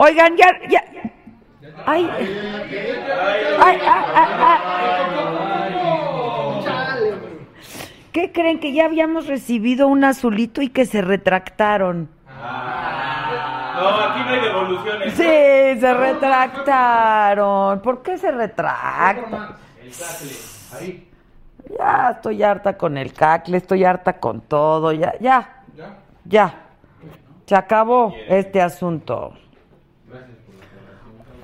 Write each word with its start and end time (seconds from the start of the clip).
Oigan, 0.00 0.36
ya, 0.36 0.46
ya. 0.68 0.80
Ay. 1.84 2.08
Ay, 2.08 2.30
ay, 3.60 3.80
ay, 4.14 4.32
ay. 4.38 4.58
¿Qué 8.12 8.30
creen 8.30 8.60
que 8.60 8.72
ya 8.72 8.84
habíamos 8.84 9.26
recibido 9.26 9.88
un 9.88 10.04
azulito 10.04 10.62
y 10.62 10.68
que 10.68 10.86
se 10.86 11.02
retractaron? 11.02 12.08
No, 12.28 13.88
aquí 13.88 14.20
no 14.20 14.28
hay 14.28 14.40
devoluciones. 14.40 15.14
Sí, 15.14 15.80
se 15.80 15.94
retractaron. 15.94 17.80
¿Por 17.80 18.00
qué 18.02 18.18
se 18.18 18.30
retractan? 18.30 19.56
El 19.82 19.90
cacle. 19.90 20.30
Ahí. 20.78 21.10
Ya 21.76 22.10
estoy 22.12 22.40
harta 22.44 22.78
con 22.78 22.96
el 22.96 23.12
cacle, 23.12 23.56
estoy 23.56 23.84
harta 23.84 24.12
con 24.20 24.42
todo, 24.42 24.92
ya, 24.92 25.14
ya, 25.18 25.64
ya. 26.24 26.54
Se 27.46 27.56
acabó 27.56 28.14
este 28.28 28.62
asunto. 28.62 29.34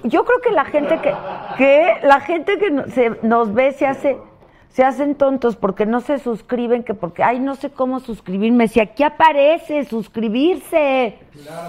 Yo 0.04 0.24
creo 0.24 0.40
que 0.40 0.50
la 0.52 0.64
gente 0.64 0.98
que, 1.00 1.12
que 1.56 1.94
la 2.06 2.20
gente 2.20 2.58
que 2.58 2.70
no- 2.70 2.86
se, 2.88 3.10
nos 3.22 3.52
ve 3.54 3.72
se 3.72 3.86
hace, 3.86 4.16
se 4.68 4.84
hacen 4.84 5.14
tontos 5.14 5.56
porque 5.56 5.86
no 5.86 6.00
se 6.00 6.18
suscriben, 6.18 6.82
que 6.84 6.94
porque, 6.94 7.22
ay, 7.22 7.40
no 7.40 7.54
sé 7.54 7.70
cómo 7.70 8.00
suscribirme. 8.00 8.68
Si 8.68 8.80
aquí 8.80 9.02
aparece 9.02 9.84
suscribirse, 9.84 11.18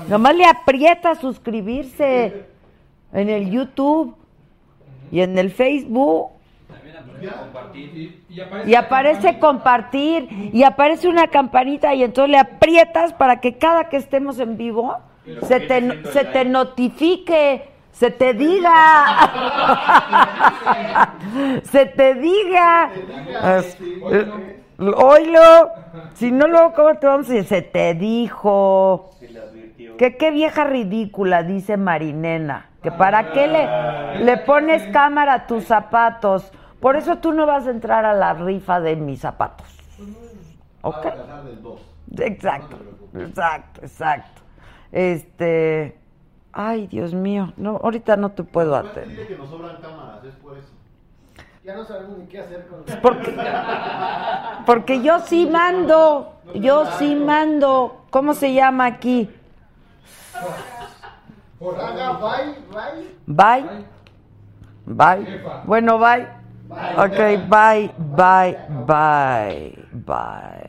nomás 0.09 0.35
le 0.35 0.45
aprieta 0.45 1.15
suscribirse 1.15 2.45
en 3.13 3.29
el 3.29 3.49
YouTube 3.49 4.15
y 5.11 5.21
en 5.21 5.37
el 5.37 5.51
Facebook. 5.51 6.31
Y 8.67 8.75
aparece 8.75 9.39
compartir 9.39 10.27
y 10.53 10.63
aparece 10.63 11.07
una 11.07 11.27
campanita 11.27 11.93
y 11.93 12.03
entonces 12.03 12.31
le 12.31 12.37
aprietas 12.37 13.13
para 13.13 13.39
que 13.39 13.57
cada 13.57 13.85
que 13.89 13.97
estemos 13.97 14.39
en 14.39 14.57
vivo 14.57 14.97
se 15.43 15.59
te, 15.61 16.03
se 16.11 16.25
te 16.25 16.43
notifique, 16.45 17.69
se 17.95 18.11
te 18.11 18.33
diga, 18.33 19.05
se 21.63 21.85
te 21.85 22.13
diga. 22.15 22.91
Oílo, 24.77 25.69
si 26.13 26.31
no 26.31 26.47
luego 26.47 26.73
cómo 26.73 26.95
te 26.95 27.07
vamos 27.07 27.29
a 27.29 27.33
decir, 27.33 27.47
se 27.47 27.61
te 27.61 27.93
dijo. 27.93 29.11
Que 29.97 30.17
qué 30.17 30.31
vieja 30.31 30.65
ridícula, 30.65 31.43
dice 31.43 31.77
Marinena. 31.77 32.69
Que 32.83 32.91
para 32.91 33.31
qué 33.31 33.47
le, 33.47 34.25
le 34.25 34.37
pones 34.37 34.83
cámara 34.91 35.33
a 35.33 35.47
tus 35.47 35.63
zapatos. 35.63 36.51
Por 36.81 36.97
eso 36.97 37.19
tú 37.19 37.31
no 37.31 37.45
vas 37.45 37.65
a 37.65 37.71
entrar 37.71 38.03
a 38.05 38.13
la 38.13 38.33
rifa 38.33 38.81
de 38.81 38.97
mis 38.97 39.21
zapatos. 39.21 39.65
¿Ok? 40.81 41.05
Exacto, 42.19 42.77
exacto, 43.17 43.81
exacto. 43.81 44.41
Este. 44.91 46.04
Ay, 46.57 46.87
Dios 46.87 47.13
mío. 47.13 47.51
No, 47.57 47.81
ahorita 47.83 48.15
no 48.15 48.31
te 48.31 48.43
puedo 48.43 48.77
atender. 48.77 49.09
Dile 49.09 49.27
que 49.27 49.35
nos 49.37 49.49
sobran 49.49 49.75
cámaras, 49.81 50.23
es 50.23 50.33
por 50.35 50.57
eso. 50.57 50.69
Ya 51.65 51.75
no 51.75 51.83
sabemos 51.83 52.17
ni 52.17 52.27
qué 52.27 52.39
hacer 52.39 52.65
con 52.67 52.85
Porque, 53.01 53.35
porque 54.65 55.01
yo 55.01 55.19
sí 55.19 55.47
mando. 55.47 56.31
Yo 56.53 56.85
sí 56.97 57.13
mando. 57.15 58.05
¿Cómo 58.09 58.33
se 58.33 58.53
llama 58.53 58.85
aquí? 58.85 59.29
Bye, 61.59 62.55
bye. 63.25 63.65
Bye. 64.85 65.25
Bye. 65.25 65.41
Bueno, 65.65 65.99
bye. 65.99 66.27
Ok, 66.97 67.17
bye, 67.49 67.91
bye, 67.97 68.57
bye, 68.87 69.85
bye. 69.91 70.64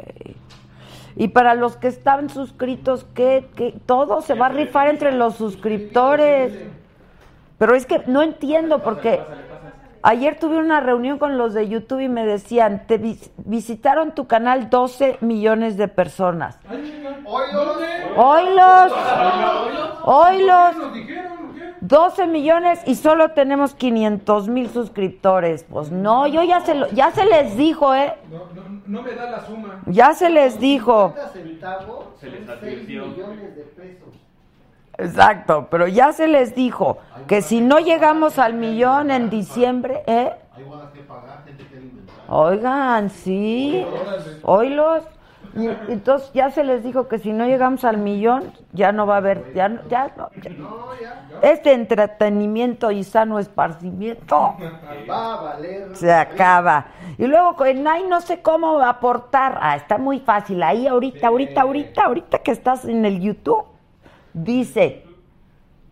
Y 1.16 1.28
para 1.28 1.54
los 1.54 1.76
que 1.76 1.88
estaban 1.88 2.28
suscritos, 2.28 3.06
¿qué, 3.14 3.48
qué? 3.56 3.74
Todo 3.86 4.20
se 4.20 4.34
va 4.34 4.46
a 4.46 4.50
rifar 4.50 4.88
entre 4.88 5.12
los 5.12 5.34
suscriptores. 5.36 6.52
Pero 7.58 7.74
es 7.74 7.86
que 7.86 8.02
no 8.06 8.20
entiendo 8.22 8.82
porque 8.82 9.20
ayer 10.02 10.38
tuve 10.38 10.58
una 10.58 10.80
reunión 10.80 11.18
con 11.18 11.38
los 11.38 11.54
de 11.54 11.68
YouTube 11.68 12.00
y 12.00 12.08
me 12.10 12.26
decían, 12.26 12.82
te 12.86 12.98
vis- 12.98 13.30
visitaron 13.38 14.12
tu 14.14 14.26
canal 14.26 14.68
12 14.68 15.16
millones 15.22 15.78
de 15.78 15.88
personas. 15.88 16.58
¡Oilos! 18.14 18.92
¡Oilos! 20.04 20.76
12 21.88 22.26
millones 22.26 22.80
y 22.86 22.94
solo 22.96 23.30
tenemos 23.30 23.74
500 23.74 24.48
mil 24.48 24.68
suscriptores. 24.70 25.64
Pues 25.64 25.90
no, 25.90 26.26
yo 26.26 26.42
ya 26.42 26.60
se, 26.60 26.74
lo- 26.74 26.88
ya 26.90 27.10
se 27.12 27.24
les 27.24 27.56
dijo, 27.56 27.94
¿eh? 27.94 28.14
No 28.86 29.02
me 29.02 29.12
da 29.12 29.30
la 29.30 29.44
suma. 29.46 29.82
Ya 29.86 30.12
se 30.14 30.28
les 30.30 30.58
dijo. 30.58 31.14
centavos 31.32 32.06
Se 32.20 32.30
les 32.30 32.46
son 32.46 32.56
6 32.60 32.72
advirtió. 32.72 33.06
millones 33.06 33.56
de 33.56 33.62
pesos. 33.62 34.08
Exacto, 34.98 35.68
pero 35.70 35.86
ya 35.86 36.12
se 36.12 36.26
les 36.26 36.54
dijo 36.54 36.98
que 37.26 37.42
si 37.42 37.60
no 37.60 37.78
llegamos 37.78 38.38
al 38.38 38.54
millón 38.54 39.10
en 39.10 39.28
diciembre, 39.28 40.02
¿eh? 40.06 40.32
Hay 40.56 40.64
bodas 40.64 40.90
que 40.92 41.00
pagar, 41.00 41.42
gente 41.44 41.66
que 41.66 41.76
alimentar. 41.76 42.16
Oigan, 42.28 43.10
sí, 43.10 43.84
oílos. 44.42 45.02
Y 45.54 45.68
entonces 45.92 46.30
ya 46.34 46.50
se 46.50 46.64
les 46.64 46.82
dijo 46.82 47.08
que 47.08 47.18
si 47.18 47.32
no 47.32 47.46
llegamos 47.46 47.84
al 47.84 47.98
millón, 47.98 48.52
ya 48.72 48.92
no 48.92 49.06
va 49.06 49.14
a 49.14 49.18
haber, 49.18 49.52
ya, 49.54 49.68
no- 49.68 49.82
ya, 49.88 50.12
no, 50.16 50.30
ya. 51.00 51.24
Este 51.42 51.72
entretenimiento 51.72 52.90
y 52.90 53.04
sano 53.04 53.38
esparcimiento 53.38 54.54
se 55.92 56.12
acaba. 56.12 56.86
Y 57.18 57.26
luego 57.26 57.64
en 57.64 57.86
ahí 57.86 58.04
no 58.08 58.20
sé 58.20 58.40
cómo 58.42 58.80
aportar. 58.80 59.58
Ah, 59.60 59.76
está 59.76 59.98
muy 59.98 60.20
fácil. 60.20 60.62
Ahí 60.62 60.86
ahorita, 60.86 61.28
ahorita, 61.28 61.60
ahorita, 61.62 62.04
ahorita 62.04 62.38
que 62.40 62.50
estás 62.50 62.84
en 62.84 63.04
el 63.04 63.20
YouTube, 63.20 63.64
dice 64.32 65.04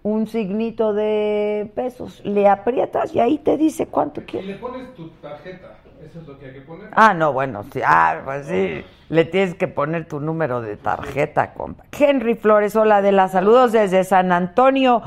un 0.02 0.26
signito 0.26 0.92
de 0.92 1.70
pesos. 1.74 2.20
Le 2.24 2.48
aprietas 2.48 3.14
y 3.14 3.20
ahí 3.20 3.38
te 3.38 3.56
dice 3.56 3.86
cuánto 3.86 4.20
Y 4.20 4.24
quieres. 4.24 4.48
le 4.50 4.54
pones 4.56 4.94
tu 4.94 5.08
tarjeta. 5.22 5.76
Eso 6.02 6.20
es 6.20 6.26
lo 6.26 6.38
que 6.38 6.46
hay 6.46 6.52
que 6.54 6.60
poner. 6.62 6.88
Ah, 6.92 7.14
no, 7.14 7.32
bueno, 7.32 7.64
sí, 7.72 7.80
ah, 7.84 8.20
pues 8.24 8.46
sí. 8.46 8.84
Le 9.08 9.24
tienes 9.24 9.54
que 9.54 9.68
poner 9.68 10.06
tu 10.06 10.20
número 10.20 10.60
de 10.60 10.76
tarjeta, 10.76 11.52
compa. 11.54 11.84
Henry 11.98 12.34
Flores, 12.34 12.76
hola 12.76 13.02
de 13.02 13.12
las 13.12 13.32
saludos 13.32 13.72
desde 13.72 14.04
San 14.04 14.32
Antonio, 14.32 15.02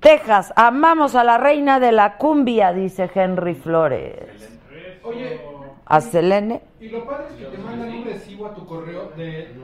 Texas. 0.00 0.52
Amamos 0.56 1.14
a 1.14 1.24
la 1.24 1.38
reina 1.38 1.80
de 1.80 1.92
la 1.92 2.16
cumbia, 2.16 2.72
dice 2.72 3.10
Henry 3.14 3.54
Flores. 3.54 4.58
Oye, 5.02 5.40
¿A 5.86 6.00
Selene? 6.02 6.62
y 6.80 6.88
lo 6.90 7.06
padre 7.06 7.26
es 7.30 7.36
que 7.36 7.44
te 7.56 7.58
mandan 7.58 7.88
un 7.90 8.04
recibo 8.04 8.46
a 8.46 8.54
tu 8.54 8.66
correo 8.66 9.10
de 9.16 9.54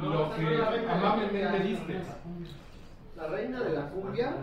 lo 0.00 0.30
que 0.36 0.88
amablemente 0.88 1.58
diste. 1.60 2.00
La 3.16 3.28
reina 3.28 3.60
de 3.62 3.72
la 3.74 3.88
cumbia. 3.90 4.34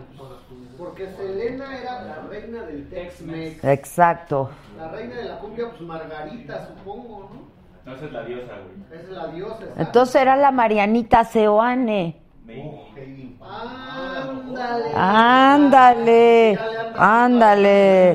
Porque 0.78 1.08
Selena 1.10 1.78
era 1.78 2.02
la 2.02 2.22
reina 2.28 2.62
del 2.64 2.88
Tex-Mex. 2.88 3.62
Exacto. 3.64 4.50
La 4.78 4.88
reina 4.88 5.16
de 5.16 5.24
la 5.24 5.38
cumbia, 5.38 5.68
pues 5.70 5.82
Margarita, 5.82 6.66
supongo, 6.68 7.30
¿no? 7.32 7.52
No, 7.84 7.96
esa 7.96 8.06
es 8.06 8.12
la 8.12 8.24
diosa, 8.24 8.52
güey. 8.54 9.00
Es 9.00 9.08
la 9.10 9.26
diosa. 9.28 9.64
esa. 9.64 9.82
Entonces 9.82 10.14
era 10.14 10.36
la 10.36 10.52
Marianita 10.52 11.24
Seoane. 11.24 12.22
Ándale. 13.40 14.92
Ándale, 14.94 16.58
ándale. 16.96 18.14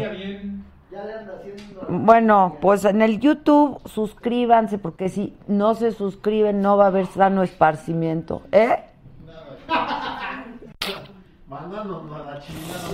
Ya 0.91 1.03
le 1.03 1.13
anda 1.13 1.33
haciendo. 1.37 1.85
Bueno, 1.89 2.57
pues 2.61 2.85
en 2.85 3.01
el 3.01 3.19
YouTube 3.19 3.79
suscríbanse 3.85 4.77
porque 4.77 5.09
si 5.09 5.37
no 5.47 5.75
se 5.75 5.91
suscriben 5.91 6.61
no 6.61 6.77
va 6.77 6.85
a 6.85 6.87
haber 6.87 7.05
sano 7.07 7.43
esparcimiento. 7.43 8.41
¿Eh? 8.51 8.83
Mándanos 11.61 12.03
a 12.13 12.19
la 12.31 12.39
chingada 12.39 12.89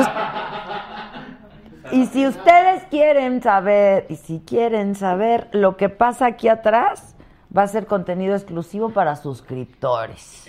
us- 0.00 1.92
y 1.92 2.06
si 2.06 2.26
ustedes 2.26 2.84
quieren 2.90 3.42
saber, 3.42 4.06
y 4.08 4.16
si 4.16 4.40
quieren 4.40 4.94
saber 4.94 5.48
lo 5.52 5.76
que 5.76 5.88
pasa 5.88 6.26
aquí 6.26 6.48
atrás, 6.48 7.14
va 7.54 7.62
a 7.64 7.66
ser 7.66 7.86
contenido 7.86 8.34
exclusivo 8.34 8.90
para 8.90 9.16
suscriptores. 9.16 10.48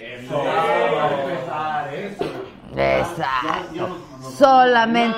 Exacto. 2.75 3.97
Solamente. 4.37 5.17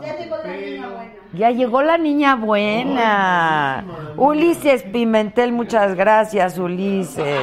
Ya 0.00 0.16
llegó 0.16 0.36
la 0.38 0.46
niña 0.56 0.88
buena. 0.88 1.12
Ya 1.34 1.50
llegó 1.50 1.82
la 1.82 1.98
niña 1.98 2.36
buena. 2.36 3.84
Ulises 4.16 4.82
Pimentel, 4.84 5.52
muchas 5.52 5.94
gracias, 5.94 6.56
Ulises. 6.58 7.42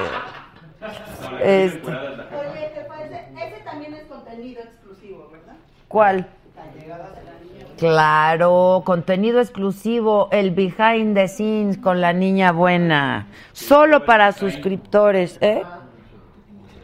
Este. 1.42 1.78
temporada 1.80 2.10
es 2.10 2.18
la 2.18 2.26
cara. 2.30 2.40
Oye, 2.52 2.72
jefa, 2.76 3.04
ese, 3.04 3.18
ese 3.56 3.65
también 3.76 3.94
es 3.94 4.04
contenido 4.04 4.62
exclusivo, 4.62 5.30
¿verdad? 5.32 5.56
¿Cuál? 5.90 6.28
La 6.56 6.82
llegada 6.82 7.10
de 7.10 7.24
la 7.26 7.32
niña. 7.44 7.66
Claro, 7.78 8.84
contenido 8.86 9.42
exclusivo, 9.42 10.30
el 10.32 10.52
behind 10.52 11.14
the 11.14 11.28
scenes 11.28 11.78
con 11.78 12.00
la 12.00 12.14
niña 12.14 12.54
buena. 12.54 13.28
Solo 13.52 14.06
para 14.06 14.32
suscriptores, 14.32 15.38
¿eh? 15.42 15.62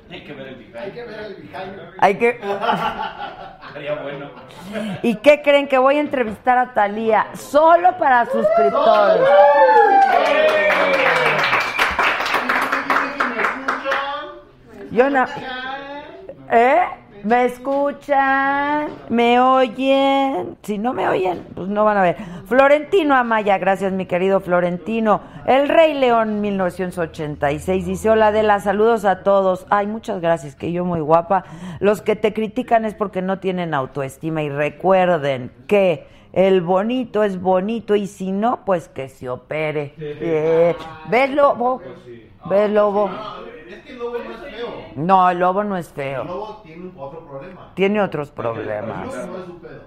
Hay 0.09 0.23
que 0.25 0.33
ver 0.33 0.47
el 0.47 0.55
behind. 0.55 0.75
Hay 0.75 0.91
que 0.91 1.03
ver 1.05 1.19
el 1.21 1.35
behind. 1.35 1.79
Hay 1.97 2.15
que... 2.15 2.29
Estaría 3.67 3.95
bueno. 4.01 4.29
¿Y 5.01 5.15
qué 5.15 5.41
creen 5.41 5.69
que 5.69 5.77
voy 5.77 5.95
a 5.95 6.01
entrevistar 6.01 6.57
a 6.57 6.73
Talía? 6.73 7.27
Solo 7.35 7.97
para 7.97 8.25
suscriptores. 8.25 9.29
Yo 14.91 15.09
no... 15.09 15.25
¿Eh? 16.51 16.81
¿Me 17.23 17.45
escuchan? 17.45 18.89
¿Me 19.09 19.39
oyen? 19.39 20.57
Si 20.63 20.77
no 20.77 20.91
me 20.91 21.07
oyen, 21.07 21.45
pues 21.55 21.69
no 21.69 21.85
van 21.85 21.97
a 21.97 22.01
ver. 22.01 22.17
Florentino 22.45 23.15
Amaya, 23.15 23.57
gracias 23.57 23.93
mi 23.93 24.05
querido 24.05 24.41
Florentino. 24.41 25.21
El 25.45 25.69
Rey 25.69 25.93
León 25.93 26.41
1986 26.41 27.85
dice, 27.85 28.09
hola 28.09 28.33
de 28.33 28.43
las 28.43 28.63
saludos 28.63 29.05
a 29.05 29.23
todos. 29.23 29.65
Ay, 29.69 29.87
muchas 29.87 30.19
gracias, 30.19 30.55
que 30.55 30.73
yo 30.73 30.83
muy 30.83 30.99
guapa. 30.99 31.45
Los 31.79 32.01
que 32.01 32.17
te 32.17 32.33
critican 32.33 32.83
es 32.83 32.95
porque 32.95 33.21
no 33.21 33.39
tienen 33.39 33.73
autoestima 33.73 34.43
y 34.43 34.49
recuerden 34.49 35.51
que 35.67 36.07
el 36.33 36.61
bonito 36.61 37.23
es 37.23 37.39
bonito 37.39 37.95
y 37.95 38.07
si 38.07 38.31
no, 38.31 38.65
pues 38.65 38.89
que 38.89 39.07
se 39.09 39.29
opere. 39.29 39.93
Eh, 39.97 40.75
¿Ves, 41.09 41.29
Lobo? 42.43 42.49
¿Ves, 42.49 42.69
Lobo? 42.71 43.09
Es 43.69 43.81
que 43.83 43.91
el 43.93 43.99
lobo 43.99 44.17
no 44.17 44.31
es 44.33 44.37
feo. 44.53 44.67
No, 44.95 45.29
el 45.29 45.39
lobo 45.39 45.63
no 45.63 45.77
es 45.77 45.87
El 45.89 45.93
feo. 45.93 46.23
lobo 46.25 46.61
tiene 46.63 46.91
otro 46.97 47.25
problema. 47.25 47.71
Tiene 47.75 48.01
otros 48.01 48.27
El 48.29 48.33
problemas. 48.33 49.07
lobo 49.15 49.27
no 49.27 49.37
es 49.43 49.49
un 49.49 49.59
pedo. 49.59 49.81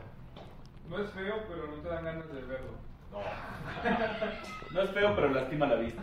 No 0.89 0.99
es 0.99 1.11
feo, 1.11 1.35
pero 1.49 1.67
no 1.67 1.83
te 1.83 1.89
dan 1.89 2.05
ganas 2.05 2.29
de 2.33 2.41
verlo. 2.43 2.71
No 4.73 4.81
es 4.83 4.91
feo, 4.91 5.13
pero 5.15 5.29
lastima 5.31 5.67
la 5.67 5.75
vista. 5.77 6.03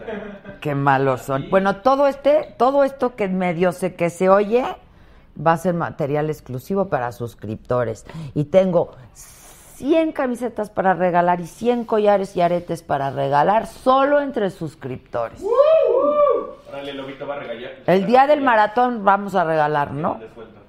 Qué 0.60 0.76
malos 0.76 1.22
son. 1.24 1.50
Bueno, 1.50 1.78
todo 1.78 2.08
este, 2.08 2.54
todo 2.58 2.84
esto 2.84 3.16
que 3.16 3.28
medio 3.28 3.72
sé 3.72 3.96
que 3.96 4.10
se 4.10 4.30
oye 4.30 4.66
va 5.46 5.54
a 5.54 5.58
ser 5.58 5.74
material 5.74 6.30
exclusivo 6.30 6.90
para 6.90 7.12
suscriptores. 7.14 8.06
Y 8.36 8.46
tengo 8.46 8.92
100 9.14 10.12
camisetas 10.12 10.70
para 10.70 10.94
regalar 10.94 11.40
y 11.42 11.48
100 11.48 11.86
collares 11.86 12.36
y 12.36 12.42
aretes 12.42 12.84
para 12.84 13.10
regalar 13.12 13.66
solo 13.66 14.22
entre 14.22 14.50
suscriptores. 14.52 15.42
Órale, 16.70 16.94
Lobito 16.94 17.28
va 17.28 17.36
a 17.36 17.40
regalar. 17.40 17.72
El 17.88 18.06
día 18.06 18.28
del 18.28 18.42
maratón 18.42 19.04
vamos 19.04 19.36
a 19.36 19.44
regalar, 19.44 19.92
¿no? 19.92 20.20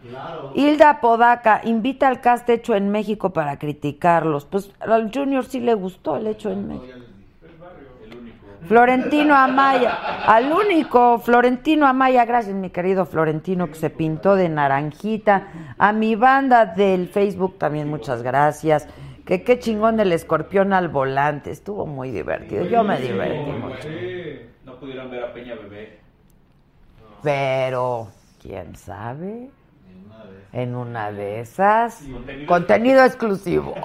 Claro. 0.08 0.52
Hilda 0.54 1.00
Podaca 1.00 1.60
invita 1.64 2.08
al 2.08 2.20
cast 2.20 2.48
hecho 2.50 2.74
en 2.74 2.90
México 2.90 3.30
para 3.30 3.58
criticarlos. 3.58 4.44
Pues 4.46 4.72
al 4.80 5.12
Junior 5.12 5.44
sí 5.44 5.60
le 5.60 5.74
gustó 5.74 6.16
el 6.16 6.26
hecho 6.26 6.50
en 6.50 6.68
México. 6.68 6.98
Florentino 8.66 9.34
Amaya, 9.34 10.24
al 10.24 10.52
único. 10.52 11.18
Florentino 11.18 11.86
Amaya, 11.86 12.24
gracias 12.24 12.54
mi 12.54 12.70
querido 12.70 13.06
Florentino 13.06 13.66
que 13.66 13.74
se 13.74 13.90
pintó 13.90 14.36
de 14.36 14.48
naranjita, 14.48 15.48
a 15.78 15.92
mi 15.92 16.14
banda 16.14 16.64
del 16.64 17.08
Facebook 17.08 17.58
también 17.58 17.88
muchas 17.88 18.22
gracias, 18.22 18.88
que 19.26 19.42
qué 19.42 19.58
chingón 19.58 19.98
el 20.00 20.12
escorpión 20.12 20.72
al 20.72 20.88
volante, 20.88 21.50
estuvo 21.50 21.86
muy 21.86 22.12
divertido, 22.12 22.64
yo 22.64 22.84
me 22.84 23.00
divertí 23.00 23.50
mucho, 23.50 23.88
pudieron 24.82 25.08
ver 25.12 25.22
a 25.22 25.32
Peña 25.32 25.54
Bebé. 25.54 26.00
pero 27.22 28.08
quién 28.42 28.74
sabe, 28.74 29.48
en 30.52 30.74
una 30.74 31.12
de 31.12 31.38
esas, 31.38 32.02
Contenido- 32.02 32.46
contenido 32.48 33.04
exclusivo. 33.04 33.74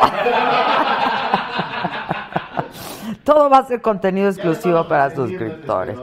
Todo 3.23 3.49
va 3.49 3.59
a 3.59 3.65
ser 3.65 3.81
contenido 3.81 4.29
exclusivo 4.29 4.87
para 4.87 5.09
suscriptores. 5.13 5.97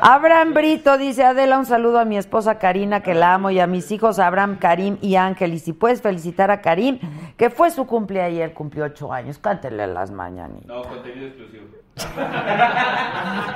Abraham 0.00 0.54
Brito 0.54 0.96
dice, 0.96 1.24
Adela, 1.24 1.58
un 1.58 1.66
saludo 1.66 1.98
a 1.98 2.04
mi 2.04 2.16
esposa 2.16 2.58
Karina, 2.58 3.02
que 3.02 3.14
la 3.14 3.34
amo, 3.34 3.50
y 3.50 3.58
a 3.58 3.66
mis 3.66 3.90
hijos 3.90 4.18
Abraham, 4.20 4.58
Karim 4.58 4.96
y 5.02 5.16
Ángel. 5.16 5.54
Y 5.54 5.58
si 5.58 5.72
puedes 5.72 6.00
felicitar 6.02 6.50
a 6.52 6.60
Karim, 6.60 7.00
que 7.36 7.50
fue 7.50 7.70
su 7.72 7.84
cumple 7.86 8.22
ayer, 8.22 8.54
cumplió 8.54 8.84
ocho 8.84 9.12
años. 9.12 9.38
Cántele 9.38 9.86
las 9.88 10.10
mañanitas. 10.12 10.66
No, 10.66 10.82
contenido 10.84 11.26
exclusivo. 11.26 11.64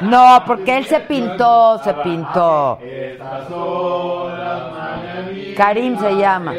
No, 0.01 0.43
porque 0.47 0.77
él 0.79 0.87
se 0.87 1.01
pintó, 1.01 1.79
se 1.83 1.95
pintó. 1.95 2.79
Karim 5.57 5.99
se 5.99 6.17
llama. 6.17 6.55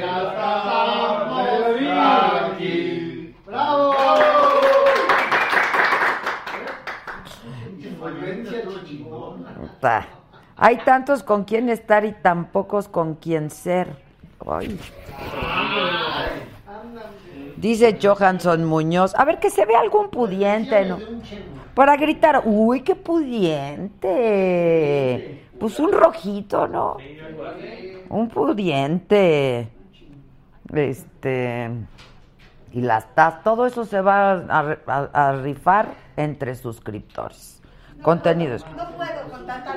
Hay 10.57 10.77
tantos 10.77 11.21
con 11.21 11.43
quien 11.43 11.69
estar 11.69 12.05
y 12.05 12.13
tan 12.13 12.45
pocos 12.45 12.87
con 12.87 13.15
quien 13.15 13.49
ser. 13.49 13.95
Ay. 14.47 14.79
Dice 17.65 17.97
Johansson 17.99 18.63
Muñoz. 18.63 19.15
A 19.15 19.25
ver, 19.25 19.39
que 19.39 19.49
se 19.49 19.65
ve 19.65 19.75
algún 19.75 20.09
pudiente, 20.11 20.85
¿no? 20.85 20.99
Para 21.73 21.95
gritar, 21.97 22.43
uy, 22.45 22.81
qué 22.81 22.93
pudiente. 22.95 24.11
Pues 25.59 25.79
un 25.79 25.91
rojito, 25.91 26.67
¿no? 26.67 26.97
Un 28.09 28.29
pudiente. 28.29 29.67
Este. 30.71 31.71
Y 32.71 32.81
las 32.81 33.07
tas, 33.15 33.41
todo 33.41 33.65
eso 33.65 33.83
se 33.83 33.99
va 33.99 34.33
a, 34.33 34.77
a- 34.85 35.09
a 35.29 35.31
rifar 35.31 35.87
entre 36.17 36.53
suscriptores. 36.53 37.63
Contenidos. 38.03 38.63
No 38.77 38.91
puedo 38.91 39.27
con 39.31 39.47
tanta. 39.47 39.73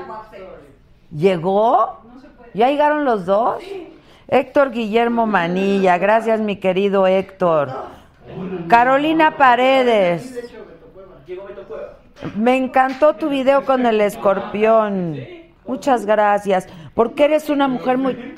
¿Llegó? 1.10 2.00
¿Ya 2.52 2.68
llegaron 2.68 3.06
los 3.06 3.24
dos? 3.24 3.62
Héctor 4.30 4.72
Guillermo 4.72 5.26
Manilla, 5.26 5.96
gracias 5.96 6.38
mi 6.40 6.56
querido 6.56 7.06
Héctor. 7.06 7.70
Carolina 8.68 9.38
Paredes. 9.38 10.38
Me 12.36 12.54
encantó 12.56 13.16
tu 13.16 13.30
video 13.30 13.64
con 13.64 13.86
el 13.86 14.02
escorpión. 14.02 15.16
Muchas 15.66 16.04
gracias. 16.04 16.68
Porque 16.94 17.24
eres 17.24 17.48
una 17.48 17.68
mujer 17.68 17.96
muy... 17.96 18.34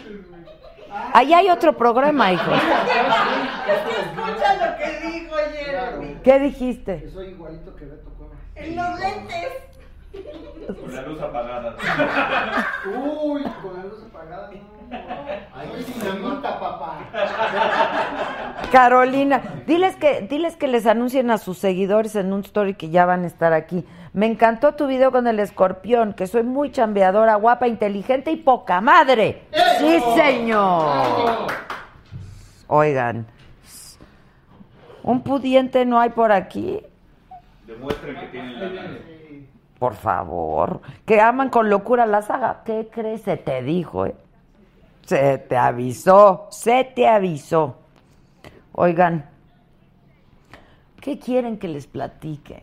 Ahí 1.13 1.35
hay 1.35 1.51
otro 1.51 1.77
programa, 1.77 2.33
hijo. 2.33 2.53
Escucha 2.53 4.55
lo 4.55 4.77
que 4.79 5.01
dijo 5.09 5.35
ayer. 5.35 6.21
¿Qué 6.23 6.39
dijiste? 6.39 7.03
Que 7.03 7.11
soy 7.11 7.31
igualito 7.31 7.75
que 7.75 7.87
Beto 7.87 8.11
Cueva. 8.11 8.35
En 8.55 8.77
los 8.77 9.01
lentes. 9.01 9.49
Con 10.13 10.95
la 10.95 11.03
luz 11.03 11.21
apagada. 11.21 11.77
Uy, 12.87 13.43
con 13.63 13.77
la 13.77 13.85
luz 13.85 14.05
apagada, 14.09 14.51
no. 14.51 14.81
Ahí 15.55 15.85
sí, 15.85 15.93
Dinamita, 15.93 16.59
papá. 16.59 16.99
Carolina, 18.73 19.41
diles 19.67 19.95
que, 19.97 20.23
diles 20.23 20.57
que 20.57 20.67
les 20.67 20.87
anuncien 20.87 21.31
a 21.31 21.39
sus 21.39 21.59
seguidores 21.59 22.17
en 22.17 22.33
un 22.33 22.41
story 22.41 22.75
que 22.75 22.91
ya 22.91 23.07
van 23.07 23.23
a 23.25 23.29
estar 23.29 23.53
aquí. 23.53 23.85
Me 24.13 24.27
encantó 24.27 24.75
tu 24.75 24.89
video 24.89 25.13
con 25.13 25.29
el 25.29 25.39
escorpión, 25.39 26.13
que 26.13 26.27
soy 26.27 26.43
muy 26.43 26.73
chambeadora, 26.73 27.37
guapa, 27.37 27.69
inteligente 27.69 28.33
y 28.33 28.37
poca 28.37 28.81
madre. 28.81 29.43
Sí, 29.79 30.01
señor. 30.17 31.47
Oigan, 32.67 33.27
un 35.05 35.23
pudiente 35.23 35.85
no 35.85 36.01
hay 36.01 36.11
por 36.11 36.33
aquí. 36.33 36.81
Demuestren 37.67 38.19
que 38.19 38.27
tienen 38.27 38.75
la. 38.75 39.20
Por 39.81 39.95
favor, 39.95 40.83
que 41.07 41.23
aman 41.23 41.49
con 41.49 41.71
locura 41.71 42.05
la 42.05 42.21
saga. 42.21 42.61
¿Qué 42.67 42.91
crees? 42.93 43.23
Se 43.23 43.39
te 43.39 43.63
dijo, 43.63 44.05
¿eh? 44.05 44.15
Se 45.07 45.39
te 45.39 45.57
avisó, 45.57 46.49
se 46.51 46.85
te 46.85 47.09
avisó. 47.09 47.77
Oigan, 48.73 49.25
¿qué 51.01 51.19
quieren 51.19 51.59
que 51.59 51.67
les 51.67 51.87
platique? 51.87 52.63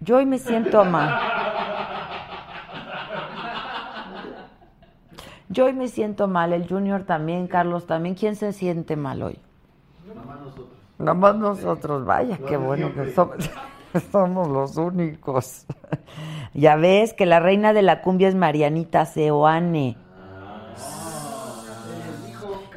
Yo 0.00 0.16
hoy 0.16 0.26
me 0.26 0.38
siento 0.38 0.86
mal. 0.86 1.20
Yo 5.50 5.66
hoy 5.66 5.74
me 5.74 5.88
siento 5.88 6.28
mal, 6.28 6.54
el 6.54 6.66
Junior 6.66 7.04
también, 7.04 7.46
Carlos 7.46 7.86
también. 7.86 8.14
¿Quién 8.14 8.36
se 8.36 8.54
siente 8.54 8.96
mal 8.96 9.22
hoy? 9.22 9.38
Nada 10.98 11.14
más 11.14 11.36
nosotros, 11.36 12.06
vaya, 12.06 12.38
qué 12.38 12.56
bueno 12.56 12.94
que 12.94 13.12
somos, 13.12 13.36
somos 14.12 14.48
los 14.48 14.76
únicos. 14.76 15.66
Ya 16.54 16.76
ves 16.76 17.14
que 17.14 17.26
la 17.26 17.40
reina 17.40 17.72
de 17.72 17.82
la 17.82 18.02
cumbia 18.02 18.28
es 18.28 18.34
Marianita 18.34 19.06
Seoane. 19.06 19.96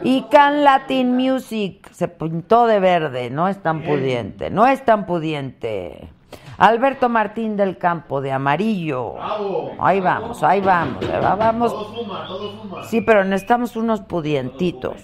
Y 0.04 0.24
Can 0.30 0.64
Latin 0.64 1.16
Music 1.16 1.90
se 1.92 2.08
pintó 2.08 2.68
de 2.68 2.80
verde, 2.80 3.30
no 3.32 3.48
es 3.48 3.62
tan 3.64 3.82
pudiente, 3.82 4.50
no 4.52 4.68
es 4.68 4.86
tan 4.86 5.06
pudiente. 5.06 6.10
Alberto 6.58 7.10
Martín 7.10 7.58
del 7.58 7.78
Campo 7.78 8.22
de 8.22 8.32
amarillo. 8.32 9.14
Bravo. 9.14 9.72
Ahí 9.80 10.00
vamos, 10.00 10.44
ahí 10.44 10.62
vamos, 10.62 11.04
vamos. 11.22 11.72
Todo 11.72 11.96
suma, 11.96 12.26
todo 12.28 12.62
suma. 12.62 12.84
Sí, 12.84 13.02
pero 13.02 13.24
necesitamos 13.24 13.76
unos 13.76 14.02
pudientitos. 14.02 15.02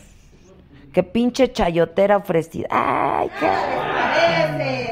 Que 0.93 1.03
pinche 1.03 1.51
chayotera 1.51 2.17
ofrecida. 2.17 2.67
Ay, 2.69 3.29
cállate. 3.39 4.90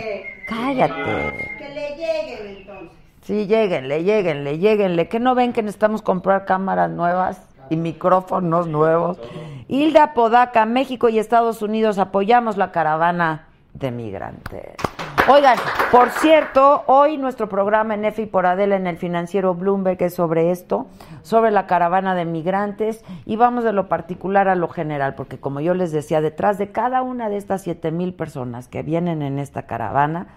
Cállate. 0.49 1.55
Que 1.57 1.69
le 1.69 1.89
lleguen 1.95 2.57
entonces. 2.57 2.97
Sí, 3.21 3.45
lleguenle, 3.45 4.03
lleguenle, 4.03 4.57
lleguenle. 4.57 5.07
¿Que 5.07 5.19
no 5.19 5.35
ven 5.35 5.53
que 5.53 5.61
necesitamos 5.61 6.01
comprar 6.01 6.45
cámaras 6.45 6.89
nuevas 6.89 7.39
y 7.69 7.75
micrófonos 7.75 8.67
nuevos? 8.67 9.19
Hilda 9.67 10.13
Podaca, 10.13 10.65
México 10.65 11.09
y 11.09 11.19
Estados 11.19 11.61
Unidos 11.61 11.99
apoyamos 11.99 12.57
la 12.57 12.71
caravana 12.71 13.47
de 13.73 13.91
migrantes. 13.91 14.73
Oigan, 15.31 15.57
por 15.91 16.09
cierto, 16.09 16.81
hoy 16.87 17.19
nuestro 17.19 17.47
programa 17.49 17.93
en 17.93 18.03
y 18.03 18.25
por 18.25 18.47
Adela 18.47 18.77
en 18.77 18.87
el 18.87 18.97
financiero 18.97 19.53
Bloomberg 19.53 20.01
es 20.01 20.15
sobre 20.15 20.49
esto, 20.49 20.87
sobre 21.21 21.51
la 21.51 21.67
caravana 21.67 22.15
de 22.15 22.25
migrantes 22.25 23.05
y 23.27 23.35
vamos 23.35 23.63
de 23.63 23.71
lo 23.71 23.87
particular 23.87 24.47
a 24.47 24.55
lo 24.55 24.67
general, 24.69 25.13
porque 25.13 25.39
como 25.39 25.59
yo 25.59 25.75
les 25.75 25.91
decía, 25.91 26.19
detrás 26.19 26.57
de 26.57 26.71
cada 26.71 27.03
una 27.03 27.29
de 27.29 27.37
estas 27.37 27.61
siete 27.61 27.91
mil 27.91 28.15
personas 28.15 28.67
que 28.67 28.81
vienen 28.81 29.21
en 29.21 29.37
esta 29.37 29.67
caravana, 29.67 30.29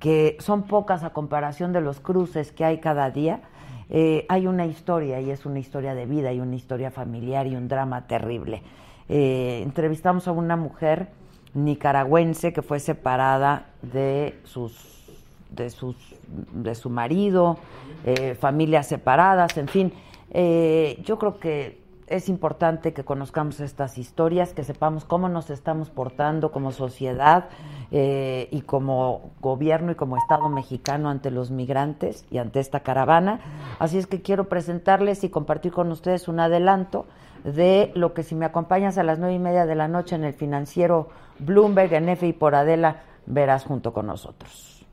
que 0.00 0.36
son 0.40 0.64
pocas 0.64 1.04
a 1.04 1.10
comparación 1.10 1.72
de 1.72 1.80
los 1.80 2.00
cruces 2.00 2.50
que 2.50 2.64
hay 2.64 2.80
cada 2.80 3.10
día, 3.10 3.40
eh, 3.88 4.26
hay 4.28 4.48
una 4.48 4.66
historia 4.66 5.20
y 5.20 5.30
es 5.30 5.46
una 5.46 5.60
historia 5.60 5.94
de 5.94 6.06
vida 6.06 6.32
y 6.32 6.40
una 6.40 6.56
historia 6.56 6.90
familiar 6.90 7.46
y 7.46 7.54
un 7.54 7.68
drama 7.68 8.08
terrible. 8.08 8.64
Eh, 9.08 9.60
entrevistamos 9.62 10.26
a 10.26 10.32
una 10.32 10.56
mujer 10.56 11.10
nicaragüense 11.54 12.52
que 12.52 12.62
fue 12.62 12.80
separada 12.80 13.66
de 13.82 14.38
sus 14.44 14.92
de 15.50 15.70
sus 15.70 15.96
de 16.52 16.74
su 16.74 16.90
marido, 16.90 17.58
eh, 18.04 18.34
familias 18.34 18.88
separadas, 18.88 19.56
en 19.56 19.68
fin. 19.68 19.92
Eh, 20.30 21.00
yo 21.04 21.18
creo 21.18 21.38
que 21.38 21.84
es 22.06 22.28
importante 22.28 22.92
que 22.92 23.04
conozcamos 23.04 23.60
estas 23.60 23.98
historias, 23.98 24.52
que 24.52 24.64
sepamos 24.64 25.04
cómo 25.04 25.28
nos 25.28 25.50
estamos 25.50 25.90
portando 25.90 26.52
como 26.52 26.72
sociedad 26.72 27.46
eh, 27.92 28.48
y 28.50 28.62
como 28.62 29.30
gobierno 29.40 29.92
y 29.92 29.94
como 29.94 30.16
Estado 30.16 30.48
mexicano 30.48 31.08
ante 31.08 31.30
los 31.30 31.50
migrantes 31.50 32.26
y 32.30 32.38
ante 32.38 32.60
esta 32.60 32.80
caravana. 32.80 33.40
Así 33.78 33.96
es 33.96 34.06
que 34.06 34.20
quiero 34.20 34.48
presentarles 34.48 35.24
y 35.24 35.30
compartir 35.30 35.72
con 35.72 35.90
ustedes 35.90 36.28
un 36.28 36.40
adelanto 36.40 37.06
de 37.44 37.90
lo 37.94 38.14
que 38.14 38.22
si 38.22 38.34
me 38.34 38.46
acompañas 38.46 38.98
a 38.98 39.02
las 39.02 39.18
nueve 39.18 39.34
y 39.34 39.38
media 39.38 39.66
de 39.66 39.74
la 39.74 39.88
noche 39.88 40.16
en 40.16 40.24
el 40.24 40.34
financiero 40.34 41.08
Bloomberg 41.38 41.92
en 41.94 42.16
y 42.20 42.32
por 42.32 42.54
Adela 42.54 43.02
verás 43.26 43.64
junto 43.64 43.92
con 43.92 44.06
nosotros. 44.06 44.86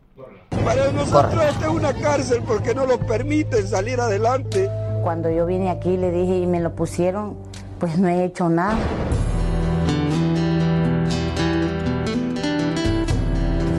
Para 0.63 0.91
nosotros 0.91 1.43
esta 1.43 1.65
es 1.65 1.71
una 1.71 1.93
cárcel 1.93 2.43
porque 2.45 2.75
no 2.75 2.85
nos 2.85 2.97
permiten 2.97 3.67
salir 3.67 3.99
adelante. 3.99 4.69
Cuando 5.01 5.31
yo 5.31 5.45
vine 5.45 5.69
aquí 5.69 5.97
le 5.97 6.11
dije 6.11 6.37
y 6.37 6.45
me 6.45 6.59
lo 6.59 6.75
pusieron, 6.75 7.37
pues 7.79 7.97
no 7.97 8.07
he 8.07 8.25
hecho 8.25 8.49
nada. 8.49 8.77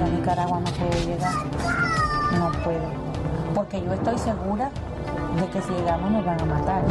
A 0.02 0.08
Nicaragua 0.08 0.60
no 0.60 0.72
puedo 0.72 1.06
llegar, 1.06 1.34
no 2.38 2.52
puedo, 2.64 3.54
porque 3.54 3.80
yo 3.80 3.92
estoy 3.92 4.18
segura 4.18 4.70
de 5.36 5.46
que 5.50 5.62
si 5.62 5.72
llegamos 5.72 6.10
nos 6.10 6.24
van 6.24 6.40
a 6.40 6.44
matar. 6.44 6.82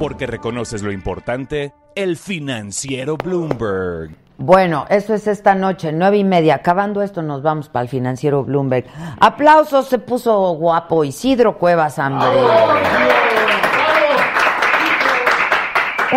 Porque 0.00 0.26
reconoces 0.26 0.82
lo 0.82 0.90
importante, 0.90 1.72
el 1.94 2.16
financiero 2.16 3.16
Bloomberg. 3.16 4.16
Bueno, 4.44 4.86
eso 4.88 5.14
es 5.14 5.28
esta 5.28 5.54
noche, 5.54 5.92
nueve 5.92 6.16
y 6.16 6.24
media. 6.24 6.56
Acabando 6.56 7.00
esto, 7.00 7.22
nos 7.22 7.42
vamos 7.42 7.68
para 7.68 7.84
el 7.84 7.88
financiero 7.88 8.42
Bloomberg. 8.42 8.86
Aplausos, 9.20 9.86
se 9.86 10.00
puso 10.00 10.36
guapo 10.54 11.04
Isidro 11.04 11.56
Cuevas, 11.58 11.96
hombre. 12.00 12.26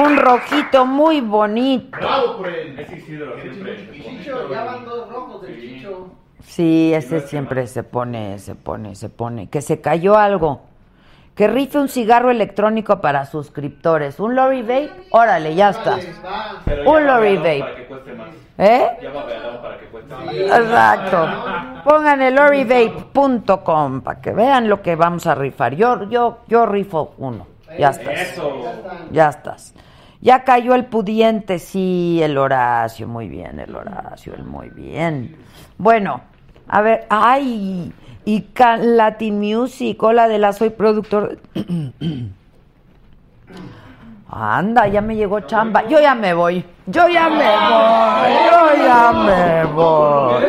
Un 0.04 0.18
rojito 0.18 0.88
muy 0.88 1.22
bonito. 1.22 1.96
Bravo 2.00 2.38
por 2.38 2.48
él. 2.48 2.80
Es 2.80 2.92
Isidro, 2.94 3.40
siempre. 3.40 3.92
Chicho, 3.94 4.50
ya 4.50 4.64
van 4.64 4.86
dos 4.86 5.08
rojos 5.08 5.44
del 5.44 5.62
Chicho. 5.62 6.08
Sí, 6.44 6.96
ese 6.96 7.22
siempre 7.28 7.68
se 7.68 7.84
pone, 7.84 8.40
se 8.40 8.56
pone, 8.56 8.96
se 8.96 9.10
pone. 9.10 9.50
Que 9.50 9.62
se 9.62 9.82
cayó 9.82 10.18
algo. 10.18 10.62
Que 11.36 11.50
rife 11.50 11.78
un 11.78 11.90
cigarro 11.90 12.32
electrónico 12.32 13.02
para 13.02 13.26
suscriptores. 13.26 14.20
¿Un 14.20 14.36
Lori 14.36 14.62
Vape? 14.62 15.08
Órale, 15.12 15.54
ya 15.54 15.72
está. 15.72 15.98
Pero 16.64 16.86
ya 16.86 16.90
Un 16.90 16.96
va 16.96 17.20
Lori 17.20 17.36
Vape. 17.38 17.60
Para 17.60 17.76
que 17.76 17.86
cueste 17.88 18.14
más. 18.14 18.30
¿Eh? 18.58 18.88
Ya 19.02 19.12
para 19.62 19.80
que 19.80 19.86
cueste 19.88 20.16
más. 20.16 20.34
Exacto. 20.34 21.28
Pongan 21.84 22.22
el 22.22 22.36
lorivape.com 22.36 24.02
para 24.02 24.22
que 24.22 24.32
vean 24.32 24.70
lo 24.70 24.82
que 24.82 24.96
vamos 24.96 25.28
a 25.28 25.36
rifar. 25.36 25.76
Yo, 25.76 26.10
yo, 26.10 26.40
yo 26.48 26.66
rifo 26.66 27.16
uno. 27.18 27.48
Ya 27.78 27.90
estás. 27.90 28.22
Eso. 28.22 28.52
Ya 29.12 29.30
estás. 29.30 29.76
Ya 30.22 30.44
cayó 30.44 30.74
el 30.74 30.86
pudiente, 30.86 31.60
sí, 31.60 32.20
el 32.24 32.38
Horacio, 32.38 33.08
muy 33.08 33.28
bien, 33.28 33.60
el 33.60 33.76
Horacio, 33.76 34.34
el 34.34 34.44
muy 34.44 34.70
bien. 34.70 35.36
Bueno, 35.78 36.22
a 36.68 36.82
ver, 36.82 37.06
ay, 37.10 37.94
y 38.26 38.42
Can 38.54 38.98
Latin 38.98 39.40
Music, 39.40 40.02
hola 40.02 40.28
de 40.28 40.40
la 40.40 40.52
soy 40.52 40.72
productor. 40.72 41.38
Anda, 44.28 44.88
ya 44.88 45.02
me 45.02 45.16
llegó 45.16 45.42
chamba. 45.42 45.88
Yo 45.88 46.00
ya 46.02 46.16
me 46.16 46.34
voy. 46.34 46.66
Yo 46.88 47.08
ya 47.08 47.30
me 47.30 47.38
voy. 47.38 48.34
Yo 48.50 48.76
ya 48.84 49.12
me 49.14 49.64
voy. 49.72 50.44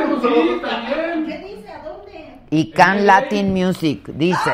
¿Qué 1.26 1.38
dice? 1.38 1.68
¿A 1.70 1.82
dónde? 1.84 2.38
Y 2.50 2.70
Can 2.72 3.06
Latin 3.06 3.52
Music 3.52 4.08
dice. 4.08 4.52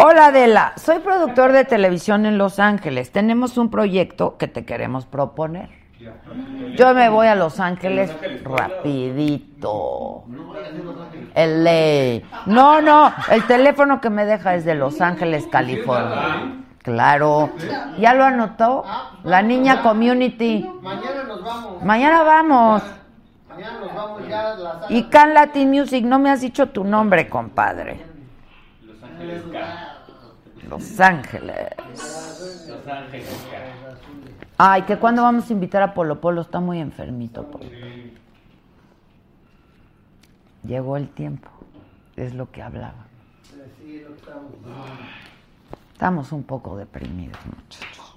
Hola 0.00 0.26
Adela, 0.26 0.74
soy 0.76 0.98
productor 0.98 1.52
de 1.52 1.64
televisión 1.64 2.26
en 2.26 2.38
Los 2.38 2.58
Ángeles. 2.58 3.10
Tenemos 3.10 3.56
un 3.56 3.70
proyecto 3.70 4.36
que 4.36 4.48
te 4.48 4.64
queremos 4.64 5.06
proponer. 5.06 5.70
Yo 6.76 6.94
me 6.94 7.08
voy 7.08 7.26
a 7.26 7.34
Los 7.34 7.60
Ángeles 7.60 8.12
rapidito. 8.42 10.24
El 11.34 11.64
ley. 11.64 12.24
No, 12.46 12.80
no, 12.80 13.12
el 13.30 13.46
teléfono 13.46 14.00
que 14.00 14.10
me 14.10 14.24
deja 14.24 14.54
es 14.54 14.64
de 14.64 14.74
Los 14.74 15.00
Ángeles, 15.00 15.46
California. 15.50 16.64
Claro. 16.82 17.50
¿Ya 17.98 18.14
lo 18.14 18.24
anotó? 18.24 18.84
La 19.24 19.42
niña 19.42 19.82
community. 19.82 20.68
Mañana 20.80 21.24
nos 21.24 21.44
vamos. 21.44 21.82
Mañana 21.82 22.22
vamos. 22.22 22.82
Mañana 23.48 23.80
nos 23.80 23.94
vamos 23.94 24.28
ya 24.28 24.54
la. 24.54 24.86
Y 24.88 25.04
Can 25.04 25.34
Latin 25.34 25.70
Music, 25.70 26.04
no 26.04 26.18
me 26.18 26.30
has 26.30 26.40
dicho 26.40 26.68
tu 26.68 26.84
nombre, 26.84 27.28
compadre. 27.28 28.00
Los 28.82 29.02
Ángeles. 29.02 29.42
Los 30.68 31.00
Ángeles. 31.00 32.68
Los 32.68 32.88
Ángeles. 32.88 33.46
Ay, 34.58 34.82
que 34.82 34.96
cuando 34.96 35.22
vamos 35.22 35.48
a 35.48 35.52
invitar 35.52 35.82
a 35.82 35.94
Polo 35.94 36.20
Polo 36.20 36.40
está 36.40 36.58
muy 36.60 36.80
enfermito. 36.80 37.44
Polo. 37.44 37.64
Llegó 40.64 40.96
el 40.96 41.08
tiempo, 41.08 41.48
es 42.16 42.34
lo 42.34 42.50
que 42.50 42.62
hablaba. 42.62 43.06
Estamos. 45.92 46.32
Un 46.32 46.42
poco 46.42 46.76
deprimidos, 46.76 47.38
muchachos. 47.46 48.14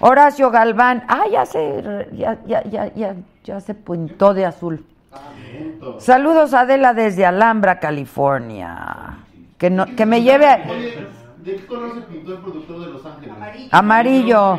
Horacio 0.00 0.50
Galván, 0.50 1.04
ah, 1.08 1.24
ya 1.30 1.46
se, 1.46 2.08
ya, 2.12 2.38
ya, 2.44 2.62
ya, 2.64 3.14
ya, 3.44 3.60
se 3.60 3.74
pintó 3.74 4.34
de 4.34 4.44
azul. 4.46 4.84
Saludos 5.98 6.52
Adela 6.54 6.92
desde 6.94 7.24
Alhambra, 7.24 7.78
California. 7.78 9.18
Que, 9.56 9.70
no, 9.70 9.86
que 9.86 10.04
me 10.04 10.22
lleve 10.22 10.46
a- 10.46 10.56
¿de 10.58 11.56
qué 11.56 11.66
color 11.66 11.94
se 11.94 12.00
pintó 12.02 12.32
el 12.34 12.38
productor 12.40 12.80
de 12.80 12.86
Los 12.92 13.06
Ángeles? 13.06 13.68
amarillo. 13.70 14.58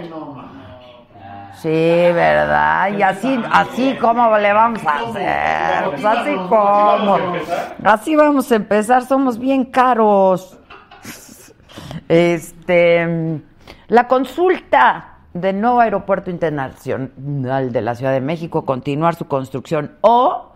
Sí, 1.61 1.69
¿verdad? 1.69 2.89
Y 2.97 3.01
así, 3.01 3.39
así 3.51 3.95
como 3.95 4.37
le 4.37 4.53
vamos 4.53 4.81
a 4.85 4.99
hacer. 4.99 5.89
Pues 5.91 6.05
así 6.05 6.35
como. 6.49 7.17
Así 7.83 8.15
vamos 8.15 8.51
a 8.51 8.55
empezar, 8.55 9.05
somos 9.05 9.39
bien 9.39 9.65
caros. 9.65 10.59
Este, 12.07 13.41
la 13.87 14.07
consulta 14.07 15.15
del 15.33 15.59
nuevo 15.59 15.81
aeropuerto 15.81 16.29
internacional 16.29 17.71
de 17.71 17.81
la 17.81 17.95
Ciudad 17.95 18.13
de 18.13 18.21
México, 18.21 18.63
continuar 18.63 19.15
su 19.15 19.27
construcción 19.27 19.97
o, 20.01 20.51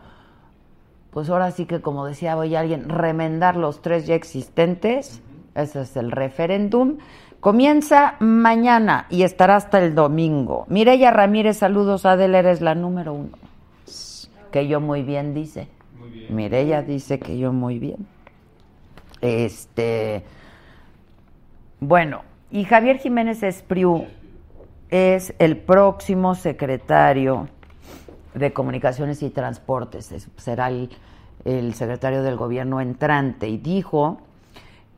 pues 1.11 1.29
ahora 1.29 1.51
sí 1.51 1.65
que 1.65 1.81
como 1.81 2.05
decía 2.05 2.37
hoy 2.37 2.55
alguien, 2.55 2.87
remendar 2.87 3.57
los 3.57 3.81
tres 3.81 4.07
ya 4.07 4.15
existentes, 4.15 5.21
ese 5.53 5.81
es 5.81 5.97
el 5.97 6.11
referéndum, 6.11 6.97
comienza 7.39 8.15
mañana 8.19 9.05
y 9.09 9.23
estará 9.23 9.55
hasta 9.55 9.79
el 9.83 9.95
domingo. 9.95 10.65
Mireya 10.69 11.11
Ramírez, 11.11 11.57
saludos, 11.57 12.05
Adela, 12.05 12.39
eres 12.39 12.61
la 12.61 12.75
número 12.75 13.13
uno. 13.13 13.37
Que 14.51 14.67
yo 14.67 14.79
muy 14.81 15.03
bien 15.03 15.33
dice. 15.33 15.67
Mireya 16.29 16.81
dice 16.81 17.19
que 17.19 17.37
yo 17.37 17.53
muy 17.53 17.79
bien. 17.79 18.07
Este, 19.21 20.23
bueno, 21.79 22.21
y 22.51 22.63
Javier 22.65 22.97
Jiménez 22.97 23.43
Espriu 23.43 24.05
es 24.89 25.33
el 25.39 25.57
próximo 25.57 26.35
secretario 26.35 27.47
de 28.33 28.53
Comunicaciones 28.53 29.21
y 29.23 29.29
Transportes. 29.29 30.11
Es- 30.11 30.29
será 30.37 30.69
el, 30.69 30.89
el 31.45 31.73
secretario 31.73 32.23
del 32.23 32.37
gobierno 32.37 32.79
entrante 32.81 33.47
y 33.47 33.57
dijo 33.57 34.21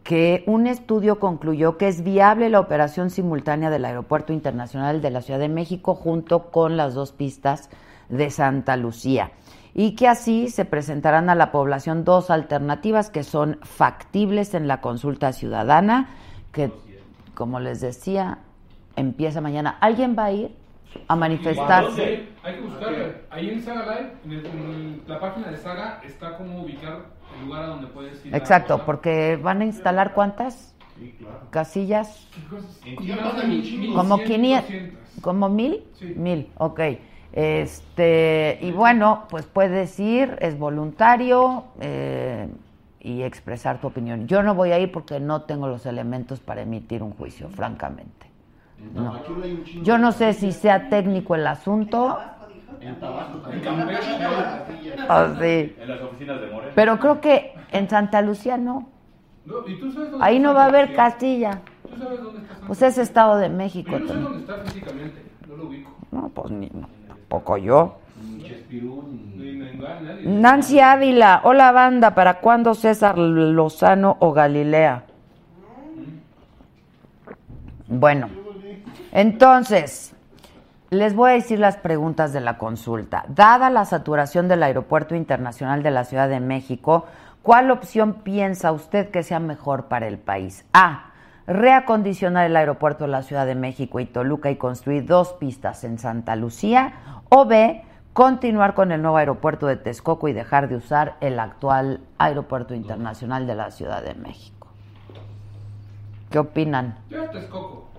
que 0.04 0.44
un 0.48 0.68
estudio 0.68 1.20
concluyó 1.20 1.78
que 1.78 1.88
es 1.88 2.04
viable 2.04 2.50
la 2.50 2.60
operación 2.60 3.10
simultánea 3.10 3.70
del 3.70 3.86
Aeropuerto 3.86 4.34
Internacional 4.34 5.02
de 5.02 5.12
la 5.12 5.22
Ciudad 5.22 5.40
de 5.40 5.50
México 5.50 5.96
junto 5.96 6.52
con 6.52 6.78
las 6.78 6.94
dos 6.94 7.12
pistas 7.12 7.70
de 8.10 8.30
Santa 8.30 8.78
Lucía 8.78 9.32
y 9.74 9.96
que 9.96 10.08
así 10.08 10.50
se 10.50 10.66
presentarán 10.66 11.30
a 11.30 11.36
la 11.36 11.52
población 11.52 12.04
dos 12.04 12.30
alternativas 12.30 13.10
que 13.10 13.24
son 13.24 13.60
factibles 13.62 14.54
en 14.54 14.68
la 14.68 14.82
consulta 14.82 15.32
ciudadana, 15.34 16.10
que 16.52 16.72
como 17.34 17.60
les 17.60 17.80
decía, 17.80 18.40
empieza 18.96 19.40
mañana. 19.40 19.78
¿Alguien 19.80 20.16
va 20.18 20.26
a 20.26 20.32
ir 20.32 20.61
a 21.08 21.16
manifestarse? 21.16 22.16
Sí, 22.16 22.40
hay 22.44 22.56
que 22.56 22.62
buscarlo. 22.62 23.14
Ahí 23.30 23.50
en 23.50 23.62
Saga 23.62 23.86
Live, 23.86 24.12
en, 24.24 24.34
el- 24.34 25.02
en 25.04 25.04
la 25.08 25.20
página 25.20 25.50
de 25.50 25.58
Saga, 25.58 26.02
está 26.06 26.36
como 26.36 26.62
ubicar 26.64 27.12
el 27.30 27.42
lugar 27.42 27.64
a 27.64 27.68
donde 27.68 27.88
puedes 27.88 28.14
ir. 28.16 28.36
Exacto, 28.36 28.84
porque 28.86 29.38
van 29.42 29.62
a 29.62 29.66
instalar 29.66 30.14
cuántas 30.14 30.74
casillas, 31.52 32.28
como 33.92 34.24
500, 34.24 34.72
como 35.22 35.50
mil, 35.50 35.84
mil, 36.14 36.52
ok. 36.58 36.80
Este, 37.34 38.58
y 38.62 38.72
bueno, 38.72 39.26
pues 39.30 39.46
puedes 39.46 40.00
ir, 40.00 40.38
es 40.42 40.58
voluntario 40.58 41.66
eh, 41.80 42.48
y 43.00 43.22
expresar 43.24 43.80
tu 43.80 43.88
opinión. 43.88 44.28
Yo 44.28 44.44
no 44.44 44.54
voy 44.56 44.72
a 44.72 44.80
ir 44.80 44.92
porque 44.92 45.20
no 45.20 45.44
tengo 45.44 45.68
los 45.68 45.86
elementos 45.86 46.40
para 46.42 46.62
emitir 46.62 47.04
un 47.04 47.14
juicio, 47.14 47.50
francamente. 47.50 48.31
No. 48.94 49.22
Yo 49.84 49.98
no 49.98 50.12
sé 50.12 50.34
si 50.34 50.52
sea 50.52 50.90
técnico 50.90 51.36
el 51.36 51.48
asunto. 51.48 52.20
En 52.80 53.00
Tabasco 53.00 53.38
En 53.52 53.62
también. 53.62 53.98
Campeche. 54.00 54.96
Ah, 55.08 55.34
sí. 55.40 55.76
En 55.80 55.88
las 55.88 56.02
oficinas 56.02 56.42
de 56.42 56.48
Morena. 56.48 56.72
Pero 56.76 57.00
creo 57.00 57.22
que 57.22 57.54
en 57.72 57.90
Santa 57.90 58.22
Lucía 58.22 58.58
no. 58.58 58.90
No, 59.46 59.68
¿y 59.68 59.80
tú 59.80 59.92
sabes 59.92 60.12
dónde 60.12 60.26
Ahí 60.26 60.38
está 60.38 60.48
no 60.48 60.54
va 60.54 60.64
a 60.64 60.68
haber 60.68 60.94
castilla. 60.94 61.62
¿Tú 61.90 61.98
sabes 61.98 62.22
dónde 62.22 62.42
está 62.42 62.54
Santa 62.54 62.68
Pues 62.68 62.82
es 62.82 62.98
Estado 62.98 63.38
de 63.38 63.50
México 63.50 63.98
Yo 63.98 64.00
no 64.00 64.08
sé 64.08 64.14
dónde 64.14 64.40
está 64.40 64.58
físicamente, 64.58 65.22
no 65.48 65.56
lo 65.58 65.66
ubico. 65.66 65.92
No, 66.12 66.30
pues 66.30 66.52
ni, 66.52 66.70
no, 66.74 66.90
tampoco 67.08 67.58
yo. 67.58 67.98
Nancy 70.24 70.80
Ávila, 70.80 71.42
hola 71.44 71.72
banda, 71.72 72.16
¿para 72.16 72.36
cuándo 72.36 72.74
César 72.74 73.18
Lozano 73.18 74.18
o 74.20 74.32
Galilea? 74.32 75.04
Bueno, 77.88 78.30
entonces, 79.12 80.14
les 80.90 81.16
voy 81.16 81.32
a 81.32 81.34
decir 81.34 81.58
las 81.58 81.78
preguntas 81.78 82.34
de 82.34 82.42
la 82.42 82.58
consulta. 82.58 83.24
Dada 83.30 83.70
la 83.70 83.86
saturación 83.86 84.48
del 84.48 84.62
Aeropuerto 84.62 85.16
Internacional 85.16 85.84
de 85.84 85.92
la 85.92 86.04
Ciudad 86.04 86.28
de 86.28 86.42
México, 86.42 87.06
¿cuál 87.44 87.72
opción 87.72 88.16
piensa 88.24 88.74
usted 88.74 89.10
que 89.10 89.24
sea 89.24 89.40
mejor 89.40 89.86
para 89.86 90.08
el 90.08 90.18
país? 90.18 90.66
A. 90.74 91.12
Reacondicionar 91.48 92.46
el 92.46 92.56
aeropuerto 92.56 93.06
de 93.06 93.12
la 93.12 93.24
Ciudad 93.24 93.46
de 93.46 93.56
México 93.56 94.00
y 94.00 94.06
Toluca 94.06 94.52
y 94.52 94.58
construir 94.58 95.06
dos 95.06 95.34
pistas 95.34 95.84
en 95.84 95.98
Santa 95.98 96.36
Lucía. 96.36 96.94
O 97.30 97.46
B. 97.46 97.84
Continuar 98.14 98.74
con 98.74 98.92
el 98.92 99.02
nuevo 99.02 99.16
aeropuerto 99.16 99.68
de 99.68 99.78
Texcoco 99.78 100.28
y 100.28 100.34
dejar 100.34 100.68
de 100.68 100.76
usar 100.76 101.16
el 101.22 101.40
actual 101.40 102.02
Aeropuerto 102.18 102.76
Internacional 102.76 103.48
de 103.48 103.56
la 103.56 103.72
Ciudad 103.72 104.04
de 104.04 104.14
México. 104.16 104.68
¿Qué 106.30 106.40
opinan? 106.40 106.98
Yo 107.10 107.30
Texcoco. 107.30 107.91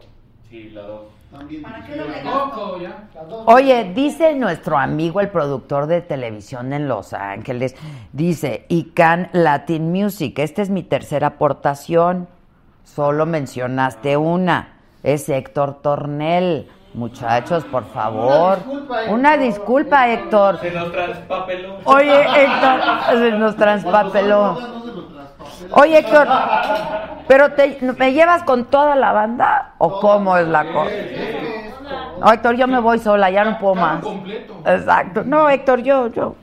Sí, 0.53 0.71
la 0.75 0.83
dos. 0.83 1.01
También 1.33 1.63
¿Para 1.63 1.83
qué 1.87 1.93
dije, 1.95 1.97
lo 2.05 2.09
le 2.09 2.13
Texcoco, 2.21 2.79
ya. 2.79 3.09
Las 3.15 3.29
dos- 3.29 3.45
Oye, 3.47 3.93
dice 3.95 4.35
nuestro 4.35 4.77
amigo 4.77 5.21
el 5.21 5.31
productor 5.31 5.87
de 5.87 6.03
televisión 6.03 6.75
en 6.75 6.89
Los 6.89 7.15
Ángeles, 7.15 7.75
dice, 8.13 8.67
ICANN 8.69 9.31
Latin 9.33 9.91
Music, 9.91 10.39
esta 10.39 10.61
es 10.61 10.69
mi 10.69 10.83
tercera 10.83 11.29
aportación, 11.29 12.29
solo 12.85 13.25
mencionaste 13.25 14.19
una, 14.19 14.75
es 15.03 15.27
Héctor 15.31 15.81
Tornel. 15.81 16.69
Muchachos, 16.95 17.65
por 17.65 17.87
favor. 17.87 18.59
disculpa, 18.59 18.97
Una 19.09 19.31
Héctor. 19.33 19.47
disculpa, 19.47 20.09
Héctor. 20.11 20.61
Se 20.61 20.71
nos 20.73 20.93
transpapeló. 20.93 21.77
Oye, 21.87 22.21
Héctor, 22.21 22.81
se 23.19 23.31
nos 23.31 23.57
transpapeló. 23.57 24.53
No 24.53 24.61
se 24.61 24.67
lo 24.93 25.05
traspapela. 25.07 25.32
Oye, 25.73 25.99
Héctor, 25.99 26.29
¿pero 27.29 27.53
te, 27.53 27.79
me 27.99 28.13
llevas 28.13 28.43
con 28.45 28.67
toda 28.67 28.95
la 28.95 29.13
banda 29.13 29.73
o 29.79 30.01
cómo 30.01 30.37
es 30.37 30.47
la 30.49 30.65
cosa? 30.73 30.91
No, 32.21 32.33
Héctor, 32.33 32.57
yo 32.57 32.67
me 32.69 32.81
voy 32.81 32.99
sola, 32.99 33.31
ya 33.31 33.45
no 33.45 33.59
puedo 33.59 33.75
más. 33.75 34.03
completo. 34.03 34.55
Exacto. 34.65 35.25
No, 35.25 35.49
Héctor, 35.51 35.83
yo, 35.83 36.09
yo, 36.09 36.37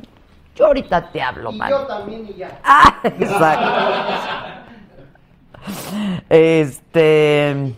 yo 0.56 0.66
ahorita 0.68 1.10
te 1.12 1.22
hablo, 1.22 1.52
Y 1.52 1.58
man. 1.58 1.70
yo 1.70 1.88
también 1.88 2.26
y 2.28 2.34
ya. 2.36 2.50
Ah, 2.64 2.96
exacto. 3.04 3.72
Este. 6.30 7.74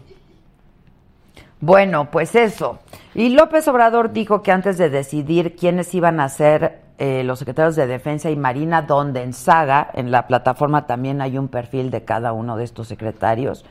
Bueno, 1.60 2.10
pues 2.10 2.34
eso. 2.36 2.80
Y 3.14 3.30
López 3.30 3.68
Obrador 3.68 4.12
dijo 4.14 4.42
que 4.42 4.52
antes 4.52 4.78
de 4.78 4.90
decidir 4.90 5.56
quiénes 5.56 5.94
iban 5.94 6.20
a 6.20 6.30
ser 6.30 6.80
eh, 7.04 7.24
los 7.24 7.40
secretarios 7.40 7.76
de 7.76 7.88
Defensa 7.88 8.30
y 8.30 8.36
Marina, 8.36 8.84
donde 8.84 9.24
en 9.24 9.34
Saga, 9.34 9.90
en 9.96 10.12
la 10.12 10.28
plataforma 10.28 10.86
también 10.86 11.20
hay 11.20 11.36
un 11.36 11.48
perfil 11.48 11.90
de 11.90 12.04
cada 12.04 12.32
uno 12.32 12.58
de 12.58 12.64
estos 12.64 12.88
secretarios, 12.88 13.66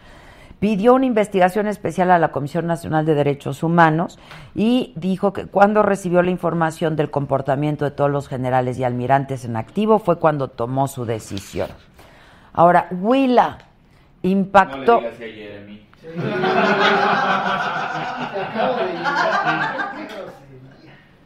pidió 0.59 0.95
una 0.95 1.07
investigación 1.07 1.69
especial 1.69 2.11
a 2.11 2.19
la 2.19 2.33
Comisión 2.33 2.67
Nacional 2.67 3.07
de 3.07 3.15
Derechos 3.15 3.63
Humanos 3.63 4.19
y 4.53 4.93
dijo 4.97 5.33
que 5.33 5.47
cuando 5.47 5.85
recibió 5.85 6.23
la 6.23 6.33
información 6.33 6.97
del 6.97 7.13
comportamiento 7.13 7.85
de 7.85 7.93
todos 7.93 8.11
los 8.11 8.27
generales 8.27 8.81
y 8.81 8.83
almirantes 8.83 9.45
en 9.45 9.55
activo 9.55 10.01
fue 10.01 10.19
cuando 10.19 10.49
tomó 10.49 10.89
su 10.89 11.05
decisión. 11.05 11.69
Ahora, 12.53 12.89
Huila 12.91 13.59
No 13.59 13.65
le 14.25 14.31
impactó... 14.31 15.03
digas 15.03 15.15
a 18.57 20.41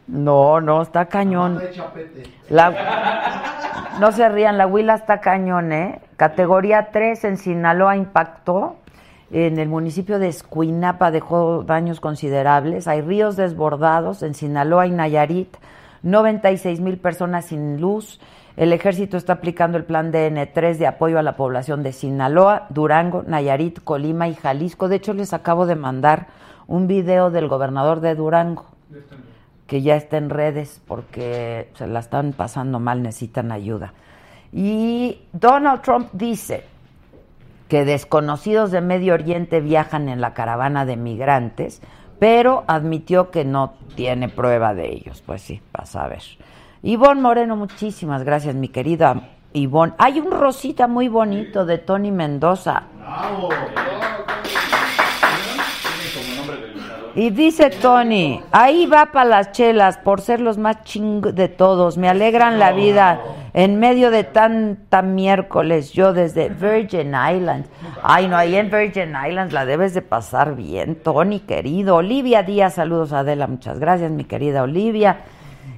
No, 0.07 0.61
no, 0.61 0.81
está 0.81 1.05
cañón. 1.07 1.59
La, 2.49 3.95
no 3.99 4.11
se 4.11 4.29
rían, 4.29 4.57
la 4.57 4.67
Huila 4.67 4.95
está 4.95 5.19
cañón, 5.19 5.71
¿eh? 5.71 5.99
Categoría 6.15 6.89
3 6.91 7.23
en 7.25 7.37
Sinaloa 7.37 7.97
impactó. 7.97 8.77
En 9.31 9.57
el 9.57 9.67
municipio 9.67 10.19
de 10.19 10.27
Escuinapa 10.27 11.09
dejó 11.09 11.63
daños 11.63 11.99
considerables. 11.99 12.87
Hay 12.87 13.01
ríos 13.01 13.35
desbordados 13.35 14.21
en 14.21 14.35
Sinaloa 14.35 14.85
y 14.85 14.91
Nayarit. 14.91 15.57
96 16.03 16.79
mil 16.81 16.97
personas 16.99 17.45
sin 17.45 17.81
luz. 17.81 18.19
El 18.57 18.71
ejército 18.71 19.17
está 19.17 19.33
aplicando 19.33 19.77
el 19.77 19.85
plan 19.85 20.13
DN3 20.13 20.77
de 20.77 20.87
apoyo 20.87 21.17
a 21.17 21.23
la 21.23 21.35
población 21.35 21.81
de 21.81 21.91
Sinaloa, 21.91 22.67
Durango, 22.69 23.23
Nayarit, 23.23 23.83
Colima 23.83 24.27
y 24.27 24.35
Jalisco. 24.35 24.87
De 24.87 24.97
hecho, 24.97 25.13
les 25.13 25.33
acabo 25.33 25.65
de 25.65 25.75
mandar 25.75 26.27
un 26.67 26.87
video 26.87 27.31
del 27.31 27.47
gobernador 27.47 27.99
de 28.01 28.13
Durango 28.13 28.65
que 29.67 29.81
ya 29.81 29.95
está 29.95 30.17
en 30.17 30.29
redes 30.29 30.81
porque 30.87 31.69
se 31.75 31.87
la 31.87 31.99
están 31.99 32.33
pasando 32.33 32.79
mal, 32.79 33.01
necesitan 33.01 33.51
ayuda. 33.51 33.93
Y 34.51 35.19
Donald 35.33 35.81
Trump 35.81 36.09
dice 36.13 36.63
que 37.67 37.83
desconocidos 37.83 38.71
de 38.71 38.81
Medio 38.81 39.13
Oriente 39.15 39.59
viajan 39.59 40.07
en 40.07 40.21
la 40.21 40.33
caravana 40.33 40.85
de 40.85 40.97
migrantes, 40.97 41.81
pero 42.19 42.63
admitió 42.67 43.31
que 43.31 43.43
no 43.43 43.73
tiene 43.95 44.29
prueba 44.29 44.73
de 44.73 44.91
ellos. 44.93 45.23
Pues 45.25 45.41
sí, 45.41 45.61
vas 45.73 45.95
a 45.95 46.07
ver. 46.07 46.21
Ivonne 46.83 47.21
Moreno, 47.21 47.55
muchísimas 47.55 48.23
gracias, 48.23 48.53
mi 48.55 48.67
querida 48.67 49.29
Ivonne. 49.53 49.93
Hay 49.97 50.19
un 50.19 50.31
rosita 50.31 50.87
muy 50.87 51.07
bonito 51.07 51.65
de 51.65 51.79
Tony 51.79 52.11
Mendoza. 52.11 52.83
Bravo. 52.99 53.49
Tiene 53.49 53.65
como 56.13 56.35
nombre 56.35 56.57
de 56.57 56.67
luchador. 56.75 57.04
Y 57.15 57.29
dice 57.29 57.69
Tony, 57.69 58.41
ahí 58.51 58.87
va 58.87 59.05
para 59.13 59.29
las 59.29 59.53
chelas 59.53 59.97
por 59.97 60.19
ser 60.19 60.41
los 60.41 60.57
más 60.57 60.83
ching 60.83 61.21
de 61.21 61.47
todos. 61.47 61.97
Me 61.97 62.09
alegran 62.09 62.59
la 62.59 62.73
vida 62.73 63.21
en 63.53 63.79
medio 63.79 64.11
de 64.11 64.25
tanta 64.25 65.01
miércoles. 65.01 65.93
Yo 65.93 66.11
desde 66.11 66.49
Virgin 66.49 67.13
Islands. 67.15 67.69
Ay, 68.03 68.27
no, 68.27 68.35
ahí 68.35 68.57
en 68.57 68.69
Virgin 68.69 69.13
Islands 69.15 69.53
la 69.53 69.65
debes 69.65 69.93
de 69.93 70.01
pasar 70.01 70.57
bien, 70.57 70.95
Tony, 70.95 71.39
querido. 71.39 71.95
Olivia 71.95 72.43
Díaz, 72.43 72.73
saludos 72.73 73.13
Adela, 73.13 73.47
muchas 73.47 73.79
gracias, 73.79 74.11
mi 74.11 74.25
querida 74.25 74.63
Olivia. 74.63 75.19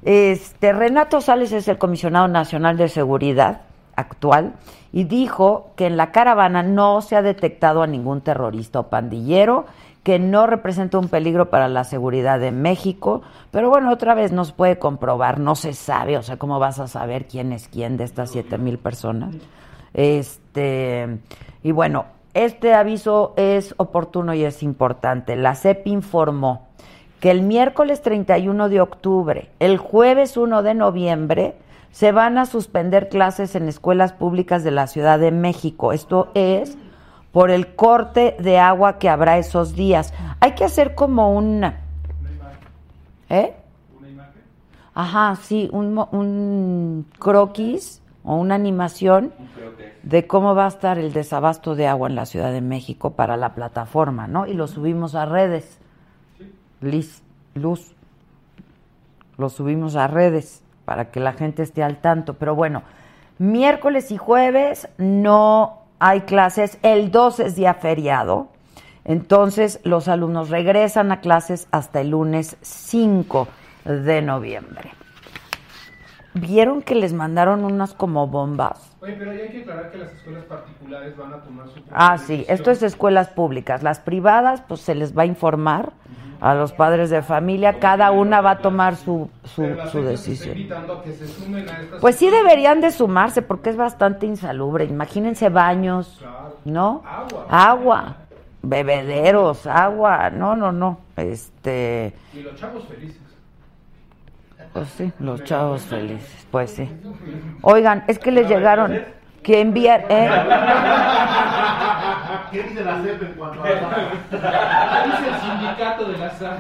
Este 0.02 0.74
Renato 0.74 1.22
Sales 1.22 1.52
es 1.52 1.68
el 1.68 1.78
comisionado 1.78 2.28
nacional 2.28 2.78
de 2.78 2.88
seguridad 2.88 3.62
actual 3.96 4.54
y 4.92 5.04
dijo 5.04 5.72
que 5.76 5.86
en 5.86 5.98
la 5.98 6.12
caravana 6.12 6.64
no 6.64 7.02
se 7.02 7.16
ha 7.16 7.22
detectado 7.22 7.84
a 7.84 7.88
ningún 7.88 8.22
terrorista 8.22 8.80
o 8.80 8.90
pandillero, 8.90 9.66
que 10.08 10.20
no 10.20 10.48
representa 10.48 10.98
un 11.00 11.10
peligro 11.10 11.50
para 11.50 11.68
la 11.68 11.84
seguridad 11.84 12.40
de 12.40 12.54
México, 12.54 13.24
pero 13.52 13.70
bueno, 13.70 13.92
otra 13.92 14.16
vez 14.16 14.32
no 14.32 14.46
se 14.46 14.54
puede 14.54 14.80
comprobar, 14.80 15.38
no 15.38 15.54
se 15.56 15.74
sabe, 15.74 16.18
o 16.18 16.24
sea, 16.24 16.38
¿cómo 16.38 16.60
vas 16.60 16.80
a 16.80 16.88
saber 16.88 17.28
quién 17.28 17.52
es 17.52 17.68
quién 17.68 17.98
de 17.98 18.06
estas 18.06 18.32
siete 18.32 18.58
mil 18.58 18.78
personas? 18.78 19.36
Este, 19.94 21.20
y 21.62 21.74
bueno, 21.74 22.06
este 22.34 22.74
aviso 22.74 23.34
es 23.36 23.76
oportuno 23.76 24.34
y 24.34 24.46
es 24.46 24.64
importante. 24.64 25.36
La 25.36 25.56
CEP 25.56 25.86
informó 25.88 26.70
que 27.20 27.30
el 27.30 27.42
miércoles 27.42 28.02
31 28.02 28.70
de 28.70 28.80
octubre, 28.80 29.50
el 29.60 29.78
jueves 29.78 30.38
1 30.38 30.64
de 30.64 30.74
noviembre, 30.74 31.56
se 31.92 32.14
van 32.14 32.38
a 32.38 32.46
suspender 32.46 33.10
clases 33.10 33.56
en 33.56 33.68
escuelas 33.68 34.14
públicas 34.14 34.64
de 34.64 34.72
la 34.72 34.88
Ciudad 34.88 35.20
de 35.20 35.32
México. 35.32 35.92
Esto 35.92 36.32
es 36.34 36.78
por 37.32 37.52
el 37.52 37.76
corte 37.76 38.36
de 38.40 38.58
agua 38.58 38.98
que 39.00 39.10
habrá 39.10 39.38
esos 39.38 39.76
días. 39.76 40.14
Hay 40.40 40.54
que 40.54 40.64
hacer 40.64 40.96
como 40.96 41.34
una... 41.34 41.82
¿Eh? 43.30 43.54
Ajá, 44.94 45.36
sí, 45.36 45.70
un, 45.72 46.04
un 46.12 47.06
croquis 47.20 48.02
o 48.24 48.36
una 48.36 48.56
animación 48.56 49.32
de 50.04 50.26
cómo 50.26 50.56
va 50.56 50.66
a 50.66 50.70
estar 50.70 50.98
el 50.98 51.14
desabasto 51.14 51.76
de 51.76 51.88
agua 51.88 52.10
en 52.10 52.16
la 52.16 52.26
Ciudad 52.26 52.52
de 52.52 52.62
México 52.62 53.12
para 53.12 53.38
la 53.38 53.54
plataforma, 53.54 54.28
¿no? 54.28 54.48
Y 54.48 54.54
lo 54.54 54.68
subimos 54.68 55.16
a 55.16 55.26
redes. 55.26 55.78
Liz, 56.82 57.22
Luz, 57.54 57.94
lo 59.38 59.50
subimos 59.50 59.96
a 59.96 60.08
redes 60.08 60.64
para 60.86 61.12
que 61.12 61.20
la 61.20 61.34
gente 61.34 61.64
esté 61.64 61.84
al 61.84 61.98
tanto. 61.98 62.34
Pero 62.36 62.56
bueno, 62.56 62.84
miércoles 63.38 64.12
y 64.12 64.18
jueves 64.18 64.90
no 64.98 65.84
hay 66.00 66.22
clases, 66.22 66.78
el 66.84 67.12
2 67.12 67.40
es 67.40 67.56
día 67.56 67.74
feriado, 67.74 68.50
entonces 69.06 69.80
los 69.84 70.08
alumnos 70.08 70.50
regresan 70.50 71.12
a 71.12 71.22
clases 71.22 71.68
hasta 71.72 72.02
el 72.02 72.10
lunes 72.10 72.58
5 72.62 73.48
de 73.86 74.22
noviembre. 74.22 74.92
¿Vieron 76.34 76.84
que 76.84 76.94
les 76.94 77.14
mandaron 77.14 77.66
unas 77.66 77.94
como 77.94 78.28
bombas? 78.28 78.96
Oye, 79.02 79.14
pero 79.18 79.34
ya 79.34 79.44
hay 79.44 79.50
que 79.50 79.62
aclarar 79.62 79.92
que 79.92 79.98
las 79.98 80.14
escuelas 80.14 80.44
particulares 80.44 81.18
van 81.18 81.34
a 81.34 81.42
tomar 81.42 81.68
su 81.70 81.82
Ah, 81.92 82.18
sí, 82.18 82.46
esto 82.48 82.70
es 82.70 82.84
escuelas 82.84 83.30
públicas. 83.30 83.82
Las 83.82 84.00
privadas, 84.00 84.62
pues 84.68 84.82
se 84.82 84.94
les 84.94 85.18
va 85.18 85.24
a 85.24 85.26
informar 85.26 85.94
a 86.40 86.54
los 86.54 86.72
padres 86.72 87.10
de 87.10 87.22
familia, 87.22 87.80
cada 87.80 88.12
una 88.12 88.42
va 88.42 88.52
a 88.52 88.58
tomar 88.60 88.96
su, 88.96 89.30
su, 89.44 90.02
decisión. 90.04 90.58
Pues 92.00 92.16
sí 92.16 92.30
deberían 92.30 92.82
de 92.82 92.92
sumarse 92.92 93.42
porque 93.42 93.70
es 93.72 93.78
bastante 93.78 94.26
insalubre. 94.26 94.86
Imagínense 94.86 95.50
baños, 95.50 96.24
¿no? 96.66 97.04
Agua. 97.06 97.46
Agua, 97.50 98.16
bebederos, 98.62 99.66
agua. 99.66 100.30
No, 100.30 100.56
no, 100.56 100.72
no. 100.72 101.00
Este, 101.16 102.14
Y 102.34 102.42
los 102.42 102.56
chavos 102.56 102.86
felices. 102.86 103.22
pues 104.74 104.90
sí, 104.90 105.12
los 105.20 105.44
chavos 105.44 105.82
felices. 105.84 106.48
Pues 106.52 106.72
sí. 106.72 106.90
Oigan, 107.62 108.04
es 108.08 108.20
que 108.20 108.32
les 108.32 108.48
llegaron 108.48 109.02
que 109.42 109.62
enviar, 109.62 110.06
¿eh? 110.10 110.30
¿Qué 112.52 112.64
dice 112.64 112.84
la 112.84 113.02
CEP 113.02 113.22
en 113.22 113.34
cuanto 113.34 113.62
a 113.62 113.66
¿Qué 113.66 113.74
dice 113.74 115.30
el 115.30 115.42
sindicato 115.42 116.06
de 116.06 116.18
la 116.18 116.30
SAG? 116.32 116.60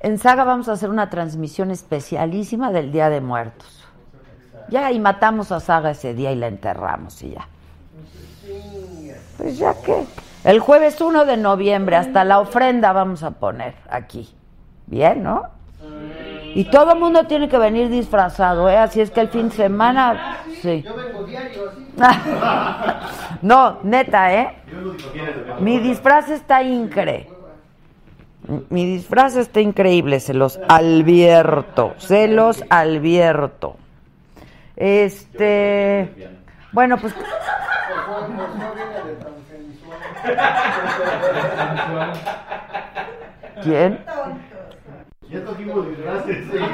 En 0.00 0.18
Saga 0.18 0.44
vamos 0.44 0.68
a 0.68 0.72
hacer 0.72 0.90
una 0.90 1.10
transmisión 1.10 1.70
especialísima 1.70 2.70
del 2.70 2.92
Día 2.92 3.10
de 3.10 3.20
Muertos. 3.20 3.84
Ya, 4.68 4.92
y 4.92 5.00
matamos 5.00 5.50
a 5.52 5.60
Saga 5.60 5.90
ese 5.90 6.14
día 6.14 6.30
y 6.32 6.36
la 6.36 6.46
enterramos 6.46 7.22
y 7.22 7.30
ya. 7.30 7.48
Pues 9.36 9.58
ya 9.58 9.74
que. 9.82 10.04
El 10.44 10.60
jueves 10.60 11.00
1 11.00 11.24
de 11.24 11.36
noviembre, 11.36 11.96
hasta 11.96 12.24
la 12.24 12.38
ofrenda 12.40 12.92
vamos 12.92 13.22
a 13.22 13.32
poner 13.32 13.74
aquí. 13.90 14.28
Bien, 14.86 15.22
¿no? 15.22 15.42
Y 16.54 16.64
todo 16.64 16.92
el 16.92 16.98
mundo 16.98 17.24
tiene 17.24 17.48
que 17.48 17.58
venir 17.58 17.88
disfrazado, 17.88 18.68
¿eh? 18.68 18.76
Así 18.76 19.00
es 19.00 19.10
que 19.10 19.20
el 19.20 19.28
fin 19.28 19.48
de 19.48 19.54
semana. 19.54 20.38
Sí. 20.62 20.82
Yo 20.82 20.94
vengo 20.94 21.24
diario 21.24 21.70
así. 21.70 21.88
No, 23.42 23.78
neta, 23.82 24.34
¿eh? 24.34 24.56
Mi 25.60 25.78
disfraz 25.78 26.28
está 26.30 26.62
incre. 26.62 27.28
Mi 28.70 28.86
disfraz 28.86 29.36
está 29.36 29.60
increíble, 29.60 30.20
se 30.20 30.34
los 30.34 30.58
advierto, 30.68 31.94
se 31.98 32.28
los 32.28 32.64
advierto. 32.70 33.76
Este, 34.74 36.30
bueno, 36.72 36.96
pues. 36.96 37.14
¿quién? 43.62 43.98
Ya 45.30 45.44
trajimos 45.44 45.88
disfraces. 45.88 46.46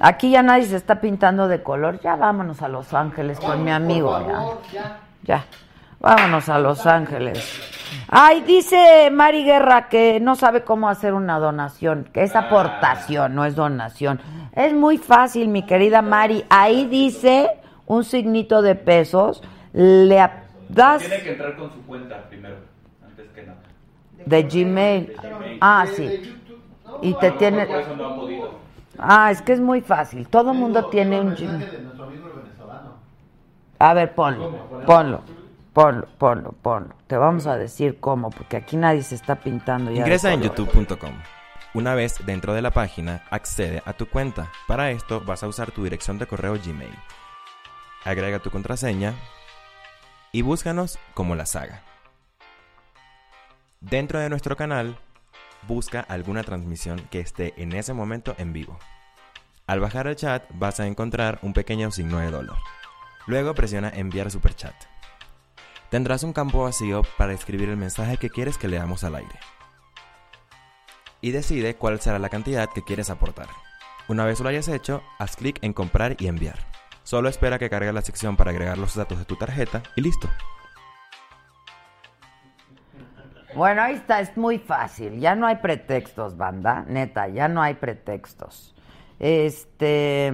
Aquí 0.00 0.30
ya 0.30 0.42
nadie 0.42 0.64
se 0.64 0.76
está 0.76 1.00
pintando 1.00 1.46
de 1.48 1.62
color. 1.62 2.00
Ya 2.00 2.16
vámonos 2.16 2.62
a 2.62 2.68
Los 2.68 2.92
Ángeles 2.94 3.38
con 3.38 3.62
mi 3.64 3.70
amigo. 3.70 4.60
Ya. 5.22 5.44
Vámonos 6.00 6.48
a 6.48 6.58
Los 6.58 6.86
Ángeles. 6.86 7.60
Ay, 8.08 8.42
dice 8.42 9.10
Mari 9.10 9.44
Guerra 9.44 9.88
que 9.88 10.20
no 10.20 10.36
sabe 10.36 10.62
cómo 10.62 10.88
hacer 10.88 11.14
una 11.14 11.38
donación, 11.38 12.08
que 12.12 12.22
es 12.22 12.34
aportación, 12.36 13.34
no 13.34 13.44
es 13.44 13.54
donación. 13.54 14.20
Es 14.54 14.72
muy 14.74 14.98
fácil, 14.98 15.48
mi 15.48 15.64
querida 15.64 16.02
Mari. 16.02 16.44
Ahí 16.50 16.86
dice 16.86 17.50
un 17.86 18.04
signito 18.04 18.62
de 18.62 18.74
pesos, 18.74 19.42
le 19.72 20.28
das 20.68 21.00
Tiene 21.00 21.22
que 21.22 21.32
entrar 21.32 21.56
con 21.56 21.72
su 21.72 21.82
cuenta 21.86 22.22
primero, 22.28 22.56
antes 23.06 23.26
que 23.30 23.42
nada. 23.42 23.58
de 24.26 24.42
Gmail. 24.42 25.12
Ah, 25.60 25.86
sí. 25.94 26.40
Y 27.02 27.14
te 27.14 27.32
tiene... 27.32 27.66
Por 27.66 27.80
eso 27.80 27.96
no 27.96 28.06
ha 28.06 28.16
podido. 28.16 28.64
Ah, 28.98 29.30
es 29.30 29.42
que 29.42 29.52
es 29.52 29.60
muy 29.60 29.80
fácil. 29.80 30.28
Todo 30.28 30.52
el 30.52 30.58
mundo 30.58 30.86
tiene 30.86 31.20
un. 31.20 31.34
A 33.78 33.92
ver, 33.92 34.14
ponlo, 34.14 34.84
ponlo, 34.86 35.22
ponlo, 35.72 36.06
ponlo, 36.16 36.52
ponlo. 36.52 36.94
Te 37.06 37.16
vamos 37.16 37.46
a 37.46 37.56
decir 37.56 37.98
cómo, 37.98 38.30
porque 38.30 38.56
aquí 38.56 38.76
nadie 38.76 39.02
se 39.02 39.16
está 39.16 39.34
pintando 39.36 39.90
ya. 39.90 40.00
Ingresa 40.00 40.32
en 40.32 40.42
youtube.com. 40.42 41.12
Una 41.74 41.94
vez 41.96 42.24
dentro 42.24 42.54
de 42.54 42.62
la 42.62 42.70
página, 42.70 43.24
accede 43.30 43.82
a 43.84 43.92
tu 43.94 44.08
cuenta. 44.08 44.50
Para 44.68 44.92
esto 44.92 45.20
vas 45.20 45.42
a 45.42 45.48
usar 45.48 45.72
tu 45.72 45.82
dirección 45.82 46.18
de 46.18 46.26
correo 46.26 46.54
Gmail. 46.54 46.94
Agrega 48.04 48.38
tu 48.38 48.50
contraseña 48.50 49.14
y 50.30 50.42
búscanos 50.42 50.98
como 51.14 51.34
la 51.34 51.46
saga. 51.46 51.82
Dentro 53.80 54.20
de 54.20 54.28
nuestro 54.28 54.56
canal, 54.56 54.96
busca 55.66 56.00
alguna 56.00 56.42
transmisión 56.42 57.00
que 57.10 57.20
esté 57.20 57.54
en 57.56 57.72
ese 57.72 57.92
momento 57.92 58.34
en 58.38 58.52
vivo. 58.52 58.78
Al 59.66 59.80
bajar 59.80 60.06
el 60.06 60.16
chat 60.16 60.44
vas 60.50 60.80
a 60.80 60.86
encontrar 60.86 61.38
un 61.42 61.52
pequeño 61.52 61.90
signo 61.90 62.18
de 62.18 62.30
dólar. 62.30 62.56
Luego 63.26 63.54
presiona 63.54 63.88
enviar 63.88 64.30
superchat. 64.30 64.74
Tendrás 65.90 66.22
un 66.22 66.32
campo 66.32 66.64
vacío 66.64 67.02
para 67.16 67.32
escribir 67.32 67.68
el 67.68 67.76
mensaje 67.76 68.18
que 68.18 68.28
quieres 68.28 68.58
que 68.58 68.68
leamos 68.68 69.04
al 69.04 69.14
aire. 69.14 69.38
Y 71.20 71.30
decide 71.30 71.76
cuál 71.76 72.00
será 72.00 72.18
la 72.18 72.28
cantidad 72.28 72.68
que 72.68 72.82
quieres 72.82 73.08
aportar. 73.08 73.48
Una 74.08 74.26
vez 74.26 74.40
lo 74.40 74.48
hayas 74.48 74.68
hecho, 74.68 75.02
haz 75.18 75.36
clic 75.36 75.58
en 75.62 75.72
comprar 75.72 76.16
y 76.18 76.26
enviar. 76.26 76.58
Solo 77.04 77.28
espera 77.28 77.58
que 77.58 77.70
cargue 77.70 77.92
la 77.92 78.02
sección 78.02 78.36
para 78.36 78.50
agregar 78.50 78.76
los 78.76 78.94
datos 78.94 79.18
de 79.18 79.24
tu 79.24 79.36
tarjeta 79.36 79.82
y 79.96 80.02
listo. 80.02 80.28
Bueno, 83.56 83.82
ahí 83.82 83.94
está, 83.94 84.20
es 84.20 84.36
muy 84.36 84.58
fácil. 84.58 85.20
Ya 85.20 85.34
no 85.34 85.46
hay 85.46 85.56
pretextos, 85.56 86.36
banda. 86.36 86.84
Neta, 86.88 87.28
ya 87.28 87.48
no 87.48 87.62
hay 87.62 87.74
pretextos. 87.74 88.74
Este, 89.20 90.32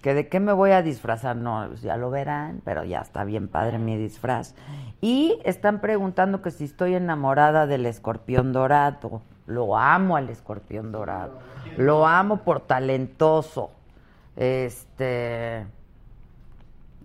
que 0.00 0.14
de 0.14 0.28
qué 0.28 0.40
me 0.40 0.52
voy 0.52 0.70
a 0.70 0.82
disfrazar, 0.82 1.36
no, 1.36 1.66
pues 1.68 1.82
ya 1.82 1.96
lo 1.96 2.10
verán, 2.10 2.62
pero 2.64 2.84
ya 2.84 3.00
está 3.00 3.24
bien 3.24 3.48
padre 3.48 3.78
mi 3.78 3.96
disfraz. 3.96 4.54
Y 5.00 5.38
están 5.44 5.80
preguntando 5.80 6.40
que 6.40 6.50
si 6.50 6.64
estoy 6.64 6.94
enamorada 6.94 7.66
del 7.66 7.86
escorpión 7.86 8.52
dorado. 8.52 9.22
Lo 9.46 9.76
amo 9.76 10.16
al 10.16 10.30
escorpión 10.30 10.92
dorado. 10.92 11.40
Lo 11.76 12.06
amo 12.06 12.38
por 12.38 12.60
talentoso. 12.60 13.70
Este, 14.34 15.66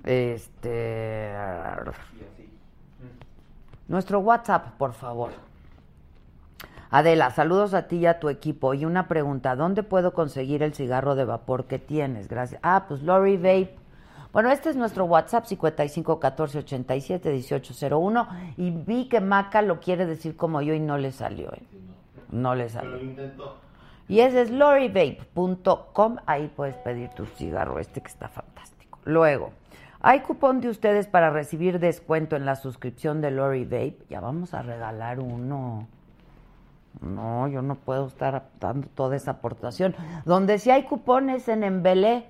este, 0.06 1.34
nuestro 3.88 4.20
WhatsApp, 4.20 4.78
por 4.78 4.94
favor. 4.94 5.47
Adela, 6.90 7.32
saludos 7.32 7.74
a 7.74 7.88
ti 7.88 7.98
y 7.98 8.06
a 8.06 8.20
tu 8.20 8.30
equipo. 8.30 8.74
Y 8.74 8.86
una 8.86 9.08
pregunta, 9.08 9.56
¿dónde 9.56 9.84
puedo 9.84 10.14
conseguir 10.14 10.64
el 10.64 10.74
cigarro 10.74 11.16
de 11.16 11.26
vapor 11.26 11.66
que 11.66 11.80
tienes? 11.80 12.28
Gracias. 12.28 12.60
Ah, 12.64 12.86
pues 12.88 13.02
Lori 13.02 13.38
Vape. 13.38 13.76
Bueno, 14.32 14.52
este 14.52 14.70
es 14.70 14.76
nuestro 14.76 15.06
WhatsApp, 15.06 15.46
55 15.46 16.20
14 16.20 16.60
87 16.60 17.30
1801. 17.32 18.28
Y 18.58 18.72
vi 18.72 19.10
que 19.10 19.20
Maca 19.20 19.62
lo 19.62 19.80
quiere 19.80 20.06
decir 20.06 20.36
como 20.38 20.62
yo 20.62 20.74
y 20.74 20.80
no 20.80 20.98
le 20.98 21.12
salió. 21.12 21.52
¿eh? 21.54 21.64
No 22.32 22.56
le 22.56 22.70
salió. 22.70 23.00
Y 24.08 24.20
ese 24.22 24.44
es 24.44 24.52
lorivape.com. 24.52 26.18
Ahí 26.26 26.52
puedes 26.56 26.76
pedir 26.78 27.10
tu 27.10 27.26
cigarro 27.26 27.80
este 27.80 28.00
que 28.02 28.08
está 28.08 28.30
fantástico. 28.30 29.00
Luego, 29.04 29.52
hay 30.00 30.22
cupón 30.22 30.62
de 30.62 30.70
ustedes 30.70 31.08
para 31.08 31.32
recibir 31.32 31.80
descuento 31.80 32.36
en 32.36 32.46
la 32.46 32.56
suscripción 32.56 33.20
de 33.20 33.32
Lori 33.32 33.66
Vape. 33.66 33.98
Ya 34.10 34.22
vamos 34.22 34.54
a 34.54 34.62
regalar 34.62 35.20
uno. 35.20 35.88
No, 37.02 37.48
yo 37.48 37.62
no 37.62 37.76
puedo 37.76 38.08
estar 38.08 38.48
dando 38.60 38.88
toda 38.96 39.16
esa 39.16 39.32
aportación. 39.32 39.96
Donde 40.26 40.60
sí 40.60 40.72
hay 40.72 40.84
cupones 40.84 41.48
en 41.48 41.64
Embelé. 41.64 42.26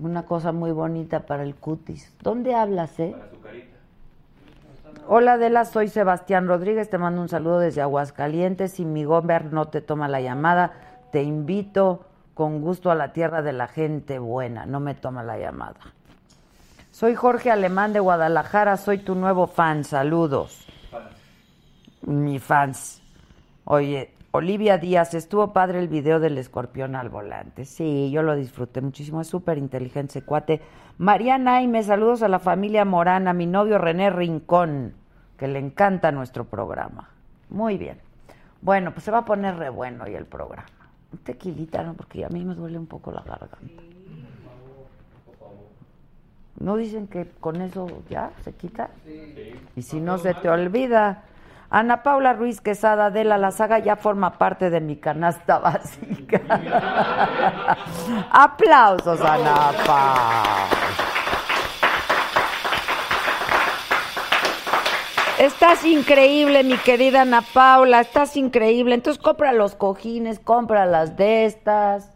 Una 0.00 0.24
cosa 0.24 0.52
muy 0.52 0.70
bonita 0.70 1.20
para 1.20 1.42
el 1.42 1.54
cutis. 1.54 2.14
¿Dónde 2.22 2.54
hablas, 2.54 2.98
eh? 3.00 3.14
Para 3.16 3.30
su 3.30 3.40
carita. 3.40 3.78
Hola 5.10 5.32
Adela, 5.34 5.64
soy 5.64 5.88
Sebastián 5.88 6.46
Rodríguez, 6.46 6.90
te 6.90 6.98
mando 6.98 7.22
un 7.22 7.30
saludo 7.30 7.60
desde 7.60 7.80
Aguascalientes. 7.80 8.72
Si 8.72 8.84
mi 8.84 9.04
Gomber 9.04 9.52
no 9.52 9.68
te 9.68 9.80
toma 9.80 10.06
la 10.06 10.20
llamada, 10.20 10.72
te 11.12 11.22
invito 11.22 12.04
con 12.34 12.60
gusto 12.60 12.90
a 12.90 12.94
la 12.94 13.14
tierra 13.14 13.40
de 13.40 13.54
la 13.54 13.68
gente 13.68 14.18
buena. 14.18 14.66
No 14.66 14.80
me 14.80 14.94
toma 14.94 15.22
la 15.22 15.38
llamada. 15.38 15.80
Soy 16.90 17.14
Jorge 17.14 17.50
Alemán 17.50 17.92
de 17.94 18.00
Guadalajara, 18.00 18.76
soy 18.76 18.98
tu 18.98 19.14
nuevo 19.14 19.46
fan. 19.46 19.82
Saludos. 19.84 20.66
Mi 22.02 22.38
fans. 22.38 22.97
Oye, 23.70 24.14
Olivia 24.30 24.78
Díaz, 24.78 25.12
estuvo 25.12 25.52
padre 25.52 25.78
el 25.78 25.88
video 25.88 26.20
del 26.20 26.38
escorpión 26.38 26.96
al 26.96 27.10
volante. 27.10 27.66
Sí, 27.66 28.10
yo 28.10 28.22
lo 28.22 28.34
disfruté 28.34 28.80
muchísimo, 28.80 29.20
es 29.20 29.26
súper 29.26 29.58
inteligente 29.58 30.12
ese 30.12 30.22
cuate. 30.22 30.62
Mariana 30.96 31.56
Aime, 31.56 31.82
saludos 31.82 32.22
a 32.22 32.28
la 32.28 32.38
familia 32.38 32.86
Morana, 32.86 33.34
mi 33.34 33.44
novio 33.44 33.76
René 33.76 34.08
Rincón, 34.08 34.94
que 35.36 35.48
le 35.48 35.58
encanta 35.58 36.10
nuestro 36.12 36.44
programa. 36.44 37.10
Muy 37.50 37.76
bien. 37.76 37.98
Bueno, 38.62 38.92
pues 38.92 39.04
se 39.04 39.10
va 39.10 39.18
a 39.18 39.24
poner 39.26 39.56
re 39.56 39.68
bueno 39.68 40.04
hoy 40.04 40.14
el 40.14 40.24
programa. 40.24 40.64
Un 41.12 41.18
tequilita, 41.18 41.82
¿no? 41.82 41.92
Porque 41.92 42.24
a 42.24 42.30
mí 42.30 42.46
me 42.46 42.54
duele 42.54 42.78
un 42.78 42.86
poco 42.86 43.12
la 43.12 43.20
garganta. 43.20 43.82
¿No 46.58 46.76
dicen 46.78 47.06
que 47.06 47.28
con 47.38 47.60
eso 47.60 47.86
ya 48.08 48.30
se 48.44 48.54
quita? 48.54 48.88
Y 49.76 49.82
si 49.82 50.00
no 50.00 50.16
se 50.16 50.32
te 50.32 50.48
olvida. 50.48 51.24
Ana 51.70 52.02
Paula 52.02 52.32
Ruiz 52.32 52.60
Quesada 52.62 53.10
de 53.10 53.24
la 53.24 53.50
Saga 53.50 53.78
ya 53.78 53.96
forma 53.96 54.38
parte 54.38 54.70
de 54.70 54.80
mi 54.80 54.96
canasta 54.96 55.58
básica. 55.60 56.40
Aplausos, 58.30 59.20
Ana 59.20 59.72
Paula. 59.86 60.68
Estás 65.38 65.84
increíble, 65.84 66.64
mi 66.64 66.76
querida 66.78 67.22
Ana 67.22 67.42
Paula, 67.42 68.00
estás 68.00 68.36
increíble. 68.36 68.94
Entonces 68.94 69.22
compra 69.22 69.52
los 69.52 69.74
cojines, 69.74 70.40
compra 70.40 70.86
las 70.86 71.16
de 71.16 71.44
estas. 71.44 72.10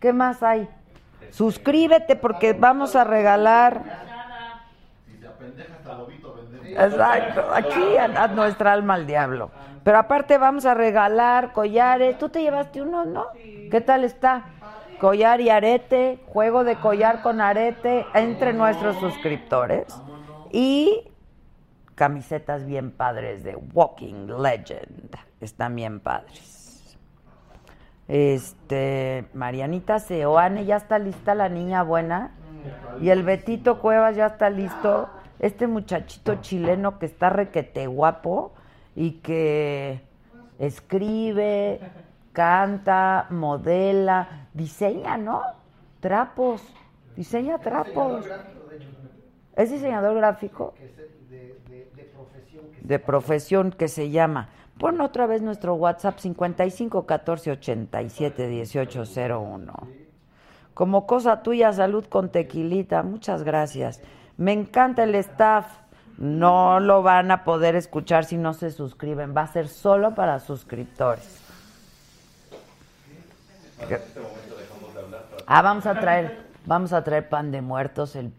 ¿Qué 0.00 0.12
más 0.12 0.42
hay? 0.42 0.68
Suscríbete 1.30 2.14
porque 2.14 2.52
vamos 2.52 2.94
a 2.94 3.04
regalar. 3.04 3.82
Si 5.04 5.18
se 5.18 5.26
apendeja 5.26 5.74
hasta 5.74 5.94
lobito 5.94 6.32
vender. 6.34 6.63
Exacto, 6.78 7.42
aquí 7.52 7.96
a, 7.96 8.28
nuestra 8.28 8.72
alma 8.72 8.94
al 8.94 9.06
diablo. 9.06 9.50
Pero 9.82 9.98
aparte 9.98 10.38
vamos 10.38 10.64
a 10.66 10.74
regalar 10.74 11.52
collares. 11.52 12.18
Tú 12.18 12.28
te 12.28 12.42
llevaste 12.42 12.82
uno, 12.82 13.04
¿no? 13.04 13.26
¿Qué 13.70 13.80
tal 13.80 14.04
está? 14.04 14.46
Collar 14.98 15.40
y 15.40 15.50
arete, 15.50 16.20
juego 16.26 16.64
de 16.64 16.76
collar 16.76 17.22
con 17.22 17.40
arete 17.40 18.06
entre 18.14 18.52
nuestros 18.54 18.96
suscriptores. 18.96 19.86
Y 20.50 21.10
camisetas 21.94 22.64
bien 22.64 22.90
padres 22.90 23.44
de 23.44 23.56
Walking 23.56 24.28
Legend. 24.40 25.16
Están 25.40 25.76
bien 25.76 26.00
padres. 26.00 26.96
Este, 28.08 29.26
Marianita 29.32 29.98
Seoane, 29.98 30.64
ya 30.64 30.76
está 30.76 30.98
lista 30.98 31.34
la 31.34 31.48
niña 31.48 31.82
buena. 31.82 32.32
Y 33.00 33.10
el 33.10 33.22
Betito 33.22 33.80
Cuevas 33.80 34.16
ya 34.16 34.26
está 34.26 34.50
listo. 34.50 35.08
Este 35.38 35.66
muchachito 35.66 36.36
chileno 36.36 36.98
que 36.98 37.06
está 37.06 37.30
requete 37.30 37.86
guapo 37.86 38.52
y 38.94 39.12
que 39.12 40.00
escribe, 40.58 41.80
canta, 42.32 43.26
modela, 43.30 44.48
diseña, 44.52 45.16
¿no? 45.16 45.42
Trapos, 46.00 46.62
diseña 47.16 47.58
trapos. 47.58 48.26
¿Es 49.56 49.70
diseñador 49.70 50.16
gráfico? 50.16 50.74
De, 51.30 51.58
de, 51.68 51.90
de 51.94 52.04
profesión. 52.04 52.64
Que 52.72 52.86
de 52.86 52.98
profesión 52.98 53.70
que 53.70 53.88
se 53.88 54.10
llama. 54.10 54.48
Pon 54.78 55.00
otra 55.00 55.26
vez 55.26 55.40
nuestro 55.40 55.74
WhatsApp 55.74 56.18
55 56.18 57.06
14 57.06 57.52
87 57.52 58.48
18 58.48 59.02
01. 59.16 59.72
Como 60.74 61.06
cosa 61.06 61.42
tuya, 61.42 61.72
salud 61.72 62.04
con 62.06 62.30
tequilita. 62.30 63.04
Muchas 63.04 63.44
gracias. 63.44 64.02
Me 64.36 64.52
encanta 64.52 65.04
el 65.04 65.14
staff. 65.16 65.66
No 66.16 66.78
lo 66.78 67.02
van 67.02 67.30
a 67.30 67.42
poder 67.44 67.74
escuchar 67.74 68.24
si 68.24 68.36
no 68.36 68.54
se 68.54 68.70
suscriben. 68.70 69.34
Va 69.36 69.42
a 69.42 69.46
ser 69.48 69.68
solo 69.68 70.14
para 70.14 70.38
suscriptores. 70.38 71.40
Ah, 75.46 75.60
vamos 75.60 75.86
a 75.86 75.98
traer, 75.98 76.46
vamos 76.64 76.92
a 76.92 77.02
traer 77.02 77.28
pan 77.28 77.50
de 77.50 77.60
muertos 77.60 78.16
el, 78.16 78.32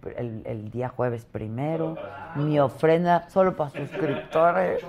el, 0.45 0.71
día 0.71 0.89
jueves 0.89 1.25
primero. 1.25 1.97
Mi 2.35 2.59
ofrenda 2.59 3.29
solo 3.29 3.55
para 3.55 3.71
suscriptores. 3.71 4.83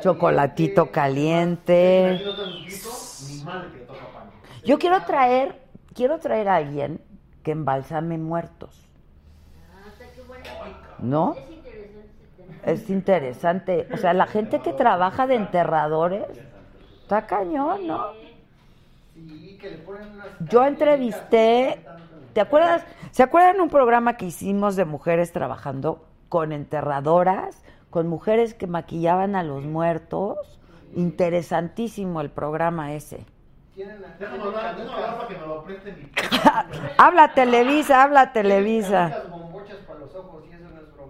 Chocolatito 0.00 0.90
caliente. 0.90 2.22
Yo 4.64 4.78
quiero 4.78 5.02
traer, 5.04 5.60
quiero 5.94 6.18
traer 6.18 6.48
a 6.48 6.56
alguien 6.56 7.00
que 7.42 7.52
embalsame 7.52 8.18
muertos. 8.18 8.83
¿No? 10.98 11.34
Es 12.64 12.88
interesante. 12.88 13.86
O 13.92 13.96
sea, 13.96 14.14
la 14.14 14.26
gente 14.26 14.60
que 14.60 14.72
trabaja 14.72 15.26
de 15.26 15.34
enterradores 15.34 16.24
está 17.02 17.26
cañón, 17.26 17.86
¿no? 17.86 18.12
Yo 20.48 20.64
entrevisté, 20.64 21.84
¿te 22.32 22.40
acuerdas? 22.40 22.84
¿Se 23.10 23.22
acuerdan 23.22 23.60
un 23.60 23.68
programa 23.68 24.16
que 24.16 24.26
hicimos 24.26 24.76
de 24.76 24.84
mujeres 24.84 25.32
trabajando 25.32 26.04
con 26.28 26.52
enterradoras, 26.52 27.62
con 27.90 28.08
mujeres 28.08 28.54
que 28.54 28.66
maquillaban 28.66 29.36
a 29.36 29.42
los 29.42 29.64
muertos? 29.64 30.38
Interesantísimo 30.94 32.20
el 32.20 32.30
programa 32.30 32.94
ese. 32.94 33.26
habla 36.98 37.34
Televisa, 37.34 38.02
habla 38.02 38.32
Televisa. 38.32 39.22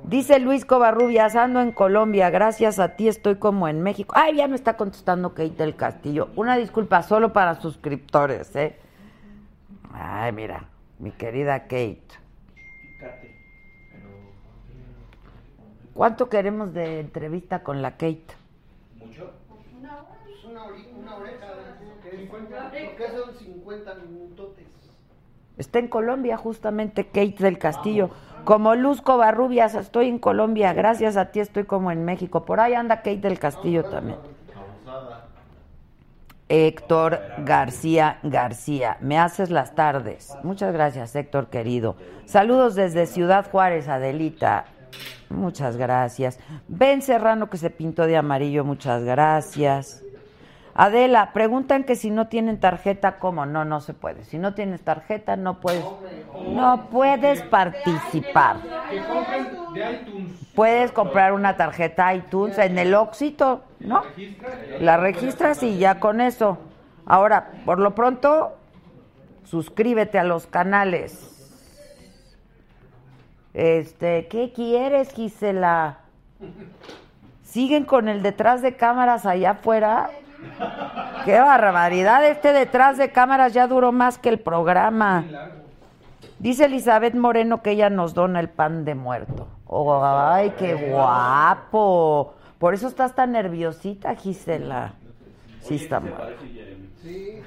Dice 0.05 0.39
Luis 0.39 0.67
Covarrubias, 0.67 1.35
ando 1.35 1.63
en 1.63 1.73
Colombia, 1.73 2.29
gracias 2.29 2.79
a 2.79 2.95
ti 2.95 3.09
estoy 3.09 3.37
como 3.37 3.69
en 3.69 3.81
México. 3.81 4.15
Ay, 4.15 4.37
ya 4.37 4.47
me 4.49 4.55
está 4.55 4.77
contestando 4.77 5.31
Kate 5.31 5.55
del 5.57 5.77
Castillo. 5.77 6.29
Una 6.37 6.57
disculpa 6.59 7.03
solo 7.03 7.33
para 7.33 7.59
suscriptores, 7.59 8.55
¿eh? 8.55 8.77
Ay, 9.95 10.33
mira, 10.33 10.69
mi 10.99 11.11
querida 11.11 11.61
Kate. 11.63 12.03
¿Cuánto 15.95 16.29
queremos 16.29 16.75
de 16.75 17.01
entrevista 17.01 17.63
con 17.63 17.81
la 17.81 17.93
Kate? 17.93 18.27
¿Mucho? 18.99 19.31
Una 19.81 20.01
hora. 20.01 20.09
Una, 20.51 20.65
hora, 20.65 20.77
una 20.99 21.17
oreja. 21.17 21.47
¿Por 22.31 22.97
qué 22.97 23.09
son 23.11 23.35
50 23.39 23.95
minutotes? 23.95 24.67
Está 25.57 25.79
en 25.79 25.89
Colombia 25.89 26.37
justamente 26.37 27.07
Kate 27.07 27.37
del 27.39 27.59
Castillo. 27.59 28.11
Como 28.45 28.75
Luz 28.75 29.01
Covarrubias, 29.01 29.75
estoy 29.75 30.09
en 30.09 30.19
Colombia. 30.19 30.73
Gracias 30.75 31.17
a 31.17 31.27
ti 31.27 31.41
estoy 31.41 31.65
como 31.65 31.91
en 31.91 32.05
México. 32.05 32.45
Por 32.45 32.61
ahí 32.61 32.75
anda 32.75 32.99
Kate 32.99 33.17
del 33.19 33.39
Castillo 33.39 33.85
también. 33.85 34.19
Héctor 36.49 37.21
García 37.39 38.19
García, 38.23 38.99
me 39.01 39.19
haces 39.19 39.51
las 39.51 39.75
tardes. 39.75 40.37
Muchas 40.43 40.75
gracias, 40.75 41.17
Héctor 41.17 41.49
querido. 41.49 41.97
Saludos 42.27 42.75
desde 42.75 43.07
Ciudad 43.07 43.51
Juárez, 43.51 43.89
Adelita. 43.89 44.67
Muchas 45.31 45.77
gracias. 45.79 46.39
Ben 46.69 47.01
Serrano 47.01 47.49
que 47.49 47.57
se 47.57 47.71
pintó 47.71 48.07
de 48.07 48.19
amarillo, 48.19 48.63
muchas 48.63 49.03
gracias. 49.05 50.04
Adela, 50.77 51.33
preguntan 51.33 51.85
que 51.85 51.95
si 51.95 52.11
no 52.11 52.27
tienen 52.27 52.59
tarjeta, 52.59 53.19
¿cómo? 53.21 53.47
No, 53.47 53.65
no 53.65 53.81
se 53.81 53.95
puede. 53.95 54.25
Si 54.25 54.39
no 54.39 54.55
tienes 54.55 54.83
tarjeta, 54.83 55.37
no 55.37 55.61
puedes, 55.61 55.85
no 56.49 56.89
puedes 56.91 57.43
participar. 57.43 58.57
Puedes 60.57 60.91
comprar 60.91 61.33
una 61.33 61.57
tarjeta 61.57 62.13
iTunes 62.13 62.59
en 62.59 62.77
el 62.79 62.95
Óxito, 62.95 63.63
¿no? 63.79 64.03
La 64.81 64.97
registras 64.97 65.63
y 65.63 65.79
ya 65.79 66.01
con 66.01 66.21
eso. 66.21 66.59
Ahora, 67.07 67.53
por 67.65 67.79
lo 67.79 67.95
pronto, 67.95 68.57
suscríbete 69.45 70.19
a 70.19 70.25
los 70.25 70.49
canales. 70.49 71.31
Este, 73.53 74.27
¿qué 74.27 74.53
quieres, 74.53 75.13
Gisela? 75.13 75.99
¿Siguen 77.45 77.85
con 77.85 78.09
el 78.09 78.23
detrás 78.25 78.61
de 78.61 78.75
cámaras 78.75 79.25
allá 79.25 79.53
afuera? 79.53 80.11
Qué 81.25 81.39
barbaridad, 81.41 82.25
este 82.27 82.53
detrás 82.53 82.99
de 82.99 83.11
cámaras 83.11 83.53
ya 83.53 83.67
duró 83.67 83.93
más 83.93 84.19
que 84.19 84.29
el 84.29 84.39
programa. 84.39 85.25
Dice 86.39 86.67
Elizabeth 86.67 87.15
Moreno 87.15 87.63
que 87.63 87.71
ella 87.71 87.91
nos 87.91 88.15
dona 88.15 88.41
el 88.41 88.49
pan 88.49 88.85
de 88.85 88.95
muerto. 88.95 89.49
Oh, 89.67 90.05
ay, 90.05 90.51
qué 90.59 90.75
guapo. 90.91 92.35
Por 92.59 92.75
eso 92.75 92.89
estás 92.89 93.15
tan 93.15 93.33
nerviosita, 93.33 94.15
Gisela. 94.15 94.93
Sí, 95.61 95.77
está 95.77 96.01
mal. 96.01 96.37
Sí. 97.03 97.43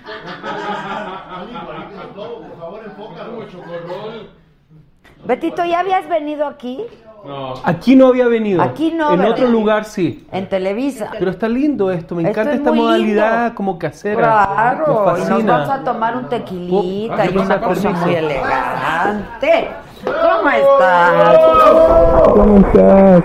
Betito, 5.26 5.66
¿ya 5.66 5.80
habías 5.80 6.08
venido 6.08 6.48
aquí? 6.48 6.86
Aquí 7.64 7.96
no 7.96 8.08
había 8.08 8.28
venido. 8.28 8.62
Aquí 8.62 8.92
no, 8.92 9.12
En 9.12 9.20
¿verdad? 9.20 9.34
otro 9.34 9.48
lugar 9.50 9.84
sí. 9.86 10.26
En 10.32 10.48
Televisa. 10.48 11.10
Pero 11.18 11.32
está 11.32 11.50
lindo 11.50 11.92
esto, 11.92 12.16
me 12.16 12.22
Esto 12.24 12.30
encanta 12.32 12.52
es 12.54 12.58
esta 12.60 12.72
modalidad 12.72 13.40
lindo. 13.44 13.56
como 13.56 13.78
casera. 13.80 14.16
Claro, 14.18 15.14
me 15.14 15.20
y 15.40 15.44
nos 15.44 15.46
vamos 15.46 15.70
a 15.70 15.84
tomar 15.84 16.16
un 16.18 16.30
tequilita 16.30 17.26
y 17.26 17.38
Oh, 17.38 17.42
una 17.42 17.60
cosa 17.62 17.90
muy 17.92 18.16
elegante. 18.16 19.70
¿Cómo 20.06 20.50
estás? 20.50 21.38
¿Cómo 22.34 22.58
estás? 22.60 23.24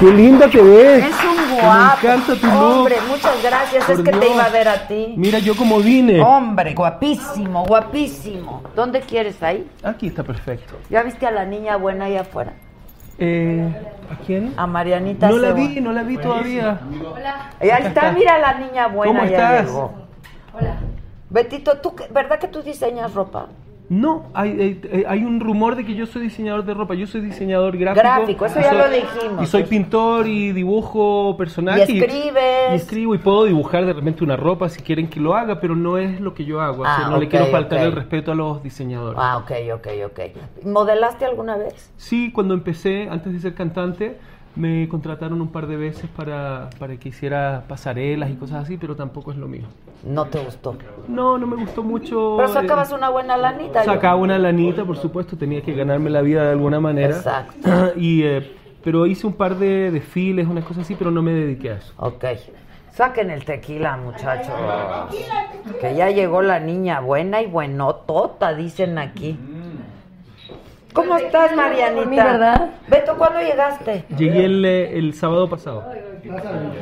Qué 0.00 0.06
linda 0.12 0.48
te 0.48 0.60
ves. 0.62 1.04
Es 1.04 1.14
un 1.24 1.56
Me 1.56 1.62
guapo. 1.62 1.98
encanta 2.02 2.34
tu 2.34 2.46
look. 2.46 2.78
Hombre, 2.78 2.96
muchas 3.08 3.42
gracias. 3.42 3.84
Por 3.84 3.94
es 3.94 4.00
que 4.02 4.10
te 4.12 4.28
iba 4.32 4.44
a 4.44 4.48
ver 4.48 4.68
a 4.68 4.88
ti. 4.88 5.14
Mira 5.16 5.38
yo 5.38 5.54
cómo 5.54 5.78
vine. 5.78 6.20
Hombre, 6.20 6.74
guapísimo, 6.74 7.64
guapísimo. 7.64 8.62
¿Dónde 8.74 9.00
quieres 9.02 9.40
ahí? 9.42 9.68
Aquí 9.84 10.08
está 10.08 10.22
perfecto. 10.24 10.74
¿Ya 10.90 11.02
viste 11.02 11.26
a 11.26 11.30
la 11.30 11.44
niña 11.44 11.76
buena 11.76 12.06
ahí 12.06 12.16
afuera? 12.16 12.54
Eh, 13.18 13.72
¿A 14.10 14.16
quién? 14.24 14.52
A 14.56 14.66
Marianita 14.66 15.28
No 15.28 15.38
la 15.38 15.52
vi, 15.52 15.80
no 15.80 15.92
la 15.92 16.02
vi 16.02 16.18
todavía. 16.18 16.80
Y 17.60 17.70
ahí 17.70 17.82
está, 17.86 18.08
está. 18.08 18.12
mira 18.12 18.38
la 18.38 18.54
niña 18.54 18.88
buena, 18.88 19.12
¿Cómo 19.20 19.30
ya 19.30 19.56
estás? 19.58 19.66
llegó. 19.66 19.92
Betito, 21.30 21.78
¿tú, 21.78 21.94
¿verdad 22.10 22.38
que 22.38 22.48
tú 22.48 22.62
diseñas 22.62 23.12
ropa? 23.14 23.46
No, 23.90 24.26
hay, 24.32 24.80
hay, 24.90 25.04
hay 25.06 25.24
un 25.24 25.40
rumor 25.40 25.76
de 25.76 25.84
que 25.84 25.94
yo 25.94 26.06
soy 26.06 26.22
diseñador 26.22 26.64
de 26.64 26.72
ropa. 26.72 26.94
Yo 26.94 27.06
soy 27.06 27.20
diseñador 27.20 27.76
gráfico. 27.76 28.02
Gráfico, 28.02 28.46
eso 28.46 28.58
ya 28.60 28.70
soy- 28.70 28.78
lo 28.78 28.88
dijimos. 28.88 29.42
Y 29.42 29.46
soy 29.46 29.64
pintor 29.64 30.26
y 30.26 30.52
dibujo 30.52 31.36
personajes. 31.36 31.88
Y 31.90 31.98
escribes. 31.98 32.72
Y 32.72 32.74
escribo 32.76 33.14
y 33.14 33.18
puedo 33.18 33.44
dibujar 33.44 33.84
de 33.84 33.92
repente 33.92 34.24
una 34.24 34.36
ropa 34.36 34.68
si 34.70 34.82
quieren 34.82 35.08
que 35.08 35.20
lo 35.20 35.34
haga, 35.36 35.60
pero 35.60 35.76
no 35.76 35.98
es 35.98 36.18
lo 36.20 36.32
que 36.32 36.44
yo 36.46 36.60
hago. 36.62 36.84
Ah, 36.86 37.08
no 37.10 37.18
le 37.18 37.28
quiero 37.28 37.46
faltar 37.46 37.80
el 37.80 37.92
respeto 37.92 38.32
a 38.32 38.34
los 38.34 38.62
diseñadores. 38.62 39.18
Ah, 39.22 39.36
ok, 39.36 39.50
ok, 39.74 39.86
ok. 40.06 40.64
¿Modelaste 40.64 41.26
alguna 41.26 41.56
vez? 41.56 41.92
Sí, 41.98 42.32
cuando 42.32 42.54
empecé, 42.54 43.08
antes 43.10 43.32
de 43.34 43.38
ser 43.40 43.54
cantante, 43.54 44.16
me 44.56 44.88
contrataron 44.88 45.40
un 45.40 45.48
par 45.48 45.66
de 45.66 45.76
veces 45.76 46.08
para, 46.16 46.70
para 46.78 46.96
que 46.96 47.08
hiciera 47.08 47.64
pasarelas 47.68 48.30
y 48.30 48.34
cosas 48.34 48.64
así, 48.64 48.76
pero 48.76 48.94
tampoco 48.94 49.32
es 49.32 49.36
lo 49.36 49.48
mío. 49.48 49.64
No 50.04 50.26
te 50.26 50.38
gustó. 50.38 50.76
No, 51.08 51.38
no 51.38 51.46
me 51.46 51.56
gustó 51.56 51.82
mucho. 51.82 52.34
Pero 52.36 52.48
eh, 52.48 52.52
sacabas 52.52 52.92
una 52.92 53.08
buena 53.08 53.36
lanita. 53.36 53.84
yo. 53.84 53.92
Sacaba 53.92 54.16
una 54.16 54.38
lanita, 54.38 54.84
por 54.84 54.96
supuesto, 54.96 55.36
tenía 55.36 55.62
que 55.62 55.74
ganarme 55.74 56.10
la 56.10 56.20
vida 56.22 56.44
de 56.44 56.50
alguna 56.52 56.78
manera. 56.78 57.16
Exacto. 57.16 57.92
y, 57.96 58.22
eh, 58.22 58.56
pero 58.82 59.06
hice 59.06 59.26
un 59.26 59.32
par 59.32 59.56
de 59.56 59.90
desfiles, 59.90 60.46
unas 60.46 60.64
cosas 60.64 60.84
así, 60.84 60.94
pero 60.94 61.10
no 61.10 61.22
me 61.22 61.32
dediqué 61.32 61.70
a 61.70 61.74
eso. 61.76 61.92
Ok. 61.96 62.24
Saquen 62.92 63.30
el 63.30 63.44
tequila, 63.44 63.96
muchachos. 63.96 64.54
Que 65.80 65.96
ya 65.96 66.10
llegó 66.10 66.42
la 66.42 66.60
niña 66.60 67.00
buena 67.00 67.42
y 67.42 67.46
buenotota, 67.46 68.54
dicen 68.54 68.98
aquí. 68.98 69.36
¿Cómo 70.94 71.16
estás, 71.16 71.54
Marianita? 71.56 72.06
mí, 72.06 72.16
¿verdad? 72.16 72.70
Beto, 72.88 73.16
¿cuándo 73.18 73.40
llegaste? 73.40 74.04
Llegué 74.16 74.44
el, 74.44 74.64
el 74.64 75.14
sábado 75.14 75.48
pasado. 75.48 75.84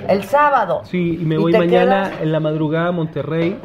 El 0.09 0.22
sábado. 0.25 0.83
Sí, 0.85 1.18
y 1.20 1.25
me 1.25 1.37
¿Y 1.37 1.38
voy 1.38 1.53
mañana 1.53 2.05
quedas? 2.11 2.20
en 2.22 2.33
la 2.33 2.38
madrugada 2.40 2.88
a 2.88 2.92
Monterrey, 2.92 3.57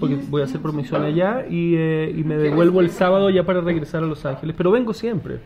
porque 0.00 0.16
voy 0.28 0.40
a 0.42 0.46
hacer 0.46 0.60
promoción 0.60 1.04
allá, 1.04 1.44
y, 1.48 1.76
eh, 1.76 2.12
y 2.16 2.24
me 2.24 2.36
devuelvo 2.36 2.80
el 2.80 2.90
sábado 2.90 3.28
ya 3.30 3.44
para 3.44 3.60
regresar 3.60 4.02
a 4.02 4.06
Los 4.06 4.24
Ángeles. 4.24 4.56
Pero 4.56 4.70
vengo 4.70 4.94
siempre. 4.94 5.38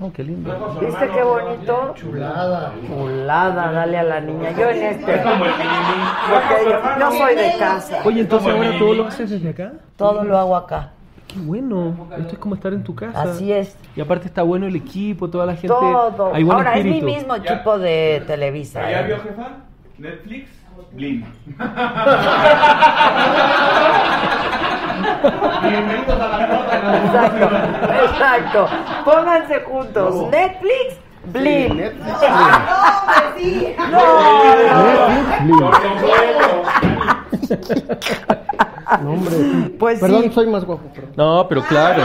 Oh, 0.00 0.10
qué 0.12 0.22
lindo. 0.24 0.78
¿Viste 0.80 1.08
qué 1.14 1.22
bonito? 1.22 1.92
Chulada. 1.96 2.72
Chulada, 2.86 3.72
dale 3.72 3.98
a 3.98 4.02
la 4.04 4.20
niña. 4.20 4.50
Yo 4.52 4.70
en 4.70 4.82
este. 4.82 5.14
Es 5.14 5.20
como 5.22 5.44
el 5.44 5.50
yo, 5.50 6.98
yo 7.00 7.10
soy 7.12 7.34
de 7.34 7.52
casa. 7.58 7.98
Oye, 8.04 8.20
entonces 8.20 8.52
ahora 8.54 8.78
todo 8.78 8.94
lo 8.94 9.06
haces 9.06 9.28
desde 9.30 9.48
acá. 9.50 9.72
Todo 9.96 10.24
lo 10.24 10.38
hago 10.38 10.56
acá. 10.56 10.92
Qué 11.32 11.38
bueno. 11.40 12.08
Esto 12.18 12.32
es 12.34 12.38
como 12.38 12.54
estar 12.54 12.72
en 12.72 12.82
tu 12.84 12.94
casa. 12.94 13.22
Así 13.22 13.50
es. 13.52 13.76
Y 13.96 14.00
aparte 14.00 14.26
está 14.26 14.42
bueno 14.42 14.66
el 14.66 14.76
equipo, 14.76 15.30
toda 15.30 15.46
la 15.46 15.52
gente. 15.54 15.68
Todo. 15.68 16.34
Hay 16.34 16.42
buen 16.42 16.58
Ahora, 16.58 16.74
espíritu. 16.76 16.98
es 16.98 17.04
mi 17.04 17.14
mismo 17.14 17.34
equipo 17.36 17.78
de 17.78 18.22
Televisa. 18.26 18.90
¿Ya 18.90 19.02
vio, 19.02 19.18
jefa? 19.20 19.48
Netflix, 19.98 20.50
Blim. 20.92 21.24
Bienvenidos 25.62 26.20
a 26.20 26.28
la 26.28 26.46
nota. 26.46 26.76
Exacto, 26.96 27.44
exacto. 28.04 28.68
Pónganse 29.04 29.60
juntos. 29.60 30.30
Netflix, 30.30 30.96
Blim. 31.32 31.76
Netflix, 31.76 32.16
Ah, 32.28 33.32
sí. 33.38 33.74
No, 33.90 34.00
no. 35.46 35.70
Por 35.70 35.80
completo. 35.82 36.62
No, 39.02 39.12
hombre. 39.12 39.32
Pues 39.78 40.00
Perdón, 40.00 40.22
sí. 40.24 40.30
soy 40.32 40.46
más 40.46 40.64
guapo. 40.64 40.88
Perdón. 40.94 41.12
No, 41.16 41.46
pero 41.48 41.62
claro. 41.62 42.02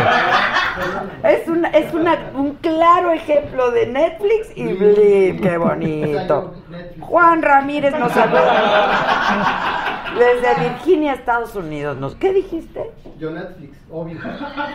Es, 1.23 1.47
una, 1.47 1.69
es 1.69 1.93
una, 1.93 2.31
un 2.35 2.55
claro 2.55 3.11
ejemplo 3.11 3.71
de 3.71 3.87
Netflix 3.87 4.51
y 4.55 4.73
Blim. 4.73 5.41
Qué 5.41 5.57
bonito. 5.57 6.53
Juan 6.99 7.41
Ramírez 7.41 7.97
nos 7.97 8.11
saluda 8.11 9.87
desde 10.17 10.69
Virginia, 10.69 11.13
Estados 11.13 11.55
Unidos. 11.55 11.97
Nos, 11.97 12.15
¿Qué 12.15 12.33
dijiste? 12.33 12.91
Yo 13.19 13.31
Netflix, 13.31 13.77
obvio. 13.91 14.19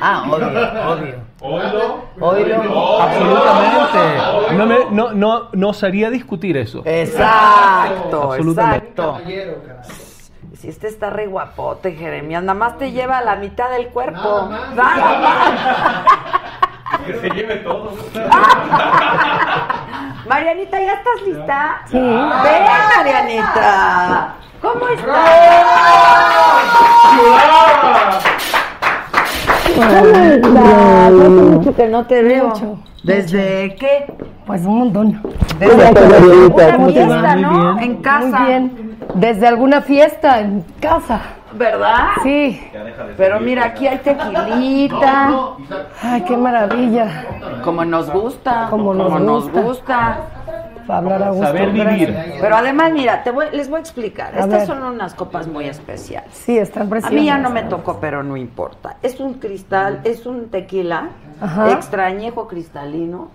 Ah, 0.01 0.25
obvio, 0.31 1.17
obvio. 1.41 2.03
Oílo. 2.21 3.01
Absolutamente. 3.01 4.57
No, 4.57 4.67
me, 4.67 4.77
no, 4.91 5.13
no, 5.13 5.49
no 5.53 5.69
osaría 5.69 6.11
discutir 6.11 6.57
eso. 6.57 6.83
Exacto, 6.85 8.33
Absolutamente. 8.33 8.89
exacto. 8.89 9.21
Si 10.63 10.69
este 10.69 10.87
está 10.87 11.11
re 11.11 11.27
guapote, 11.27 11.91
Jeremías, 11.91 12.41
nada 12.41 12.57
más 12.57 12.79
te 12.79 12.93
lleva 12.93 13.19
a 13.19 13.25
la 13.25 13.35
mitad 13.35 13.69
del 13.71 13.89
cuerpo. 13.89 14.47
Nada 14.47 14.47
más. 14.47 14.77
Nada 14.77 15.19
más. 15.19 15.43
Que 17.05 17.15
se 17.15 17.31
lleve 17.31 17.57
todo. 17.57 17.93
Marianita, 20.29 20.81
¿ya 20.81 20.93
estás 20.93 21.21
lista? 21.27 21.81
Sí. 21.87 21.99
Ven, 21.99 22.63
Marianita. 22.97 24.35
¿Cómo 24.61 24.87
estás? 24.87 25.31
¿Cómo 29.65 30.17
estás? 30.17 30.65
Hace 31.09 31.29
mucho 31.29 31.75
que 31.75 31.89
no 31.89 32.07
te 32.07 32.23
veo. 32.23 32.51
Mucho, 32.51 32.79
¿Desde 33.03 33.75
qué? 33.81 34.15
Pues 34.47 34.65
un 34.65 34.79
montón. 34.79 35.21
Desde 35.59 35.75
una 35.75 35.93
fiesta, 36.89 37.35
¿no? 37.35 37.81
En 37.81 37.97
casa. 37.97 38.39
Muy 38.39 38.47
bien. 38.47 38.92
Desde 39.15 39.47
alguna 39.47 39.81
fiesta 39.83 40.41
en 40.41 40.63
casa. 40.81 41.21
¿Verdad? 41.55 42.09
Sí. 42.23 42.61
Pero 43.17 43.39
mira, 43.41 43.67
aquí 43.67 43.87
hay 43.87 43.99
tequilita. 43.99 45.31
Ay, 46.03 46.23
qué 46.23 46.37
maravilla. 46.37 47.27
Como 47.63 47.85
nos 47.85 48.11
gusta. 48.11 48.69
Como 48.71 48.95
nos 48.95 49.51
gusta. 49.51 49.61
gusta. 49.63 50.19
Para 50.87 50.99
hablar 50.99 51.23
a 51.23 51.31
gusto. 51.31 51.47
Saber 51.47 51.71
vivir. 51.71 52.17
Pero 52.41 52.57
además, 52.57 52.91
mira, 52.93 53.23
te 53.23 53.31
voy- 53.31 53.47
les 53.53 53.69
voy 53.69 53.79
a 53.79 53.81
explicar. 53.81 54.35
A 54.35 54.41
Estas 54.41 54.49
ver. 54.51 54.67
son 54.67 54.83
unas 54.83 55.15
copas 55.15 55.47
muy 55.47 55.67
especiales. 55.67 56.31
Sí, 56.33 56.59
están 56.59 56.87
A 56.87 56.91
preciosas. 56.91 57.15
mí 57.15 57.27
ya 57.27 57.39
no 57.39 57.51
me 57.51 57.63
tocó, 57.65 57.99
pero 58.01 58.23
no 58.23 58.37
importa. 58.37 58.97
Es 59.03 59.21
un 59.21 59.35
cristal, 59.35 60.01
es 60.05 60.27
un 60.27 60.49
tequila 60.49 61.11
Ajá. 61.41 61.71
extrañejo 61.73 62.49
cristalino. 62.49 63.29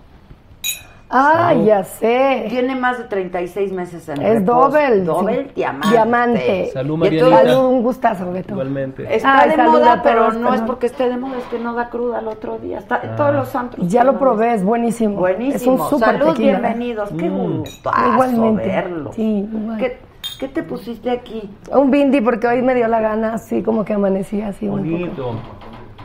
Ah, 1.10 1.54
ya 1.54 1.84
sé. 1.86 2.48
Tiene 2.50 2.76
más 2.76 2.98
de 2.98 3.06
36 3.06 3.72
meses 3.72 4.10
en 4.10 4.22
Es 4.22 4.40
reposo. 4.40 4.70
doble. 4.72 5.02
Doble 5.04 5.44
sí. 5.46 5.52
diamante. 5.56 5.88
Diamante. 5.90 6.70
Salud, 6.74 6.98
Marianita. 6.98 7.44
Salud, 7.44 7.66
un 7.70 7.82
gustazo, 7.84 8.32
Beto. 8.32 8.52
Igualmente. 8.54 9.16
Está 9.16 9.40
Ay, 9.40 9.52
de 9.52 9.58
moda, 9.64 10.02
pero 10.04 10.34
no 10.34 10.54
es 10.54 10.62
porque 10.62 10.88
esté 10.88 11.08
de 11.08 11.16
moda, 11.18 11.38
es 11.38 11.46
que 11.46 11.60
no 11.60 11.74
da 11.74 11.90
cruda 11.90 12.18
al 12.18 12.28
otro 12.28 12.58
día. 12.60 12.80
Está 12.80 13.00
en 13.04 13.16
todos 13.16 13.34
los 13.34 13.48
santos. 13.48 13.88
Ya 13.88 14.04
lo 14.04 14.20
probé, 14.20 14.54
es 14.56 14.64
buenísimo. 14.66 15.16
Buenísimo. 15.18 15.76
Es 15.76 15.82
un 15.82 15.90
súper 15.90 16.18
Salud, 16.20 16.34
tequila. 16.34 16.60
bienvenidos. 16.60 17.10
Qué 17.18 17.30
Mm. 17.30 17.58
gustazo 17.60 18.12
Igualmente. 18.12 18.68
verlo. 18.68 19.14
Sí, 19.14 19.50
igual. 19.52 19.78
¿Qué, 19.78 19.98
qué 20.40 20.48
te 20.50 20.64
pusiste 20.64 21.10
aquí? 21.10 21.50
Un 21.72 21.90
bindi 21.90 22.20
porque 22.20 22.48
hoy 22.48 22.62
me 22.62 22.76
dio 22.76 22.88
la 22.90 23.00
gana, 23.00 23.36
así 23.36 23.64
como 23.64 23.86
que 23.86 23.94
amanecí 23.94 24.42
así 24.42 24.68
un 24.68 24.80
poco. 24.84 24.90
Bonito. 24.90 25.32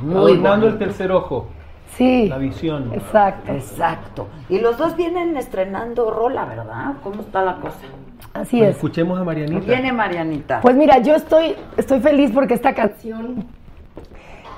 Muy 0.00 0.14
Adornando 0.14 0.50
bonito. 0.50 0.66
el 0.68 0.78
tercer 0.78 1.10
ojo. 1.10 1.46
Sí. 1.96 2.28
La 2.28 2.38
visión. 2.38 2.90
Exacto. 2.94 3.52
Exacto. 3.52 4.26
Y 4.48 4.58
los 4.60 4.78
dos 4.78 4.96
vienen 4.96 5.36
estrenando 5.36 6.10
rola, 6.10 6.44
¿verdad? 6.46 6.94
¿Cómo 7.02 7.20
está 7.20 7.42
la 7.42 7.56
cosa? 7.56 7.76
Así 8.34 8.58
Pues 8.58 8.70
es. 8.70 8.76
escuchemos 8.76 9.18
a 9.20 9.24
Marianita. 9.24 9.66
Viene 9.66 9.92
Marianita. 9.92 10.60
Pues 10.62 10.74
mira, 10.74 10.98
yo 10.98 11.14
estoy, 11.14 11.54
estoy 11.76 12.00
feliz 12.00 12.30
porque 12.32 12.54
esta 12.54 12.74
canción 12.74 13.44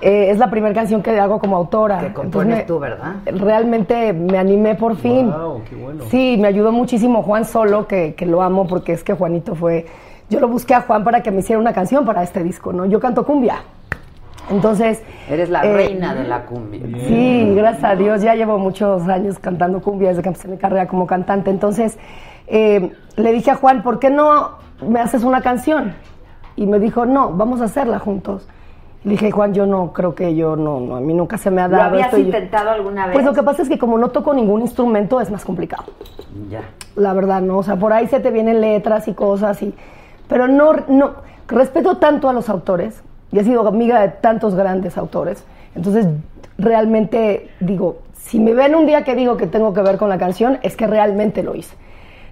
eh, 0.01 0.31
es 0.31 0.39
la 0.39 0.49
primera 0.51 0.73
canción 0.75 1.03
que 1.03 1.19
hago 1.19 1.39
como 1.41 1.57
autora. 1.57 1.99
que 2.01 2.13
compones 2.13 2.67
tú, 2.67 2.79
¿verdad? 2.79 3.17
me- 3.25 3.33
Realmente 3.33 4.13
me 4.13 4.39
animé 4.39 4.75
por 4.77 4.97
fin. 4.97 5.31
Wow, 5.31 5.63
qué 5.69 5.75
bueno. 5.77 6.05
Sí, 6.11 6.37
me 6.39 6.49
ayudó 6.49 6.71
muchísimo 6.73 7.23
Juan 7.23 7.45
Solo, 7.45 7.89
que, 7.89 8.15
que 8.15 8.27
lo 8.27 8.43
amo 8.43 8.67
porque 8.67 8.93
es 8.93 9.03
que 9.03 9.15
Juanito 9.15 9.55
fue... 9.55 9.87
Yo 10.31 10.41
lo 10.41 10.49
busqué 10.49 10.75
a 10.75 10.81
Juan 10.83 11.05
para 11.05 11.23
que 11.23 11.31
me 11.31 11.41
hiciera 11.41 11.61
una 11.61 11.73
canción 11.73 12.05
para 12.05 12.23
este 12.23 12.43
disco, 12.43 12.73
¿no? 12.73 12.87
Yo 12.87 12.99
canto 13.01 13.27
cumbia. 13.27 13.57
Entonces... 14.51 15.03
Eres 15.29 15.49
la 15.51 15.63
eh, 15.63 15.73
reina 15.73 16.15
de 16.15 16.25
la 16.25 16.45
cumbia. 16.45 16.81
Sí, 17.07 17.55
gracias 17.55 17.85
a 17.85 17.95
Dios. 17.97 18.23
Ya 18.23 18.35
llevo 18.35 18.59
muchos 18.59 19.09
años 19.09 19.39
cantando 19.39 19.81
cumbia 19.81 20.09
desde 20.11 20.23
que 20.23 20.29
empecé 20.29 20.49
mi 20.49 20.59
carrera 20.59 20.87
como 20.87 21.07
cantante. 21.07 21.51
Entonces, 21.51 21.99
eh, 22.47 22.93
le 23.17 23.33
dije 23.33 23.51
a 23.51 23.55
Juan, 23.57 23.83
¿por 23.83 23.99
qué 23.99 24.11
no 24.11 24.59
me 24.87 25.01
haces 25.01 25.25
una 25.25 25.41
canción? 25.41 25.95
Y 26.57 26.67
me 26.67 26.79
dijo, 26.79 27.07
no, 27.07 27.31
vamos 27.33 27.61
a 27.61 27.65
hacerla 27.65 27.99
juntos. 27.99 28.47
Le 29.03 29.13
dije, 29.13 29.31
Juan, 29.31 29.53
yo 29.53 29.67
no 29.67 29.93
creo 29.93 30.15
que 30.15 30.35
yo 30.35 30.57
no, 30.57 30.81
no, 30.81 30.97
a 30.97 31.01
mí 31.01 31.13
nunca 31.13 31.37
se 31.37 31.51
me 31.51 31.61
ha 31.61 31.69
¿Lo 31.69 31.77
dado 31.77 31.91
habías 31.91 32.07
esto. 32.07 32.19
y 32.19 32.23
yo- 32.23 32.27
intentado 32.29 32.71
alguna 32.71 33.07
vez? 33.07 33.13
Pues 33.15 33.25
lo 33.27 33.35
que 33.35 33.43
pasa 33.43 33.63
es 33.63 33.69
que 33.69 33.79
como 33.79 33.99
no 33.99 34.09
toco 34.09 34.33
ningún 34.33 34.63
instrumento 34.63 35.21
es 35.21 35.31
más 35.31 35.45
complicado. 35.45 35.85
Ya. 36.49 36.63
La 36.97 37.13
verdad, 37.13 37.43
no. 37.43 37.59
O 37.59 37.63
sea, 37.63 37.77
por 37.77 37.93
ahí 37.93 38.07
se 38.07 38.21
te 38.21 38.31
vienen 38.31 38.61
letras 38.61 39.09
y 39.09 39.15
cosas 39.15 39.63
y... 39.63 39.75
Pero 40.29 40.49
no, 40.49 40.73
no... 40.89 41.13
Respeto 41.49 41.99
tanto 41.99 42.31
a 42.31 42.33
los 42.33 42.49
autores 42.49 43.03
y 43.35 43.39
he 43.41 43.45
sido 43.45 43.67
amiga 43.67 44.01
de 44.01 44.09
tantos 44.11 44.55
grandes 44.55 44.97
autores. 44.97 45.45
Entonces, 45.75 46.07
realmente 46.57 47.51
digo, 47.59 47.99
si 48.13 48.39
me 48.39 48.55
ven 48.55 48.77
un 48.77 48.87
día 48.87 49.03
que 49.03 49.17
digo 49.17 49.37
que 49.37 49.49
tengo 49.49 49.75
que 49.75 49.83
ver 49.83 49.99
con 49.99 50.09
la 50.09 50.19
canción, 50.19 50.61
es 50.63 50.77
que 50.77 50.87
realmente 50.87 51.43
lo 51.43 51.57
hice. 51.57 51.75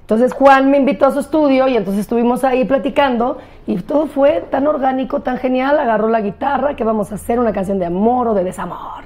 Entonces 0.03 0.32
Juan 0.32 0.70
me 0.70 0.76
invitó 0.76 1.07
a 1.07 1.11
su 1.11 1.18
estudio 1.18 1.66
y 1.66 1.76
entonces 1.76 2.03
estuvimos 2.03 2.44
ahí 2.44 2.64
platicando 2.64 3.38
y 3.66 3.76
todo 3.78 4.07
fue 4.07 4.44
tan 4.48 4.68
orgánico, 4.68 5.20
tan 5.20 5.38
genial. 5.38 5.76
Agarró 5.80 6.09
la 6.09 6.20
guitarra, 6.20 6.76
que 6.76 6.84
vamos 6.84 7.11
a 7.11 7.16
hacer 7.16 7.40
una 7.40 7.53
canción 7.53 7.80
de 7.80 7.86
amor 7.86 8.28
o 8.28 8.34
de 8.34 8.44
desamor. 8.44 9.03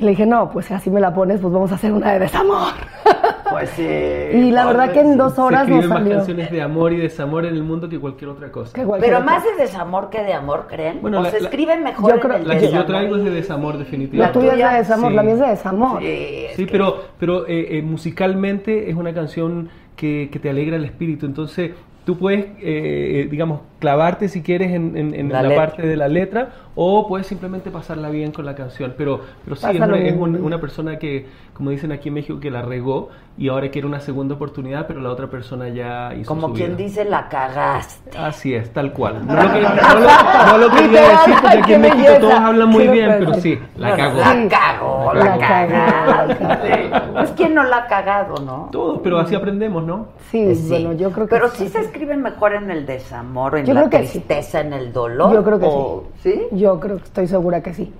Y 0.00 0.04
le 0.04 0.10
dije, 0.10 0.26
no, 0.26 0.48
pues 0.50 0.66
si 0.66 0.74
así 0.74 0.90
me 0.90 1.00
la 1.00 1.12
pones, 1.12 1.40
pues 1.40 1.52
vamos 1.52 1.72
a 1.72 1.74
hacer 1.74 1.92
una 1.92 2.12
de 2.12 2.20
desamor. 2.20 2.72
Pues 3.50 3.70
sí. 3.70 3.82
Y 3.82 4.50
la 4.50 4.66
verdad 4.66 4.92
que 4.92 5.00
en 5.00 5.16
dos 5.16 5.34
Se 5.34 5.40
horas 5.40 5.66
nos 5.66 5.78
escriben 5.78 5.88
más 5.88 5.98
salió. 6.00 6.16
canciones 6.18 6.50
de 6.50 6.60
amor 6.60 6.92
y 6.92 6.98
desamor 6.98 7.46
en 7.46 7.54
el 7.54 7.62
mundo 7.62 7.88
que 7.88 7.98
cualquier 7.98 8.28
otra 8.28 8.52
cosa. 8.52 8.72
Cualquier 8.74 9.00
Pero 9.00 9.22
otra. 9.22 9.32
más 9.34 9.42
de 9.42 9.54
desamor 9.62 10.10
que 10.10 10.22
de 10.22 10.34
amor, 10.34 10.66
¿creen? 10.68 10.98
Bueno, 11.00 11.20
o 11.20 11.22
la- 11.22 11.30
se 11.30 11.40
la- 11.40 11.48
escribe 11.48 11.78
mejor 11.78 12.12
Yo 12.12 12.20
creo- 12.20 12.36
en 12.36 12.42
el 12.42 12.48
La 12.48 12.58
que 12.58 12.70
yo 12.70 12.84
traigo 12.84 13.16
es 13.16 13.24
de 13.24 13.30
desamor, 13.30 13.72
La 13.76 13.78
definitivamente. 13.78 14.38
tuya 14.38 14.52
es 14.52 14.72
de 14.72 14.78
desamor, 14.80 15.10
Sí. 15.12 15.16
la 15.16 15.22
mía 15.22 15.32
es 15.32 15.40
de 15.40 15.46
desamor. 15.48 16.00
Sí, 16.02 16.46
Sí, 16.56 16.66
pero, 16.70 16.96
pero 17.18 17.46
eh, 17.48 17.78
eh, 17.78 17.82
musicalmente 17.82 18.90
es 18.90 18.96
una 18.96 19.14
canción 19.14 19.70
que, 19.96 20.28
que 20.30 20.38
te 20.38 20.50
alegra 20.50 20.76
el 20.76 20.84
espíritu. 20.84 21.24
Entonces, 21.24 21.70
tú 22.04 22.18
puedes, 22.18 22.44
eh, 22.44 22.50
eh, 22.60 23.28
digamos, 23.30 23.60
clavarte 23.78 24.28
si 24.28 24.42
quieres 24.42 24.72
en, 24.72 24.96
en- 24.96 25.14
en 25.14 25.32
La 25.32 25.54
parte 25.54 25.82
de 25.86 25.96
la 25.96 26.08
letra 26.08 26.48
o 26.74 27.06
puedes 27.08 27.26
simplemente 27.26 27.70
pasarla 27.70 28.08
bien 28.10 28.32
con 28.32 28.44
la 28.44 28.54
canción. 28.54 28.94
Pero, 28.96 29.20
pero 29.44 29.56
sí, 29.56 29.66
es, 29.70 29.80
una, 29.80 29.98
es 29.98 30.16
un- 30.16 30.42
una 30.42 30.60
persona 30.60 30.98
que, 30.98 31.26
como 31.54 31.70
dicen 31.70 31.90
aquí 31.92 32.08
en 32.08 32.14
México, 32.14 32.38
que 32.40 32.50
la 32.50 32.62
regó 32.62 33.10
y 33.36 33.48
ahora 33.48 33.68
quiere 33.70 33.86
una 33.86 34.00
segunda 34.00 34.34
oportunidad, 34.34 34.86
pero 34.88 35.00
la 35.00 35.10
otra 35.10 35.28
persona 35.28 35.68
ya 35.68 36.12
hizo 36.14 36.26
Como 36.28 36.48
su 36.48 36.54
quien 36.54 36.76
vida. 36.76 36.86
dice, 36.88 37.04
la 37.04 37.28
cagaste. 37.28 38.16
Así 38.18 38.54
es, 38.54 38.72
tal 38.72 38.92
cual. 38.92 39.24
No 39.26 39.34
lo, 39.34 39.52
que- 39.52 39.60
no 39.60 39.68
lo- 39.70 40.46
no 40.46 40.58
lo 40.58 40.70
quería 40.74 40.86
Literal, 40.88 41.16
decir 41.18 41.34
porque 41.42 41.58
aquí 41.58 41.72
en 41.74 41.80
México 41.80 41.98
belleza. 42.02 42.20
todos 42.20 42.34
hablan 42.34 42.68
muy 42.68 42.82
Sí, 42.84 42.88
bien, 42.90 43.14
pero 43.18 43.34
sí. 43.34 43.40
sí, 43.40 43.58
la 43.76 43.96
cagó. 43.96 44.18
La 44.18 44.48
cagó, 44.48 45.14
la, 45.14 45.38
cagaste. 45.38 46.90
Pues 47.12 47.30
quién 47.36 47.54
no 47.54 47.64
la 47.64 47.76
ha 47.78 47.86
cagado, 47.86 48.34
¿no? 48.44 48.68
Todos, 48.72 49.00
pero 49.02 49.18
así 49.18 49.34
aprendemos, 49.34 49.84
¿no? 49.84 50.08
Sí, 50.30 50.42
Pues 50.44 50.60
sí. 50.60 50.68
bueno, 50.68 50.92
yo 50.92 51.10
creo 51.10 51.26
que 51.26 51.30
Pero 51.34 51.48
sí 51.48 51.68
se 51.68 51.80
escribe 51.80 52.16
mejor 52.16 52.54
en 52.54 52.70
el 52.70 52.86
desamor, 52.86 53.58
en 53.58 53.66
Yo 53.68 53.74
la 53.74 53.80
creo 53.88 53.90
que 54.00 54.06
sí. 54.06 54.18
tristeza, 54.18 54.60
en 54.60 54.72
el 54.72 54.92
dolor. 54.92 55.32
Yo 55.32 55.44
creo 55.44 55.58
que 55.60 55.66
o- 55.66 56.04
sí. 56.22 56.42
Yo 56.52 56.80
creo 56.80 56.96
que 56.98 57.04
estoy 57.04 57.26
segura 57.28 57.62
que 57.62 57.74
sí. 57.74 57.92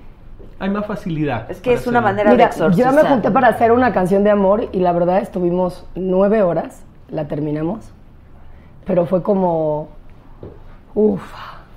Hay 0.60 0.70
más 0.70 0.86
facilidad. 0.86 1.48
Es 1.50 1.60
que 1.60 1.72
es 1.72 1.86
una 1.86 2.00
hacerlo. 2.00 2.02
manera 2.02 2.30
de 2.30 2.36
Mira, 2.36 2.46
exorcizar. 2.48 2.92
yo 2.94 3.02
me 3.02 3.08
junté 3.08 3.30
para 3.30 3.48
hacer 3.48 3.70
una 3.72 3.92
canción 3.92 4.24
de 4.24 4.30
amor 4.30 4.68
y 4.72 4.80
la 4.80 4.92
verdad 4.92 5.18
estuvimos 5.18 5.86
nueve 5.94 6.42
horas, 6.42 6.84
la 7.10 7.28
terminamos, 7.28 7.90
pero 8.84 9.06
fue 9.06 9.22
como, 9.22 9.88
uff, 10.94 11.22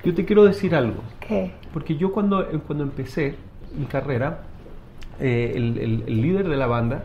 Yo 0.04 0.16
te 0.16 0.26
quiero 0.26 0.44
decir 0.46 0.74
algo. 0.76 1.02
¿qué? 1.20 1.52
Porque 1.74 1.96
yo 1.96 2.12
cuando, 2.12 2.42
eh, 2.42 2.60
cuando 2.66 2.84
empecé 2.84 3.36
mi 3.78 3.86
carrera, 3.86 4.40
eh, 5.20 5.54
el, 5.56 5.78
el- 5.78 6.04
el 6.08 6.22
líder 6.22 6.50
de 6.50 6.58
la 6.58 6.66
banda, 6.66 7.04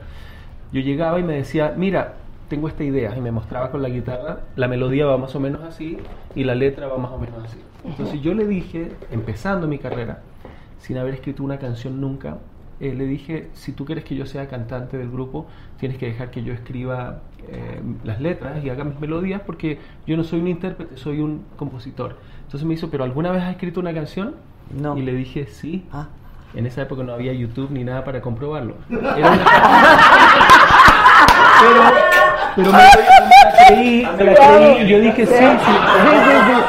yo 0.72 0.80
llegaba 0.80 1.20
y 1.20 1.22
me 1.22 1.34
decía, 1.34 1.74
mira, 1.76 2.14
tengo 2.48 2.68
esta 2.68 2.84
idea, 2.84 3.16
y 3.16 3.20
me 3.20 3.30
mostraba 3.32 3.70
con 3.70 3.82
la 3.82 3.88
guitarra, 3.88 4.40
la 4.56 4.68
melodía 4.68 5.06
va 5.06 5.18
más 5.18 5.34
o 5.34 5.40
menos 5.40 5.62
así 5.62 5.98
y 6.34 6.44
la 6.44 6.54
letra 6.54 6.86
va 6.86 6.96
más 6.98 7.10
o 7.12 7.18
menos 7.18 7.42
así. 7.44 7.58
Entonces 7.84 8.20
yo 8.22 8.34
le 8.34 8.46
dije, 8.46 8.92
empezando 9.10 9.66
mi 9.66 9.78
carrera, 9.78 10.20
sin 10.78 10.98
haber 10.98 11.14
escrito 11.14 11.42
una 11.42 11.58
canción 11.58 12.00
nunca, 12.00 12.38
eh, 12.78 12.94
le 12.94 13.06
dije, 13.06 13.48
si 13.54 13.72
tú 13.72 13.84
quieres 13.86 14.04
que 14.04 14.14
yo 14.14 14.26
sea 14.26 14.48
cantante 14.48 14.98
del 14.98 15.10
grupo, 15.10 15.46
tienes 15.78 15.96
que 15.98 16.06
dejar 16.06 16.30
que 16.30 16.42
yo 16.42 16.52
escriba 16.52 17.20
eh, 17.48 17.80
las 18.04 18.20
letras 18.20 18.62
y 18.62 18.68
haga 18.70 18.84
mis 18.84 19.00
melodías, 19.00 19.40
porque 19.46 19.78
yo 20.06 20.16
no 20.16 20.24
soy 20.24 20.40
un 20.40 20.48
intérprete, 20.48 20.96
soy 20.98 21.20
un 21.20 21.42
compositor. 21.56 22.16
Entonces 22.44 22.66
me 22.66 22.74
hizo, 22.74 22.90
¿pero 22.90 23.02
alguna 23.04 23.30
vez 23.32 23.42
has 23.42 23.50
escrito 23.52 23.80
una 23.80 23.94
canción? 23.94 24.34
No. 24.78 24.96
Y 24.96 25.02
le 25.02 25.14
dije, 25.14 25.46
sí. 25.46 25.86
Ah. 25.92 26.08
En 26.54 26.66
esa 26.66 26.82
época 26.82 27.02
no 27.02 27.12
había 27.12 27.32
YouTube 27.32 27.70
ni 27.70 27.82
nada 27.84 28.04
para 28.04 28.20
comprobarlo. 28.20 28.74
Era 28.90 29.30
una- 29.32 29.44
pero, 31.60 31.82
pero 32.56 32.72
me, 32.72 32.78
la 32.78 33.66
creí, 33.66 34.08
me 34.16 34.24
la 34.24 34.34
creí 34.34 34.88
yo 34.88 35.00
dije 35.00 35.26
sí, 35.26 35.34
sí, 35.34 35.72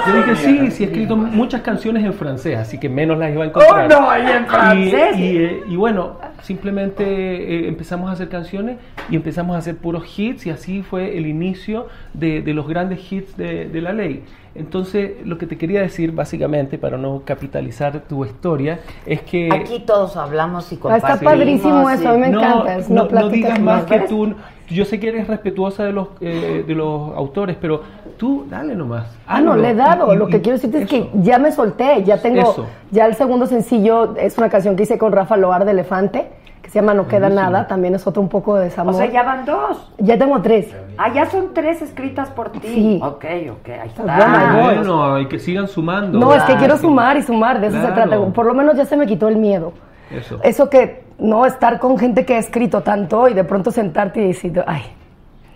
yo 0.07 0.13
dije 0.13 0.35
sí, 0.35 0.71
sí 0.71 0.83
he 0.83 0.87
escrito 0.87 1.15
muchas 1.15 1.61
canciones 1.61 2.03
en 2.03 2.13
francés, 2.13 2.57
así 2.57 2.77
que 2.77 2.89
menos 2.89 3.17
las 3.17 3.31
iba 3.31 3.43
a 3.43 3.47
encontrar. 3.47 3.91
Oh, 3.93 4.01
no, 4.01 4.17
y 4.17 4.31
en 4.31 4.47
francés. 4.47 5.17
Y, 5.17 5.21
y, 5.21 5.37
eh, 5.37 5.63
y 5.67 5.75
bueno, 5.75 6.17
simplemente 6.41 7.03
eh, 7.03 7.67
empezamos 7.67 8.09
a 8.09 8.13
hacer 8.13 8.29
canciones 8.29 8.77
y 9.09 9.15
empezamos 9.15 9.55
a 9.55 9.59
hacer 9.59 9.77
puros 9.77 10.03
hits 10.17 10.45
y 10.45 10.49
así 10.49 10.81
fue 10.83 11.17
el 11.17 11.27
inicio 11.27 11.87
de, 12.13 12.41
de 12.41 12.53
los 12.53 12.67
grandes 12.67 13.11
hits 13.11 13.35
de, 13.37 13.67
de 13.69 13.81
la 13.81 13.93
ley. 13.93 14.23
Entonces, 14.55 15.11
lo 15.23 15.37
que 15.37 15.45
te 15.45 15.55
quería 15.57 15.81
decir, 15.81 16.11
básicamente, 16.11 16.79
para 16.79 16.97
no 16.97 17.21
capitalizar 17.23 18.01
tu 18.07 18.25
historia, 18.25 18.79
es 19.05 19.21
que... 19.21 19.49
Aquí 19.53 19.83
todos 19.85 20.17
hablamos 20.17 20.71
y 20.71 20.75
Ah, 20.75 20.79
compartimos. 20.81 21.15
está 21.15 21.25
padrísimo 21.25 21.89
eso, 21.89 22.09
a 22.09 22.13
mí 22.13 22.19
me 22.21 22.29
No, 22.29 22.39
encanta. 22.41 22.77
es 22.77 22.89
no, 22.89 23.29
digas 23.29 23.59
más 23.59 23.83
que 23.83 23.99
tú. 24.01 24.33
Yo 24.69 24.83
sé 24.85 24.99
que 24.99 25.09
eres 25.09 25.27
respetuosa 25.27 25.83
de 25.85 25.93
los, 25.93 26.09
eh, 26.21 26.63
de 26.67 26.75
los 26.75 27.15
autores, 27.15 27.55
pero 27.61 27.83
tú 28.17 28.45
dale 28.49 28.75
nomás. 28.75 29.16
Ah, 29.27 29.41
no, 29.41 29.55
le 29.55 29.71
he 29.71 29.75
dado. 29.75 30.13
Y- 30.13 30.17
Lo 30.17 30.27
que 30.27 30.37
y 30.37 30.41
quiero 30.41 30.57
decirte 30.57 30.83
es 30.83 30.89
que 30.89 31.09
ya 31.15 31.37
me 31.37 31.51
solté, 31.51 32.03
ya 32.03 32.21
tengo, 32.21 32.51
Eso. 32.51 32.65
ya 32.91 33.05
el 33.05 33.15
segundo 33.15 33.45
sencillo 33.45 34.15
es 34.17 34.37
una 34.37 34.49
canción 34.49 34.75
que 34.75 34.83
hice 34.83 34.97
con 34.97 35.11
Rafa 35.11 35.35
Loar 35.37 35.65
de 35.65 35.71
Elefante, 35.71 36.29
que 36.61 36.69
se 36.69 36.79
llama 36.79 36.93
No 36.93 37.07
queda 37.07 37.27
Buenísimo. 37.27 37.49
nada, 37.51 37.67
también 37.67 37.95
es 37.95 38.05
otro 38.07 38.21
un 38.21 38.29
poco 38.29 38.55
de 38.55 38.61
O 38.61 38.63
desamor. 38.63 38.95
sea, 38.95 39.05
ya 39.11 39.23
van 39.23 39.45
dos. 39.45 39.91
Ya 39.97 40.17
tengo 40.17 40.41
tres. 40.41 40.73
Ah, 40.97 41.13
ya 41.13 41.25
son 41.29 41.53
tres 41.53 41.81
escritas 41.81 42.29
por 42.29 42.51
ti. 42.51 42.59
Sí. 42.63 42.99
Ok, 43.03 43.25
ok, 43.51 43.69
ahí 43.81 43.87
está. 43.89 44.03
Bueno, 44.03 44.63
Bueno, 44.63 45.19
y 45.19 45.27
que 45.27 45.39
sigan 45.39 45.67
sumando. 45.67 46.17
No, 46.17 46.33
es 46.33 46.43
que 46.43 46.53
Ah, 46.53 46.57
quiero 46.57 46.75
sí. 46.77 46.81
sumar 46.83 47.17
y 47.17 47.21
sumar, 47.23 47.59
de 47.61 47.67
eso 47.67 47.81
se 47.81 47.87
trata. 47.91 48.17
Por 48.33 48.45
lo 48.45 48.53
menos 48.53 48.75
ya 48.77 48.85
se 48.85 48.95
me 48.97 49.05
quitó 49.05 49.27
el 49.27 49.37
miedo. 49.37 49.73
Eso. 50.09 50.39
Eso 50.41 50.69
que, 50.69 51.03
no, 51.19 51.45
estar 51.45 51.79
con 51.79 51.97
gente 51.97 52.25
que 52.25 52.35
ha 52.35 52.39
escrito 52.39 52.81
tanto 52.81 53.27
y 53.27 53.33
de 53.33 53.43
pronto 53.43 53.71
sentarte 53.71 54.21
y 54.21 54.27
decir, 54.27 54.63
ay, 54.65 54.83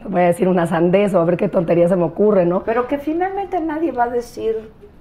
voy 0.07 0.21
a 0.21 0.25
decir 0.27 0.47
una 0.47 0.67
sandez 0.67 1.13
o 1.13 1.19
a 1.19 1.25
ver 1.25 1.37
qué 1.37 1.47
tontería 1.49 1.87
se 1.87 1.95
me 1.95 2.03
ocurre, 2.03 2.45
¿no? 2.45 2.63
Pero 2.63 2.87
que 2.87 2.97
finalmente 2.97 3.59
nadie 3.59 3.91
va 3.91 4.05
a 4.05 4.09
decir 4.09 4.55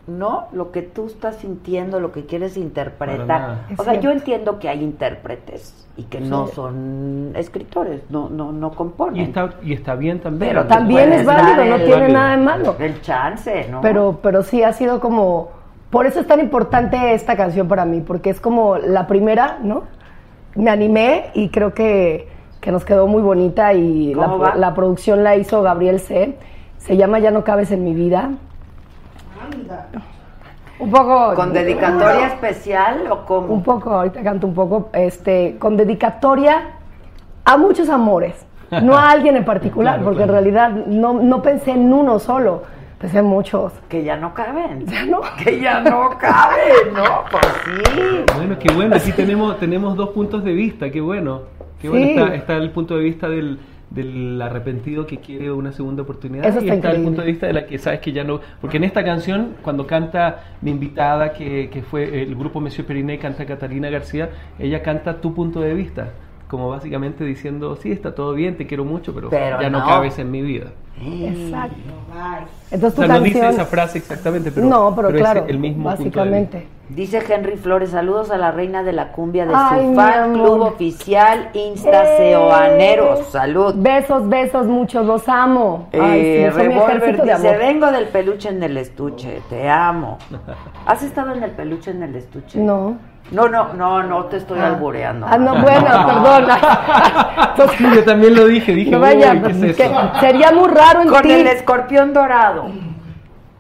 no 0.07 0.47
lo 0.53 0.73
que 0.73 0.83
tú 0.83 1.07
estás 1.07 1.37
sintiendo, 1.37 2.01
lo 2.01 2.13
que 2.13 2.27
quieres 2.27 2.57
interpretar. 2.57 3.67
O 3.77 3.85
sea, 3.85 4.01
yo 4.01 4.11
entiendo 4.11 4.59
que 4.59 4.69
hay 4.69 4.83
intérpretes 4.83 5.87
y 5.97 6.05
que 6.05 6.21
no 6.21 6.49
son 6.49 7.33
escritores, 7.37 8.03
no 8.11 8.29
no 8.29 8.53
no 8.53 8.73
componen. 8.73 9.17
Y 9.17 9.25
está, 9.25 9.51
y 9.63 9.73
está 9.73 9.95
bien 9.95 10.21
también. 10.21 10.53
pero 10.53 10.67
También 10.67 11.13
es 11.13 11.25
válido, 11.25 11.65
no 11.65 11.85
tiene 11.85 12.09
nada 12.09 12.31
de 12.33 12.43
malo. 12.43 12.77
El 12.79 13.01
chance, 13.01 13.67
¿no? 13.71 13.81
Pero, 13.81 14.19
pero 14.23 14.43
sí 14.43 14.63
ha 14.63 14.73
sido 14.73 15.01
como. 15.01 15.51
Por 15.91 16.07
eso 16.07 16.21
es 16.21 16.27
tan 16.27 16.39
importante 16.39 17.15
esta 17.15 17.37
canción 17.37 17.67
para 17.67 17.85
mí, 17.85 18.01
porque 18.01 18.31
es 18.31 18.41
como 18.41 18.79
la 18.79 19.07
primera, 19.09 19.59
¿no? 19.63 19.85
Me 20.55 20.71
animé 20.71 21.31
y 21.35 21.49
creo 21.49 21.75
que, 21.75 22.29
que 22.61 22.71
nos 22.73 22.85
quedó 22.85 23.07
muy 23.07 23.23
bonita 23.23 23.73
y 23.73 24.15
la, 24.15 24.55
la 24.57 24.75
producción 24.75 25.25
la 25.25 25.37
hizo 25.37 25.63
Gabriel 25.63 26.01
C. 26.01 26.37
Se 26.79 26.97
llama 26.97 27.19
Ya 27.19 27.31
no 27.31 27.45
cabes 27.45 27.71
en 27.73 27.85
mi 27.85 27.95
vida. 27.95 28.31
Un 30.79 30.91
poco. 30.91 31.35
con 31.35 31.53
dedicatoria 31.53 32.29
especial 32.29 33.05
o 33.11 33.27
cómo? 33.27 33.53
Un 33.53 33.63
poco, 33.63 33.91
ahorita 33.91 34.23
canto 34.23 34.47
un 34.47 34.55
poco, 34.55 34.89
este, 34.95 35.57
con 35.59 35.77
dedicatoria 35.77 36.63
a 37.45 37.57
muchos 37.59 37.89
amores, 37.91 38.47
no 38.83 38.97
a 38.97 39.11
alguien 39.11 39.37
en 39.37 39.45
particular, 39.45 39.95
Claro, 39.99 40.05
porque 40.05 40.25
claro. 40.25 40.39
en 40.39 40.45
realidad 40.45 40.71
no, 40.87 41.15
no 41.15 41.43
pensé 41.43 41.73
en 41.73 41.93
uno 41.93 42.19
solo, 42.19 42.63
pensé 42.99 43.19
en 43.19 43.27
muchos. 43.27 43.73
que 43.91 44.03
ya 44.05 44.17
no 44.17 44.33
caben. 44.33 44.87
Ya 44.91 45.05
no. 45.05 45.21
Que 45.43 45.61
ya 45.61 45.81
no 45.81 46.11
caben, 46.19 46.95
¿no? 46.95 47.25
Pues 47.31 47.47
sí. 47.65 48.25
Bueno, 48.37 48.57
qué 48.59 48.73
bueno. 48.73 48.97
Aquí 48.97 49.13
tenemos, 49.13 49.59
tenemos 49.59 49.97
dos 49.97 50.11
puntos 50.11 50.43
de 50.45 50.53
vista. 50.53 50.91
Qué 50.91 51.01
bueno. 51.03 51.43
Qué 51.81 51.89
bueno. 51.89 52.07
Sí. 52.07 52.13
Está, 52.13 52.35
está 52.35 52.57
el 52.57 52.71
punto 52.71 52.97
de 52.97 53.05
vista 53.05 53.29
del, 53.29 53.59
del 53.91 54.41
arrepentido 54.41 55.07
que 55.07 55.19
quiere 55.19 55.51
una 55.51 55.73
segunda 55.73 56.03
oportunidad. 56.03 56.45
Eso 56.45 56.65
y 56.65 56.71
está 56.71 56.91
el 56.93 57.03
punto 57.03 57.23
de 57.23 57.27
vista 57.27 57.47
de 57.47 57.53
la 57.53 57.67
que 57.67 57.79
sabes 57.79 58.01
que 58.01 58.13
ya 58.13 58.25
no. 58.25 58.41
Porque 58.61 58.77
en 58.77 58.85
esta 58.85 59.05
canción, 59.05 59.55
cuando 59.63 59.87
canta 59.87 60.45
mi 60.63 60.71
invitada, 60.71 61.33
que, 61.33 61.69
que 61.71 61.83
fue 61.83 62.23
el 62.23 62.35
grupo 62.37 62.61
Monsieur 62.61 62.87
Periné, 62.87 63.19
canta 63.19 63.45
Catalina 63.47 63.91
García, 63.91 64.31
ella 64.59 64.83
canta 64.83 65.21
tu 65.21 65.35
punto 65.35 65.61
de 65.61 65.75
vista. 65.75 66.11
Como 66.51 66.69
básicamente 66.69 67.25
diciendo, 67.25 67.77
sí, 67.77 67.93
está 67.93 68.13
todo 68.13 68.35
bien, 68.35 68.57
te 68.57 68.67
quiero 68.67 68.85
mucho, 68.85 69.15
pero, 69.15 69.31
Pero 69.31 69.63
ya 69.63 69.71
no. 69.71 69.79
no. 69.79 69.87
cabes 69.87 70.19
en 70.19 70.33
mi 70.33 70.43
vida. 70.43 70.73
Exacto. 71.01 71.77
Entonces 72.73 72.73
Entonces 72.73 72.99
O 72.99 73.03
tu 73.03 73.07
sea, 73.07 73.19
no 73.19 73.25
dice 73.25 73.49
esa 73.49 73.65
frase 73.65 73.99
exactamente, 73.99 74.51
pero, 74.51 74.67
no, 74.67 74.95
pero, 74.95 75.09
es 75.11 75.15
claro, 75.15 75.45
el 75.47 75.59
mismo 75.59 75.85
punto 75.85 75.97
de 75.97 76.05
básicamente. 76.05 76.67
Dice 76.89 77.23
Henry 77.27 77.57
Flores, 77.57 77.91
saludos 77.91 78.33
a 78.33 78.37
la 78.37 78.51
reina 78.51 78.83
de 78.83 78.93
la 78.93 79.13
cumbia 79.13 79.47
de 79.47 79.53
Ay, 79.55 79.87
su 79.91 79.95
fan 79.95 80.33
club 80.33 80.61
oficial 80.63 81.51
Insta 81.55 82.03
¡Eh! 82.03 82.17
Seoaneros. 82.17 83.29
Salud. 83.29 83.75
Besos, 83.77 84.29
besos, 84.29 84.67
muchos, 84.67 85.07
los 85.07 85.29
amo. 85.29 85.89
Ay, 85.93 86.01
Eh, 86.01 86.51
sí, 86.53 86.59
mi 86.59 86.65
Revolver 86.75 87.23
de 87.23 87.33
dice, 87.35 87.57
vengo 87.59 87.93
del 87.93 88.07
peluche 88.07 88.49
en 88.49 88.61
el 88.61 88.77
estuche, 88.77 89.41
te 89.49 89.69
amo. 89.69 90.19
¿Has 90.87 91.05
estado 91.05 91.33
en 91.33 91.45
el 91.45 91.53
peluche 91.53 91.93
en 91.93 92.03
el 92.03 92.17
estuche? 92.17 92.59
No. 92.59 92.99
No, 93.31 93.49
no, 93.49 93.73
no, 93.75 94.03
no 94.03 94.25
te 94.25 94.39
estoy 94.39 94.59
albureando. 94.59 95.27
Ah, 95.29 95.39
no, 95.39 95.61
bueno, 95.63 95.87
perdón. 97.57 97.71
Sí, 97.77 97.85
yo 97.95 98.05
también 98.05 98.35
lo 98.35 98.47
dije, 98.47 98.73
dije, 98.73 98.91
No 98.91 99.01
vaya, 99.01 99.33
"Uy, 99.35 99.41
¿qué 99.43 99.51
es 99.51 99.63
eso?". 99.63 99.77
que 99.77 100.21
sería 100.21 100.51
muy 100.53 100.69
raro 100.69 101.03
en 101.03 101.09
Con 101.09 101.23
ti. 101.23 101.31
el 101.33 101.47
escorpión 101.47 102.13
dorado. 102.13 102.67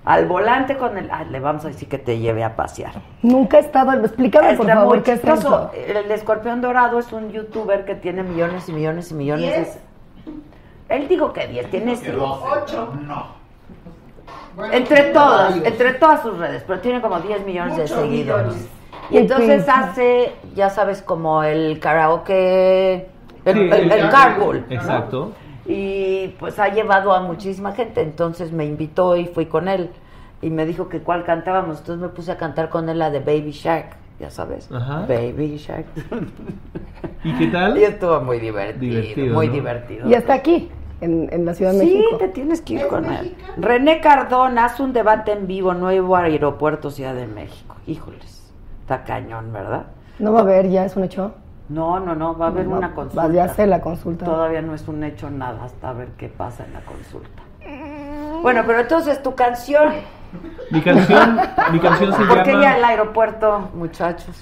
Al 0.04 0.26
volante 0.26 0.76
con 0.76 0.96
el... 0.98 1.08
ah, 1.10 1.24
le 1.24 1.38
vamos 1.40 1.64
a 1.66 1.68
decir 1.68 1.86
que 1.88 1.98
te 1.98 2.18
lleve 2.18 2.42
a 2.42 2.56
pasear. 2.56 2.94
Nunca 3.22 3.58
he 3.58 3.60
estado. 3.60 3.92
Explícame, 3.92 4.54
por 4.54 4.66
Está 4.66 4.74
favor, 4.80 4.94
muy 4.96 5.04
qué 5.04 5.12
es 5.12 5.24
eso. 5.24 5.70
El 5.74 6.10
escorpión 6.10 6.60
dorado 6.60 6.98
es 6.98 7.12
un 7.12 7.30
youtuber 7.30 7.84
que 7.84 7.94
tiene 7.94 8.22
millones 8.22 8.68
y 8.68 8.72
millones 8.72 9.10
y 9.10 9.14
millones 9.14 9.44
¿Diez? 9.54 9.74
de... 10.88 10.96
Él 10.96 11.06
digo 11.06 11.32
que 11.32 11.46
10, 11.46 11.70
tiene 11.70 11.96
Que 12.00 12.10
doce. 12.10 12.44
Ocho. 12.62 12.92
No. 13.06 13.26
Entre 14.72 15.02
todas, 15.12 15.54
entre 15.64 15.92
todas 15.94 16.22
sus 16.22 16.36
redes, 16.38 16.64
pero 16.66 16.80
tiene 16.80 17.00
como 17.00 17.20
10 17.20 17.46
millones 17.46 17.76
de 17.76 17.86
seguidores. 17.86 18.46
millones. 18.48 18.68
Y 19.10 19.18
entonces 19.18 19.68
hace, 19.68 20.32
ya 20.54 20.70
sabes, 20.70 21.02
como 21.02 21.42
el 21.42 21.78
karaoke, 21.80 23.06
el, 23.44 23.54
Sí, 23.54 23.60
el- 23.60 23.92
el 23.92 24.08
carpool. 24.10 24.64
¿no? 24.68 24.74
Exacto. 24.74 25.32
Y 25.66 26.28
pues 26.38 26.58
ha 26.58 26.68
llevado 26.68 27.12
a 27.12 27.20
muchísima 27.20 27.72
gente, 27.72 28.00
entonces 28.02 28.52
me 28.52 28.64
invitó 28.64 29.16
y 29.16 29.26
fui 29.26 29.46
con 29.46 29.68
él. 29.68 29.90
Y 30.42 30.50
me 30.50 30.64
dijo 30.66 30.88
que 30.88 31.00
cuál 31.00 31.24
cantábamos, 31.24 31.78
entonces 31.80 32.00
me 32.02 32.08
puse 32.08 32.32
a 32.32 32.36
cantar 32.38 32.70
con 32.70 32.88
él 32.88 32.98
la 32.98 33.10
de 33.10 33.20
Baby 33.20 33.50
Shark, 33.52 33.96
ya 34.18 34.30
sabes. 34.30 34.70
Ajá. 34.72 35.00
Baby 35.06 35.56
Shark. 35.58 35.84
¿Y 37.24 37.32
qué 37.34 37.46
tal? 37.48 37.76
Y 37.78 37.84
estuvo 37.84 38.20
muy 38.20 38.38
divertido, 38.40 39.00
Divertido, 39.00 39.34
muy 39.34 39.46
¿no? 39.48 39.52
divertido. 39.52 40.08
Y 40.08 40.14
está 40.14 40.34
aquí, 40.34 40.70
en, 41.02 41.28
en 41.30 41.44
la 41.44 41.52
Ciudad 41.54 41.72
de 41.72 41.80
Sí, 41.80 41.94
México. 41.98 42.16
te 42.16 42.28
tienes 42.28 42.62
que 42.62 42.74
ir 42.74 42.80
¿Es 42.80 42.86
con 42.86 43.04
él. 43.12 43.36
René 43.58 44.00
Cardón 44.00 44.58
hace 44.58 44.82
un 44.82 44.92
debate 44.94 45.32
en 45.32 45.46
vivo, 45.46 45.74
nuevo 45.74 46.16
aeropuerto 46.16 46.90
Ciudad 46.90 47.14
de 47.14 47.26
México. 47.26 47.76
Híjoles, 47.86 48.39
está 48.90 49.04
cañón, 49.04 49.52
¿verdad? 49.52 49.86
No 50.18 50.32
va 50.32 50.40
a 50.40 50.42
haber, 50.42 50.68
ya 50.68 50.84
es 50.84 50.96
un 50.96 51.04
hecho. 51.04 51.32
No, 51.68 52.00
no, 52.00 52.16
no, 52.16 52.36
va 52.36 52.46
a 52.46 52.48
haber 52.48 52.68
Va- 52.68 52.78
una 52.78 52.88
va- 52.88 52.94
consulta. 52.94 53.28
ya 53.28 53.48
sé 53.48 53.66
la 53.68 53.80
consulta. 53.80 54.24
Todavía 54.24 54.60
no 54.62 54.74
es 54.74 54.88
un 54.88 55.04
hecho 55.04 55.30
nada, 55.30 55.62
hasta 55.64 55.92
ver 55.92 56.08
qué 56.18 56.28
pasa 56.28 56.64
en 56.64 56.72
la 56.72 56.80
consulta. 56.80 57.42
Bueno, 58.42 58.62
pero 58.66 58.80
entonces 58.80 59.22
tu 59.22 59.34
canción, 59.36 59.92
Mi 60.72 60.80
canción, 60.80 61.38
mi 61.72 61.78
canción 61.78 62.12
se 62.14 62.24
¿por 62.24 62.42
qué 62.42 62.52
ya 62.52 62.74
el 62.74 62.80
llama... 62.80 62.88
aeropuerto, 62.88 63.68
muchachos? 63.74 64.36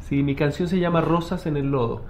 Sí, 0.00 0.22
mi 0.22 0.34
canción 0.34 0.66
se 0.68 0.78
llama 0.78 1.02
Rosas 1.02 1.44
en 1.46 1.58
el 1.58 1.70
lodo. 1.70 2.02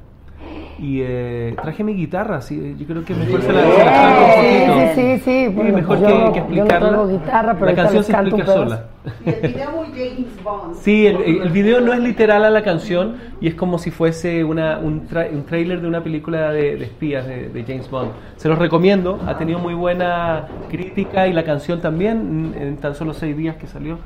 Y 0.78 1.00
eh, 1.02 1.54
traje 1.62 1.84
mi 1.84 1.94
guitarra, 1.94 2.40
sí, 2.40 2.74
yo 2.78 2.86
creo 2.86 3.04
que 3.04 3.14
mejor 3.14 3.42
se 3.42 3.52
la, 3.52 3.60
se 3.62 3.84
la 3.84 4.00
un 4.10 4.32
Sí, 4.32 4.66
poquito. 4.66 4.94
sí, 4.94 5.18
sí, 5.18 5.18
sí. 5.24 5.54
Bueno, 5.54 5.74
mejor 5.76 6.00
yo 6.00 6.06
que, 6.06 6.12
no- 6.14 6.32
que 6.32 6.38
yo 6.38 6.44
no 6.44 6.46
explicarla. 6.64 7.04
guitarra, 7.06 7.54
pero 7.54 7.66
la 7.66 7.74
canción 7.74 8.04
se 8.04 8.12
explica 8.12 8.46
sola. 8.46 8.84
Y 9.24 9.28
el 9.30 9.40
video 9.52 9.70
muy 9.72 9.86
James 9.88 10.42
Bond. 10.44 10.74
Sí, 10.76 11.06
el, 11.06 11.48
video 11.50 11.80
no 11.80 11.92
es 11.92 12.00
literal 12.00 12.44
a 12.44 12.50
la 12.50 12.62
canción 12.62 13.16
y 13.40 13.48
es 13.48 13.54
como 13.54 13.78
si 13.78 13.90
fuese 13.90 14.42
una, 14.44 14.78
un, 14.78 15.06
tra- 15.08 15.30
un 15.32 15.44
trailer 15.44 15.80
de 15.80 15.88
una 15.88 16.02
película 16.02 16.50
de, 16.52 16.76
de 16.76 16.84
espías 16.84 17.26
de, 17.26 17.48
de 17.48 17.62
James 17.64 17.90
Bond. 17.90 18.10
Se 18.36 18.48
los 18.48 18.58
recomiendo, 18.58 19.18
ha 19.26 19.36
tenido 19.36 19.58
muy 19.58 19.74
buena 19.74 20.46
crítica 20.70 21.26
y 21.26 21.32
la 21.32 21.44
canción 21.44 21.80
también 21.80 22.54
en 22.58 22.76
tan 22.78 22.94
solo 22.94 23.12
seis 23.14 23.36
días 23.36 23.56
que 23.56 23.66
salió. 23.66 23.98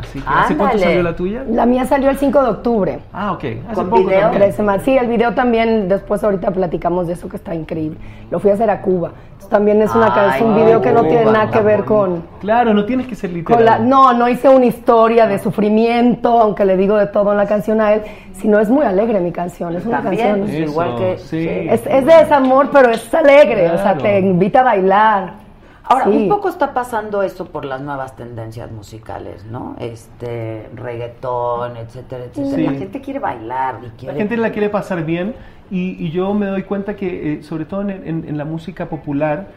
Así 0.00 0.20
que, 0.20 0.24
¿hace 0.26 0.56
cuánto 0.56 0.78
salió 0.78 1.02
la 1.02 1.14
tuya? 1.14 1.44
La 1.48 1.66
mía 1.66 1.84
salió 1.84 2.10
el 2.10 2.16
5 2.16 2.42
de 2.42 2.48
octubre. 2.48 2.98
Ah, 3.12 3.32
ok. 3.32 3.44
Hace 3.66 3.74
¿Con 3.74 3.90
poco 3.90 4.02
video? 4.04 4.20
también. 4.20 4.42
Tres 4.42 4.54
semanas. 4.56 4.82
Sí, 4.84 4.96
el 4.96 5.06
video 5.06 5.32
también, 5.34 5.88
después 5.88 6.24
ahorita 6.24 6.50
platicamos 6.50 7.06
de 7.06 7.12
eso 7.12 7.28
que 7.28 7.36
está 7.36 7.54
increíble. 7.54 7.98
Lo 8.30 8.40
fui 8.40 8.50
a 8.50 8.54
hacer 8.54 8.70
a 8.70 8.80
Cuba. 8.80 9.10
Entonces, 9.26 9.50
también 9.50 9.82
es, 9.82 9.94
una, 9.94 10.12
ca- 10.14 10.36
es 10.36 10.42
un 10.42 10.54
Ay, 10.54 10.62
video 10.64 10.80
que 10.80 10.90
no 10.92 11.02
tiene 11.04 11.26
nada 11.26 11.50
que 11.50 11.60
ver 11.60 11.84
con. 11.84 12.22
Claro, 12.40 12.72
no 12.74 12.84
tienes 12.86 13.06
que 13.06 13.14
ser 13.14 13.30
literal. 13.32 13.56
con 13.58 13.64
la... 13.66 13.78
No, 13.78 14.12
no 14.14 14.28
hice 14.28 14.48
una 14.48 14.66
historia 14.66 15.26
de 15.26 15.38
sufrimiento, 15.38 16.40
aunque 16.40 16.64
le 16.64 16.76
digo 16.76 16.96
de 16.96 17.06
todo 17.06 17.32
en 17.32 17.38
la 17.38 17.46
canción 17.46 17.80
a 17.80 17.92
él, 17.92 18.02
sino 18.32 18.58
es 18.58 18.70
muy 18.70 18.84
alegre 18.84 19.20
mi 19.20 19.30
canción. 19.30 19.76
Es 19.76 19.84
una 19.86 20.02
También, 20.02 20.40
canción... 20.40 20.62
es 20.64 20.70
igual 20.70 20.96
que... 20.96 21.18
sí. 21.18 21.46
Es, 21.48 21.86
es 21.86 22.06
de 22.06 22.14
desamor, 22.14 22.70
pero 22.72 22.90
es 22.90 23.12
alegre, 23.14 23.66
o 23.70 23.74
sea, 23.76 23.92
Claro. 23.94 24.00
te 24.02 24.18
invita 24.20 24.60
a 24.60 24.64
bailar. 24.64 25.41
Ahora, 25.84 26.04
Sí. 26.04 26.10
un 26.10 26.28
poco 26.28 26.48
está 26.48 26.72
pasando 26.74 27.22
eso 27.22 27.46
por 27.46 27.64
las 27.64 27.80
nuevas 27.80 28.14
tendencias 28.16 28.70
musicales, 28.70 29.44
¿no? 29.44 29.74
Este, 29.78 30.68
reggaetón, 30.74 31.76
etcétera, 31.76 32.24
etcétera. 32.24 32.56
Sí. 32.56 32.62
La 32.64 32.72
gente 32.72 33.00
quiere 33.00 33.18
bailar 33.18 33.80
y 33.82 33.86
La 33.86 33.92
quiere... 33.94 34.18
gente 34.18 34.36
la 34.36 34.52
quiere 34.52 34.68
pasar 34.70 35.04
bien 35.04 35.34
y, 35.70 35.96
y 36.04 36.10
yo 36.10 36.32
me 36.34 36.46
doy 36.46 36.62
cuenta 36.62 36.94
que, 36.96 37.34
eh, 37.34 37.42
sobre 37.42 37.64
todo 37.64 37.82
en, 37.82 37.90
en- 37.90 38.24
en 38.28 38.38
la 38.38 38.44
música 38.44 38.88
popular, 38.88 39.48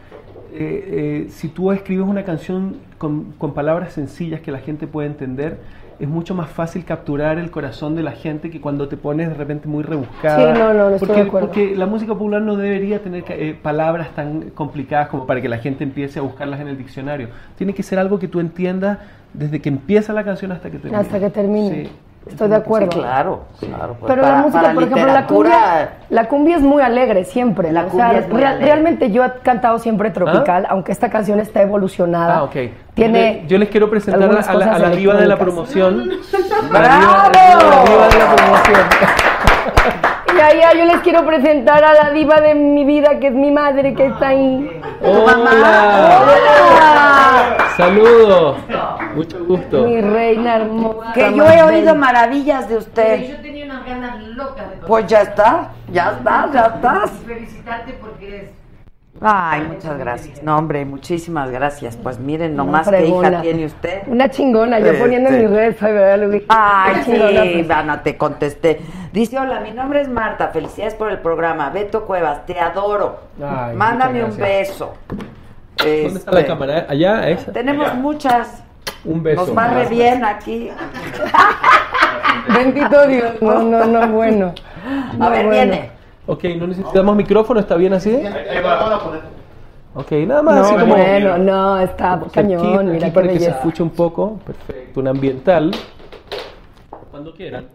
eh, 0.52 1.24
eh, 1.26 1.30
si 1.30 1.48
tú 1.48 1.70
escribes 1.70 2.06
una 2.06 2.24
canción 2.24 2.78
con, 2.98 3.32
con 3.38 3.52
palabras 3.54 3.92
sencillas 3.92 4.40
que 4.40 4.50
la 4.50 4.58
gente 4.58 4.86
puede 4.86 5.06
entender, 5.08 5.58
es 5.98 6.08
mucho 6.08 6.34
más 6.34 6.50
fácil 6.50 6.84
capturar 6.84 7.38
el 7.38 7.50
corazón 7.50 7.94
de 7.94 8.02
la 8.02 8.12
gente 8.12 8.50
que 8.50 8.60
cuando 8.60 8.88
te 8.88 8.96
pones 8.96 9.28
de 9.28 9.34
repente 9.34 9.68
muy 9.68 9.82
rebuscada. 9.82 10.54
Sí, 10.54 10.58
no, 10.58 10.74
no, 10.74 10.90
no 10.90 10.94
estoy 10.96 11.08
porque, 11.08 11.22
de 11.22 11.28
acuerdo. 11.28 11.48
porque 11.48 11.76
la 11.76 11.86
música 11.86 12.12
popular 12.12 12.42
no 12.42 12.56
debería 12.56 13.02
tener 13.02 13.24
eh, 13.28 13.58
palabras 13.60 14.10
tan 14.14 14.50
complicadas 14.50 15.08
como 15.08 15.26
para 15.26 15.40
que 15.40 15.48
la 15.48 15.58
gente 15.58 15.84
empiece 15.84 16.18
a 16.18 16.22
buscarlas 16.22 16.60
en 16.60 16.68
el 16.68 16.78
diccionario. 16.78 17.28
Tiene 17.56 17.74
que 17.74 17.82
ser 17.82 17.98
algo 17.98 18.18
que 18.18 18.28
tú 18.28 18.40
entiendas 18.40 18.98
desde 19.32 19.60
que 19.60 19.68
empieza 19.68 20.12
la 20.12 20.24
canción 20.24 20.52
hasta 20.52 20.70
que 20.70 20.78
termina. 20.78 21.00
Hasta 21.00 21.18
que 21.20 21.30
termine. 21.30 21.84
Sí. 21.84 21.90
Estoy 22.28 22.48
de 22.48 22.56
acuerdo. 22.56 22.90
Sí, 22.92 22.98
claro, 22.98 23.44
claro. 23.60 23.96
pues, 24.00 24.08
Pero 24.12 24.22
para- 24.22 24.34
la 24.36 24.42
música, 24.42 24.72
por 24.74 24.82
ejemplo, 24.82 25.06
la 25.12 25.26
cumbia, 25.26 25.88
la 26.10 26.24
cumbia 26.28 26.56
es 26.56 26.62
muy 26.62 26.82
alegre 26.82 27.24
siempre. 27.24 27.70
La 27.70 27.82
o 27.84 27.88
cumbia 27.88 28.10
sea, 28.10 28.18
es 28.18 28.28
muy 28.28 28.38
real- 28.40 28.50
alegre. 28.54 28.66
realmente 28.66 29.10
yo 29.12 29.24
he 29.24 29.32
cantado 29.44 29.78
siempre 29.78 30.10
tropical, 30.10 30.66
aunque 30.68 30.90
esta 30.90 31.08
canción 31.08 31.38
está 31.38 31.62
evolucionada. 31.62 32.38
Ah, 32.38 32.42
ok. 32.42 32.56
Tiene 32.94 33.18
yo, 33.34 33.40
le- 33.42 33.46
yo 33.46 33.58
les 33.58 33.68
quiero 33.68 33.88
presentar 33.90 34.28
a, 34.28 34.32
la, 34.32 34.40
a 34.40 34.52
cosas 34.52 34.80
la 34.80 34.90
diva 34.90 35.14
de 35.14 35.26
la 35.26 35.36
promoción. 35.36 36.10
¡Bravo! 36.70 36.72
La 36.72 36.88
diva, 37.30 37.62
la 37.70 37.84
diva 37.84 38.08
de 38.08 38.18
la 38.18 38.34
promoción. 38.36 38.80
Ya, 40.36 40.52
ya, 40.52 40.72
yo 40.78 40.84
les 40.84 40.98
quiero 40.98 41.24
presentar 41.24 41.82
a 41.84 41.94
la 41.94 42.10
diva 42.10 42.40
de 42.40 42.54
mi 42.54 42.84
vida, 42.84 43.18
que 43.20 43.28
es 43.28 43.32
mi 43.34 43.50
madre, 43.52 43.94
que 43.94 44.06
está 44.06 44.28
ahí. 44.28 44.80
Hola. 45.00 45.36
¡Hola! 46.22 47.56
Saludos. 47.76 48.56
Mucho 49.14 49.44
gusto. 49.44 49.84
Mi 49.84 50.00
reina 50.00 50.56
hermosa. 50.56 51.12
Que 51.12 51.34
yo 51.34 51.44
he 51.46 51.62
oído 51.62 51.94
maravillas 51.94 52.68
de 52.68 52.76
usted. 52.78 53.28
Yo 53.28 53.36
tenía 53.42 53.64
unas 53.66 53.84
ganas 53.84 54.22
locas 54.22 54.70
de 54.70 54.76
Pues 54.86 55.06
ya 55.06 55.22
está, 55.22 55.72
ya 55.92 56.12
está, 56.12 56.50
ya 56.52 56.66
estás. 56.74 57.10
felicitarte 57.26 57.92
porque 58.00 58.28
eres 58.28 58.50
Ay, 59.20 59.62
muchas 59.62 59.98
gracias. 59.98 60.42
No, 60.42 60.58
hombre, 60.58 60.84
muchísimas 60.84 61.50
gracias. 61.50 61.96
Pues 61.96 62.18
miren 62.18 62.54
nomás 62.54 62.88
qué 62.88 63.06
hija 63.06 63.40
tiene 63.40 63.64
usted. 63.64 64.02
Una 64.06 64.28
chingona, 64.28 64.78
yo 64.78 64.88
Este. 64.88 64.98
poniendo 65.00 65.30
en 65.30 65.38
mis 65.40 65.50
redes, 65.50 65.82
ay, 65.82 65.92
¿verdad, 65.92 66.26
Luis? 66.26 66.42
Ay, 66.48 67.02
sí. 67.04 67.58
Ivana, 67.60 68.02
te 68.02 68.16
contesté. 68.18 68.80
Dice, 69.12 69.38
hola, 69.38 69.60
mi 69.60 69.70
nombre 69.70 70.02
es 70.02 70.08
Marta, 70.08 70.48
felicidades 70.48 70.94
por 70.94 71.10
el 71.10 71.18
programa. 71.18 71.70
Beto 71.70 72.04
Cuevas, 72.04 72.44
te 72.44 72.60
adoro. 72.60 73.20
Ay, 73.42 73.74
Mándame 73.74 74.22
un 74.22 74.30
muchas 74.30 74.78
¿Dónde 75.78 76.18
está 76.18 76.32
la 76.32 76.40
Este, 76.40 76.48
cámara? 76.50 76.86
Allá, 76.88 77.28
esa. 77.28 77.52
Tenemos 77.52 77.94
muchas. 77.94 78.62
Un 79.04 79.22
beso. 79.22 79.46
Nos 79.46 79.56
va 79.56 79.68
re 79.68 79.86
bien 79.88 80.24
aquí. 80.24 80.70
Bendito 82.54 83.06
Dios. 83.06 83.40
No, 83.40 83.62
no, 83.62 83.84
no, 83.86 84.08
bueno. 84.08 84.52
A 85.20 85.28
ver, 85.28 85.46
bueno. 85.46 85.50
viene. 85.50 85.90
Ok, 86.26 86.44
no 86.58 86.66
necesitamos 86.66 87.14
micrófono, 87.16 87.60
¿está 87.60 87.76
bien 87.76 87.92
así? 87.92 88.14
Ahí 88.14 88.62
va, 88.62 88.80
ahora 88.80 88.98
poner. 88.98 89.20
Ok, 89.94 90.12
nada 90.26 90.42
más 90.42 90.56
No, 90.56 90.62
así 90.64 90.74
como. 90.74 90.94
bueno, 90.94 91.38
no, 91.38 91.78
está 91.78 92.20
cañón, 92.32 92.86
mira 92.92 93.06
aquí 93.06 93.06
qué 93.06 93.10
para 93.12 93.28
que 93.28 93.40
se 93.40 93.50
escuche 93.50 93.82
un 93.82 93.90
poco. 93.90 94.38
Perfecto, 94.44 95.00
un 95.00 95.08
ambiental. 95.08 95.70
Cuando 97.10 97.32
quieran. 97.34 97.66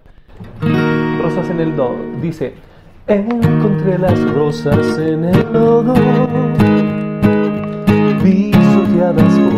Rosas 1.22 1.50
en 1.50 1.60
el 1.62 1.76
do. 1.76 1.96
Dice: 2.22 2.54
Encontré 3.08 3.98
las 3.98 4.20
rosas 4.34 4.98
en 5.00 5.26
el 5.26 5.54
lodo, 5.54 5.94
together. 9.02 9.51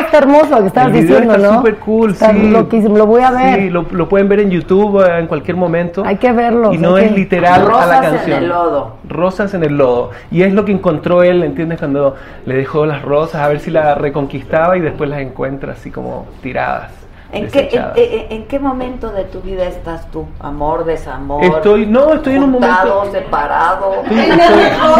Está 0.00 0.18
hermoso 0.18 0.60
que 0.60 0.66
estabas 0.66 0.92
diciendo, 0.92 1.34
está 1.34 1.48
¿no? 1.48 1.56
súper 1.58 1.76
cool, 1.76 2.10
Está 2.12 2.30
sí. 2.32 2.50
loquísimo, 2.50 2.96
lo 2.96 3.06
voy 3.06 3.22
a 3.22 3.30
ver. 3.30 3.60
Sí, 3.60 3.70
lo, 3.70 3.86
lo 3.90 4.08
pueden 4.08 4.28
ver 4.28 4.40
en 4.40 4.50
YouTube 4.50 5.00
eh, 5.06 5.18
en 5.18 5.26
cualquier 5.26 5.56
momento. 5.56 6.02
Hay 6.04 6.16
que 6.16 6.32
verlo. 6.32 6.72
Y 6.72 6.78
no 6.78 6.98
es 6.98 7.10
que- 7.10 7.16
literal 7.18 7.54
a 7.54 7.58
la 7.58 7.64
Rosas 7.64 8.04
en 8.04 8.10
canción. 8.16 8.42
el 8.42 8.48
lodo. 8.48 8.96
Rosas 9.08 9.54
en 9.54 9.64
el 9.64 9.76
lodo. 9.76 10.10
Y 10.30 10.42
es 10.42 10.52
lo 10.52 10.64
que 10.64 10.72
encontró 10.72 11.22
él, 11.22 11.42
¿entiendes? 11.42 11.78
Cuando 11.78 12.14
le 12.46 12.54
dejó 12.56 12.86
las 12.86 13.02
rosas 13.02 13.42
a 13.42 13.48
ver 13.48 13.60
si 13.60 13.70
las 13.70 13.96
reconquistaba 13.98 14.76
y 14.76 14.80
después 14.80 15.08
las 15.10 15.20
encuentra 15.20 15.72
así 15.72 15.90
como 15.90 16.26
tiradas. 16.42 16.92
¿En 17.32 17.48
qué, 17.50 17.60
en, 17.60 17.64
desechadas. 17.64 17.96
en- 17.98 18.32
en 18.32 18.44
qué 18.46 18.58
momento 18.58 19.10
de 19.10 19.24
tu 19.24 19.40
vida 19.40 19.64
estás 19.64 20.10
tú? 20.10 20.26
¿Amor, 20.38 20.84
desamor? 20.84 21.42
Estoy, 21.42 21.86
no, 21.86 22.12
estoy 22.12 22.34
en 22.36 22.42
un 22.44 22.52
juntado, 22.52 22.94
momento. 22.96 23.18
separado. 23.18 24.02
En 24.10 24.18
el 24.18 24.36
mejor. 24.36 24.98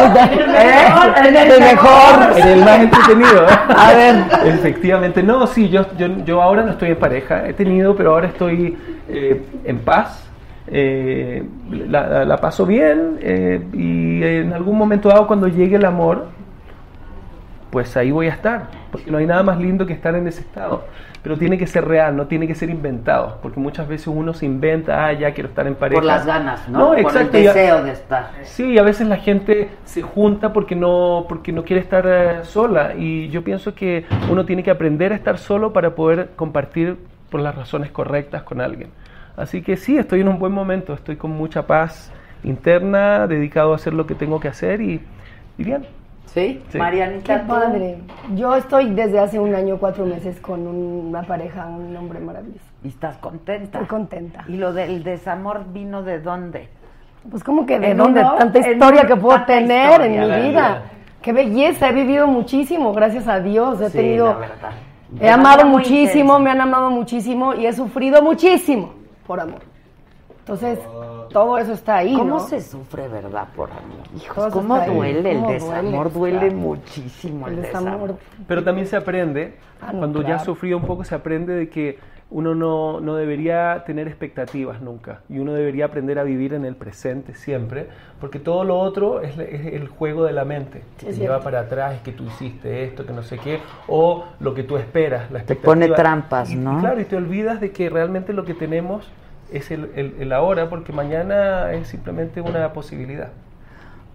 ¿Eh? 0.56 0.86
En 1.28 1.36
el 1.36 1.60
mejor, 1.60 2.38
en 2.38 2.48
el 2.48 2.64
más 2.64 2.78
entretenido. 2.80 3.44
¿eh? 3.44 3.48
A 3.76 3.92
ver. 3.92 4.24
Efectivamente, 4.46 5.22
no, 5.22 5.46
sí, 5.46 5.68
yo, 5.68 5.84
yo, 5.98 6.06
yo 6.24 6.40
ahora 6.42 6.62
no 6.62 6.70
estoy 6.72 6.90
en 6.90 6.96
pareja, 6.98 7.46
he 7.46 7.52
tenido, 7.52 7.94
pero 7.94 8.14
ahora 8.14 8.28
estoy 8.28 8.78
eh, 9.08 9.42
en 9.64 9.78
paz, 9.80 10.26
eh, 10.68 11.44
la, 11.70 12.06
la- 12.06 12.24
la 12.24 12.36
paso 12.38 12.64
bien 12.64 13.18
eh, 13.20 13.60
y 13.74 14.22
en 14.22 14.52
algún 14.54 14.78
momento 14.78 15.08
dado 15.10 15.26
cuando 15.26 15.48
llegue 15.48 15.76
el 15.76 15.84
amor, 15.84 16.28
pues 17.70 17.96
ahí 17.96 18.10
voy 18.10 18.26
a 18.28 18.30
estar, 18.32 18.68
porque 18.90 19.10
no 19.10 19.18
hay 19.18 19.26
nada 19.26 19.42
más 19.42 19.58
lindo 19.58 19.86
que 19.86 19.92
estar 19.92 20.14
en 20.14 20.26
ese 20.28 20.40
estado. 20.40 20.84
Pero 21.22 21.36
tiene 21.36 21.56
que 21.56 21.68
ser 21.68 21.86
real, 21.86 22.16
no 22.16 22.26
tiene 22.26 22.48
que 22.48 22.54
ser 22.56 22.68
inventado, 22.68 23.38
porque 23.42 23.60
muchas 23.60 23.86
veces 23.86 24.08
uno 24.08 24.34
se 24.34 24.44
inventa, 24.44 25.06
ah, 25.06 25.12
ya 25.12 25.32
quiero 25.32 25.48
estar 25.48 25.66
en 25.68 25.76
pareja. 25.76 26.00
Por 26.00 26.04
las 26.04 26.26
ganas, 26.26 26.68
¿no? 26.68 26.78
No, 26.78 26.88
Por 26.88 26.98
exacto. 26.98 27.36
el 27.36 27.44
deseo 27.44 27.84
de 27.84 27.92
estar. 27.92 28.30
Sí, 28.42 28.76
a 28.76 28.82
veces 28.82 29.06
la 29.06 29.18
gente 29.18 29.70
se 29.84 30.02
junta 30.02 30.52
porque 30.52 30.74
no, 30.74 31.26
porque 31.28 31.52
no 31.52 31.62
quiere 31.64 31.80
estar 31.80 32.04
eh, 32.08 32.44
sola. 32.44 32.94
Y 32.96 33.28
yo 33.28 33.44
pienso 33.44 33.74
que 33.74 34.04
uno 34.28 34.44
tiene 34.44 34.64
que 34.64 34.72
aprender 34.72 35.12
a 35.12 35.14
estar 35.14 35.38
solo 35.38 35.72
para 35.72 35.94
poder 35.94 36.30
compartir 36.34 36.96
por 37.30 37.40
las 37.40 37.54
razones 37.54 37.92
correctas 37.92 38.42
con 38.42 38.60
alguien. 38.60 38.90
Así 39.36 39.62
que 39.62 39.76
sí, 39.76 39.96
estoy 39.96 40.22
en 40.22 40.28
un 40.28 40.38
buen 40.38 40.52
momento, 40.52 40.92
estoy 40.92 41.16
con 41.16 41.30
mucha 41.30 41.66
paz 41.66 42.12
interna, 42.44 43.26
dedicado 43.26 43.72
a 43.72 43.76
hacer 43.76 43.94
lo 43.94 44.06
que 44.06 44.14
tengo 44.14 44.40
que 44.40 44.48
hacer 44.48 44.80
y, 44.80 45.00
y 45.56 45.64
bien. 45.64 45.86
¿Sí? 46.32 46.62
Qué 46.70 46.78
Marianita, 46.78 47.42
¿tú? 47.42 47.46
padre. 47.48 47.98
Yo 48.34 48.54
estoy 48.56 48.90
desde 48.90 49.18
hace 49.18 49.38
un 49.38 49.54
año, 49.54 49.76
cuatro 49.78 50.06
meses 50.06 50.40
con 50.40 50.66
una 50.66 51.22
pareja, 51.22 51.66
un 51.66 51.94
hombre 51.96 52.20
maravilloso. 52.20 52.64
¿Y 52.82 52.88
estás 52.88 53.18
contenta? 53.18 53.64
Estoy 53.78 53.86
contenta. 53.86 54.44
¿Y 54.48 54.56
lo 54.56 54.72
del 54.72 55.02
desamor 55.04 55.64
vino 55.72 56.02
de 56.02 56.20
dónde? 56.20 56.68
Pues 57.30 57.44
como 57.44 57.66
que 57.66 57.78
de 57.78 57.90
En 57.90 57.98
dónde 57.98 58.20
uno, 58.20 58.34
tanta 58.36 58.58
historia 58.58 59.06
que 59.06 59.14
puedo 59.16 59.44
tener 59.44 59.90
historia, 59.92 60.24
en 60.24 60.42
mi 60.42 60.48
vida. 60.48 60.82
Qué 61.20 61.32
belleza, 61.32 61.90
he 61.90 61.92
vivido 61.92 62.26
muchísimo, 62.26 62.92
gracias 62.92 63.28
a 63.28 63.38
Dios. 63.38 63.80
He 63.80 63.90
Sí, 63.90 63.98
tenido, 63.98 64.26
la 64.32 64.38
verdad. 64.38 64.70
he 65.20 65.28
amado 65.30 65.66
muchísimo, 65.66 66.38
me 66.40 66.50
han 66.50 66.60
amado 66.62 66.90
muchísimo 66.90 67.54
y 67.54 67.66
he 67.66 67.72
sufrido 67.72 68.22
muchísimo 68.22 68.94
por 69.26 69.38
amor. 69.38 69.60
Entonces, 70.42 70.80
todo 71.32 71.56
eso 71.58 71.72
está 71.72 71.96
ahí, 71.98 72.16
¿Cómo 72.16 72.30
¿no? 72.30 72.40
se 72.40 72.60
sufre, 72.60 73.06
verdad, 73.06 73.46
por 73.54 73.70
amor? 73.70 73.82
Hijos, 74.16 74.34
Todo 74.34 74.48
eso 74.48 74.58
¿cómo 74.58 74.80
duele 74.80 75.30
el 75.30 75.38
¿Cómo 75.38 75.52
desamor? 75.52 76.12
duele? 76.12 76.38
Duele 76.38 76.50
muchísimo 76.54 77.46
el, 77.46 77.54
El 77.54 77.62
desamor. 77.62 77.92
desamor. 77.92 78.18
Pero 78.48 78.64
también 78.64 78.86
se 78.88 78.96
aprende, 78.96 79.54
Ah, 79.80 79.92
no, 79.92 79.98
cuando 80.00 80.20
ya 80.20 80.26
claro. 80.26 80.40
has 80.40 80.44
sufrido 80.44 80.76
un 80.78 80.84
poco, 80.84 81.04
se 81.04 81.14
aprende 81.14 81.52
de 81.54 81.68
que 81.68 81.98
uno 82.30 82.54
no, 82.54 82.98
no 83.00 83.14
debería 83.14 83.84
tener 83.86 84.08
expectativas 84.08 84.80
nunca 84.80 85.20
y 85.28 85.38
uno 85.38 85.52
debería 85.52 85.84
aprender 85.84 86.18
a 86.18 86.22
vivir 86.24 86.54
en 86.54 86.64
el 86.64 86.74
presente 86.76 87.34
siempre, 87.34 87.88
porque 88.20 88.38
todo 88.38 88.64
lo 88.64 88.78
otro 88.80 89.20
es, 89.20 89.38
es 89.38 89.66
el 89.74 89.86
juego 89.88 90.24
de 90.24 90.32
la 90.32 90.44
mente, 90.44 90.82
que 90.98 91.06
te 91.06 91.12
lleva 91.12 91.40
para 91.40 91.60
atrás, 91.60 91.94
es 91.96 92.00
que 92.00 92.12
tú 92.12 92.24
hiciste 92.24 92.84
esto, 92.84 93.04
que 93.06 93.12
no 93.12 93.22
sé 93.22 93.38
qué, 93.38 93.60
o 93.86 94.24
lo 94.40 94.54
que 94.54 94.62
tú 94.64 94.76
esperas, 94.78 95.30
la 95.30 95.40
Te 95.40 95.52
expectativa. 95.54 95.74
pone 95.74 95.88
trampas, 95.88 96.50
Y- 96.50 96.54
y 96.54 96.56
¿no? 96.56 96.80
claro, 96.80 97.00
y 97.00 97.04
te 97.04 97.16
olvidas 97.16 97.60
de 97.60 97.70
que 97.70 97.90
realmente 97.90 98.32
lo 98.32 98.44
que 98.44 98.54
tenemos 98.54 99.06
es 99.52 99.70
el, 99.70 99.90
el- 99.94 100.14
el 100.20 100.32
ahora, 100.32 100.68
porque 100.68 100.92
mañana 100.92 101.72
es 101.72 101.88
simplemente 101.88 102.40
una 102.40 102.72
posibilidad. 102.72 103.28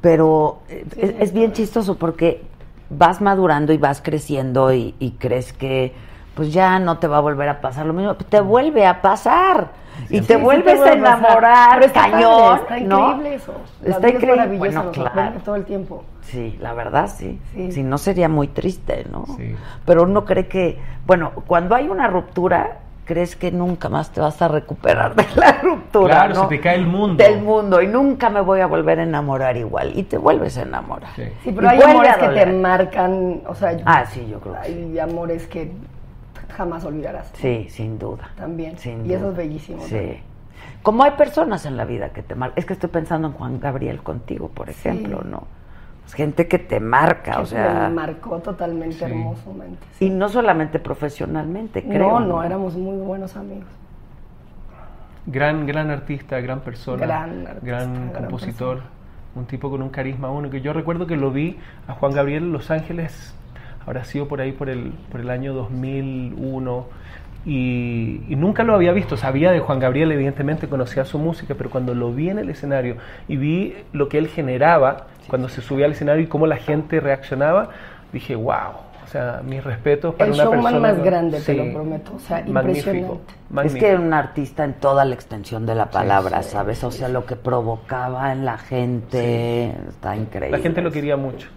Pero 0.02 0.60
eh, 0.70 0.86
es, 0.98 1.16
es 1.20 1.34
bien 1.34 1.52
chistoso 1.54 1.98
porque 1.98 2.44
vas 2.90 3.20
madurando 3.22 3.74
y 3.74 3.78
vas 3.78 4.02
creciendo 4.02 4.72
y, 4.74 4.96
y 5.00 5.12
crees 5.12 5.54
que 5.54 5.94
pues 6.36 6.54
ya 6.54 6.78
no 6.80 7.00
te 7.00 7.08
va 7.08 7.18
a 7.18 7.22
volver 7.22 7.50
a 7.50 7.62
pasar 7.62 7.88
lo 7.88 7.94
mismo. 7.94 8.16
Te 8.16 8.40
vuelve 8.42 8.86
a 8.86 9.02
pasar. 9.02 9.70
Y 10.12 10.22
te 10.22 10.36
sí, 10.36 10.40
vuelves 10.42 10.80
te 10.80 10.90
a 10.90 10.94
enamorar, 10.94 11.92
cañón, 11.92 12.60
padre, 12.60 12.78
está 12.78 12.80
¿no? 12.82 13.08
increíble 13.14 13.34
eso. 13.36 13.54
La 13.84 13.90
Está 13.96 14.08
es 14.10 14.14
increíble. 14.14 14.58
Bueno, 14.60 14.92
claro. 14.92 15.40
todo 15.44 15.56
el 15.56 15.66
tiempo. 15.66 16.04
Sí, 16.22 16.56
la 16.62 16.74
verdad 16.74 17.10
sí. 17.12 17.40
Sí. 17.56 17.72
Si 17.72 17.82
no 17.82 17.98
sería 17.98 18.30
muy 18.30 18.48
triste, 18.50 19.08
¿no? 19.12 19.26
Sí. 19.36 19.56
Pero 19.88 20.04
uno 20.04 20.24
cree 20.26 20.48
que, 20.48 20.78
bueno, 21.08 21.32
cuando 21.48 21.74
hay 21.74 21.90
una 21.90 22.06
ruptura, 22.08 22.78
crees 23.08 23.36
que 23.38 23.52
nunca 23.52 23.88
más 23.90 24.12
te 24.12 24.20
vas 24.20 24.40
a 24.42 24.48
recuperar 24.50 25.16
de 25.16 25.26
la 25.36 25.54
ruptura. 25.64 26.14
Claro, 26.16 26.34
¿no? 26.36 26.42
se 26.44 26.48
te 26.50 26.60
cae 26.62 26.76
el 26.76 26.86
mundo. 26.86 27.24
Del 27.24 27.42
mundo 27.42 27.82
y 27.82 27.88
nunca 27.88 28.30
me 28.30 28.42
voy 28.42 28.60
a 28.60 28.68
volver 28.68 29.00
a 29.00 29.04
enamorar 29.04 29.56
igual. 29.58 29.94
Y 29.98 30.04
te 30.04 30.18
vuelves 30.18 30.58
a 30.58 30.64
enamorar. 30.64 31.10
Sí. 31.16 31.24
Sí, 31.44 31.50
Y 31.50 31.54
pero 31.54 31.70
hay 31.70 31.82
amores 31.82 32.18
que 32.18 32.28
te 32.28 32.46
marcan, 32.48 33.42
o 33.48 33.56
sea, 33.56 33.78
Ah, 33.86 34.06
sí, 34.06 34.28
yo 34.30 34.40
creo 34.42 34.54
que 34.54 34.60
hay 34.60 35.00
amores 35.00 35.48
que 35.48 35.72
jamás 36.56 36.84
olvidarás. 36.84 37.32
Sí, 37.36 37.68
sin 37.70 37.98
duda. 37.98 38.30
También. 38.36 38.78
Sin 38.78 39.06
y 39.06 39.14
eso 39.14 39.22
duda. 39.22 39.32
es 39.32 39.38
bellísimo. 39.38 39.82
Sí. 39.84 40.20
Como 40.84 41.04
hay 41.04 41.12
personas 41.12 41.66
en 41.66 41.78
la 41.78 41.86
vida 41.86 42.10
que 42.10 42.22
te 42.22 42.36
marcan. 42.36 42.58
Es 42.60 42.66
que 42.66 42.74
estoy 42.74 42.90
pensando 42.90 43.30
en 43.30 43.34
Juan 43.34 43.60
Gabriel 43.60 44.04
contigo, 44.04 44.50
por 44.50 44.70
ejemplo, 44.70 45.22
¿no? 45.24 45.48
Es 46.08 46.14
gente 46.14 46.48
que 46.48 46.58
te 46.58 46.80
marca, 46.80 47.38
o 47.40 47.42
Que 47.42 47.48
sea. 47.50 47.88
me 47.90 47.96
marcó 47.96 48.40
totalmente 48.40 48.96
Sí. 48.96 49.04
hermosamente. 49.04 49.86
Y 50.00 50.10
no 50.10 50.30
solamente 50.30 50.80
profesionalmente, 50.80 51.84
creo. 51.84 52.20
no, 52.20 52.26
no, 52.26 52.44
éramos 52.44 52.76
muy 52.76 52.98
buenos 52.98 53.36
amigos. 53.36 53.68
Gran, 55.26 55.66
gran 55.68 55.90
artista, 55.92 56.40
gran 56.40 56.62
persona, 56.62 57.06
Gran 57.06 57.46
artista, 57.48 57.60
gran 57.66 57.94
gran 58.12 58.22
compositor, 58.24 58.82
un 59.36 59.46
tipo 59.46 59.70
con 59.70 59.82
un 59.82 59.90
carisma 59.90 60.32
único. 60.32 60.56
Yo 60.56 60.72
recuerdo 60.72 61.06
que 61.06 61.18
lo 61.18 61.32
vi 61.32 61.58
a 61.88 61.94
Juan 61.94 62.14
Gabriel 62.14 62.44
en 62.44 62.54
Los 62.54 62.72
Ángeles, 62.72 63.36
habrá 63.86 64.06
sido 64.06 64.30
por 64.30 64.40
ahí 64.40 64.54
por 64.54 64.70
el, 64.70 64.94
por 65.12 65.20
el 65.20 65.30
año 65.30 65.54
2001, 65.54 66.86
y, 67.46 68.22
y 68.30 68.36
nunca 68.38 68.64
lo 68.64 68.74
había 68.74 68.94
visto. 68.94 69.18
Sabía 69.18 69.52
de 69.52 69.60
Juan 69.60 69.80
Gabriel, 69.80 70.12
evidentemente 70.14 70.70
conocía 70.70 71.04
su 71.04 71.20
música, 71.20 71.56
pero 71.58 71.70
cuando 71.70 71.94
lo 71.94 72.14
vi 72.14 72.30
en 72.30 72.40
el 72.40 72.50
escenario 72.50 72.96
y 73.28 73.36
vi 73.36 73.76
lo 73.92 74.08
que 74.08 74.18
él 74.18 74.28
generaba 74.28 75.08
cuando 75.28 75.50
se 75.50 75.62
subía 75.62 75.86
al 75.86 75.92
escenario 75.92 76.24
y 76.24 76.28
cómo 76.28 76.48
la 76.48 76.58
gente 76.58 77.00
reaccionaba, 77.00 77.70
dije, 78.14 78.36
wow. 78.36 78.86
O 79.04 79.10
sea, 79.10 79.42
mis 79.42 79.64
respetos 79.64 80.16
para 80.16 80.26
El 80.30 80.34
una 80.34 80.44
showman 80.44 80.64
persona. 80.64 80.80
más 80.82 80.94
con- 80.96 81.06
grande, 81.06 81.38
te 81.38 81.44
Sí, 81.44 81.56
lo 81.56 81.72
prometo. 81.74 82.12
O 82.16 82.20
sea, 82.20 82.44
magnífico, 82.46 82.92
impresionante. 82.92 83.68
Es 83.68 83.76
que 83.76 83.88
era 83.90 84.00
un 84.02 84.14
artista 84.14 84.66
en 84.66 84.74
toda 84.74 85.06
la 85.06 85.14
extensión 85.16 85.66
de 85.66 85.76
la 85.76 85.86
palabra, 85.90 86.44
sí, 86.44 86.50
¿sabes? 86.52 86.84
O 86.84 86.92
sea, 86.92 87.08
lo 87.08 87.26
que 87.26 87.38
provocaba 87.38 88.34
en 88.34 88.44
la 88.44 88.58
gente 88.58 89.72
está 89.88 90.16
increíble. 90.18 90.58
La 90.58 90.62
gente 90.62 90.82
lo 90.82 90.92
quería 90.92 91.16
mucho. 91.16 91.48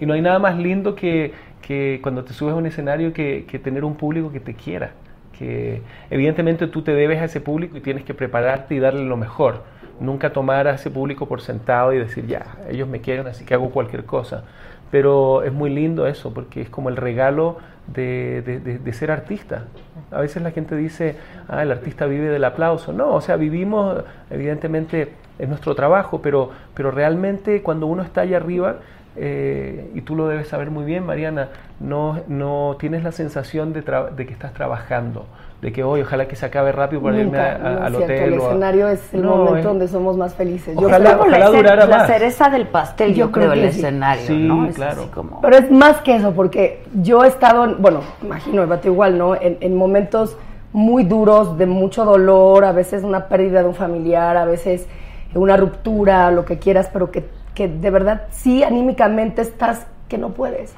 Y 0.00 0.06
no 0.06 0.14
hay 0.14 0.20
nada 0.20 0.38
más 0.38 0.56
lindo 0.58 0.94
que, 0.94 1.32
que 1.60 1.98
cuando 2.02 2.22
te 2.22 2.32
subes 2.32 2.52
a 2.54 2.56
un 2.56 2.66
escenario 2.66 3.12
que, 3.12 3.46
que 3.50 3.58
tener 3.58 3.84
un 3.84 3.96
público 3.96 4.30
que 4.30 4.38
te 4.40 4.54
quiera. 4.54 4.90
Que 5.36 5.82
evidentemente 6.08 6.68
tú 6.68 6.82
te 6.82 6.92
debes 6.92 7.20
a 7.20 7.24
ese 7.24 7.40
público 7.40 7.76
y 7.76 7.80
tienes 7.80 8.04
que 8.04 8.14
prepararte 8.14 8.74
y 8.76 8.78
darle 8.78 9.04
lo 9.04 9.16
mejor. 9.16 9.64
Nunca 10.00 10.32
tomar 10.32 10.68
a 10.68 10.74
ese 10.74 10.90
público 10.90 11.26
por 11.26 11.40
sentado 11.40 11.92
y 11.92 11.98
decir, 11.98 12.26
ya, 12.26 12.56
ellos 12.68 12.88
me 12.88 13.00
quieren, 13.00 13.26
así 13.26 13.44
que 13.44 13.54
hago 13.54 13.70
cualquier 13.70 14.04
cosa. 14.04 14.44
Pero 14.90 15.42
es 15.42 15.52
muy 15.52 15.70
lindo 15.70 16.06
eso, 16.06 16.32
porque 16.32 16.62
es 16.62 16.68
como 16.70 16.88
el 16.90 16.96
regalo 16.96 17.56
de, 17.86 18.42
de- 18.42 18.92
ser 18.92 19.10
artista. 19.10 19.64
A 20.10 20.20
veces 20.20 20.42
la 20.42 20.50
gente 20.50 20.76
dice, 20.76 21.16
ah, 21.48 21.62
el 21.62 21.72
artista 21.72 22.06
vive 22.06 22.28
del 22.28 22.44
aplauso. 22.44 22.92
No, 22.92 23.14
o 23.14 23.20
sea, 23.20 23.36
vivimos, 23.36 24.02
evidentemente, 24.30 25.12
es 25.38 25.48
nuestro 25.48 25.74
trabajo, 25.74 26.20
pero, 26.22 26.50
pero 26.74 26.90
realmente 26.90 27.62
cuando 27.62 27.86
uno 27.86 28.02
está 28.02 28.22
allá 28.22 28.36
arriba, 28.38 28.76
eh, 29.16 29.90
y 29.94 30.02
tú 30.02 30.14
lo 30.14 30.28
debes 30.28 30.48
saber 30.48 30.70
muy 30.70 30.84
bien, 30.84 31.04
Mariana, 31.06 31.48
no, 31.80 32.20
no 32.28 32.76
tienes 32.78 33.02
la 33.02 33.12
sensación 33.12 33.72
de, 33.72 33.82
de 34.14 34.26
que 34.26 34.32
estás 34.32 34.52
trabajando, 34.52 35.26
de 35.62 35.72
que 35.72 35.82
hoy 35.82 36.02
ojalá 36.02 36.28
que 36.28 36.36
se 36.36 36.44
acabe 36.46 36.70
rápido 36.70 37.02
para 37.02 37.18
irme 37.18 37.38
a- 37.38 37.42
a- 37.42 37.48
es 37.48 37.60
al 37.80 37.96
cierto, 37.96 38.04
hotel. 38.04 38.32
El 38.34 38.38
o 38.40 38.44
a- 38.44 38.48
escenario 38.50 38.88
es 38.88 39.14
el 39.14 39.22
No, 39.22 39.36
momento 39.36 39.56
es- 39.58 39.64
donde 39.64 39.88
somos 39.88 40.16
más 40.16 40.34
felices. 40.34 40.76
Yo 40.78 40.86
Ojalá- 40.86 41.10
creo. 41.16 41.16
La 41.16 41.22
ojalá 41.38 41.46
cere- 41.46 41.56
durara 41.56 41.86
la 41.86 41.96
más. 41.98 42.06
cereza 42.06 42.50
del 42.50 42.66
pastel, 42.66 43.14
yo, 43.14 43.26
Yo 43.26 43.32
creo, 43.32 43.50
creo 43.52 43.64
el 43.64 43.72
sí. 43.72 43.78
escenario, 43.80 44.26
Sí, 44.26 44.36
¿no? 44.46 44.66
Es 44.66 44.74
claro. 44.76 45.00
así 45.02 45.10
como... 45.10 45.40
Pero 45.40 45.56
es 45.56 45.70
más 45.70 45.96
que 46.02 46.16
eso, 46.16 46.32
porque 46.32 46.82
yo 46.94 47.24
he 47.24 47.28
estado, 47.28 47.64
en- 47.64 47.80
bueno, 47.80 48.00
imagino, 48.22 48.62
el 48.62 48.68
vato 48.68 48.88
igual, 48.88 49.16
¿no? 49.16 49.34
En, 49.34 49.56
en 49.60 49.74
momentos 49.76 50.36
muy 50.72 51.04
duros, 51.04 51.56
de 51.56 51.64
mucho 51.66 52.04
dolor, 52.04 52.64
a 52.66 52.72
veces 52.72 53.02
una 53.02 53.28
pérdida 53.28 53.62
de 53.62 53.68
un 53.68 53.74
familiar, 53.74 54.36
a 54.36 54.44
veces 54.44 54.86
una 55.34 55.56
ruptura, 55.56 56.30
lo 56.30 56.44
que 56.44 56.58
quieras, 56.58 56.90
pero 56.92 57.10
que, 57.10 57.24
que 57.54 57.66
de 57.68 57.90
verdad 57.90 58.24
sí 58.30 58.62
anímicamente 58.62 59.40
estás 59.40 59.86
que 60.08 60.18
no 60.18 60.30
puedes. 60.30 60.74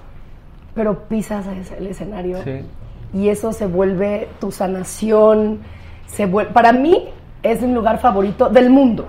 Pero 0.75 1.01
pisas 1.09 1.45
el 1.77 1.87
escenario 1.89 2.37
Sí. 2.45 2.61
Y 3.13 3.29
eso 3.29 3.53
se 3.53 3.67
vuelve 3.67 4.29
tu 4.41 4.51
sanación, 4.53 5.61
se 6.07 6.27
vuelve, 6.27 6.53
para 6.53 6.73
mí 6.73 7.09
es 7.43 7.63
mi 7.63 7.73
lugar 7.73 7.99
favorito 7.99 8.49
del 8.49 8.71
mundo. 8.71 9.07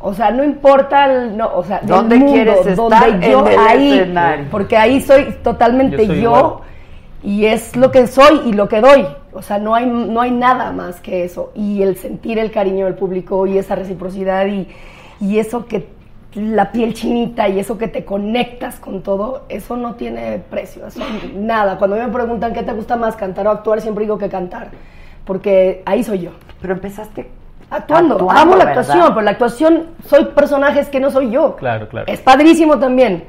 O 0.00 0.14
sea, 0.14 0.30
no 0.32 0.42
importa, 0.42 1.06
el- 1.06 1.36
no, 1.36 1.50
o 1.54 1.62
sea, 1.62 1.80
¿Dónde 1.82 2.16
mundo, 2.16 2.32
quieres 2.32 2.66
estar? 2.66 2.76
donde 2.76 3.30
yo 3.30 3.46
En 3.46 3.52
el 3.52 3.58
ahí, 3.60 3.92
escenario. 3.98 4.46
porque 4.50 4.76
ahí 4.76 5.00
soy 5.00 5.34
totalmente 5.44 5.98
Yo 6.06 6.12
soy 6.12 6.20
yo. 6.22 6.60
Y 7.24 7.46
es 7.46 7.76
lo 7.76 7.92
que 7.92 8.08
soy 8.08 8.40
y 8.46 8.52
lo 8.52 8.68
que 8.68 8.80
doy. 8.80 9.06
O 9.32 9.42
sea, 9.42 9.58
no 9.58 9.76
hay, 9.76 9.86
no 9.86 10.20
hay 10.20 10.32
nada 10.32 10.72
más 10.72 11.00
que 11.00 11.22
eso. 11.22 11.52
Y 11.54 11.80
el 11.82 11.96
sentir 11.96 12.40
el 12.40 12.50
cariño 12.50 12.86
del 12.86 12.94
público 12.96 13.46
y 13.46 13.58
esa 13.58 13.76
reciprocidad 13.76 14.44
y, 14.46 14.66
y 15.20 15.38
eso 15.38 15.66
que 15.66 15.86
la 16.34 16.72
piel 16.72 16.94
chinita 16.94 17.48
y 17.48 17.58
eso 17.58 17.76
que 17.78 17.88
te 17.88 18.04
conectas 18.04 18.80
con 18.80 19.02
todo, 19.02 19.44
eso 19.48 19.76
no 19.76 19.94
tiene 19.94 20.38
precio, 20.50 20.86
eso 20.86 21.00
nada. 21.34 21.78
Cuando 21.78 21.96
me 21.96 22.08
preguntan 22.08 22.52
qué 22.52 22.62
te 22.62 22.72
gusta 22.72 22.96
más, 22.96 23.16
cantar 23.16 23.46
o 23.46 23.50
actuar, 23.50 23.80
siempre 23.80 24.04
digo 24.04 24.18
que 24.18 24.28
cantar, 24.28 24.70
porque 25.24 25.82
ahí 25.84 26.02
soy 26.02 26.20
yo. 26.20 26.30
Pero 26.60 26.74
empezaste 26.74 27.28
Actuando, 27.72 28.16
Actuando, 28.16 28.38
amo 28.38 28.56
la 28.56 28.66
¿verdad? 28.66 28.80
actuación, 28.80 29.08
pero 29.14 29.20
la 29.22 29.30
actuación 29.30 29.86
soy 30.06 30.26
personajes 30.26 30.90
que 30.90 31.00
no 31.00 31.10
soy 31.10 31.30
yo. 31.30 31.56
Claro, 31.56 31.88
claro. 31.88 32.06
Es 32.06 32.20
padrísimo 32.20 32.78
también. 32.78 33.24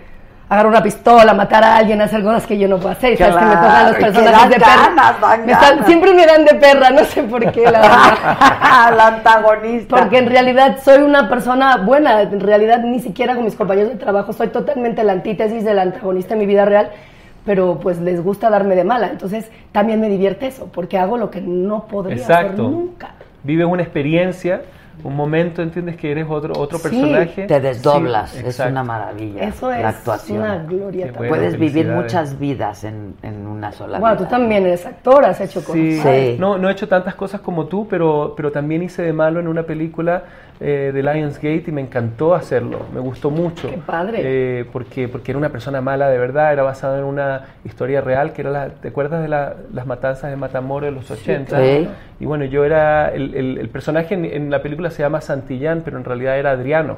Agarrar 0.53 0.69
una 0.71 0.83
pistola, 0.83 1.33
matar 1.33 1.63
a 1.63 1.77
alguien, 1.77 1.99
hacer 1.99 2.21
cosas 2.21 2.45
que 2.45 2.59
yo 2.59 2.67
no 2.67 2.77
puedo 2.77 2.89
hacer. 2.91 3.17
¿Sabes 3.17 3.35
que 3.37 3.43
me 3.45 3.55
tocan 3.55 3.63
los 3.63 3.71
Claro, 3.73 3.89
y 3.91 3.95
que 3.95 4.01
personajes 4.05 4.39
dan 4.39 4.49
de 4.51 4.55
perra? 4.57 4.75
ganas, 4.85 5.21
dan 5.21 5.45
Me 5.47 5.51
están- 5.51 5.69
ganas. 5.71 5.85
siempre 5.87 6.13
me 6.13 6.25
dan 6.27 6.45
de 6.45 6.53
perra, 6.55 6.89
no 6.91 7.03
sé 7.05 7.23
por 7.23 7.51
qué, 7.51 7.63
la 7.71 7.81
verdad. 7.81 8.93
la 8.97 9.07
antagonista. 9.07 9.95
Porque 9.97 10.17
en 10.19 10.29
realidad 10.29 10.77
soy 10.83 11.01
una 11.01 11.27
persona 11.27 11.77
buena. 11.77 12.21
En 12.21 12.39
realidad 12.39 12.79
ni 12.83 12.99
siquiera 12.99 13.33
con 13.33 13.45
mis 13.45 13.55
compañeros 13.55 13.93
de 13.93 13.97
trabajo 13.97 14.31
soy 14.31 14.49
totalmente 14.49 15.03
la 15.03 15.13
antítesis 15.13 15.65
del 15.65 15.79
antagonista 15.79 16.33
en 16.35 16.39
mi 16.41 16.45
vida 16.45 16.65
real. 16.65 16.89
Pero 17.45 17.79
pues 17.79 17.99
les 17.99 18.23
gusta 18.23 18.51
darme 18.51 18.75
de 18.75 18.83
mala. 18.83 19.07
Entonces 19.07 19.49
también 19.71 19.99
me 19.99 20.07
divierte 20.07 20.45
eso, 20.45 20.69
porque 20.71 20.99
hago 20.99 21.17
lo 21.17 21.31
que 21.31 21.41
no 21.41 21.85
podría 21.87 22.23
hacer 22.23 22.53
nunca. 22.59 23.09
Vives 23.41 23.65
una 23.65 23.81
experiencia, 23.81 24.61
un 25.03 25.15
momento, 25.15 25.61
entiendes 25.61 25.97
que 25.97 26.11
eres 26.11 26.25
otro 26.29 26.53
otro 26.57 26.77
Sí, 26.77 26.83
personaje. 26.83 27.45
Te 27.45 27.59
desdoblas, 27.59 28.31
Sí, 28.31 28.43
es 28.45 28.59
una 28.59 28.83
maravilla. 28.83 29.43
Eso 29.43 29.71
es 29.71 29.81
la 29.81 29.89
actuación. 29.89 30.39
una 30.39 30.57
gloria 30.63 31.11
bueno, 31.15 31.29
Puedes 31.29 31.57
vivir 31.59 31.87
muchas 31.87 32.39
vidas 32.39 32.83
en, 32.83 33.15
en 33.21 33.45
una 33.45 33.71
sola 33.71 33.99
Bueno, 33.99 34.15
vida. 34.15 34.25
tú 34.25 34.29
también 34.31 34.65
eres 34.65 34.85
actor, 34.85 35.25
has 35.25 35.41
hecho 35.41 35.59
cosas. 35.61 35.73
Sí, 35.73 35.99
Sí. 35.99 36.37
No, 36.39 36.57
no 36.57 36.69
he 36.69 36.71
hecho 36.71 36.87
tantas 36.87 37.15
cosas 37.15 37.41
como 37.41 37.65
tú, 37.65 37.87
pero, 37.87 38.33
pero 38.35 38.51
también 38.51 38.83
hice 38.83 39.01
de 39.01 39.13
malo 39.13 39.39
en 39.39 39.47
una 39.47 39.63
película 39.63 40.23
eh, 40.59 40.91
de 40.93 41.03
Lionsgate 41.03 41.63
y 41.67 41.71
me 41.71 41.81
encantó 41.81 42.35
hacerlo, 42.35 42.79
me 42.93 42.99
gustó 42.99 43.29
mucho. 43.29 43.69
Qué 43.69 43.77
padre. 43.77 44.19
Eh, 44.23 44.65
porque, 44.71 45.07
porque 45.07 45.31
era 45.31 45.37
una 45.39 45.49
persona 45.49 45.81
mala 45.81 46.09
de 46.09 46.17
verdad, 46.17 46.53
era 46.53 46.63
basado 46.63 46.97
en 46.97 47.03
una 47.03 47.41
historia 47.65 48.01
real, 48.01 48.33
que 48.33 48.41
era 48.41 48.51
la, 48.51 48.69
¿te 48.69 48.87
acuerdas 48.89 49.21
de 49.21 49.27
la- 49.27 49.55
las 49.73 49.85
matanzas 49.85 50.29
de 50.29 50.35
Matamoros 50.37 50.87
de 50.89 50.91
los 50.95 51.09
80? 51.11 51.57
Sí. 51.59 51.87
Y 52.19 52.25
bueno, 52.25 52.45
yo 52.45 52.63
era, 52.65 53.09
el, 53.09 53.33
el- 53.35 53.57
el 53.57 53.69
personaje 53.69 54.13
en, 54.13 54.25
en 54.25 54.49
la 54.49 54.61
película 54.61 54.89
se 54.91 55.01
llama 55.03 55.19
Santillán, 55.21 55.81
pero 55.83 55.97
en 55.97 56.03
realidad 56.05 56.37
era 56.37 56.51
Adriano, 56.51 56.97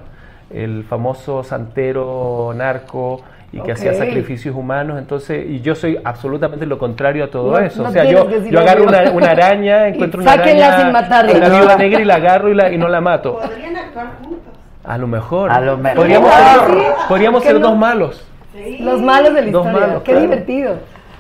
el 0.53 0.83
famoso 0.83 1.43
santero 1.43 2.53
narco 2.55 3.21
y 3.55 3.61
que 3.61 3.71
hacía 3.71 3.93
sacrificios 3.93 4.53
humanos, 4.55 4.99
entonces, 4.99 5.45
y 5.49 5.61
yo 5.61 5.75
soy 5.75 5.97
absolutamente 6.03 6.65
lo 6.65 6.77
contrario 6.77 7.23
a 7.23 7.27
todo 7.29 7.51
No- 7.51 7.57
eso. 7.59 7.83
no 7.83 7.89
o 7.89 7.91
sea, 7.91 8.03
yo, 8.03 8.29
yo 8.29 8.59
agarro 8.59 8.83
una, 8.83 9.09
una 9.11 9.31
araña, 9.31 9.87
encuentro 9.87 10.21
una 10.21 10.33
araña 10.33 10.77
sin 10.77 10.91
matarla. 10.91 11.47
No. 11.49 11.59
viuda 11.59 11.75
negra 11.77 12.01
y 12.01 12.05
la 12.05 12.15
agarro 12.15 12.49
y, 12.49 12.53
la, 12.53 12.71
y 12.71 12.77
no 12.77 12.87
la 12.89 12.99
mato. 13.01 13.39
Podrían 13.39 13.77
actuar 13.77 14.07
juntos. 14.21 14.53
A 14.83 14.97
lo 14.97 15.07
mejor. 15.07 15.51
A 15.51 15.61
lo 15.61 15.77
mejor. 15.77 15.97
Podríamos 15.97 16.29
Ah, 16.33 16.57
ser, 16.67 16.75
¿sí? 16.77 16.83
podríamos 17.07 17.39
¿Por 17.41 17.47
qué 17.47 17.53
ser 17.53 17.61
no? 17.61 17.67
dos 17.69 17.77
malos. 17.77 18.27
Los 18.79 19.01
malos 19.01 19.33
de 19.33 19.41
la 19.41 19.51
Dos 19.51 19.65
historia. 19.65 19.87
malos, 19.87 20.03
Qué 20.03 20.11
claro. 20.11 20.21
divertido. 20.27 20.75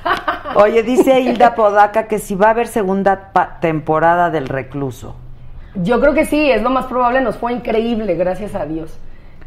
Oye, 0.55 0.83
dice 0.83 1.19
Hilda 1.21 1.55
Podaca 1.55 2.07
que 2.07 2.19
si 2.19 2.35
va 2.35 2.47
a 2.47 2.49
haber 2.51 2.67
segunda 2.67 3.31
pa- 3.33 3.57
temporada 3.59 4.29
del 4.29 4.47
recluso. 4.47 5.15
Yo 5.75 5.99
creo 5.99 6.13
que 6.13 6.25
sí, 6.25 6.51
es 6.51 6.61
lo 6.61 6.69
más 6.69 6.85
probable. 6.85 7.21
Nos 7.21 7.37
fue 7.37 7.53
increíble, 7.53 8.15
gracias 8.15 8.55
a 8.55 8.65
Dios. 8.65 8.97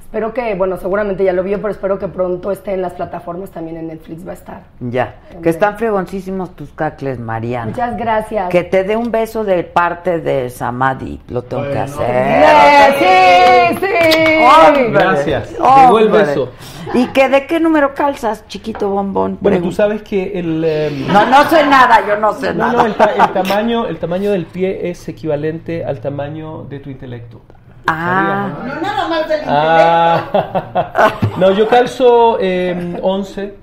Espero 0.08 0.32
que, 0.32 0.54
bueno, 0.54 0.78
seguramente 0.78 1.22
ya 1.22 1.34
lo 1.34 1.42
vio, 1.42 1.58
pero 1.60 1.70
espero 1.70 1.98
que 1.98 2.08
pronto 2.08 2.50
esté 2.50 2.72
en 2.72 2.80
las 2.80 2.94
plataformas, 2.94 3.50
también 3.50 3.76
en 3.76 3.88
Netflix 3.88 4.26
va 4.26 4.30
a 4.30 4.34
estar. 4.34 4.62
Ya. 4.80 5.16
Que 5.42 5.50
están 5.50 5.76
fregoncísimos 5.76 6.56
tus 6.56 6.70
cacles, 6.72 7.18
Mariana. 7.18 7.66
Muchas 7.72 7.94
gracias. 7.98 8.48
Que 8.48 8.64
te 8.64 8.84
dé 8.84 8.96
un 8.96 9.10
beso 9.10 9.44
de 9.44 9.64
parte 9.64 10.20
de 10.20 10.48
Samadhi. 10.48 11.20
Lo 11.28 11.42
tengo 11.42 11.64
que 11.64 11.78
hacer. 11.78 12.06
¡Eh, 12.08 13.76
sí, 13.78 13.86
sí! 13.86 14.44
Hombre. 14.66 14.90
Gracias. 14.92 15.50
Hombre. 15.60 15.82
Llegó 15.84 15.98
el 15.98 16.08
beso. 16.08 16.52
¿Y 16.94 17.06
que 17.08 17.28
de 17.28 17.46
qué 17.46 17.60
número 17.60 17.92
calzas, 17.92 18.46
chiquito 18.48 18.88
bombón? 18.88 19.36
Bueno, 19.42 19.60
tú 19.60 19.72
sabes 19.72 20.00
que 20.00 20.38
el... 20.38 20.64
em, 20.64 21.06
No, 21.12 21.26
no 21.26 21.42
sé 21.50 21.66
nada, 21.66 22.00
yo 22.08 22.16
no 22.18 22.32
sé 22.32 22.54
No, 22.54 22.66
nada. 22.68 22.72
no, 22.72 22.86
el, 22.86 22.94
ta- 22.94 23.12
el 23.14 23.30
tamaño, 23.34 23.86
el 23.86 23.98
tamaño 23.98 24.30
del 24.32 24.46
pie 24.46 24.88
es 24.88 25.06
equivalente 25.06 25.84
al 25.84 26.00
tamaño 26.00 26.62
de 26.64 26.80
tu 26.80 26.88
intelecto. 26.88 27.42
Ah, 27.90 28.48
No 28.66 28.80
nada 28.80 29.08
más 29.08 29.28
del. 29.28 29.40
Ah, 29.46 31.12
no, 31.38 31.50
yo 31.52 31.66
calzo 31.68 32.36
eh, 32.40 32.98
11, 33.02 33.54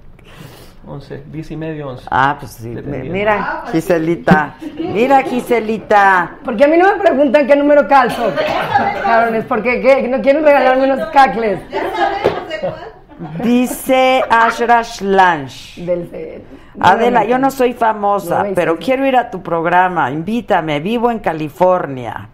11, 0.88 1.23
10 1.32 1.51
y 1.51 1.57
medio, 1.57 1.89
11. 1.89 2.07
ah, 2.11 2.36
pues 2.39 2.51
sí. 2.53 2.69
Mira, 2.69 3.63
Giselita. 3.71 4.55
Mira, 4.78 5.21
Giselita. 5.23 6.38
Porque 6.43 6.63
a 6.65 6.67
mí 6.67 6.78
no 6.78 6.91
me 6.95 6.99
preguntan 7.01 7.45
qué 7.47 7.55
número 7.55 7.88
calzo. 7.88 8.32
Cabrones, 9.03 9.45
porque 9.45 9.82
¿qué? 9.82 10.07
no 10.07 10.21
quieren 10.21 10.43
regalarme 10.43 10.91
unos 10.91 11.07
cacles. 11.09 11.59
Ya 11.69 11.84
sabemos 11.95 12.49
de 12.49 12.59
cuál. 12.59 13.41
Dice 13.43 14.23
Ashrash 14.30 15.01
Lange. 15.01 15.86
Del 15.86 16.11
de- 16.11 16.43
Adela, 16.80 17.23
yo 17.23 17.38
no 17.39 17.49
soy 17.49 17.71
famosa, 17.73 18.45
pero 18.53 18.78
quiero 18.78 19.05
ir 19.05 19.15
a 19.15 19.30
tu 19.32 19.41
programa. 19.41 20.11
Invítame, 20.11 20.82
vivo 20.82 21.09
en 21.09 21.19
California. 21.19 22.30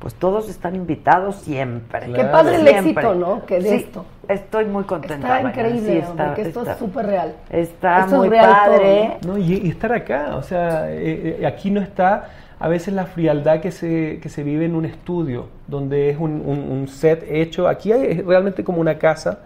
Pues 0.00 0.14
todos 0.14 0.48
están 0.48 0.74
invitados 0.74 1.36
siempre. 1.36 2.06
Qué 2.06 2.12
Claro. 2.12 2.32
padre 2.32 2.54
el 2.56 2.62
Siempre. 2.66 2.90
éxito, 2.90 3.14
¿no? 3.14 3.44
Que 3.44 3.60
de 3.60 3.68
Sí, 3.68 3.74
esto. 3.76 4.06
Estoy 4.28 4.64
muy 4.64 4.84
contenta. 4.84 5.36
Está 5.38 5.48
increíble, 5.48 5.80
Sí, 6.00 6.06
hombre, 6.08 6.24
está- 6.24 6.34
que 6.34 6.42
esto 6.42 6.60
está- 6.60 6.72
es 6.72 6.78
súper 6.78 7.06
real. 7.06 7.34
Está 7.50 7.98
Esto 8.00 8.12
es 8.12 8.18
muy 8.18 8.28
real 8.30 8.50
padre. 8.50 9.16
No, 9.26 9.36
y, 9.36 9.52
y 9.58 9.68
estar 9.68 9.92
acá, 9.92 10.36
o 10.36 10.42
sea, 10.42 10.90
eh, 10.90 11.36
eh, 11.40 11.46
aquí 11.46 11.70
no 11.70 11.80
está 11.82 12.30
a 12.58 12.68
veces 12.68 12.94
la 12.94 13.04
frialdad 13.06 13.60
que 13.60 13.70
se, 13.72 14.20
que 14.22 14.28
se 14.30 14.42
vive 14.42 14.64
en 14.64 14.74
un 14.74 14.86
estudio, 14.86 15.48
donde 15.66 16.08
es 16.10 16.18
un, 16.18 16.42
un- 16.46 16.70
un 16.72 16.88
set 16.88 17.24
hecho. 17.28 17.68
Aquí 17.68 17.92
hay, 17.92 18.06
es 18.06 18.24
realmente 18.24 18.64
como 18.64 18.80
una 18.80 18.96
casa, 18.98 19.40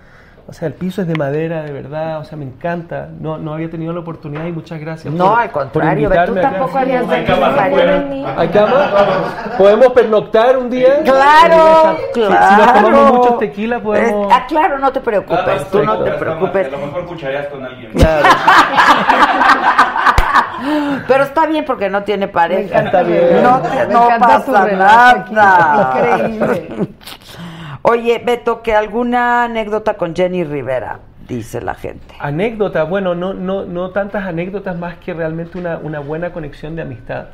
o 0.46 0.52
sea, 0.52 0.68
el 0.68 0.74
piso 0.74 1.00
es 1.02 1.08
de 1.08 1.14
madera, 1.14 1.62
de 1.62 1.72
verdad, 1.72 2.18
o 2.20 2.24
sea, 2.24 2.36
me 2.36 2.44
encanta. 2.44 3.08
No, 3.18 3.38
no 3.38 3.54
había 3.54 3.70
tenido 3.70 3.94
la 3.94 4.00
oportunidad 4.00 4.44
y 4.44 4.52
muchas 4.52 4.78
gracias. 4.78 5.12
No, 5.14 5.30
por- 5.30 5.40
al 5.40 5.50
contrario, 5.50 6.10
tú 6.26 6.34
tampoco 6.34 6.78
habías 6.78 7.06
venido. 7.08 8.26
¿Hay 8.36 8.48
camas? 8.48 8.90
¿Podemos 9.56 9.88
pernoctar 9.92 10.58
un 10.58 10.68
día? 10.68 11.00
Claro, 11.02 11.96
Si- 12.12 12.20
claro. 12.20 12.46
Si, 12.48 12.56
nos 12.56 12.72
tomamos 12.74 13.12
muchos 13.14 13.38
tequila, 13.38 13.80
podemos... 13.80 14.30
Ah, 14.32 14.44
claro, 14.46 14.78
no 14.78 14.92
te 14.92 15.00
preocupes, 15.00 15.70
tú 15.70 15.82
no 15.82 15.98
te 16.04 16.10
preocupes. 16.12 16.66
A 16.66 16.70
lo 16.70 16.78
mejor 16.86 17.06
cuchareas 17.06 17.46
con 17.46 17.64
alguien. 17.64 17.92
Claro. 17.92 18.28
Pero 21.08 21.24
está 21.24 21.46
bien 21.46 21.64
porque 21.64 21.90
no 21.90 22.02
tiene 22.04 22.28
pareja. 22.28 22.80
Está 22.80 23.02
bien. 23.02 23.42
No, 23.42 23.60
te- 23.60 23.86
Me 23.86 23.92
no 23.92 24.04
encanta 24.04 24.44
tu 24.44 24.52
pasa 24.52 24.72
nada. 24.72 25.26
increíble. 26.28 26.88
Oye, 27.86 28.18
Beto, 28.18 28.62
que 28.62 28.72
alguna 28.72 29.44
anécdota 29.44 29.98
con 29.98 30.16
Jenny 30.16 30.42
Rivera, 30.42 31.00
dice 31.28 31.60
la 31.60 31.74
gente. 31.74 32.14
Anécdotas, 32.18 32.88
bueno, 32.88 33.14
no, 33.14 33.34
no, 33.34 33.66
no 33.66 33.90
tantas 33.90 34.24
anécdotas 34.24 34.78
más 34.78 34.96
que 34.96 35.12
realmente 35.12 35.58
una, 35.58 36.00
buena 36.00 36.32
conexión 36.32 36.76
de 36.76 36.80
amistad. 36.80 37.26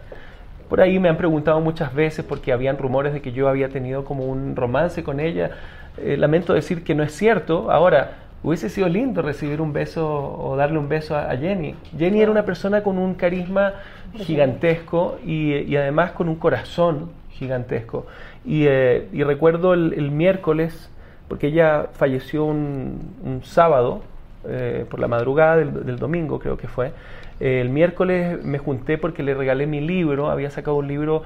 Por 0.68 0.80
ahí 0.80 0.98
me 0.98 1.08
han 1.08 1.16
preguntado 1.16 1.60
muchas 1.60 1.94
veces 1.94 2.24
porque 2.24 2.52
habían 2.52 2.78
rumores 2.78 3.12
de 3.12 3.22
que 3.22 3.30
yo 3.30 3.48
había 3.48 3.68
tenido 3.68 4.04
como 4.04 4.24
un 4.24 4.56
romance 4.56 5.04
con 5.04 5.20
ella. 5.20 5.52
Eh, 5.98 6.16
lamento 6.16 6.52
decir 6.52 6.82
que 6.82 6.96
no 6.96 7.04
es 7.04 7.12
cierto. 7.12 7.70
Ahora, 7.70 8.14
hubiese 8.42 8.70
sido 8.70 8.88
lindo 8.88 9.22
recibir 9.22 9.60
un 9.60 9.72
beso 9.72 10.36
o 10.36 10.56
darle 10.56 10.80
un 10.80 10.88
beso 10.88 11.16
a, 11.16 11.36
Jenny. 11.36 11.76
Jenny 11.96 12.22
era 12.22 12.30
una 12.32 12.44
persona 12.44 12.82
con 12.82 12.98
un 12.98 13.14
carisma 13.14 13.74
gigantesco 14.14 15.16
y 15.24 15.76
además 15.76 16.10
con 16.10 16.28
un 16.28 16.34
corazón 16.34 17.12
gigantesco. 17.40 18.06
Y, 18.44 18.66
eh, 18.66 19.08
y 19.12 19.22
recuerdo 19.22 19.74
el, 19.74 20.10
miércoles, 20.10 20.90
porque 21.28 21.48
ella 21.48 21.88
falleció 21.92 22.44
un, 22.44 23.14
un 23.22 23.42
sábado, 23.44 24.02
eh, 24.48 24.86
por 24.88 25.00
la 25.00 25.06
madrugada 25.06 25.58
del, 25.58 25.98
domingo 25.98 26.38
creo 26.38 26.56
que 26.56 26.66
fue. 26.66 26.92
Eh, 27.40 27.60
el 27.60 27.68
miércoles 27.68 28.42
me 28.42 28.56
junté 28.56 28.96
porque 28.96 29.22
le 29.22 29.34
regalé 29.34 29.66
mi 29.66 29.82
libro, 29.82 30.30
había 30.30 30.50
sacado 30.50 30.76
un 30.76 30.88
libro 30.88 31.24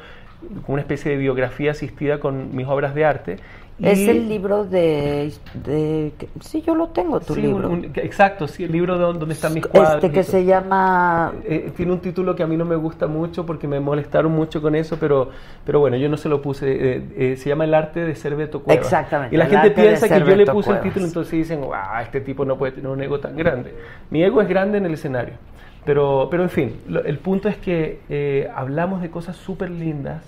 con 0.67 0.75
una 0.75 0.83
especie 0.83 1.13
de 1.13 1.17
biografía 1.17 1.71
asistida 1.71 2.19
con 2.19 2.57
mis 2.57 2.67
obras 2.67 2.93
de 2.93 3.05
arte. 3.05 3.37
Es 3.83 4.07
el 4.07 4.29
libro 4.29 4.65
de, 4.65 5.33
de- 5.65 6.13
Sí, 6.41 6.63
yo 6.65 6.77
lo 6.77 6.89
tengo, 6.91 7.19
tu 7.19 7.35
Sí, 7.35 7.43
libro. 7.43 7.69
un- 7.69 7.87
un- 7.87 7.93
exacto, 7.97 8.47
sí, 8.47 8.63
el 8.63 8.71
libro 8.71 8.97
de 8.97 9.01
donde 9.19 9.35
están 9.35 9.53
mis 9.53 9.67
cuadros. 9.67 9.97
este 9.97 10.13
que 10.13 10.23
se 10.23 10.45
llama... 10.45 11.33
Eh, 11.45 11.73
tiene 11.77 11.91
un 11.93 11.99
título 11.99 12.37
que 12.37 12.45
a 12.45 12.47
mí 12.47 12.57
no 12.57 12.65
me 12.65 12.77
gusta 12.77 13.09
mucho 13.09 13.45
porque 13.45 13.67
me 13.67 13.81
molestaron 13.81 14.31
mucho 14.31 14.63
con 14.63 14.77
eso, 14.77 14.97
pero, 15.01 15.31
pero 15.67 15.81
bueno, 15.81 15.97
yo 15.97 16.09
no 16.09 16.17
se 16.17 16.29
lo 16.29 16.41
puse. 16.41 16.67
eh, 16.71 17.03
eh, 17.17 17.37
se 17.37 17.49
llama 17.49 17.65
El 17.65 17.75
arte 17.75 18.05
de 18.05 18.15
ser 18.15 18.37
Beto 18.37 18.63
Cuevas. 18.63 18.85
Exactamente, 18.85 19.35
Y 19.35 19.39
la 19.39 19.47
gente 19.47 19.73
piensa 19.73 20.09
que 20.09 20.21
yo 20.21 20.37
le 20.37 20.47
puse 20.47 20.67
Cuevas. 20.69 20.85
el 20.85 20.91
título, 20.91 21.07
entonces 21.07 21.33
dicen, 21.33 21.61
wow, 21.61 21.75
este 22.01 22.21
tipo 22.21 22.45
no 22.45 22.57
puede 22.57 22.73
tener 22.73 22.89
un 22.91 23.03
ego 23.03 23.19
tan 23.19 23.37
grande. 23.37 23.75
Mi 24.11 24.23
ego 24.23 24.41
es 24.41 24.49
grande 24.49 24.79
en 24.79 24.87
el 24.87 24.95
escenario. 24.95 25.35
Pero, 25.85 26.29
pero 26.31 26.45
en 26.45 26.51
fin, 26.51 26.77
lo- 26.89 27.05
el 27.05 27.19
punto 27.19 27.49
es 27.49 27.57
que 27.57 27.99
eh, 28.09 28.49
hablamos 28.55 29.03
de 29.03 29.11
cosas 29.11 29.35
súper 29.37 29.71
lindas 29.71 30.23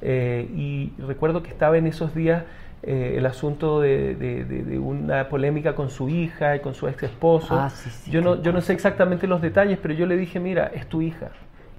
eh, 0.00 0.48
y 0.56 0.92
recuerdo 1.06 1.42
que 1.42 1.50
estaba 1.50 1.76
en 1.76 1.86
esos 1.86 2.14
días 2.14 2.44
eh, 2.82 3.14
el 3.16 3.26
asunto 3.26 3.80
de, 3.80 4.14
de- 4.14 4.44
de- 4.44 4.62
de 4.62 4.78
una 4.78 5.28
polémica 5.28 5.74
con 5.74 5.90
su 5.90 6.08
hija 6.08 6.56
y 6.56 6.60
con 6.60 6.74
su 6.74 6.86
ex 6.88 7.02
esposo. 7.04 7.54
Ah, 7.58 7.70
sí, 7.70 7.90
sí, 7.90 8.10
yo, 8.10 8.20
no, 8.20 8.40
yo 8.42 8.52
no 8.52 8.60
sé 8.60 8.72
exactamente 8.72 9.26
los 9.26 9.42
detalles, 9.42 9.78
pero 9.82 9.94
yo 9.94 10.06
le 10.06 10.16
dije, 10.16 10.38
mira, 10.40 10.70
es 10.74 10.86
tu 10.88 11.02
hija 11.02 11.30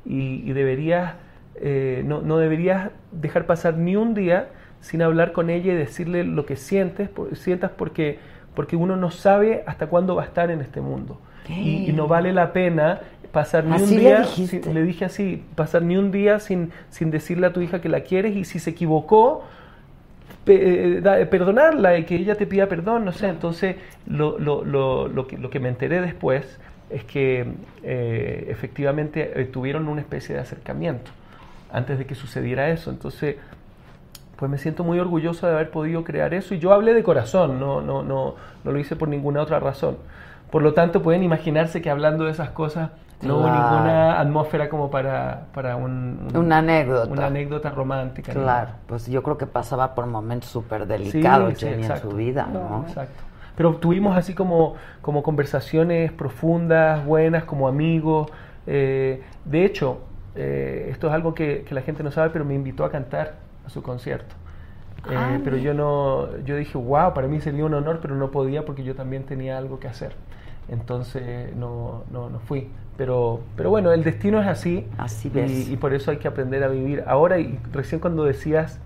y, 0.06 0.43
y 0.50 0.54
deberías, 0.54 1.14
eh, 1.56 2.04
no, 2.06 2.22
no 2.22 2.38
deberías 2.38 2.91
dejar 3.12 3.45
pasar 3.45 3.78
ni 3.78 3.95
un 3.95 4.14
día 4.14 4.50
sin 4.82 5.02
hablar 5.02 5.32
con 5.32 5.50
ella 5.50 5.74
y 5.74 5.76
decirle 5.76 6.24
lo 6.24 6.45
que 6.45 6.56
sientes, 6.56 7.10
por- 7.10 7.36
sientas 7.36 7.72
porque, 7.76 8.20
porque 8.56 8.76
uno 8.76 8.95
no 8.95 9.12
sabe 9.12 9.64
hasta 9.68 9.88
cuándo 9.88 10.16
va 10.16 10.24
a 10.24 10.26
estar 10.26 10.52
en 10.52 10.62
este 10.62 10.82
mundo. 10.82 11.20
Y, 11.47 11.89
y 11.89 11.93
no 11.93 12.08
vale 12.08 12.32
la 12.34 12.54
pena 12.54 13.02
pasar 13.32 13.66
ni 13.66 13.72
Así 13.76 13.84
un 13.95 14.00
día, 14.00 14.24
le 14.74 14.84
dije 14.84 15.06
así, 15.06 15.43
pasar 15.56 15.82
ni 15.82 15.97
un 15.97 16.12
día 16.12 16.39
sin, 16.39 16.72
sin 16.89 17.10
decirle 17.12 17.47
a 17.47 17.54
tu 17.54 17.62
hija 17.62 17.82
que 17.82 17.89
la 17.89 18.02
quieres 18.02 18.36
y 18.36 18.43
si 18.45 18.60
se 18.60 18.70
equivocó, 18.72 19.43
pe- 20.45 20.97
eh, 20.97 21.01
da- 21.01 21.25
perdonarla 21.29 21.97
y 21.97 22.05
que 22.05 22.15
ella 22.15 22.35
te 22.35 22.47
pida 22.47 22.67
perdón, 22.67 23.05
no 23.05 23.11
sé. 23.11 23.27
Entonces, 23.29 23.75
lo, 24.07 24.37
lo, 24.39 24.63
lo, 24.63 25.07
lo, 25.07 25.27
que, 25.27 25.37
lo 25.37 25.49
que 25.49 25.59
me 25.59 25.69
enteré 25.69 26.01
después 26.01 26.59
es 26.89 27.03
que 27.03 27.45
eh, 27.83 28.47
efectivamente 28.49 29.33
eh, 29.41 29.45
tuvieron 29.45 29.87
una 29.87 30.01
especie 30.01 30.35
de 30.35 30.41
acercamiento 30.41 31.11
antes 31.71 31.97
de 31.99 32.05
que 32.05 32.15
sucediera 32.15 32.69
eso. 32.69 32.89
Entonces, 32.91 33.35
pues 34.37 34.49
me 34.49 34.57
siento 34.57 34.83
muy 34.83 34.99
orgulloso 34.99 35.47
de 35.47 35.53
haber 35.53 35.69
podido 35.69 36.03
crear 36.03 36.33
eso 36.33 36.53
y 36.53 36.59
yo 36.59 36.71
hablé 36.71 36.93
de 36.93 37.03
corazón, 37.03 37.59
no, 37.59 37.81
no, 37.81 38.03
no, 38.03 38.35
no 38.63 38.71
lo 38.71 38.79
hice 38.79 38.95
por 38.95 39.09
ninguna 39.09 39.41
otra 39.41 39.59
razón. 39.59 39.97
Por 40.49 40.61
lo 40.63 40.73
tanto, 40.73 41.01
pueden 41.03 41.23
imaginarse 41.23 41.81
que 41.81 41.89
hablando 41.89 42.25
de 42.25 42.31
esas 42.31 42.49
cosas 42.51 42.91
no 43.22 43.38
hubo 43.38 43.49
ninguna 43.49 44.20
atmósfera 44.20 44.70
como 44.70 44.89
para, 44.89 45.47
para 45.53 45.76
un- 45.76 46.28
un- 46.34 46.38
Una 46.38 46.59
anécdota. 46.59 47.11
Una 47.11 47.26
anécdota 47.28 47.70
romántica. 47.72 48.32
Claro, 48.32 48.72
pues 48.88 49.07
yo 49.07 49.22
creo 49.24 49.38
que 49.38 49.45
pasaba 49.45 49.93
por 49.95 50.05
momentos 50.05 50.49
súper 50.49 50.86
delicados, 50.88 51.57
Sí, 51.59 51.65
en 51.67 51.84
su 51.99 52.09
vida, 52.09 52.47
¿no? 52.51 52.86
Exacto. 52.88 53.24
Pero 53.55 53.76
tuvimos 53.76 54.15
así 54.17 54.34
como, 54.34 54.76
como 55.01 55.22
conversaciones 55.22 56.11
profundas, 56.13 57.05
buenas, 57.05 57.43
como 57.43 57.67
amigos. 57.67 58.30
eh, 58.67 59.22
de 59.45 59.65
hecho, 59.65 59.99
eh, 60.36 60.88
esto 60.91 61.07
es 61.07 61.13
algo 61.13 61.34
que, 61.34 61.63
que 61.67 61.74
la 61.76 61.82
gente 61.82 62.03
no 62.03 62.11
sabe, 62.11 62.30
pero 62.30 62.45
me 62.45 62.53
invitó 62.53 62.86
a 62.86 62.91
cantar 62.91 63.34
a 63.65 63.70
su 63.70 63.82
concierto. 63.84 64.36
Eh, 65.09 65.15
Ah, 65.17 65.39
pero 65.43 65.57
yo 65.57 65.74
no, 65.74 66.38
yo 66.45 66.55
dije, 66.55 66.78
wow, 66.78 67.13
para 67.13 67.28
mí 67.28 67.39
sería 67.41 67.65
un 67.65 67.74
honor, 67.74 67.99
pero 68.01 68.15
no 68.15 68.32
podía 68.32 68.65
porque 68.65 68.84
yo 68.84 68.95
también 68.95 69.24
tenía 69.24 69.57
algo 69.57 69.80
que 69.80 69.88
hacer. 69.88 70.13
Entonces 70.70 71.55
no, 71.55 72.03
no, 72.11 72.30
no 72.30 72.39
fui. 72.39 72.70
Pero, 73.00 73.41
pero 73.58 73.72
bueno, 73.72 73.93
el 73.93 74.04
destino 74.04 74.41
es 74.41 74.47
así. 74.47 74.86
Y, 75.70 75.74
y 75.74 75.78
por 75.78 75.93
eso 75.93 76.12
hay 76.12 76.18
que 76.18 76.28
aprender 76.28 76.64
a 76.64 76.68
vivir. 76.70 77.04
Ahora, 77.08 77.39
y 77.39 77.58
recién 77.74 78.02
cuando 78.02 78.26
decías 78.26 78.80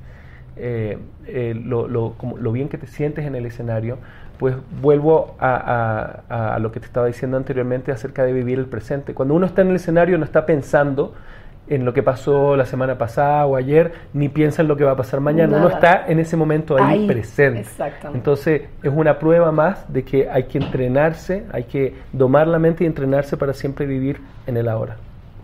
eh, 0.56 1.00
eh, 1.26 1.56
lo, 1.56 1.88
lo- 1.88 2.14
como- 2.18 2.38
lo 2.38 2.52
bien 2.52 2.70
que 2.70 2.78
te 2.78 2.88
sientes 2.88 3.26
en 3.26 3.36
el 3.36 3.46
escenario, 3.48 3.98
pues 4.38 4.56
vuelvo 4.82 5.36
a, 5.40 6.22
a- 6.30 6.56
a 6.56 6.60
lo 6.60 6.72
que 6.72 6.80
te 6.80 6.86
estaba 6.86 7.08
diciendo 7.08 7.38
anteriormente 7.38 7.92
acerca 7.92 8.24
de 8.24 8.34
vivir 8.34 8.60
el 8.60 8.68
presente. 8.68 9.16
Cuando 9.16 9.34
uno 9.36 9.48
está 9.48 9.64
en 9.64 9.70
el 9.70 9.78
escenario 9.78 10.18
no 10.20 10.26
está 10.26 10.46
pensando 10.46 11.16
en 11.68 11.86
lo 11.86 11.94
que 11.94 12.04
pasó 12.04 12.56
la 12.58 12.66
semana 12.66 12.98
pasada 12.98 13.46
o 13.46 13.56
ayer, 13.56 13.94
ni 14.14 14.30
piensa 14.30 14.62
en 14.62 14.68
lo 14.68 14.76
que 14.76 14.84
va 14.84 14.92
a 14.92 14.96
pasar 14.98 15.20
mañana. 15.22 15.58
Uno 15.58 15.70
Nada. 15.70 15.76
está 15.76 16.06
en 16.12 16.20
ese 16.20 16.36
momento 16.38 16.78
ahí, 16.78 17.00
Ahí, 17.02 17.08
presente. 17.08 17.62
exactamente. 17.62 18.18
Entonces 18.18 18.62
es 18.84 18.92
una 18.94 19.18
prueba 19.20 19.52
más 19.52 19.92
de 19.92 20.04
que 20.04 20.30
hay 20.30 20.44
que 20.44 20.58
entrenarse, 20.58 21.46
hay 21.52 21.64
que 21.64 21.94
domar 22.12 22.48
la 22.48 22.60
mente 22.60 22.84
y 22.84 22.88
entrenarse 22.88 23.38
para 23.38 23.54
siempre 23.54 23.86
vivir 23.86 24.20
en 24.46 24.58
el 24.58 24.68
ahora. 24.68 24.98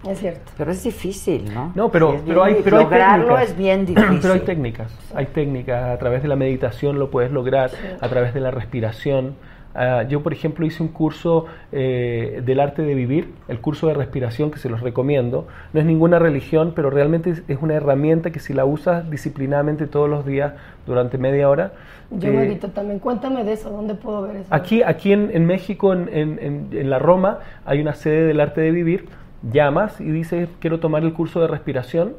Es 0.07 0.19
cierto. 0.19 0.51
Pero 0.57 0.71
es 0.71 0.81
difícil, 0.83 1.53
¿no? 1.53 1.73
No, 1.75 1.89
pero, 1.89 2.13
Sí, 2.13 2.23
pero 2.25 2.43
hay, 2.43 2.61
pero 2.63 2.77
hay 2.77 2.83
lograrlo 2.85 3.25
técnicas. 3.35 3.49
es 3.49 3.57
bien 3.57 3.85
difícil. 3.85 4.19
Pero 4.21 4.33
hay 4.33 4.39
técnicas, 4.41 4.97
hay 5.13 5.25
técnicas. 5.25 5.83
A 5.89 5.97
través 5.97 6.21
de 6.21 6.29
la 6.29 6.35
meditación 6.37 6.99
lo 6.99 7.09
puedes 7.11 7.31
lograr, 7.31 7.69
a 7.99 8.07
través 8.07 8.33
de 8.33 8.39
la 8.39 8.49
respiración. 8.51 9.35
Ah, 9.75 10.03
yo, 10.03 10.21
por 10.23 10.33
ejemplo, 10.33 10.65
hice 10.65 10.81
un 10.81 10.89
curso 10.89 11.45
eh, 11.71 12.41
del 12.43 12.59
arte 12.59 12.81
de 12.81 12.95
vivir, 12.95 13.29
el 13.47 13.59
curso 13.59 13.87
de 13.87 13.93
respiración 13.93 14.49
que 14.49 14.57
se 14.57 14.67
los 14.67 14.81
recomiendo. 14.81 15.47
No 15.73 15.79
es 15.79 15.85
ninguna 15.85 16.17
religión, 16.17 16.73
pero 16.75 16.89
realmente 16.89 17.29
es, 17.29 17.43
es 17.47 17.59
una 17.61 17.75
herramienta 17.75 18.31
que 18.31 18.39
si 18.39 18.53
la 18.53 18.65
usas 18.65 19.09
disciplinadamente 19.11 19.85
todos 19.85 20.09
los 20.09 20.25
días 20.25 20.53
durante 20.87 21.17
media 21.19 21.47
hora. 21.49 21.73
Yo 22.09 22.29
eh, 22.29 22.31
medito 22.31 22.69
también. 22.69 22.97
Cuéntame 22.99 23.43
de 23.43 23.53
eso. 23.53 23.69
¿Dónde 23.69 23.93
puedo 23.93 24.23
ver 24.23 24.37
eso? 24.37 24.47
Aquí, 24.49 24.81
aquí 24.81 25.13
en, 25.13 25.29
en 25.33 25.45
México, 25.45 25.93
en, 25.93 26.09
en- 26.11 26.39
en- 26.41 26.67
en 26.71 26.89
la 26.89 26.97
Roma, 26.97 27.37
hay 27.65 27.79
una 27.79 27.93
sede 27.93 28.23
del 28.25 28.39
arte 28.39 28.61
de 28.61 28.71
vivir. 28.71 29.05
Llamas 29.53 30.01
y 30.01 30.05
dices, 30.11 30.49
quiero 30.59 30.79
tomar 30.81 31.03
el 31.03 31.13
curso 31.13 31.39
de 31.39 31.47
respiración. 31.47 32.15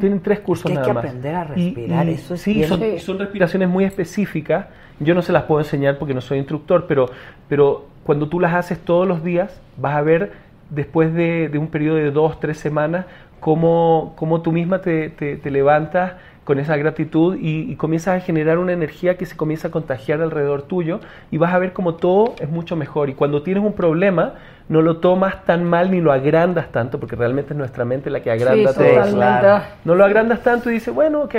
Tienen 0.00 0.18
tres 0.20 0.40
cursos 0.40 0.64
Que 0.64 0.70
hay 0.72 0.74
nada 0.76 0.86
que 0.88 0.92
más. 0.94 1.04
aprender 1.04 1.34
a 1.36 1.44
Y- 1.54 1.74
respirar, 1.74 2.08
y 2.08 2.12
eso 2.12 2.34
es 2.34 2.40
sí, 2.40 2.54
bien- 2.54 2.68
son, 2.68 2.80
Sí. 2.80 2.98
son 2.98 3.18
respiraciones 3.20 3.68
muy 3.68 3.84
específicas. 3.84 4.66
Yo 5.00 5.14
no 5.14 5.22
se 5.22 5.32
las 5.32 5.44
puedo 5.44 5.60
enseñar 5.60 5.98
porque 5.98 6.14
no 6.14 6.20
soy 6.20 6.38
instructor, 6.38 6.86
pero, 6.88 7.06
pero 7.48 7.86
cuando 8.04 8.28
tú 8.28 8.40
las 8.40 8.54
haces 8.54 8.78
todos 8.78 9.06
los 9.06 9.22
días, 9.22 9.60
vas 9.76 9.94
a 9.96 10.02
ver 10.02 10.32
después 10.70 11.12
de, 11.14 11.48
de 11.48 11.58
un 11.58 11.68
periodo 11.68 11.96
de 11.96 12.10
dos, 12.10 12.40
tres 12.40 12.58
semanas, 12.58 13.06
cómo, 13.40 14.14
cómo 14.16 14.40
tú 14.42 14.52
misma 14.52 14.80
te, 14.80 15.10
te- 15.10 15.36
te 15.36 15.50
levantas 15.50 16.14
con 16.44 16.58
esa 16.60 16.76
gratitud 16.76 17.36
y, 17.40 17.70
y 17.70 17.74
comienzas 17.76 18.16
a 18.16 18.24
generar 18.24 18.58
una 18.58 18.72
energía 18.72 19.16
que 19.18 19.26
se 19.26 19.36
comienza 19.36 19.68
a 19.68 19.70
contagiar 19.72 20.22
alrededor 20.22 20.62
tuyo 20.62 21.00
y 21.32 21.38
vas 21.38 21.52
a 21.52 21.58
ver 21.58 21.72
cómo 21.72 21.96
todo 21.96 22.34
es 22.40 22.48
mucho 22.48 22.76
mejor. 22.76 23.10
Y 23.10 23.14
cuando 23.14 23.42
tienes 23.42 23.64
un 23.64 23.72
problema, 23.72 24.34
no 24.68 24.80
lo 24.80 24.98
tomas 24.98 25.44
tan 25.44 25.64
mal 25.64 25.90
ni 25.90 26.00
lo 26.00 26.12
agrandas 26.12 26.70
tanto, 26.70 27.00
porque 27.00 27.16
realmente 27.16 27.52
es 27.52 27.58
nuestra 27.58 27.84
mente 27.84 28.10
la 28.10 28.20
que 28.22 28.30
agranda 28.30 28.70
Sí, 28.72 28.78
todo. 28.78 28.94
Claro. 29.16 29.64
No 29.84 29.94
lo 29.96 30.04
agrandas 30.04 30.42
tanto 30.42 30.70
y 30.70 30.74
dices, 30.74 30.94
bueno, 30.94 31.22
ok, 31.22 31.34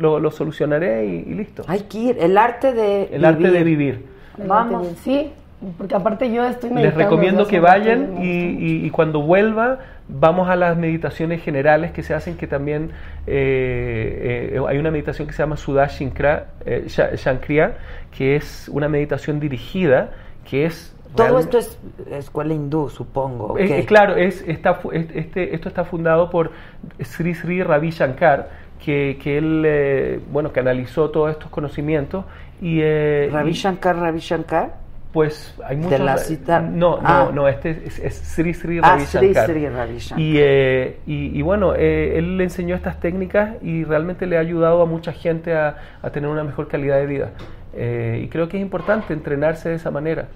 lo, 0.00 0.18
lo 0.18 0.30
solucionaré 0.30 1.06
y, 1.06 1.10
y 1.30 1.34
listo. 1.34 1.62
Hay 1.68 1.80
que 1.80 1.98
ir, 1.98 2.16
el 2.20 2.36
arte 2.38 2.72
de 2.72 3.04
El 3.12 3.24
arte 3.24 3.50
de 3.50 3.62
vivir. 3.64 4.04
Vamos. 4.46 4.88
Sí, 5.02 5.30
porque 5.76 5.94
aparte 5.94 6.32
yo 6.32 6.44
estoy 6.46 6.70
Les 6.70 6.94
recomiendo 6.94 7.46
que 7.46 7.60
vayan 7.60 8.16
y 8.20 8.90
cuando 8.90 9.20
vuelva 9.22 9.78
vamos 10.12 10.48
a 10.48 10.56
las 10.56 10.76
meditaciones 10.76 11.42
generales 11.42 11.92
que 11.92 12.02
se 12.02 12.14
hacen, 12.14 12.36
que 12.36 12.46
también 12.46 12.90
eh, 13.26 14.52
eh, 14.54 14.60
hay 14.68 14.78
una 14.78 14.90
meditación 14.90 15.28
que 15.28 15.34
se 15.34 15.42
llama 15.42 15.56
Sudashinkra, 15.56 16.46
eh, 16.66 16.84
Sha- 16.88 17.14
Shankriya, 17.14 17.74
que 18.16 18.36
es 18.36 18.68
una 18.68 18.88
meditación 18.88 19.38
dirigida, 19.40 20.10
que 20.48 20.64
es... 20.66 20.94
Todo 21.14 21.40
esto 21.40 21.58
es 21.58 21.76
escuela 22.12 22.54
hindú, 22.54 22.88
supongo. 22.88 23.58
Eh, 23.58 23.84
claro, 23.84 24.16
es, 24.16 24.42
está, 24.46 24.78
es- 24.92 25.06
este, 25.14 25.54
esto 25.54 25.68
está 25.68 25.84
fundado 25.84 26.30
por 26.30 26.52
Sri 27.00 27.34
Sri 27.34 27.62
Ravi 27.62 27.90
Shankar, 27.90 28.48
que, 28.84 29.18
que 29.22 29.38
él, 29.38 29.62
eh, 29.66 30.20
bueno, 30.32 30.52
canalizó 30.52 31.10
todos 31.10 31.30
estos 31.30 31.50
conocimientos 31.50 32.24
y... 32.62 32.80
eh, 32.82 33.28
Ravi 33.32 33.50
y- 33.50 33.54
Shankar, 33.54 33.96
Ravi 33.96 34.18
Shankar. 34.20 34.74
Pues 35.12 35.56
hay 35.66 35.76
De 35.76 35.82
muchos... 35.82 36.00
la 36.00 36.16
cita- 36.18 36.60
No, 36.60 36.98
Ah. 37.02 37.24
no, 37.26 37.32
no, 37.32 37.48
este 37.48 37.70
es, 37.84 37.98
es 37.98 38.14
Sri 38.14 38.54
Sri 38.54 38.78
Ah, 38.78 38.90
Ravi 38.92 39.06
Sri 39.06 39.26
Shankar. 39.26 39.46
Sri 39.46 39.68
Ravi 39.68 39.98
Shankar. 39.98 40.20
Y, 40.20 40.34
eh, 40.38 40.96
y, 41.06 41.36
y 41.38 41.42
bueno, 41.42 41.74
eh, 41.74 42.16
él 42.16 42.36
le 42.36 42.44
enseñó 42.44 42.76
estas 42.76 43.00
técnicas 43.00 43.54
y 43.60 43.82
realmente 43.82 44.26
le 44.26 44.36
ha 44.36 44.40
ayudado 44.40 44.82
a 44.82 44.86
mucha 44.86 45.12
gente 45.12 45.52
a, 45.52 45.76
a 46.00 46.10
tener 46.10 46.30
una 46.30 46.44
mejor 46.44 46.68
calidad 46.68 46.96
de 46.98 47.06
vida. 47.06 47.30
Eh, 47.74 48.20
y 48.24 48.28
creo 48.28 48.48
que 48.48 48.56
es 48.58 48.62
importante 48.62 49.12
entrenarse 49.12 49.68
de 49.70 49.74
esa 49.76 49.90
manera. 49.90 50.28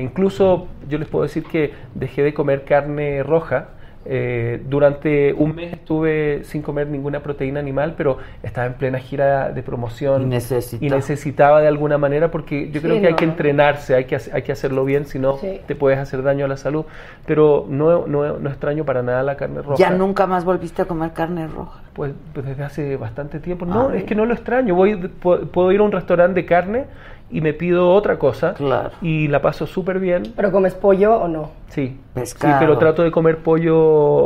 Incluso 0.00 0.66
yo 0.88 0.98
les 0.98 1.08
puedo 1.08 1.22
decir 1.24 1.44
que 1.44 1.72
dejé 1.94 2.22
de 2.22 2.34
comer 2.34 2.64
carne 2.64 3.22
roja. 3.22 3.68
Eh, 4.04 4.60
durante 4.68 5.32
un 5.32 5.54
mes 5.54 5.72
estuve 5.74 6.42
sin 6.44 6.60
comer 6.62 6.88
ninguna 6.88 7.20
proteína 7.20 7.60
animal, 7.60 7.94
pero 7.96 8.18
estaba 8.42 8.66
en 8.66 8.74
plena 8.74 8.98
gira 8.98 9.50
de 9.50 9.62
promoción 9.62 10.22
Y 10.22 10.26
necesita. 10.26 10.84
y 10.84 10.90
necesitaba 10.90 11.60
de 11.60 11.68
alguna 11.68 11.98
manera 11.98 12.30
porque 12.30 12.66
yo 12.70 12.80
Sí, 12.80 12.86
creo 12.86 13.00
que 13.00 13.06
hay 13.06 13.14
que 13.14 13.24
entrenarse, 13.24 13.94
hay 13.94 14.04
que, 14.06 14.18
hay 14.32 14.42
que 14.42 14.52
hacerlo 14.52 14.84
bien, 14.84 15.06
si 15.06 15.18
no 15.18 15.38
Sí. 15.38 15.60
te 15.66 15.74
puedes 15.76 15.98
hacer 15.98 16.22
daño 16.22 16.44
a 16.44 16.48
la 16.48 16.56
salud. 16.56 16.84
Pero 17.26 17.66
no, 17.68 18.06
no, 18.06 18.38
no 18.38 18.50
extraño 18.50 18.84
para 18.84 19.02
nada 19.02 19.22
la 19.22 19.36
carne 19.36 19.62
roja. 19.62 19.76
Ya 19.76 19.90
nunca 19.90 20.26
más 20.26 20.44
volviste 20.44 20.82
a 20.82 20.84
comer 20.86 21.12
carne 21.12 21.46
roja. 21.46 21.80
Pues, 21.92 22.12
pues 22.32 22.44
desde 22.46 22.64
hace 22.64 22.96
bastante 22.96 23.38
tiempo. 23.38 23.66
No, 23.66 23.92
es 23.92 24.04
que 24.04 24.14
no 24.14 24.24
lo 24.26 24.34
extraño. 24.34 24.74
Voy, 24.74 24.94
pu- 24.94 25.46
puedo 25.48 25.70
ir 25.72 25.80
a 25.80 25.82
un 25.84 25.92
restaurante 25.92 26.40
de 26.40 26.46
carne 26.46 26.84
y 27.32 27.40
me 27.40 27.54
pido 27.54 27.90
otra 27.90 28.18
cosa 28.18 28.54
Claro. 28.54 28.90
y 29.00 29.26
la 29.28 29.40
paso 29.42 29.66
súper 29.66 29.98
bien. 29.98 30.32
¿Pero 30.36 30.52
comes 30.52 30.74
pollo 30.74 31.16
o 31.16 31.28
no? 31.28 31.50
Sí, 31.68 31.98
Pescado. 32.14 32.52
sí, 32.52 32.58
pero 32.60 32.78
trato 32.78 33.02
de 33.02 33.10
comer 33.10 33.38
pollo 33.38 33.76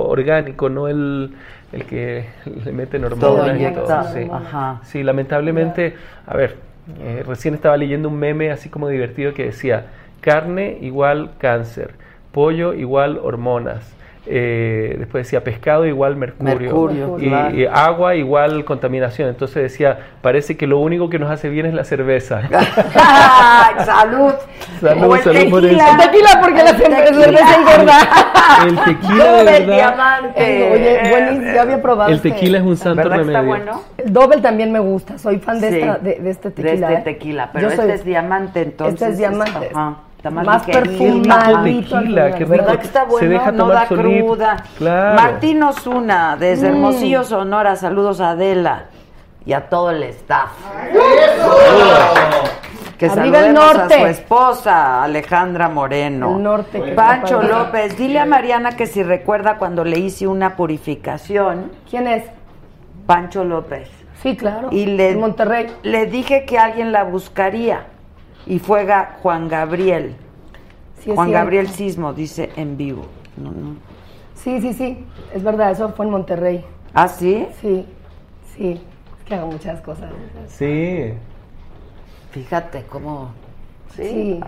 orgánico, 0.09 0.69
no 0.69 0.89
el, 0.89 1.31
el 1.73 1.85
que 1.85 2.27
le 2.65 2.73
meten 2.73 3.03
Todo 3.03 3.13
hormonas 3.37 3.61
y 3.61 3.73
todo. 3.75 4.03
Sí. 4.13 4.29
Ajá. 4.31 4.81
Sí, 4.85 5.03
lamentablemente, 5.05 5.95
a 6.27 6.37
ver, 6.37 6.57
eh, 7.01 7.23
recién 7.27 7.55
estaba 7.55 7.77
leyendo 7.77 8.09
un 8.09 8.19
meme 8.19 8.51
así 8.51 8.69
como 8.69 8.89
divertido 8.89 9.33
que 9.35 9.45
decía, 9.47 9.87
carne 10.21 10.79
igual 10.81 11.31
cáncer, 11.39 11.95
pollo 12.33 12.75
igual 12.75 13.21
hormonas, 13.23 13.95
eh, 14.29 14.97
después 14.99 15.25
decía 15.27 15.43
pescado 15.45 15.87
igual 15.87 16.17
mercurio, 16.17 16.59
Mercurio, 16.59 17.19
y, 17.19 17.29
claro. 17.29 17.55
y 17.57 17.67
agua 17.67 18.15
igual 18.17 18.65
contaminación. 18.65 19.29
Entonces 19.29 19.63
decía, 19.63 19.99
parece 20.23 20.57
que 20.57 20.67
lo 20.67 20.79
único 20.79 21.09
que 21.11 21.19
nos 21.19 21.31
hace 21.31 21.49
bien 21.49 21.67
es 21.67 21.75
la 21.75 21.85
cerveza. 21.85 22.43
¡Ay, 22.95 23.75
salud! 23.85 24.33
Salud, 24.81 25.05
O 25.11 25.17
el 25.17 25.23
salud 25.23 25.51
por 25.51 25.63
tequila. 25.63 25.85
eso. 25.85 25.93
El 25.93 25.99
tequila 26.11 26.29
porque 26.43 26.63
la 26.63 26.71
El 26.71 26.77
cerveza 26.77 27.15
tequila. 27.17 27.41
engorda. 27.57 27.99
El 28.67 28.77
tequila 28.85 29.33
de 29.33 29.45
verdad. 29.45 29.75
diamante. 29.77 30.73
Oye, 30.73 31.11
buenísimo, 31.11 31.53
ya 31.55 31.63
había 31.63 31.83
probado. 31.83 32.11
El 32.11 32.17
este. 32.17 32.31
tequila 32.31 32.59
es 32.59 32.65
un 32.65 32.77
santo 32.77 32.97
¿Verdad 32.97 33.17
que 33.17 33.23
está 33.23 33.41
remedio. 33.41 33.49
bueno? 33.65 33.83
El 33.99 34.13
Doble 34.13 34.37
también 34.39 34.73
me 34.73 34.79
gusta, 34.79 35.19
soy 35.19 35.39
fan 35.39 35.61
de, 35.61 35.71
Sí. 35.71 35.79
esta, 35.81 35.99
de, 35.99 36.15
de 36.21 36.31
este 36.31 36.51
tequila. 36.51 36.89
De 36.89 36.95
¿eh? 36.95 36.99
este 36.99 37.13
tequila, 37.13 37.51
pero 37.53 37.63
Yo 37.67 37.71
este 37.71 37.83
soy- 37.83 37.91
es 37.93 38.05
diamante, 38.05 38.63
entonces. 38.63 38.95
Este 39.03 39.13
es 39.13 39.19
diamante. 39.19 39.71
ajá, 39.75 39.97
está 40.29 40.43
más, 40.43 40.63
perfumadito. 40.65 42.01
Final. 42.01 42.45
¿Verdad 42.47 42.79
que 42.79 42.87
está 42.87 43.01
Se 43.05 43.07
bueno? 43.11 43.29
deja 43.31 43.53
no 43.53 43.59
tomar 43.65 43.75
da 43.77 43.87
cruda. 43.87 44.57
Claro. 44.79 45.15
Martín 45.23 45.63
Osuna, 45.63 46.37
desde 46.39 46.69
Mm. 46.71 46.75
Hermosillo, 46.75 47.25
Sonora. 47.25 47.77
Saludos 47.77 48.21
a 48.21 48.31
Adela 48.31 48.85
y 49.45 49.53
a 49.53 49.69
todo 49.69 49.91
el 49.91 50.03
staff. 50.05 50.51
Que 52.99 53.07
Arriba 53.07 53.41
el 53.41 53.55
saludemos 53.55 53.75
norte. 53.77 53.95
a 53.95 53.99
su 54.01 54.07
esposa, 54.07 55.05
Alejandra 55.05 55.69
Moreno. 55.69 56.37
El 56.37 56.43
norte, 56.43 56.81
que 56.83 56.93
Pancho. 56.93 57.43
López, 57.43 57.97
dile 57.99 58.19
a 58.21 58.25
Mariana 58.25 58.71
que 58.75 58.87
si 58.87 59.03
recuerda 59.03 59.59
cuando 59.59 59.85
le 59.85 59.99
hice 59.99 60.27
una 60.27 60.57
purificación. 60.57 61.73
¿Quién 61.91 62.07
es? 62.07 62.25
Pancho 63.05 63.45
López. 63.45 63.91
Sí, 64.23 64.35
claro. 64.35 64.69
Y 64.71 64.87
le, 64.87 65.11
En 65.11 65.21
Monterrey. 65.21 65.67
le 65.83 66.07
dije 66.07 66.47
que 66.47 66.59
alguien 66.59 66.91
la 66.91 67.05
buscaría. 67.05 67.85
Y 68.47 68.59
fue 68.59 68.87
Juan 69.23 69.49
Gabriel. 69.49 70.15
Sí, 71.01 71.13
Juan 71.15 71.29
cierto. 71.29 71.45
Gabriel 71.45 71.69
Sismo 71.69 72.13
dice 72.13 72.51
en 72.57 72.77
vivo. 72.77 73.03
No, 73.37 73.51
no. 73.51 73.77
Sí, 74.35 74.61
sí, 74.61 74.73
sí. 74.73 75.05
Es 75.35 75.43
verdad, 75.43 75.71
eso 75.73 75.89
fue 75.91 76.07
en 76.07 76.13
Monterrey. 76.13 76.65
¿Ah, 76.95 77.09
sí? 77.09 77.47
Sí, 77.61 77.85
sí. 78.55 78.81
Es 79.19 79.25
que 79.25 79.35
hago 79.35 79.49
muchas 79.49 79.81
cosas. 79.81 80.11
Sí. 80.49 81.13
Fíjate 82.31 82.85
cómo. 82.89 83.31
Sí. 83.95 84.41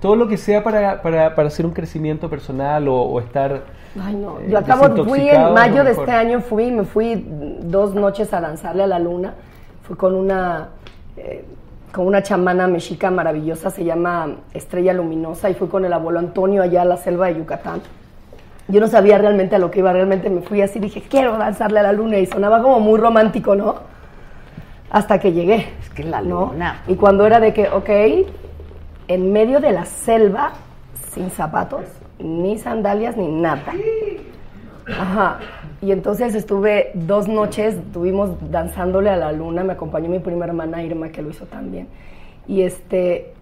Todo 0.00 0.16
lo 0.16 0.28
que 0.28 0.36
sea 0.36 0.62
para, 0.62 1.00
para, 1.02 1.34
para 1.34 1.48
hacer 1.48 1.64
un 1.64 1.72
crecimiento 1.72 2.28
personal 2.28 2.88
o, 2.88 2.96
o 3.02 3.20
estar. 3.20 3.62
Ay, 4.02 4.14
no. 4.14 4.40
eh, 4.40 4.48
Yo 4.50 4.58
acabo, 4.58 5.04
fui 5.04 5.28
en 5.28 5.54
mayo 5.54 5.84
de 5.84 5.92
este 5.92 6.10
año, 6.10 6.40
fui, 6.40 6.70
me 6.72 6.84
fui 6.84 7.24
dos 7.62 7.94
noches 7.94 8.32
a 8.34 8.40
danzarle 8.40 8.82
a 8.82 8.86
la 8.86 8.98
luna. 8.98 9.34
Fui 9.82 9.96
con 9.96 10.14
una, 10.14 10.70
eh, 11.16 11.44
con 11.94 12.08
una 12.08 12.24
chamana 12.24 12.66
mexica 12.66 13.08
maravillosa, 13.12 13.70
se 13.70 13.84
llama 13.84 14.38
Estrella 14.52 14.92
Luminosa, 14.92 15.48
y 15.48 15.54
fui 15.54 15.68
con 15.68 15.84
el 15.84 15.92
abuelo 15.92 16.18
Antonio 16.18 16.62
allá 16.62 16.82
a 16.82 16.84
la 16.84 16.96
selva 16.96 17.28
de 17.28 17.36
Yucatán. 17.36 17.80
Yo 18.66 18.80
no 18.80 18.88
sabía 18.88 19.16
realmente 19.16 19.54
a 19.54 19.60
lo 19.60 19.70
que 19.70 19.78
iba, 19.78 19.92
realmente 19.92 20.28
me 20.28 20.40
fui 20.40 20.60
así, 20.60 20.80
dije, 20.80 21.02
quiero 21.08 21.38
danzarle 21.38 21.78
a 21.78 21.84
la 21.84 21.92
luna, 21.92 22.18
y 22.18 22.26
sonaba 22.26 22.60
como 22.60 22.80
muy 22.80 22.98
romántico, 22.98 23.54
¿no? 23.54 23.76
Hasta 24.90 25.20
que 25.20 25.32
llegué. 25.32 25.68
Es 25.80 25.90
que 25.90 26.02
la 26.02 26.20
¿no? 26.20 26.46
luna. 26.46 26.82
Y 26.88 26.96
cuando 26.96 27.26
era 27.26 27.38
de 27.38 27.54
que, 27.54 27.68
ok, 27.68 27.90
en 29.06 29.32
medio 29.32 29.60
de 29.60 29.70
la 29.70 29.84
selva, 29.84 30.50
sin 31.12 31.30
zapatos, 31.30 31.84
ni 32.18 32.58
sandalias, 32.58 33.16
ni 33.16 33.28
nada. 33.28 33.72
Ajá. 34.86 35.38
Y 35.80 35.92
entonces 35.92 36.34
estuve 36.34 36.90
dos 36.94 37.28
noches, 37.28 37.74
estuvimos 37.74 38.30
danzándole 38.50 39.10
a 39.10 39.16
la 39.16 39.32
luna, 39.32 39.64
me 39.64 39.72
acompañó 39.72 40.08
mi 40.08 40.18
prima 40.18 40.44
hermana 40.44 40.82
Irma, 40.82 41.10
que 41.10 41.22
lo 41.22 41.30
hizo 41.30 41.46
también. 41.46 41.88
Y 42.46 42.62
este, 42.62 43.32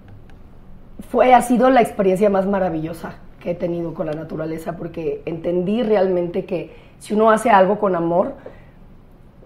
fue, 1.11 1.35
ha 1.35 1.43
sido 1.43 1.71
la 1.71 1.81
experiencia 1.81 2.31
más 2.31 2.47
maravillosa 2.47 3.17
que 3.41 3.53
he 3.53 3.55
tenido 3.55 3.93
con 3.95 4.07
la 4.07 4.13
naturaleza, 4.13 4.77
porque 4.77 5.23
entendí 5.25 5.83
realmente 5.83 6.45
que 6.45 6.75
si 6.99 7.15
uno 7.15 7.31
hace 7.31 7.51
algo 7.51 7.79
con 7.79 7.97
amor, 7.97 8.35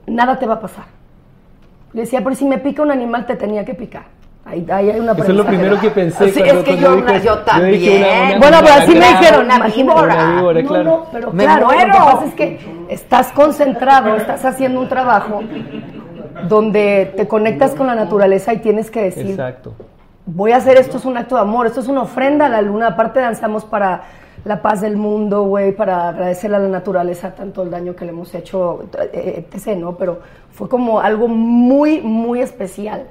nada 0.07 0.39
te 0.39 0.47
va 0.47 0.55
a 0.55 0.61
pasar. 0.61 0.85
Le 1.93 2.03
decía, 2.03 2.23
pero 2.23 2.35
si 2.35 2.45
me 2.45 2.59
pica 2.59 2.83
un 2.83 2.91
animal, 2.91 3.25
te 3.25 3.37
tenía 3.37 3.65
que 3.65 3.75
picar. 3.75 4.16
Ahí, 4.49 4.65
ahí 4.71 4.91
hay 4.91 5.01
una 5.01 5.11
Eso 5.13 5.23
es 5.25 5.29
lo 5.31 5.45
primero 5.45 5.81
que 5.81 5.91
pensé. 5.91 6.31
Sí, 6.31 6.41
cuando- 6.41 6.61
es 6.61 6.65
que 6.65 6.77
yo- 6.77 6.97
dije- 6.97 7.21
yo 7.25 7.39
también. 7.41 7.73
dije 7.73 7.99
una- 7.99 8.29
una- 8.31 8.39
Bueno, 8.39 8.57
pero 8.63 8.75
así 8.75 8.93
me 8.95 9.07
dijeron, 9.09 9.45
una 9.45 9.67
víbora. 9.67 10.27
No, 10.41 10.69
claro. 10.69 10.85
no, 10.85 11.07
pero 11.13 11.33
Me 11.33 11.45
claro, 11.45 11.67
muero. 11.67 11.87
lo 11.89 11.93
que 11.93 11.99
pasa 11.99 12.25
es 12.27 12.35
que 12.35 12.61
estás 12.89 13.33
concentrado, 13.33 14.15
estás 14.17 14.45
haciendo 14.45 14.81
un 14.81 14.89
trabajo 14.89 15.41
donde 16.49 17.13
te 17.17 17.27
conectas 17.27 17.75
con 17.75 17.87
la 17.87 17.95
naturaleza 17.95 18.53
y 18.53 18.59
tienes 18.59 18.91
que 18.91 19.03
decir, 19.03 19.31
Exacto. 19.31 19.73
voy 20.27 20.53
a 20.53 20.57
hacer 20.59 20.77
esto, 20.77 20.99
es 20.99 21.05
un 21.05 21.17
acto 21.17 21.35
de 21.37 21.41
amor, 21.41 21.67
esto 21.67 21.81
es 21.81 21.89
una 21.89 22.03
ofrenda 22.03 22.47
a 22.47 22.49
la 22.49 22.63
luna, 22.63 22.89
aparte 22.89 23.21
danzamos 23.21 23.65
para 23.65 24.03
la 24.45 24.63
paz 24.63 24.81
del 24.81 24.97
mundo, 24.97 25.43
güey, 25.43 25.73
para 25.73 26.09
agradecerle 26.11 26.57
a 26.57 26.61
la 26.61 26.69
naturaleza 26.69 27.35
tanto 27.35 27.63
el 27.63 27.71
daño 27.71 27.97
que 27.97 28.05
le 28.05 28.13
hemos 28.13 28.33
hecho, 28.35 28.85
eh, 29.13 29.45
etc., 29.53 29.77
¿no? 29.77 29.97
Pero 29.97 30.21
fue 30.53 30.69
como 30.69 31.01
algo 31.01 31.27
muy, 31.27 32.01
muy 32.01 32.41
especial. 32.43 33.07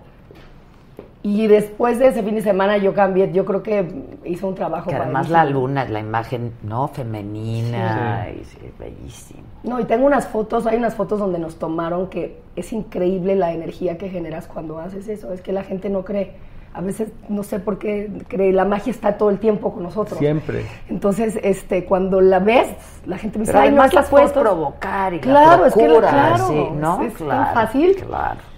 Y 1.27 1.47
después 1.47 1.97
de 1.97 2.09
ese 2.09 2.21
fin 2.21 2.35
de 2.35 2.43
semana 2.43 2.77
yo 2.77 2.93
cambié, 2.93 3.31
yo 3.31 3.45
creo 3.45 3.63
que 3.63 3.83
hice 4.25 4.45
un 4.45 4.53
trabajo. 4.53 4.91
Que 4.91 4.95
además 4.95 5.27
la 5.31 5.43
luna 5.43 5.81
es 5.81 5.89
la 5.89 5.99
imagen, 5.99 6.53
¿no? 6.61 6.87
Femenina. 6.89 8.27
y 8.29 8.43
sí, 8.43 8.59
bellísimo. 8.77 9.41
No, 9.63 9.79
y 9.79 9.85
tengo 9.85 10.05
unas 10.05 10.27
fotos, 10.27 10.67
hay 10.67 10.77
unas 10.77 10.93
fotos 10.93 11.17
donde 11.17 11.39
nos 11.39 11.55
tomaron 11.57 12.09
que 12.11 12.41
es 12.55 12.71
increíble 12.71 13.35
la 13.35 13.53
energía 13.53 13.97
que 13.97 14.07
generas 14.09 14.45
cuando 14.45 14.77
haces 14.77 15.07
eso. 15.07 15.33
Es 15.33 15.41
que 15.41 15.51
la 15.51 15.63
gente 15.63 15.89
no 15.89 16.05
cree. 16.05 16.33
A 16.75 16.81
veces 16.81 17.11
no 17.27 17.41
sé 17.41 17.59
por 17.59 17.79
qué 17.79 18.11
cree, 18.27 18.53
la 18.53 18.65
magia 18.65 18.91
está 18.91 19.17
todo 19.17 19.31
el 19.31 19.39
tiempo 19.39 19.73
con 19.73 19.81
nosotros. 19.81 20.19
Siempre. 20.19 20.67
Entonces, 20.89 21.39
este, 21.41 21.85
cuando 21.85 22.21
la 22.21 22.37
ves, 22.37 22.67
la 23.07 23.17
gente 23.17 23.39
me 23.39 23.45
dice, 23.45 23.53
Pero 23.53 23.63
ay, 23.63 23.69
no, 23.71 23.77
además 23.77 23.93
la 23.95 23.99
estas 24.01 24.11
puedes 24.11 24.29
fotos". 24.29 24.43
provocar 24.43 25.11
y 25.15 25.19
Claro, 25.21 25.61
la 25.63 25.67
es 25.69 25.73
que 25.73 25.87
claro, 25.87 26.47
sí, 26.49 26.67
¿no? 26.75 27.01
es 27.01 27.13
tan 27.15 27.27
claro, 27.27 27.53
fácil. 27.55 27.95
Claro. 27.95 28.54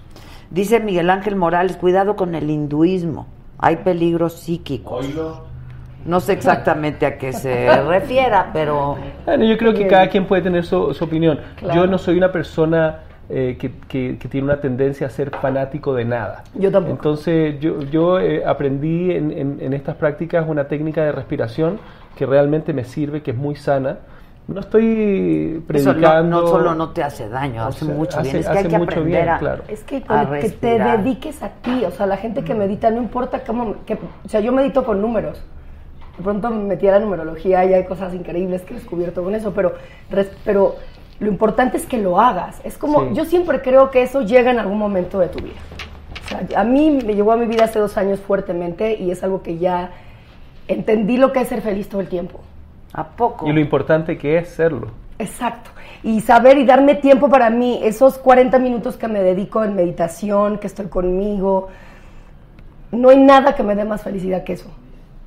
Dice 0.49 0.79
Miguel 0.79 1.09
Ángel 1.09 1.35
Morales, 1.35 1.77
cuidado 1.77 2.15
con 2.15 2.35
el 2.35 2.49
hinduismo. 2.49 3.27
Hay 3.59 3.77
peligros 3.77 4.33
psíquicos. 4.33 5.07
No 6.05 6.19
sé 6.21 6.33
exactamente 6.33 7.05
a 7.05 7.17
qué 7.17 7.33
se 7.33 7.69
refiera, 7.87 8.51
pero 8.53 8.97
Bueno, 9.25 9.43
yo 9.45 9.57
creo 9.57 9.71
que 9.73 9.79
Bien. 9.79 9.89
cada 9.89 10.07
quien 10.09 10.25
puede 10.25 10.41
tener 10.41 10.63
su, 10.65 10.93
su 10.93 11.03
opinión. 11.03 11.39
Claro. 11.57 11.81
Yo 11.81 11.87
no 11.87 11.97
soy 11.97 12.17
una 12.17 12.31
persona 12.31 12.99
eh, 13.29 13.57
que, 13.59 13.73
que- 13.89 14.17
que 14.17 14.27
tiene 14.29 14.45
una 14.45 14.61
tendencia 14.61 15.07
a 15.07 15.09
ser 15.09 15.31
fanático 15.31 15.93
de 15.93 16.05
nada. 16.05 16.43
Yo 16.53 16.71
tampoco. 16.71 16.95
Entonces 16.95 17.59
yo, 17.59 17.81
yo 17.81 18.19
eh, 18.21 18.43
aprendí 18.45 19.11
en, 19.11 19.31
en- 19.31 19.57
en 19.59 19.73
estas 19.73 19.95
prácticas 19.97 20.45
una 20.47 20.69
técnica 20.69 21.03
de 21.03 21.11
respiración 21.11 21.77
que 22.15 22.25
realmente 22.25 22.71
me 22.73 22.85
sirve, 22.85 23.21
que 23.21 23.31
es 23.31 23.37
muy 23.37 23.55
sana. 23.55 23.97
No 24.47 24.61
estoy 24.61 25.61
eso 25.73 25.89
no, 25.93 25.95
predicando. 25.99 26.41
no 26.41 26.47
solo 26.47 26.73
no 26.75 26.89
te 26.91 27.03
hace 27.03 27.27
daño, 27.27 27.65
O 27.65 27.67
hace 27.67 27.85
sea, 27.85 27.93
mucho 27.93 28.19
hace- 28.19 28.29
bien. 28.31 28.39
Es 28.43 28.47
que 28.49 28.57
hay 28.57 28.63
que 28.67 28.77
mucho 28.77 28.91
aprender 28.91 29.05
bien, 29.23 29.29
a, 29.29 29.39
claro. 29.39 29.63
Es 29.67 29.83
que 29.83 29.97
a 30.07 30.25
con 30.25 30.39
que 30.39 30.49
te 30.51 30.79
dediques 30.79 31.43
a 31.43 31.49
ti, 31.49 31.83
o 31.85 31.91
sea, 31.91 32.05
la 32.05 32.15
gente 32.17 32.43
que 32.43 32.53
medita, 32.53 32.89
no 32.89 32.97
importa 33.01 33.41
cómo, 33.43 33.75
que, 33.85 33.95
o 33.95 34.29
sea, 34.29 34.39
yo 34.39 34.51
medito 34.53 34.85
con 34.85 35.01
números. 35.01 35.43
De 36.17 36.23
pronto 36.23 36.49
me 36.49 36.63
metí 36.63 36.87
a 36.87 36.93
la 36.93 36.99
numerología 36.99 37.65
y 37.65 37.73
hay 37.73 37.83
cosas 37.85 38.13
increíbles 38.13 38.61
que 38.63 38.73
he 38.73 38.77
descubierto 38.77 39.21
con 39.23 39.35
eso, 39.35 39.51
pero, 39.53 39.73
res- 40.09 40.31
pero 40.45 40.77
lo 41.19 41.27
importante 41.27 41.75
es 41.77 41.85
que 41.85 41.97
lo 41.97 42.19
hagas. 42.19 42.61
Es 42.63 42.77
como, 42.77 43.01
Sí. 43.01 43.15
yo 43.15 43.25
siempre 43.25 43.61
creo 43.61 43.91
que 43.91 44.01
eso 44.01 44.21
llega 44.21 44.49
en 44.49 44.59
algún 44.59 44.77
momento 44.79 45.19
de 45.19 45.27
tu 45.27 45.39
vida. 45.39 45.55
O 46.25 46.27
sea, 46.29 46.61
a 46.61 46.63
mí 46.63 46.89
me 47.05 47.15
llegó 47.15 47.33
a 47.33 47.37
mi 47.37 47.45
vida 47.47 47.65
hace 47.65 47.79
dos 47.79 47.97
años 47.97 48.19
fuertemente 48.21 48.95
y 48.95 49.11
es 49.11 49.23
algo 49.23 49.43
que 49.43 49.57
ya 49.57 49.91
entendí 50.67 51.17
lo 51.17 51.33
que 51.33 51.41
es 51.41 51.47
ser 51.49 51.61
feliz 51.61 51.87
todo 51.89 52.01
el 52.01 52.07
tiempo. 52.07 52.39
¿A 52.97 53.03
poco? 53.03 53.47
Y 53.47 53.53
lo 53.53 53.59
importante 53.59 54.17
que 54.17 54.39
es 54.39 54.49
serlo. 54.49 54.87
Exacto. 55.19 55.69
Y 56.03 56.19
saber 56.21 56.57
y 56.57 56.65
darme 56.65 56.95
tiempo 56.95 57.29
para 57.29 57.49
mí, 57.51 57.79
esos 57.83 58.17
40 58.17 58.57
minutos 58.59 58.97
que 58.97 59.07
me 59.07 59.21
dedico 59.21 59.63
en 59.63 59.75
meditación, 59.75 60.57
que 60.57 60.65
estoy 60.67 60.87
conmigo, 60.87 61.69
no 62.91 63.09
hay 63.09 63.17
nada 63.19 63.55
que 63.55 63.61
me 63.63 63.75
dé 63.75 63.85
más 63.85 64.01
felicidad 64.01 64.43
que 64.43 64.53
eso. 64.53 64.69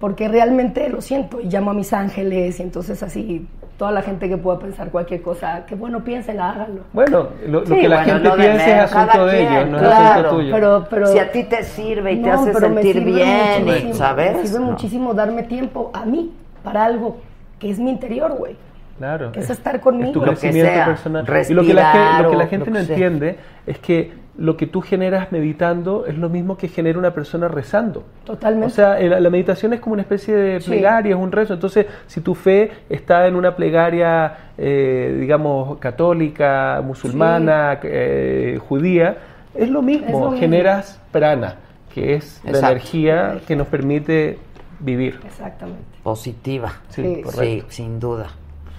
Porque 0.01 0.29
realmente 0.29 0.89
lo 0.89 1.01
siento 1.01 1.41
y 1.41 1.47
llamo 1.49 1.71
a 1.71 1.75
mis 1.75 1.93
ángeles 1.93 2.59
y 2.59 2.63
entonces 2.63 3.03
así 3.03 3.47
toda 3.77 3.93
la 3.93 4.03
gente 4.03 4.29
que 4.29 4.37
pueda 4.37 4.59
pensar 4.59 4.91
cualquier 4.91 5.23
cosa, 5.23 5.65
que 5.65 5.75
bueno, 5.75 6.03
piénsela, 6.03 6.51
háganlo. 6.51 6.83
Bueno, 6.93 7.29
lo, 7.47 7.61
lo 7.61 7.67
Sí, 7.67 7.77
que 7.81 7.89
la 7.89 8.03
bueno, 8.03 8.13
gente 8.15 8.31
piense 8.37 8.71
es 8.73 8.79
asunto 8.95 9.27
de 9.27 9.43
ellos, 9.43 9.69
no 9.71 9.77
es 9.77 9.83
claro, 9.83 10.11
asunto 10.11 10.37
tuyo. 10.37 10.55
Pero, 10.55 10.87
pero, 10.91 11.07
si 11.07 11.19
a 11.19 11.31
ti 11.33 11.45
te 11.45 11.63
sirve 11.65 12.13
y 12.13 12.17
te 12.23 12.29
No, 12.29 12.35
hace 12.35 12.53
pero 12.53 12.69
me 12.69 12.83
sentir 12.83 13.03
sirve 13.05 13.13
bien, 13.13 13.63
y, 13.63 13.65
muchísimo, 13.65 13.95
¿sabes? 13.95 14.37
Me 14.37 14.47
sirve 14.47 14.61
No. 14.61 14.67
muchísimo 14.67 15.15
darme 15.15 15.43
tiempo 15.45 15.91
a 15.95 16.05
mí 16.05 16.33
para 16.63 16.85
algo 16.85 17.17
que 17.61 17.71
es 17.71 17.79
mi 17.79 17.91
interior, 17.91 18.33
güey. 18.33 18.57
Claro. 18.99 19.31
Que 19.33 19.41
es 19.41 19.49
estar 19.49 19.81
conmigo. 19.81 20.09
Es 20.09 20.13
tu 20.13 20.19
Lo 20.21 20.25
que 20.27 20.31
crecimiento 20.33 20.73
sea, 20.73 20.85
personal. 20.87 21.25
y 21.25 21.27
respirar 21.31 21.63
lo 21.63 21.69
que 21.69 21.75
la, 21.75 21.93
gen- 21.93 22.23
lo 22.25 22.31
que 22.31 22.37
la 22.37 22.47
gente 22.49 22.67
lo 22.67 22.73
no 22.75 22.79
entiende 22.81 23.37
es 23.67 23.79
que 23.79 24.13
lo 24.37 24.57
que 24.59 24.67
tú 24.67 24.81
generas 24.83 25.33
meditando 25.33 26.05
es 26.07 26.17
lo 26.19 26.29
mismo 26.29 26.57
que 26.59 26.69
genera 26.69 26.99
una 26.99 27.13
persona 27.15 27.49
rezando. 27.49 28.05
Totalmente. 28.25 28.67
O 28.67 28.71
sea, 28.71 28.99
el- 28.99 29.23
la 29.23 29.31
meditación 29.31 29.73
es 29.73 29.81
como 29.81 29.95
una 29.95 30.03
especie 30.03 30.35
de 30.35 30.61
Sí. 30.61 30.71
plegaria, 30.71 31.15
es 31.15 31.21
un 31.21 31.33
rezo. 31.33 31.55
Entonces, 31.55 31.87
si 32.07 32.21
tu 32.21 32.35
fe 32.35 32.71
está 32.91 33.27
en 33.27 33.37
una 33.37 33.57
plegaria, 33.57 34.35
eh, 34.59 35.17
digamos, 35.19 35.79
católica, 35.79 36.83
musulmana, 36.85 37.79
eh, 37.83 38.59
judía, 38.69 39.17
es 39.55 39.69
lo 39.71 39.81
mismo. 39.83 40.07
Es 40.07 40.13
lo 40.13 40.19
mismo. 40.31 40.37
Generas 40.39 41.01
prana, 41.11 41.57
que 41.95 42.15
es 42.15 42.43
la 42.45 42.59
energía 42.59 43.39
que 43.47 43.57
nos 43.57 43.67
permite 43.67 44.39
vivir. 44.81 45.21
Exactamente. 45.25 45.83
Positiva. 46.03 46.73
Sí, 46.89 47.23
Sí. 47.31 47.63
sin 47.69 48.01
duda. 48.01 48.29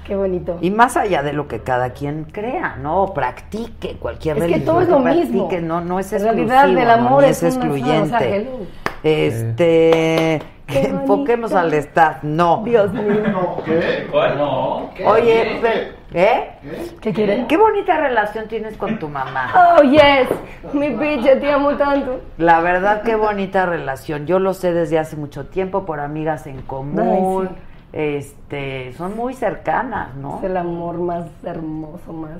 Qué 0.05 0.15
bonito. 0.15 0.57
Y 0.61 0.71
más 0.71 0.97
allá 0.97 1.21
de 1.21 1.31
lo 1.31 1.47
que 1.47 1.59
cada 1.59 1.91
quien 1.91 2.23
crea, 2.25 2.75
¿no? 2.81 3.03
O 3.03 3.13
practique 3.13 3.97
cualquier 3.99 4.35
Es 4.37 4.41
que 4.43 4.47
religión 4.49 4.65
todo 4.65 4.81
es 4.81 4.89
lo 4.89 5.01
practique, 5.03 5.31
mismo. 5.31 5.49
No, 5.61 5.81
no 5.81 5.99
es 5.99 6.11
En 6.11 6.21
exclusivo, 6.23 6.49
realidad, 6.49 6.93
el 6.95 7.01
¿no? 7.03 7.07
amor 7.07 7.23
Ni 7.23 7.29
es 7.29 7.43
es 7.43 7.55
una 7.55 7.61
sola, 7.65 7.71
o 7.71 7.75
excluyente. 7.77 8.17
sea. 8.17 8.43
Este, 9.03 10.41
Qué 10.71 10.81
enfoquemos 10.89 11.51
bonito. 11.51 11.67
al 11.67 11.73
staff. 11.75 12.23
No. 12.23 12.61
Dios 12.65 12.91
mío. 12.93 13.57
¿Qué? 13.65 14.07
¿Cuál? 14.11 14.37
No. 14.37 14.89
Oye, 15.05 15.59
pero- 15.61 15.91
¿eh? 16.13 16.49
¿Qué 17.01 17.13
quieren? 17.13 17.47
Qué 17.47 17.57
bonita 17.57 17.97
relación 17.97 18.47
tienes 18.47 18.77
con 18.77 18.99
tu 18.99 19.07
mamá. 19.07 19.51
Oh, 19.79 19.83
yes. 19.83 20.27
Mi 20.73 20.89
picha, 20.91 21.39
te 21.39 21.51
amo 21.51 21.75
tanto. 21.77 22.19
La 22.37 22.59
verdad, 22.61 23.01
qué 23.03 23.15
bonita 23.15 23.65
relación. 23.65 24.25
Yo 24.25 24.39
lo 24.39 24.53
sé 24.53 24.73
desde 24.73 24.99
hace 24.99 25.15
mucho 25.15 25.47
tiempo 25.47 25.85
por 25.85 25.99
amigas 25.99 26.47
en 26.47 26.61
común. 26.61 27.49
Ay, 27.51 27.55
Este, 27.93 28.93
son 28.93 29.15
muy 29.17 29.33
cercanas, 29.33 30.15
¿no? 30.15 30.37
Es 30.37 30.43
el 30.45 30.57
amor 30.57 30.97
más 30.97 31.25
hermoso, 31.43 32.13
más. 32.13 32.39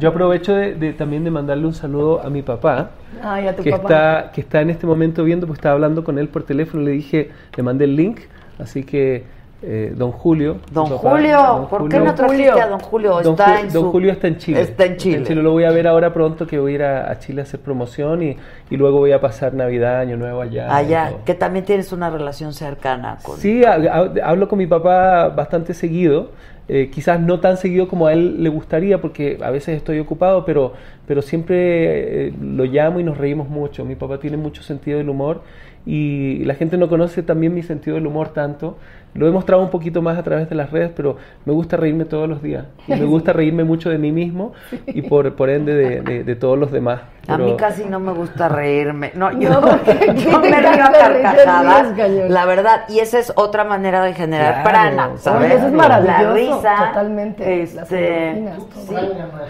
Yo 0.00 0.08
aprovecho 0.08 0.54
de, 0.54 0.74
de- 0.74 0.92
también 0.92 1.22
de 1.24 1.30
mandarle 1.30 1.66
un 1.66 1.74
saludo 1.74 2.20
a 2.24 2.30
mi 2.30 2.42
papá, 2.42 2.90
Ay, 3.22 3.46
a 3.46 3.54
tu 3.54 3.62
que 3.62 3.70
papá. 3.70 3.82
está 3.82 4.32
que 4.32 4.40
está 4.40 4.60
en 4.60 4.70
este 4.70 4.86
momento 4.86 5.22
viendo, 5.24 5.46
pues 5.46 5.58
estaba 5.58 5.74
hablando 5.74 6.02
con 6.02 6.18
él 6.18 6.28
por 6.28 6.42
teléfono, 6.42 6.82
le 6.82 6.92
dije, 6.92 7.30
le 7.56 7.62
mandé 7.62 7.84
el 7.84 7.94
link, 7.96 8.20
así 8.58 8.82
que 8.84 9.38
eh, 9.62 9.92
don 9.94 10.10
Julio. 10.10 10.56
Don 10.72 10.88
papá, 10.88 11.10
Julio, 11.10 11.36
don 11.42 11.68
¿por 11.68 11.80
qué 11.88 11.98
Julio- 11.98 12.04
no 12.04 12.14
trajiste 12.14 12.50
a 12.62 12.66
don 12.66 12.80
Julio? 12.80 13.20
Don, 13.22 13.32
Está 13.34 13.46
Ju- 13.56 13.60
en 13.60 13.72
don 13.74 13.82
su- 13.84 13.90
Julio 13.92 14.12
está 14.12 14.26
en 14.28 14.38
Chile. 14.38 14.60
Está 14.62 14.84
en 14.86 14.96
Chile. 14.96 15.34
Lo 15.34 15.50
voy 15.52 15.64
a 15.64 15.70
ver 15.70 15.86
ahora 15.86 16.14
pronto, 16.14 16.46
que 16.46 16.58
voy 16.58 16.72
a 16.72 16.74
ir 16.76 16.82
a, 16.82 17.10
a 17.10 17.18
Chile 17.18 17.42
a 17.42 17.44
hacer 17.44 17.60
promoción 17.60 18.22
y, 18.22 18.36
y 18.70 18.76
luego 18.78 18.98
voy 19.00 19.12
a 19.12 19.20
pasar 19.20 19.52
Navidad, 19.52 19.98
Año 20.00 20.16
Nuevo 20.16 20.40
allá. 20.40 20.74
Allá, 20.74 21.12
que 21.26 21.34
también 21.34 21.66
tienes 21.66 21.92
una 21.92 22.08
relación 22.08 22.54
cercana 22.54 23.18
con... 23.22 23.36
Sí, 23.36 23.62
ha- 23.62 23.74
ha- 23.74 24.10
hablo 24.24 24.48
con 24.48 24.58
mi 24.58 24.66
papá 24.66 25.28
bastante 25.28 25.74
seguido. 25.74 26.30
Eh, 26.72 26.88
quizás 26.88 27.20
no 27.20 27.40
tan 27.40 27.56
seguido 27.56 27.88
como 27.88 28.06
a 28.06 28.12
él 28.12 28.44
le 28.44 28.48
gustaría, 28.48 29.00
porque 29.00 29.38
a 29.42 29.50
veces 29.50 29.76
estoy 29.76 29.98
ocupado, 29.98 30.44
pero, 30.44 30.74
pero 31.04 31.20
siempre 31.20 32.28
eh, 32.28 32.32
lo 32.40 32.64
llamo 32.64 33.00
y 33.00 33.02
nos 33.02 33.18
reímos 33.18 33.48
mucho. 33.48 33.84
Mi 33.84 33.96
papá 33.96 34.20
tiene 34.20 34.36
mucho 34.36 34.62
sentido 34.62 34.98
del 34.98 35.08
humor 35.08 35.42
y 35.84 36.44
la 36.44 36.54
gente 36.54 36.76
no 36.76 36.88
conoce 36.88 37.24
también 37.24 37.54
mi 37.54 37.64
sentido 37.64 37.96
del 37.96 38.06
humor 38.06 38.28
tanto. 38.28 38.78
Lo 39.12 39.26
he 39.26 39.30
mostrado 39.32 39.62
un 39.62 39.70
poquito 39.70 40.02
más 40.02 40.16
a 40.18 40.22
través 40.22 40.48
de 40.48 40.54
las 40.54 40.70
redes, 40.70 40.92
pero 40.94 41.16
me 41.44 41.52
gusta 41.52 41.76
reírme 41.76 42.04
todos 42.04 42.28
los 42.28 42.40
días. 42.42 42.64
Y 42.86 42.92
me 42.94 43.04
gusta 43.06 43.32
reírme 43.32 43.64
mucho 43.64 43.90
de 43.90 43.98
mí 43.98 44.12
mismo 44.12 44.52
y 44.86 45.02
por, 45.02 45.34
por 45.34 45.50
ende 45.50 45.74
de, 45.74 46.00
de- 46.00 46.22
de 46.24 46.36
todos 46.36 46.56
los 46.58 46.70
demás. 46.70 47.00
A 47.28 47.36
Pero- 47.36 47.44
mí 47.50 47.56
casi 47.56 47.84
no 47.84 47.98
me 48.00 48.12
gusta 48.12 48.48
reírme. 48.48 49.10
No, 49.14 49.30
yo, 49.32 49.50
No, 49.50 49.60
yo 50.14 50.40
me 50.40 50.48
río 50.60 50.84
a 50.84 50.92
carcajadas. 50.92 51.92
La 52.30 52.44
verdad, 52.46 52.82
y 52.88 53.00
esa 53.00 53.18
es 53.18 53.32
otra 53.36 53.64
manera 53.64 54.02
de 54.02 54.14
generar 54.14 54.62
Claro. 54.62 54.70
prana, 54.70 55.10
¿sabes? 55.16 55.46
Oye, 55.46 55.54
eso 55.56 55.66
es 55.66 55.72
maravilloso. 55.72 56.22
La 56.22 56.32
risa. 56.32 56.76
Totalmente. 56.88 57.62
Este, 57.62 58.44
todo. 58.88 59.00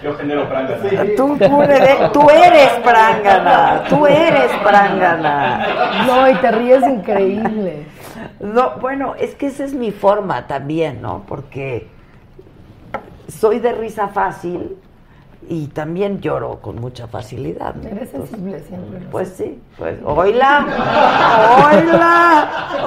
Yo 0.02 0.14
genero 0.14 0.48
pranga. 0.48 0.76
tú, 1.16 1.36
tú 1.38 1.62
eres, 1.62 2.12
tú 2.12 2.30
eres 2.30 2.68
prangana, 2.82 3.82
tú 3.88 4.06
eres 4.06 4.50
prangana. 4.64 5.66
No, 6.06 6.28
y 6.30 6.34
te 6.36 6.50
ríes 6.50 6.82
increíble. 6.86 7.86
No, 8.41 8.78
bueno, 8.80 9.14
es 9.18 9.34
que 9.34 9.49
esa 9.49 9.64
es 9.64 9.74
mi 9.74 9.91
forma 9.91 10.47
también, 10.47 11.03
¿no? 11.03 11.24
Porque 11.28 11.86
soy 13.28 13.59
de 13.61 13.72
risa 13.72 14.09
fácil 14.09 14.76
y 15.49 15.66
también 15.68 16.20
lloro 16.20 16.59
con 16.61 16.76
mucha 16.76 17.07
facilidad. 17.07 17.74
¿no? 17.74 17.88
Eres 17.88 18.11
sensible 18.11 18.61
siempre. 18.61 19.01
Pues 19.11 19.28
sí, 19.30 19.61
pues 19.76 19.99
oíla, 20.05 20.66
oíla, 21.70 22.68
Qué 22.72 22.82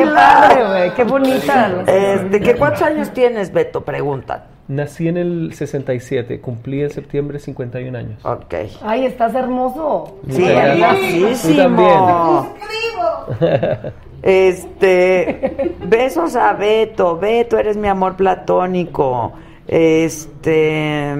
oíla. 0.00 0.46
padre, 0.48 0.92
qué 0.94 1.04
bonita. 1.04 1.82
Este, 1.86 2.40
¿qué 2.40 2.54
cuántos 2.56 2.82
años 2.82 3.10
tienes, 3.10 3.52
Beto? 3.52 3.84
Preguntan. 3.84 4.44
Nací 4.68 5.08
en 5.08 5.18
el 5.18 5.52
67, 5.54 6.40
cumplí 6.40 6.82
en 6.82 6.90
septiembre 6.90 7.38
51 7.38 7.98
años. 7.98 8.24
Ok. 8.24 8.54
Ay, 8.82 9.04
estás 9.04 9.34
hermoso. 9.34 10.18
Sí, 10.30 10.42
hermosísimo. 10.44 12.54
Tú 12.54 13.38
también. 13.38 13.92
Este, 14.24 15.76
besos 15.86 16.34
a 16.34 16.54
Beto. 16.54 17.18
Beto, 17.18 17.58
eres 17.58 17.76
mi 17.76 17.88
amor 17.88 18.16
platónico. 18.16 19.34
Este, 19.68 21.10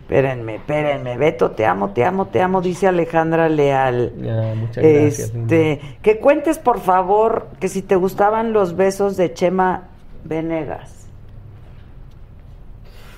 espérenme, 0.00 0.56
espérenme. 0.56 1.16
Beto, 1.16 1.52
te 1.52 1.64
amo, 1.64 1.90
te 1.90 2.04
amo, 2.04 2.26
te 2.26 2.42
amo, 2.42 2.60
dice 2.60 2.88
Alejandra 2.88 3.48
Leal. 3.48 4.14
Muchas 4.56 4.84
gracias. 4.84 5.32
linda. 5.32 5.54
Este, 5.56 5.80
que 6.02 6.18
cuentes 6.18 6.58
por 6.58 6.80
favor 6.80 7.46
que 7.60 7.68
si 7.68 7.82
te 7.82 7.94
gustaban 7.94 8.52
los 8.52 8.74
besos 8.74 9.16
de 9.16 9.32
Chema 9.32 9.84
Venegas. 10.24 11.01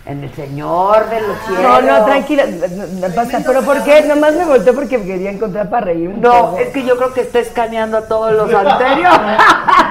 En 0.07 0.23
el 0.23 0.31
Señor 0.35 1.09
de 1.09 1.21
los 1.23 1.39
cielos. 1.47 1.63
No, 1.63 1.81
no, 1.81 2.05
tranquila. 2.05 2.45
no, 2.47 3.09
no 3.09 3.15
pasa. 3.15 3.39
Pero 3.47 3.63
¿por 3.63 3.83
qué? 3.85 4.03
Nomás 4.03 4.35
me 4.35 4.45
volteó 4.45 4.75
porque 4.75 5.03
quería 5.03 5.31
encontrar 5.31 5.71
para 5.71 5.87
reír 5.87 6.09
un 6.11 6.21
No, 6.21 6.31
poco. 6.31 6.59
es 6.59 6.69
que 6.69 6.85
yo 6.85 6.97
creo 6.99 7.15
que 7.15 7.23
está 7.23 7.39
escaneando 7.39 7.97
a 7.97 8.03
todos 8.07 8.33
los 8.35 8.53
anteriores. 8.55 9.39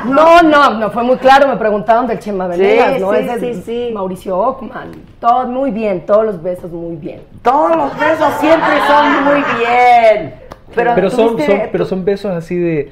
No, 0.05 0.43
no, 0.43 0.69
no, 0.75 0.91
fue 0.91 1.01
muy 1.01 1.17
claro. 1.17 1.47
Me 1.47 1.57
preguntaron 1.57 2.05
del 2.05 2.19
Chema 2.19 2.45
Venegas, 2.45 2.99
¿no? 3.01 3.11
sí, 3.11 3.17
Ese 3.21 3.49
es 3.51 3.57
sí, 3.57 3.63
sí. 3.65 3.91
Mauricio 3.91 4.37
Ockman. 4.37 4.91
Todo 5.19 5.47
muy 5.47 5.71
bien, 5.71 6.05
todos 6.05 6.25
los 6.25 6.43
besos 6.43 6.69
muy 6.71 6.95
bien. 6.95 7.23
Todos 7.41 7.75
los 7.75 7.97
besos 7.99 8.33
siempre 8.39 8.69
son 8.87 9.23
muy 9.23 9.43
bien. 9.57 10.35
Pero, 10.75 10.91
Pero, 10.95 11.09
son- 11.09 11.37
pero 11.71 11.85
son 11.85 12.05
besos 12.05 12.31
así 12.31 12.55
de 12.57 12.91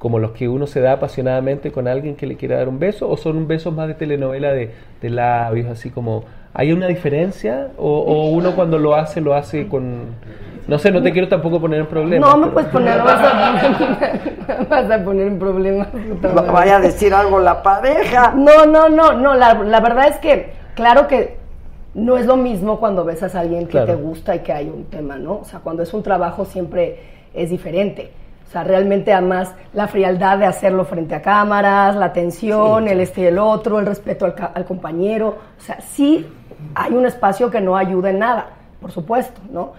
como 0.00 0.18
los 0.18 0.32
que 0.32 0.48
uno 0.48 0.66
se 0.66 0.80
da 0.80 0.94
apasionadamente 0.94 1.70
con 1.70 1.86
alguien 1.86 2.16
que 2.16 2.26
le 2.26 2.36
quiere 2.36 2.56
dar 2.56 2.68
un 2.68 2.80
beso 2.80 3.08
o 3.08 3.16
son 3.16 3.46
besos 3.46 3.72
más 3.72 3.86
de 3.86 3.94
telenovela 3.94 4.50
de, 4.52 4.72
de 5.00 5.10
labios 5.10 5.68
así 5.68 5.90
como 5.90 6.24
hay 6.54 6.72
una 6.72 6.88
diferencia 6.88 7.68
o, 7.78 7.98
o 8.00 8.30
uno 8.30 8.56
cuando 8.56 8.78
lo 8.78 8.96
hace 8.96 9.20
lo 9.20 9.34
hace 9.34 9.68
con 9.68 10.16
no 10.66 10.78
sé 10.78 10.90
no 10.90 11.02
te 11.02 11.12
quiero 11.12 11.28
tampoco 11.28 11.60
poner 11.60 11.80
en 11.80 11.86
problemas 11.86 12.28
No 12.30 12.36
me 12.38 12.46
puedes 12.48 12.70
poner, 12.70 12.96
no 12.98 13.04
vas 13.04 13.20
a, 13.22 14.64
vas 14.70 14.90
a 14.90 15.04
poner 15.04 15.26
en 15.28 15.38
problemas. 15.38 15.88
vaya 16.52 16.76
a 16.76 16.80
decir 16.80 17.12
algo 17.14 17.38
la 17.40 17.62
pareja. 17.62 18.32
No, 18.36 18.66
no, 18.66 18.88
no, 18.88 19.12
no, 19.12 19.34
la, 19.34 19.54
la 19.54 19.80
verdad 19.80 20.08
es 20.08 20.16
que, 20.18 20.52
claro 20.74 21.06
que 21.08 21.36
no 21.94 22.16
es 22.16 22.26
lo 22.26 22.36
mismo 22.36 22.78
cuando 22.78 23.04
besas 23.04 23.34
a 23.34 23.40
alguien 23.40 23.64
que 23.66 23.72
Claro. 23.72 23.86
te 23.86 23.94
gusta 23.96 24.36
y 24.36 24.40
que 24.40 24.52
hay 24.52 24.68
un 24.68 24.84
tema, 24.84 25.16
¿no? 25.18 25.38
O 25.40 25.44
sea, 25.44 25.58
cuando 25.60 25.82
es 25.82 25.92
un 25.92 26.02
trabajo 26.02 26.44
siempre 26.44 27.00
es 27.34 27.50
diferente. 27.50 28.10
O 28.50 28.52
sea, 28.52 28.64
realmente 28.64 29.12
además 29.12 29.54
la 29.74 29.86
frialdad 29.86 30.36
de 30.38 30.44
hacerlo 30.44 30.84
frente 30.84 31.14
a 31.14 31.22
cámaras, 31.22 31.94
la 31.94 32.06
atención, 32.06 32.88
el 32.88 32.98
este 33.00 33.20
y 33.20 33.26
el 33.26 33.38
otro, 33.38 33.78
el 33.78 33.86
respeto 33.86 34.24
al, 34.24 34.34
ca- 34.34 34.50
al 34.52 34.64
compañero. 34.64 35.38
O 35.56 35.62
sea, 35.62 35.80
sí 35.80 36.26
hay 36.74 36.92
un 36.94 37.06
espacio 37.06 37.48
que 37.48 37.60
no 37.60 37.76
ayuda 37.76 38.10
en 38.10 38.18
nada, 38.18 38.46
por 38.80 38.90
supuesto, 38.90 39.40
¿no? 39.52 39.72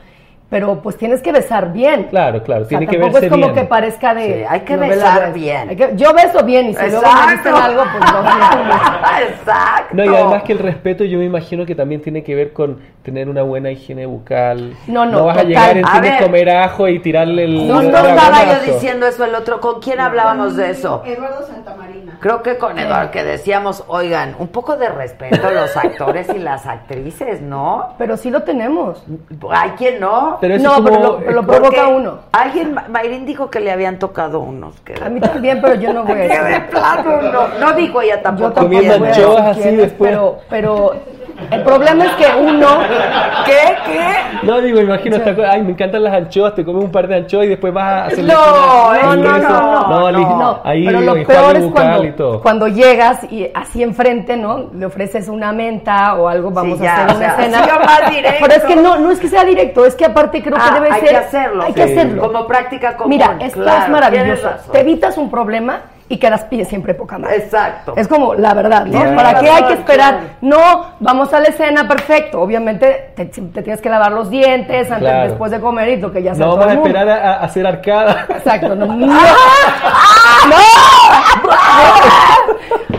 Pero 0.50 0.82
pues 0.82 0.98
tienes 0.98 1.22
que 1.22 1.34
besar 1.34 1.74
bien. 1.74 2.06
claro 2.10 2.44
claro 2.44 2.62
O 2.64 2.66
sea, 2.66 2.78
tiene 2.80 2.90
que 2.90 2.98
tampoco 2.98 3.14
verse 3.14 3.26
es 3.28 3.32
como 3.32 3.46
bien 3.48 3.56
que 3.56 3.64
parezca 3.70 4.14
de... 4.14 4.26
Sí, 4.26 4.44
hay 4.50 4.60
que 4.62 4.78
besar 4.78 5.34
bien. 5.34 5.70
hay 5.70 5.76
que- 5.76 5.92
yo 5.98 6.14
beso 6.14 6.44
bien 6.46 6.68
y 6.70 6.74
si 6.74 6.90
luego 6.90 7.02
me 7.26 7.32
dicen 7.36 7.54
algo, 7.56 7.84
pues 7.92 8.12
no. 8.14 8.20
Exacto. 9.30 9.88
no 9.96 10.06
y 10.06 10.08
además 10.16 10.44
que 10.44 10.54
el 10.54 10.60
respeto 10.60 11.04
yo 11.04 11.20
me 11.20 11.26
imagino 11.26 11.66
que 11.66 11.76
también 11.76 12.02
tiene 12.02 12.24
que 12.24 12.36
ver 12.36 12.54
con 12.54 12.80
tener 13.04 13.30
una 13.30 13.42
buena 13.42 13.72
higiene 13.72 14.06
bucal 14.06 14.76
No, 14.88 15.06
no, 15.06 15.26
vas 15.26 15.38
a 15.40 15.44
llegar 15.44 15.76
en 15.78 15.86
A 15.88 16.00
ver. 16.00 16.24
comer 16.24 16.50
ajo 16.50 16.88
y 16.88 17.00
tirarle 17.00 17.46
el 17.46 17.72
Justo 17.72 17.82
estaba 17.98 18.46
yo 18.66 18.74
diciendo 18.74 19.08
eso 19.08 19.26
el 19.26 19.36
otro. 19.36 19.60
¿Con 19.60 19.80
quién 19.82 20.00
hablábamos 20.00 20.56
de 20.56 20.70
eso? 20.70 21.02
Eduardo 21.06 21.46
Santamarina. 21.48 22.18
Creo 22.20 22.44
que 22.44 22.58
con 22.60 22.78
Eduardo, 22.78 23.10
que 23.10 23.24
decíamos, 23.24 23.84
oigan, 23.88 24.36
un 24.38 24.50
poco 24.50 24.78
de 24.78 24.90
respeto 24.90 25.48
a 25.48 25.52
los 25.52 25.76
actores 25.76 26.28
y 26.30 26.38
las 26.38 26.68
actrices, 26.68 27.42
¿no? 27.42 27.96
Pero 27.98 28.16
sí 28.18 28.30
lo 28.30 28.44
tenemos. 28.44 29.04
Hay 29.50 29.72
quien 29.72 30.00
no. 30.00 30.38
pero 30.40 30.54
eso 30.56 30.64
No, 30.64 30.70
es 30.74 30.76
como 30.82 30.88
pero 30.92 31.02
lo- 31.02 31.18
pero 31.18 31.32
lo 31.32 31.42
eh, 31.42 31.46
provoca 31.46 31.88
uno. 31.88 32.20
Alguien, 32.32 32.74
Ma- 32.76 32.86
Mayrín 32.90 33.26
dijo 33.26 33.50
que 33.50 33.60
le 33.60 33.72
habían 33.72 33.98
tocado 33.98 34.40
unos. 34.40 34.80
Que, 34.82 34.94
A 35.04 35.10
mí 35.10 35.20
también, 35.20 35.60
pero 35.62 35.74
yo 35.76 35.92
no 35.94 36.04
voy 36.04 36.22
a 36.22 36.44
de 36.44 36.60
plano 36.70 37.22
no. 37.24 37.48
No 37.60 37.74
dijo 37.74 38.00
ella 38.02 38.22
tampoco. 38.22 38.50
Yo 38.50 38.54
tampoco 38.54 38.62
Comiendo 38.76 39.00
voy 39.00 39.08
a 39.08 39.12
anchoas 39.12 39.36
decir 39.38 39.50
así 39.50 39.62
quién 39.62 39.74
es, 39.76 39.82
después. 39.82 40.12
Pero, 40.12 40.38
pero 40.50 40.96
el 41.50 41.64
problema 41.64 42.06
es 42.06 42.12
que 42.14 42.26
uno... 42.40 42.68
¿Qué? 43.46 43.76
¿Qué? 43.86 44.08
No, 44.44 44.62
digo, 44.62 44.80
imagino 44.80 45.18
ay, 45.50 45.62
me 45.62 45.72
encantan 45.72 46.04
las 46.04 46.14
anchoas, 46.14 46.56
te 46.56 46.64
comes 46.66 46.84
un 46.84 46.92
par 46.92 47.08
de 47.08 47.16
anchoas 47.16 47.46
y 47.46 47.50
después 47.50 47.74
vas 47.74 47.84
a 47.86 48.06
hacer 48.06 48.24
No, 48.24 48.94
no, 48.94 49.16
no, 49.16 49.38
no, 49.38 49.40
no, 49.40 50.12
no. 50.12 50.38
No, 50.38 50.60
ahí 50.64 50.86
pero 50.86 51.02
lo 51.02 51.14
peor 51.24 51.56
es 51.56 51.66
cuando, 51.72 52.42
cuando 52.42 52.68
llegas 52.68 53.24
y 53.32 53.50
así 53.54 53.84
enfrente, 53.84 54.38
¿no? 54.38 54.70
Le 54.74 54.86
ofreces 54.86 55.28
una 55.28 55.52
menta 55.52 56.16
o 56.16 56.28
algo, 56.28 56.52
vamos 56.52 56.82
a 56.82 56.94
hacer 56.94 57.16
una 57.16 57.18
sea, 57.18 57.46
escena. 57.46 57.62
Pero 58.42 58.54
es 58.54 58.64
que 58.64 58.76
no, 58.76 58.98
no 58.98 59.12
es 59.12 59.20
que 59.20 59.28
sea 59.28 59.44
directo, 59.44 59.86
es 59.86 59.96
que 59.96 60.06
aparte 60.06 60.42
creo 60.42 60.56
que 60.56 60.62
Ah, 60.64 60.74
debe 60.76 60.92
hay 60.92 61.02
ser. 61.02 61.10
que 61.10 61.16
hacerlo. 61.18 61.64
Hay 61.64 61.74
que 61.74 61.84
hacerlo. 61.84 62.22
Como 62.22 62.48
práctica 62.48 62.96
común. 62.98 63.10
Mira, 63.10 63.38
claro, 63.52 63.84
es 63.84 63.90
maravilloso. 63.90 64.50
Te 64.72 64.80
evitas 64.82 65.18
un 65.18 65.30
problema 65.30 65.82
y 66.12 66.18
quedas 66.18 66.44
pie 66.46 66.66
siempre 66.66 66.94
poca 66.94 67.18
madre. 67.18 67.38
Exacto. 67.38 67.94
Es 67.96 68.08
como 68.08 68.34
la 68.34 68.54
verdad, 68.54 68.86
¿no? 68.86 69.16
¿Para 69.16 69.40
qué 69.40 69.50
hay 69.50 69.64
que 69.64 69.74
esperar? 69.74 70.14
claro. 70.20 70.28
No, 70.42 70.86
vamos 71.00 71.34
a 71.34 71.40
la 71.40 71.48
escena, 71.48 71.88
perfecto. 71.88 72.42
Obviamente 72.42 73.12
te, 73.16 73.26
te 73.26 73.62
tienes 73.62 73.82
que 73.82 73.90
lavar 73.90 74.12
los 74.12 74.30
dientes 74.30 74.92
antes, 74.92 75.10
Claro. 75.10 75.30
después 75.30 75.52
de 75.52 75.60
comer 75.62 75.90
y 75.90 75.98
lo 75.98 76.12
que 76.12 76.22
ya 76.22 76.36
sea 76.36 76.46
No 76.46 76.58
vamos 76.58 76.72
a 76.72 76.74
esperar 76.76 77.10
a, 77.10 77.34
a 77.36 77.44
hacer 77.46 77.66
arcada. 77.66 78.26
Exacto, 78.30 78.76
no. 78.76 78.86
no. 78.86 79.14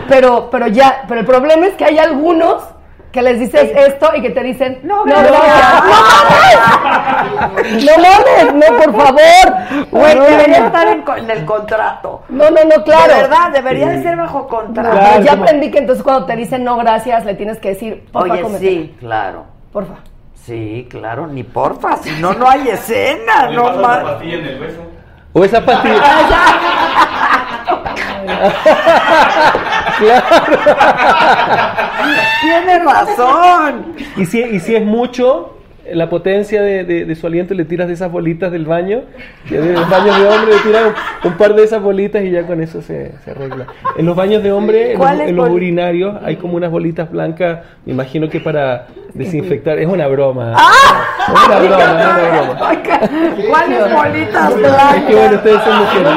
Pero, 0.09 0.49
pero 0.51 0.67
ya, 0.67 1.03
pero 1.07 1.21
el 1.21 1.25
problema 1.25 1.65
es 1.67 1.73
que 1.75 1.85
hay 1.85 1.97
algunos 1.97 2.63
que 3.13 3.21
les 3.21 3.39
dices 3.39 3.71
esto 3.75 4.09
y 4.15 4.21
que 4.23 4.31
te 4.31 4.41
dicen, 4.41 4.79
no, 4.83 5.05
no, 5.05 5.13
gracias. 5.13 5.83
no 7.85 7.91
mames, 8.03 8.53
no, 8.55 8.75
por 8.77 8.91
favor. 9.05 9.87
Güey, 9.91 10.15
No, 10.15 10.23
debería 10.23 10.59
no. 10.61 10.65
estar 10.65 10.87
en, 11.19 11.29
el 11.29 11.45
contrato. 11.45 12.23
No, 12.29 12.49
no, 12.49 12.63
no, 12.63 12.83
claro. 12.83 13.13
De 13.13 13.21
verdad, 13.21 13.51
debería 13.53 13.87
de 13.89 14.01
ser 14.01 14.17
bajo 14.17 14.39
No, 14.39 14.47
contrato. 14.47 14.89
pero 14.99 15.23
ya 15.23 15.33
aprendí 15.33 15.69
que 15.69 15.77
entonces 15.77 16.03
cuando 16.03 16.25
te 16.25 16.35
dicen 16.35 16.63
no 16.63 16.75
gracias, 16.77 17.23
le 17.23 17.35
tienes 17.35 17.59
que 17.59 17.69
decir, 17.69 18.03
porfa, 18.11 18.33
Oye, 18.33 18.57
sí, 18.59 18.95
claro. 18.99 19.45
Porfa. 19.71 19.93
Sí, 20.33 20.87
claro, 20.89 21.27
ni 21.27 21.43
porfa, 21.43 21.97
si 21.97 22.19
no, 22.19 22.33
no 22.33 22.49
hay 22.49 22.67
escena, 22.69 23.47
Le 23.47 23.55
no 23.55 23.63
pasas 23.63 23.77
la 23.81 23.87
más. 23.87 24.03
pastilla 24.03 24.33
en 24.39 24.45
el 24.45 24.59
beso. 24.59 24.81
O 25.33 25.43
esa 25.45 25.61
pastilla. 25.63 26.01
Tienes 32.43 32.83
razón. 32.85 33.85
Y 34.17 34.25
si, 34.25 34.41
y 34.41 34.59
si 34.59 34.75
es 34.75 34.85
mucho, 34.85 35.57
la 35.91 36.09
potencia 36.09 36.61
de, 36.61 36.83
de- 36.85 37.05
de 37.05 37.15
su 37.15 37.27
aliento, 37.27 37.53
le 37.53 37.65
tiras 37.65 37.87
de 37.87 37.93
esas 37.93 38.11
bolitas 38.11 38.51
del 38.51 38.65
baño, 38.65 39.01
de 39.49 39.73
los 39.73 39.89
baños 39.89 40.17
de 40.19 40.27
hombre, 40.27 40.55
le 40.55 40.59
tiras 40.61 40.83
un, 41.23 41.31
un 41.31 41.37
par 41.37 41.55
de 41.55 41.63
esas 41.63 41.81
bolitas 41.81 42.23
y 42.23 42.31
ya 42.31 42.45
con 42.47 42.61
eso 42.61 42.81
se, 42.81 43.11
se 43.25 43.31
arregla. 43.31 43.67
En 43.97 44.05
los 44.05 44.15
baños 44.15 44.43
de 44.43 44.51
hombre, 44.51 44.93
en 44.93 44.97
los, 44.97 44.99
¿Cuáles 44.99 45.29
en 45.29 45.35
los 45.35 45.49
urinarios, 45.49 46.15
hay 46.23 46.37
como 46.37 46.55
unas 46.55 46.71
bolitas 46.71 47.11
blancas, 47.11 47.59
me 47.85 47.93
imagino 47.93 48.29
que 48.29 48.39
para 48.39 48.87
desinfectar. 49.13 49.77
Es 49.79 49.87
una 49.87 50.07
broma. 50.07 50.53
¡Ah! 50.55 50.71
Es 51.27 51.33
una 51.47 51.59
broma, 51.59 51.83
es 51.83 52.05
una 52.05 52.43
broma. 52.43 52.59
¿Cuáles 53.49 53.93
bolitas 53.93 54.49
Es 54.49 54.55
que 54.55 54.61
bueno, 54.61 54.75
blancas? 54.75 55.33
ustedes 55.35 55.61
son 55.63 55.77
mujeres. 55.79 56.13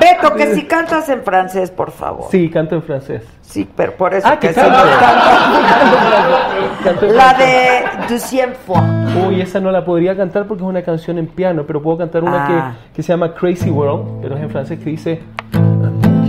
Beto, 0.00 0.34
que 0.34 0.54
si 0.54 0.64
cantas 0.66 1.08
en 1.08 1.22
francés, 1.22 1.70
por 1.70 1.90
favor. 1.90 2.26
Sí, 2.30 2.50
canto 2.50 2.74
en 2.74 2.82
francés. 2.82 3.22
Sí, 3.42 3.68
pero 3.76 3.92
por 3.92 4.14
eso 4.14 4.26
Ah, 4.28 4.38
que 4.38 4.48
que 4.48 4.54
canto. 4.54 4.78
La 7.14 7.34
de 7.34 7.84
Deuxième 8.08 8.54
fois. 8.66 8.82
Uy, 9.28 9.40
esa 9.40 9.60
no 9.60 9.70
la 9.70 9.84
podría 9.84 10.16
cantar 10.16 10.46
porque 10.46 10.62
es 10.64 10.68
una 10.68 10.82
canción 10.82 11.18
en 11.18 11.26
piano, 11.26 11.64
pero 11.66 11.82
puedo 11.82 11.98
cantar 11.98 12.24
una 12.24 12.44
Ah. 12.44 12.72
que, 12.88 12.96
que 12.96 13.02
se 13.02 13.12
llama 13.12 13.34
Crazy 13.34 13.70
World, 13.70 14.22
pero 14.22 14.36
es 14.36 14.42
en 14.42 14.50
francés 14.50 14.78
que 14.78 14.90
dice 14.90 15.20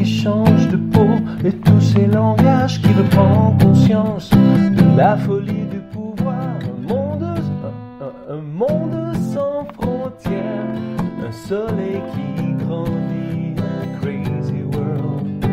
change 0.06 0.68
de 0.68 0.78
peau 0.78 1.16
et 1.46 1.52
tous 1.52 1.82
ces 1.82 2.08
langages 2.08 2.82
qui 2.82 2.92
reprend 2.94 3.56
conscience 3.62 4.30
de 4.30 4.98
la 4.98 5.16
folie 5.18 5.66
du 5.72 5.80
pouvoir. 5.92 6.36
Un 6.62 6.88
monde, 6.88 7.26
un, 8.30 8.42
monde 8.42 9.16
sans 9.34 9.66
frontières, 9.74 10.76
un 11.26 11.32
soleil 11.32 12.02
qui 12.14 12.66
grandit, 12.66 13.56
un 13.58 14.00
crazy 14.02 14.64
world. 14.74 15.46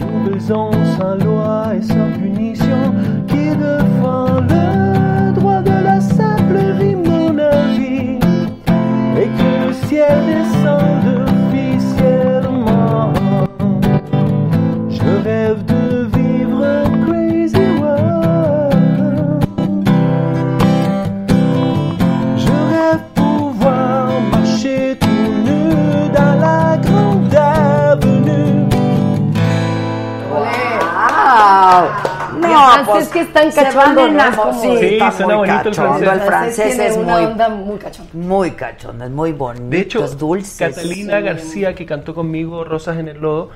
Une 0.00 0.32
maison 0.32 0.70
sans 0.98 1.16
loi 1.24 1.74
et 1.76 1.82
sans 1.82 2.10
punition 2.18 2.94
qui 3.28 3.50
défend 3.56 4.40
le 4.40 5.32
droit 5.34 5.60
de 5.60 5.84
la 5.84 6.00
simple 6.00 6.58
vie, 6.78 6.94
mon 6.94 7.36
avis, 7.38 8.18
et 9.18 9.26
que 9.26 9.66
le 9.66 9.72
ciel 9.86 10.18
descende 10.26 11.03
No, 32.54 32.86
pues 32.92 33.08
que 33.08 33.20
es 33.20 33.32
tan 33.32 33.52
se 33.52 33.62
van 33.62 33.72
cachondo, 33.72 34.08
¿no? 34.08 34.24
Es 34.24 34.36
como- 34.36 34.62
Sí, 34.62 34.76
Sí, 34.78 34.84
está 34.94 35.10
suena 35.12 35.36
muy 35.36 35.48
bonito 35.48 35.68
el 35.68 35.74
cachondo. 35.76 35.98
francés. 35.98 36.12
El 36.12 36.20
francés 36.26 36.66
tiene 36.66 36.86
es 36.86 36.96
una 36.96 37.12
muy, 37.16 37.24
onda 37.26 37.48
muy 37.48 37.78
cachonda. 37.78 38.10
muy 38.14 38.50
cachondo, 38.52 39.04
es 39.04 39.10
muy 39.10 39.32
bonito, 39.32 39.64
De 39.68 39.80
hecho, 39.80 40.04
es 40.04 40.18
dulce. 40.18 40.68
Catalina 40.68 41.20
García, 41.20 41.74
que 41.74 41.84
cantó 41.86 42.14
conmigo 42.14 42.64
Rosas 42.64 42.96
en 42.98 43.08
el 43.08 43.20
Lodo, 43.20 43.50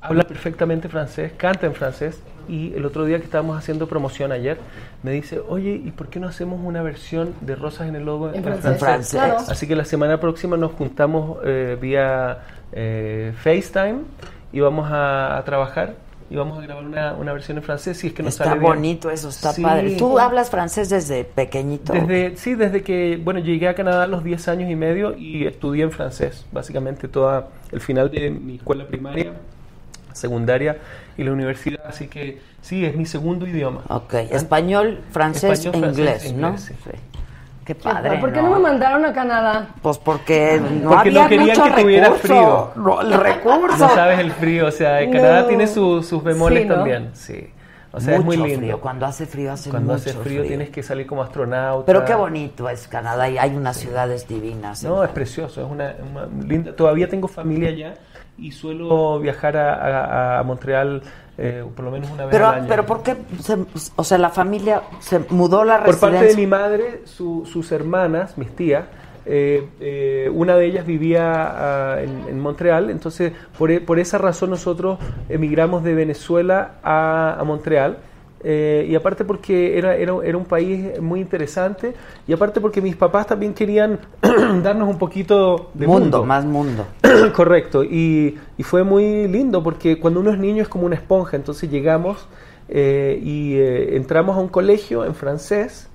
habla 0.00 0.24
perfectamente 0.24 0.88
francés, 0.88 1.32
canta 1.36 1.66
en 1.66 1.74
francés. 1.74 2.20
Y 2.48 2.72
el 2.72 2.86
otro 2.86 3.04
día 3.04 3.18
que 3.18 3.24
estábamos 3.24 3.58
haciendo 3.58 3.86
promoción 3.86 4.32
ayer, 4.32 4.56
me 5.02 5.10
dice, 5.10 5.38
oye, 5.50 5.72
¿y 5.84 5.90
por 5.90 6.08
qué 6.08 6.18
no 6.18 6.28
hacemos 6.28 6.58
una 6.64 6.80
versión 6.80 7.34
de 7.42 7.54
Rosas 7.54 7.88
en 7.88 7.96
el 7.96 8.06
Lodo 8.06 8.30
en, 8.30 8.36
En 8.36 8.42
francés? 8.42 8.78
francés, 8.78 8.80
francés. 8.80 9.20
claro. 9.20 9.52
Así 9.52 9.66
que 9.66 9.76
la 9.76 9.84
semana 9.84 10.18
próxima 10.18 10.56
nos 10.56 10.72
juntamos 10.72 11.38
eh, 11.44 11.76
vía 11.78 12.38
eh, 12.72 13.34
FaceTime 13.42 13.98
y 14.52 14.60
vamos 14.60 14.90
a, 14.90 15.36
a 15.36 15.44
trabajar 15.44 15.92
y 16.30 16.36
vamos 16.36 16.58
a 16.58 16.60
grabar 16.62 16.84
una, 16.84 17.14
una 17.14 17.32
versión 17.32 17.56
en 17.56 17.62
francés 17.62 17.96
si 17.98 18.08
es 18.08 18.12
que 18.12 18.22
nos 18.22 18.34
Está 18.34 18.44
sale 18.44 18.58
bien. 18.60 18.72
bonito 18.72 19.10
eso, 19.10 19.30
está 19.30 19.52
Sí. 19.52 19.62
padre. 19.62 19.96
¿Tú 19.96 20.18
hablas 20.18 20.50
francés 20.50 20.90
desde 20.90 21.24
pequeñito? 21.24 21.92
Desde, 21.92 22.36
sí, 22.36 22.54
desde 22.54 22.82
que, 22.82 23.18
bueno, 23.22 23.40
llegué 23.40 23.66
a 23.68 23.74
Canadá 23.74 24.04
a 24.04 24.06
los 24.06 24.22
10 24.24 24.46
años 24.48 24.70
y 24.70 24.76
medio 24.76 25.16
y 25.16 25.46
estudié 25.46 25.84
en 25.84 25.90
francés, 25.90 26.44
básicamente 26.52 27.08
toda 27.08 27.48
el 27.72 27.80
final 27.80 28.10
de 28.10 28.30
mi 28.30 28.56
escuela 28.56 28.86
primaria, 28.86 29.32
secundaria 30.12 30.78
y 31.16 31.24
la 31.24 31.32
universidad, 31.32 31.80
así 31.86 32.08
que 32.08 32.38
sí, 32.60 32.84
es 32.84 32.96
mi 32.96 33.06
segundo 33.06 33.46
idioma. 33.46 33.82
Ok, 33.88 34.14
español, 34.30 35.00
francés, 35.10 35.64
Español, 35.64 35.80
francés, 35.94 35.98
inglés, 35.98 36.34
¿no? 36.34 36.48
inglés, 36.48 36.62
sí. 36.62 36.74
Sí. 36.84 36.90
Qué 37.68 37.74
padre, 37.74 38.16
¿Por 38.16 38.32
qué 38.32 38.40
no 38.40 38.48
me 38.50 38.60
mandaron 38.60 39.04
a 39.04 39.12
Canadá? 39.12 39.66
Pues 39.82 39.98
porque 39.98 40.58
no 40.58 40.88
Porque 40.88 41.10
no 41.10 41.28
querían 41.28 41.48
mucho 41.58 41.64
que 41.74 41.82
tuviera 41.82 42.06
recurso. 42.08 42.26
frío. 42.26 42.70
No, 42.82 43.00
el 43.02 43.12
recurso. 43.20 43.76
No 43.76 43.88
sabes 43.94 44.18
el 44.20 44.32
frío, 44.32 44.68
o 44.68 44.70
sea, 44.70 44.98
Canadá 45.10 45.42
No. 45.42 45.46
tiene 45.48 45.66
su- 45.66 46.02
sus 46.02 46.24
bemoles 46.24 46.62
Sí, 46.62 46.68
¿no? 46.70 46.74
también, 46.76 47.10
sí. 47.12 47.50
O 47.92 48.00
sea, 48.00 48.16
es 48.16 48.24
muy 48.24 48.36
Mucho 48.38 48.46
lindo. 48.48 48.60
frío. 48.60 48.80
Cuando 48.80 49.04
hace 49.04 49.26
frío 49.26 49.52
hace 49.52 49.68
Cuando 49.68 49.92
mucho 49.92 50.08
hace 50.10 50.18
frío, 50.18 50.44
tienes 50.44 50.70
que 50.70 50.82
salir 50.82 51.06
como 51.06 51.22
astronauta. 51.22 51.84
Pero 51.84 52.06
qué 52.06 52.14
bonito 52.14 52.70
es 52.70 52.88
Canadá 52.88 53.28
y 53.28 53.36
hay 53.36 53.54
unas 53.54 53.76
ciudades 53.76 54.26
divinas. 54.26 54.82
No, 54.84 55.04
es 55.04 55.10
precioso, 55.10 55.60
es 55.62 55.70
una, 55.70 55.94
una 56.10 56.26
linda. 56.46 56.74
Todavía 56.74 57.06
tengo 57.06 57.28
familia 57.28 57.68
allá 57.68 57.94
y 58.38 58.52
suelo 58.52 59.18
viajar 59.20 59.56
a, 59.56 59.74
a- 59.74 60.38
a 60.38 60.42
Montreal 60.42 61.02
eh, 61.40 61.64
por 61.74 61.84
lo 61.84 61.90
menos 61.92 62.10
una 62.10 62.24
vez 62.24 62.32
Pero, 62.32 62.48
al 62.48 62.54
año. 62.56 62.66
pero 62.68 62.84
¿por 62.86 63.02
qué? 63.02 63.16
se- 63.40 63.58
o 63.96 64.04
sea, 64.04 64.18
la 64.18 64.30
familia 64.30 64.82
se 65.00 65.20
mudó 65.30 65.64
la 65.64 65.78
Por 65.78 65.86
residencia. 65.94 66.18
parte 66.20 66.34
de 66.34 66.36
mi 66.40 66.46
madre, 66.48 67.00
su- 67.04 67.46
sus 67.46 67.70
hermanas, 67.70 68.36
mis 68.36 68.50
tías, 68.56 68.84
eh, 69.24 69.68
eh, 69.78 70.30
una 70.32 70.56
de 70.56 70.66
ellas 70.66 70.84
vivía 70.86 71.32
ah, 71.94 72.00
en, 72.02 72.24
en 72.28 72.40
Montreal, 72.40 72.90
entonces 72.90 73.32
por, 73.58 73.70
e- 73.70 73.80
por 73.80 73.98
esa 73.98 74.18
razón 74.18 74.50
nosotros 74.50 74.98
emigramos 75.28 75.84
de 75.84 75.94
Venezuela 75.94 76.72
a, 76.82 77.36
a 77.38 77.44
Montreal. 77.44 77.98
Eh, 78.44 78.86
y 78.88 78.94
aparte 78.94 79.24
porque 79.24 79.76
era, 79.78 79.96
era, 79.96 80.14
era 80.24 80.36
un 80.38 80.44
país 80.44 81.00
muy 81.00 81.20
interesante 81.20 81.94
y 82.26 82.32
aparte 82.32 82.60
porque 82.60 82.80
mis 82.80 82.94
papás 82.96 83.26
también 83.26 83.52
querían 83.54 83.98
darnos 84.62 84.88
un 84.88 84.98
poquito 84.98 85.70
de 85.74 85.86
mundo, 85.86 86.18
mundo. 86.18 86.24
más 86.24 86.44
mundo. 86.44 86.86
Correcto, 87.34 87.82
y, 87.84 88.38
y 88.56 88.62
fue 88.62 88.84
muy 88.84 89.26
lindo 89.28 89.62
porque 89.62 89.98
cuando 89.98 90.20
uno 90.20 90.30
es 90.30 90.38
niño 90.38 90.62
es 90.62 90.68
como 90.68 90.86
una 90.86 90.94
esponja, 90.94 91.36
entonces 91.36 91.68
llegamos 91.70 92.28
eh, 92.68 93.18
y 93.22 93.54
eh, 93.56 93.96
entramos 93.96 94.36
a 94.36 94.40
un 94.40 94.48
colegio 94.48 95.04
en 95.04 95.14
francés 95.14 95.88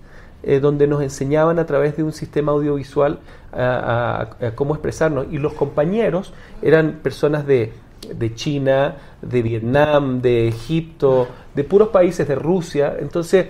donde 0.62 0.88
nos 0.88 1.02
enseñaban 1.02 1.58
a 1.58 1.66
través 1.66 1.96
de 1.96 2.04
un 2.04 2.12
sistema 2.12 2.52
audiovisual 2.52 3.20
a, 3.54 4.28
a- 4.42 4.48
a 4.48 4.52
cómo 4.56 4.74
expresarnos 4.74 5.28
y 5.32 5.38
los 5.38 5.54
compañeros 5.54 6.34
eran 6.62 7.00
personas 7.02 7.48
de, 7.48 7.72
de 8.14 8.36
China, 8.36 8.96
de 9.22 9.42
Vietnam, 9.42 10.22
de 10.22 10.48
Egipto, 10.48 11.28
de 11.56 11.64
puros 11.64 11.90
países 11.90 12.28
de 12.28 12.36
Rusia, 12.36 12.96
entonces 13.00 13.48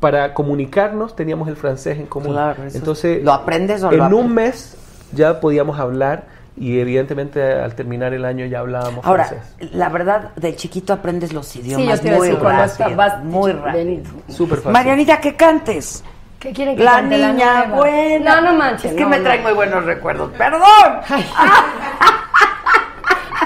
para 0.00 0.34
comunicarnos 0.34 1.16
teníamos 1.16 1.48
el 1.48 1.56
francés 1.56 1.98
en 1.98 2.06
común. 2.06 2.32
Claro, 2.32 2.64
eso 2.64 2.76
entonces 2.78 3.22
¿Lo 3.24 3.32
aprendes 3.32 3.82
o 3.82 3.90
en 3.92 3.98
lo 4.10 4.16
un 4.18 4.34
mes 4.34 4.76
ya 5.12 5.40
podíamos 5.40 5.78
hablar 5.80 6.24
y 6.58 6.78
evidentemente 6.78 7.42
al 7.52 7.74
terminar 7.74 8.12
el 8.14 8.24
año 8.24 8.46
ya 8.46 8.60
hablábamos 8.60 9.04
Ahora, 9.04 9.24
francés. 9.24 9.72
la 9.72 9.88
verdad, 9.88 10.34
de 10.36 10.54
chiquito 10.56 10.92
aprendes 10.92 11.32
los 11.32 11.46
Sí, 11.46 11.60
idiomas 11.60 11.98
yo 11.98 12.10
te 12.10 12.16
muy 12.16 12.26
decir, 12.28 12.40
cuando 12.42 12.62
rápido. 12.62 12.96
vas- 12.96 13.24
muy 13.24 13.52
rápido. 13.52 14.02
Súper 14.28 14.58
fácil. 14.58 14.72
Marianita, 14.72 15.20
que 15.20 15.34
cantes. 15.36 16.02
¿Qué 16.38 16.52
quieren 16.52 16.76
que 16.76 16.84
La 16.84 16.92
cante 16.92 17.16
niña 17.16 17.64
nueva? 17.66 17.76
buena. 17.76 18.40
No, 18.40 18.52
no 18.52 18.58
manches. 18.58 18.90
Es 18.90 18.96
que 18.96 19.02
no, 19.02 19.08
me 19.08 19.18
no. 19.18 19.24
trae 19.24 19.40
muy 19.42 19.52
buenos 19.54 19.84
recuerdos. 19.84 20.30
¡Perdón! 20.36 20.60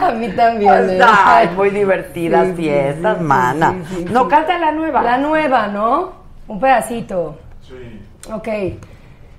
A 0.08 0.12
mí 0.12 0.28
también. 0.30 0.90
¿eh? 0.90 1.00
Ay, 1.04 1.48
muy 1.56 1.70
divertidas 1.70 2.48
Sí, 2.48 2.54
fiestas, 2.54 3.18
sí, 3.18 3.24
mana. 3.24 3.74
sí, 3.88 3.96
sí, 3.98 4.04
no, 4.10 4.28
canta 4.28 4.58
la 4.58 4.72
nueva. 4.72 5.02
La 5.02 5.18
nueva, 5.18 5.68
¿no? 5.68 6.12
Un 6.48 6.60
pedacito. 6.60 7.38
Sí. 7.62 8.00
Ok. 8.32 8.48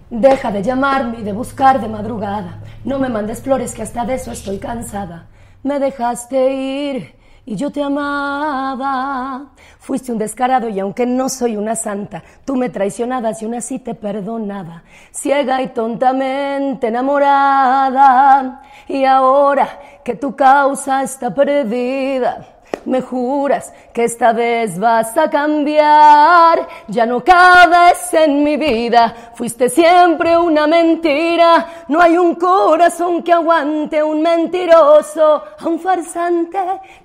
Deja 0.09 0.51
de 0.51 0.61
llamarme 0.63 1.19
y 1.19 1.23
de 1.23 1.31
buscar 1.31 1.79
de 1.79 1.87
madrugada. 1.87 2.59
No 2.83 2.99
me 2.99 3.09
mandes 3.09 3.41
flores 3.41 3.73
que 3.73 3.81
hasta 3.83 4.05
de 4.05 4.15
eso 4.15 4.31
estoy 4.31 4.59
cansada. 4.59 5.27
Me 5.63 5.79
dejaste 5.79 6.51
ir 6.53 7.15
y 7.45 7.55
yo 7.55 7.71
te 7.71 7.81
amaba. 7.81 9.47
Fuiste 9.79 10.11
un 10.11 10.17
descarado 10.17 10.69
y 10.69 10.79
aunque 10.79 11.05
no 11.05 11.27
soy 11.29 11.57
una 11.57 11.75
santa, 11.75 12.23
tú 12.45 12.55
me 12.55 12.69
traicionabas 12.69 13.41
y 13.41 13.45
aún 13.45 13.55
así 13.55 13.79
te 13.79 13.95
perdonaba. 13.95 14.83
Ciega 15.11 15.61
y 15.61 15.69
tontamente 15.69 16.87
enamorada. 16.87 18.61
Y 18.87 19.05
ahora 19.05 19.79
que 20.03 20.15
tu 20.15 20.35
causa 20.35 21.03
está 21.03 21.33
perdida, 21.33 22.60
me 22.85 23.01
juras 23.01 23.73
que 23.93 24.03
esta 24.03 24.33
vez 24.33 24.77
vas 24.79 25.17
a 25.17 25.29
cambiar. 25.29 26.67
Ya 26.87 27.05
no 27.05 27.23
cabes 27.23 28.13
en 28.13 28.43
mi 28.43 28.57
vida, 28.57 29.31
fuiste 29.35 29.69
siempre 29.69 30.37
una 30.37 30.67
mentira. 30.67 31.85
No 31.87 32.01
hay 32.01 32.17
un 32.17 32.35
corazón 32.35 33.23
que 33.23 33.33
aguante 33.33 33.99
a 33.99 34.05
un 34.05 34.21
mentiroso, 34.21 35.43
a 35.59 35.67
un 35.67 35.79
farsante. 35.79 36.57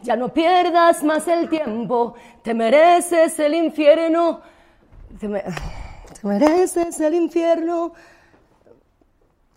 Ya 0.03 0.17
no 0.17 0.29
pierdas 0.33 1.03
más 1.05 1.27
el 1.29 1.49
tiempo, 1.49 2.15
te 2.43 2.55
mereces 2.55 3.39
el 3.39 3.55
infierno. 3.55 4.41
Te, 5.21 5.29
me- 5.29 5.43
te 5.43 6.27
mereces 6.27 7.01
el 7.01 7.15
infierno. 7.15 7.93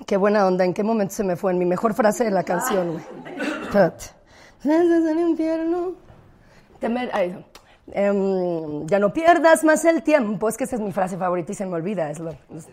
Qué 0.05 0.17
buena 0.17 0.47
onda, 0.47 0.63
¿en 0.65 0.73
qué 0.73 0.81
momento 0.83 1.13
se 1.13 1.23
me 1.23 1.35
fue? 1.35 1.51
En 1.51 1.57
mi 1.59 1.65
mejor 1.65 1.93
frase 1.93 2.23
de 2.23 2.31
la 2.31 2.43
canción, 2.43 2.93
güey. 2.93 3.03
Espérate. 3.63 4.05
Mereces 4.63 5.05
el 5.05 5.19
infierno. 5.19 5.91
Te 6.79 6.89
mer- 6.89 7.09
ay, 7.13 7.35
em, 7.91 8.85
ya 8.87 8.99
no 8.99 9.11
pierdas 9.13 9.63
más 9.63 9.83
el 9.85 10.03
tiempo. 10.03 10.47
Es 10.49 10.57
que 10.57 10.63
esa 10.63 10.75
es 10.75 10.81
mi 10.81 10.91
frase 10.91 11.17
favorita 11.17 11.51
y 11.51 11.55
se 11.55 11.65
me 11.65 11.75
olvida. 11.75 12.09
Es 12.09 12.19
lo- 12.19 12.31
es- 12.31 12.67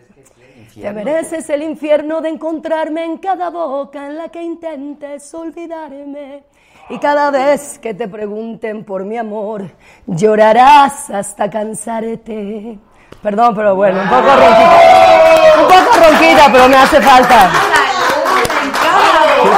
te 0.73 0.93
mereces 0.93 1.49
el 1.49 1.63
infierno 1.63 2.21
de 2.21 2.29
encontrarme 2.29 3.03
en 3.03 3.17
cada 3.17 3.49
boca 3.49 4.05
en 4.07 4.17
la 4.17 4.29
que 4.29 4.41
intentes 4.43 5.33
olvidarme. 5.33 6.43
Y 6.89 6.99
cada 6.99 7.31
vez 7.31 7.79
que 7.79 7.93
te 7.93 8.07
pregunten 8.07 8.85
por 8.85 9.03
mi 9.03 9.17
amor, 9.17 9.71
llorarás 10.05 11.09
hasta 11.09 11.49
cansarte. 11.49 12.77
Perdón, 13.21 13.55
pero 13.55 13.75
bueno, 13.75 14.01
un 14.03 14.07
poco 14.07 14.21
ronquita. 14.21 14.79
Un 15.59 15.65
poco 15.67 15.97
ronquita, 15.99 16.49
pero 16.51 16.69
me 16.69 16.75
hace 16.77 17.01
falta. 17.01 17.49
¿Qué 19.41 19.49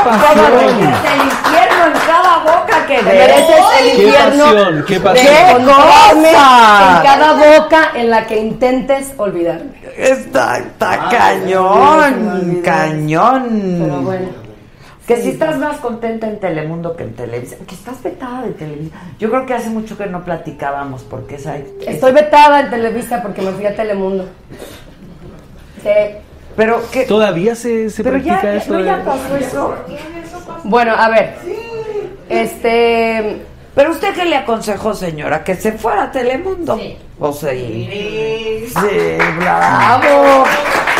El 1.10 1.26
infierno 1.26 1.86
en 1.88 1.94
cada 2.08 2.40
boca 2.40 2.78
que 2.90 2.98
Te 2.98 3.04
mereces 3.04 3.56
el 3.82 3.86
Qué 3.96 4.04
infierno 4.04 4.44
pasión, 4.46 4.86
qué 4.88 5.00
pasión. 5.00 5.66
cosa! 5.66 6.98
en 6.98 7.04
cada 7.04 7.34
boca 7.34 7.92
en 7.96 8.10
la 8.10 8.28
que 8.28 8.38
intentes 8.40 9.14
olvidarme. 9.18 9.72
Está, 9.98 10.58
está 10.60 11.10
Ay, 11.10 11.18
cañón, 11.18 12.62
cañón. 12.64 13.78
Pero 13.80 14.02
bueno. 14.02 14.28
Que 15.08 15.18
si 15.24 15.30
estás 15.30 15.58
más 15.58 15.78
contenta 15.78 16.28
en 16.28 16.40
Telemundo 16.40 16.96
que 16.96 17.04
en 17.04 17.16
Televisa. 17.16 17.56
Que 17.68 17.74
estás 17.74 18.02
vetada 18.04 18.44
de 18.44 18.52
Televisa. 18.52 18.96
Yo 19.18 19.30
creo 19.32 19.44
que 19.46 19.56
hace 19.56 19.70
mucho 19.70 19.98
que 19.98 20.06
no 20.06 20.24
platicábamos 20.24 21.02
porque 21.04 21.36
esa... 21.36 21.58
Estoy 21.58 22.12
vetada 22.12 22.60
en 22.60 22.70
Televisa 22.70 23.20
porque 23.24 23.42
me 23.42 23.52
fui 23.54 23.66
a 23.66 23.76
Telemundo. 23.76 24.26
Sí. 25.82 25.90
Pero 26.56 26.82
que... 26.92 27.06
Todavía 27.06 27.56
se, 27.56 27.90
se 27.90 28.04
Pero 28.04 28.22
practica 28.22 28.44
ya- 28.44 28.54
eso. 28.56 28.74
no, 28.74 28.86
ya 28.86 29.04
pasó 29.04 29.36
eso. 29.38 29.76
Bueno, 30.66 30.94
a 30.96 31.10
ver. 31.10 31.36
Este. 32.30 33.42
Pero 33.76 33.92
usted 33.92 34.14
qué 34.14 34.26
le 34.26 34.36
aconsejó, 34.36 34.94
señora, 34.94 35.44
que 35.44 35.56
se 35.56 35.72
fuera 35.74 36.04
a 36.04 36.12
Telemundo. 36.12 36.80
O 37.20 37.32
sea, 37.32 37.52
sí. 37.52 38.66
Sí, 38.68 39.18
bravo. 39.40 40.46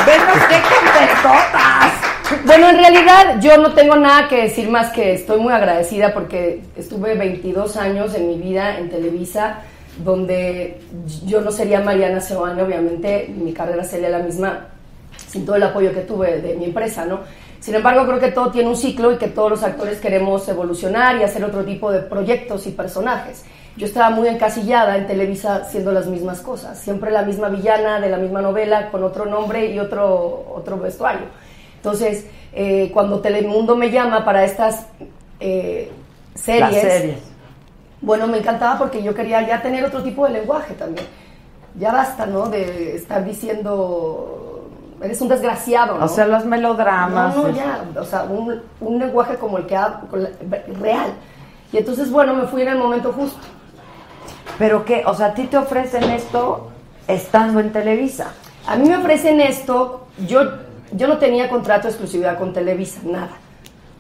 Venos 0.06 0.38
qué 0.48 0.62
contentotas. 0.62 2.10
Bueno, 2.46 2.70
en 2.70 2.78
realidad 2.78 3.40
yo 3.42 3.58
no 3.58 3.74
tengo 3.74 3.96
nada 3.96 4.28
que 4.28 4.44
decir 4.44 4.70
más 4.70 4.92
que 4.92 5.14
estoy 5.14 5.40
muy 5.40 5.52
agradecida 5.52 6.14
porque 6.14 6.62
estuve 6.78 7.16
22 7.16 7.76
años 7.78 8.14
en 8.14 8.28
mi 8.28 8.38
vida 8.38 8.78
en 8.78 8.90
Televisa, 8.90 9.62
donde 10.04 10.80
yo 11.26 11.42
no 11.42 11.52
sería 11.52 11.82
Mariana 11.82 12.22
Seoane, 12.22 12.62
obviamente, 12.62 13.34
mi 13.36 13.52
carrera 13.52 13.84
sería 13.84 14.10
la 14.10 14.20
misma 14.20 14.68
sin 15.28 15.46
todo 15.46 15.56
el 15.56 15.64
apoyo 15.64 15.94
que 15.94 16.02
tuve 16.02 16.42
de 16.42 16.56
mi 16.56 16.66
empresa, 16.66 17.06
¿no? 17.06 17.22
Sin 17.60 17.76
embargo, 17.76 18.06
creo 18.06 18.20
que 18.20 18.32
todo 18.32 18.52
tiene 18.52 18.70
un 18.70 18.78
ciclo 18.78 19.12
y 19.12 19.18
que 19.18 19.28
todos 19.28 19.52
los 19.52 19.64
actores 19.64 20.00
queremos 20.00 20.48
evolucionar 20.48 21.18
y 21.18 21.24
hacer 21.24 21.44
otro 21.44 21.66
tipo 21.66 21.92
de 21.92 22.00
proyectos 22.00 22.66
y 22.68 22.72
personajes. 22.72 23.44
Yo 23.76 23.86
estaba 23.86 24.10
muy 24.10 24.28
encasillada 24.28 24.98
en 24.98 25.08
Televisa 25.08 25.58
haciendo 25.58 25.92
las 25.92 26.08
mismas 26.08 26.42
cosas, 26.42 26.80
siempre 26.80 27.12
la 27.12 27.22
misma 27.22 27.50
villana 27.50 28.00
de 28.00 28.10
la 28.10 28.18
misma 28.18 28.42
novela 28.42 28.90
con 28.92 29.04
otro 29.04 29.26
nombre 29.26 29.68
y 29.68 29.80
otro, 29.80 30.54
otro 30.56 30.78
vestuario. 30.78 31.28
Entonces, 31.76 32.26
eh, 32.54 32.90
cuando 32.94 33.20
Telemundo 33.20 33.76
me 33.76 33.90
llama 33.92 34.26
para 34.26 34.44
estas 34.44 34.86
eh, 35.40 35.92
series, 36.36 36.82
series. 36.82 37.18
bueno, 38.02 38.28
me 38.28 38.40
encantaba 38.40 38.78
porque 38.78 39.04
yo 39.04 39.14
quería 39.14 39.48
ya 39.48 39.62
tener 39.62 39.86
otro 39.86 40.02
tipo 40.02 40.26
de 40.26 40.34
lenguaje 40.34 40.74
también. 40.74 41.08
Ya 41.76 41.92
basta, 41.92 42.26
¿no? 42.26 42.50
De 42.50 42.96
estar 42.96 43.24
diciendo, 43.24 44.49
eres 45.02 45.22
un 45.22 45.28
desgraciado, 45.30 45.98
¿no? 45.98 46.06
O 46.06 46.08
sea, 46.08 46.26
los 46.28 46.46
melodramas. 46.46 47.36
No, 47.36 47.44
no, 47.44 47.50
ya, 47.50 47.84
o 48.00 48.04
sea, 48.04 48.24
un, 48.24 48.62
un 48.82 49.00
lenguaje 49.00 49.36
como 49.38 49.58
el 49.58 49.66
que 49.66 49.76
ha, 49.76 50.02
real. 50.80 51.14
Y 51.72 51.78
entonces, 51.78 52.10
bueno, 52.12 52.34
me 52.34 52.48
fui 52.48 52.62
en 52.64 52.70
el 52.70 52.78
momento 52.78 53.14
justo. 53.14 53.40
Pero 54.58 54.84
que, 54.86 55.04
o 55.06 55.14
sea, 55.14 55.28
a 55.28 55.34
ti 55.34 55.46
te 55.46 55.58
ofrecen 55.58 56.04
esto 56.06 56.70
estando 57.08 57.60
en 57.60 57.72
Televisa. 57.72 58.32
A 58.68 58.76
mí 58.76 58.88
me 58.90 58.98
ofrecen 58.98 59.40
esto, 59.42 60.08
yo, 60.28 60.42
yo 60.92 61.08
no 61.08 61.18
tenía 61.18 61.50
contrato 61.50 61.84
de 61.84 61.90
exclusividad 61.90 62.38
con 62.38 62.54
Televisa, 62.54 63.00
nada. 63.04 63.30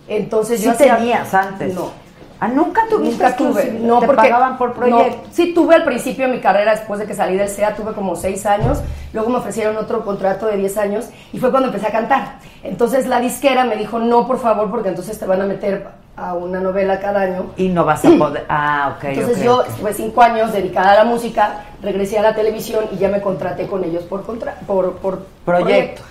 Entonces 0.07 0.59
Sí 0.59 0.65
yo 0.65 0.71
hacía- 0.71 0.97
tenías 0.97 1.33
antes. 1.33 1.73
No. 1.75 1.91
Ah, 2.41 2.47
nunca 2.47 2.83
tuviste 2.89 3.21
Nunca 3.23 3.35
tuve. 3.35 3.71
No, 3.81 3.99
Te 3.99 4.05
porque 4.05 4.21
pagaban 4.21 4.57
por 4.57 4.73
proyecto. 4.73 5.23
no, 5.27 5.33
sí 5.33 5.53
tuve 5.53 5.75
al 5.75 5.83
principio 5.83 6.25
de 6.27 6.31
mi 6.33 6.39
carrera, 6.39 6.71
después 6.71 6.99
de 6.99 7.05
que 7.05 7.13
salí 7.13 7.35
del 7.35 7.49
SEA, 7.49 7.75
tuve 7.75 7.93
como 7.93 8.15
seis 8.15 8.45
años. 8.45 8.79
Luego 9.11 9.29
me 9.29 9.37
ofrecieron 9.37 9.75
otro 9.77 10.05
contrato 10.05 10.45
de 10.47 10.55
10 10.57 10.77
años 10.77 11.09
y 11.33 11.39
fue 11.39 11.51
cuando 11.51 11.67
empecé 11.67 11.87
a 11.87 11.91
cantar. 11.91 12.35
Entonces 12.63 13.07
la 13.07 13.19
disquera 13.19 13.65
me 13.65 13.75
dijo, 13.75 13.99
no, 13.99 14.25
por 14.27 14.39
favor, 14.39 14.69
porque 14.69 14.89
entonces 14.89 15.17
te 15.19 15.25
van 15.25 15.41
a 15.41 15.45
meter 15.45 15.87
a 16.15 16.33
una 16.33 16.59
novela 16.59 16.99
cada 16.99 17.21
año. 17.21 17.47
Y 17.57 17.69
no 17.69 17.85
vas 17.85 18.03
a 18.05 18.09
poder. 18.17 18.45
Ah, 18.49 18.95
ok. 18.97 19.03
Entonces 19.05 19.43
yo 19.43 19.59
ok. 19.59 19.67
estuve 19.69 19.93
cinco 19.93 20.21
años 20.21 20.53
dedicada 20.53 20.91
a 20.91 20.95
la 20.95 21.03
música, 21.05 21.63
regresé 21.81 22.19
a 22.19 22.21
la 22.21 22.35
televisión 22.35 22.85
y 22.91 22.97
ya 22.97 23.09
me 23.09 23.21
contraté 23.21 23.67
con 23.67 23.83
ellos 23.83 24.03
por, 24.03 24.23
contra 24.23 24.55
por, 24.67 24.93
por 24.97 25.25
Proyecto. 25.45 26.03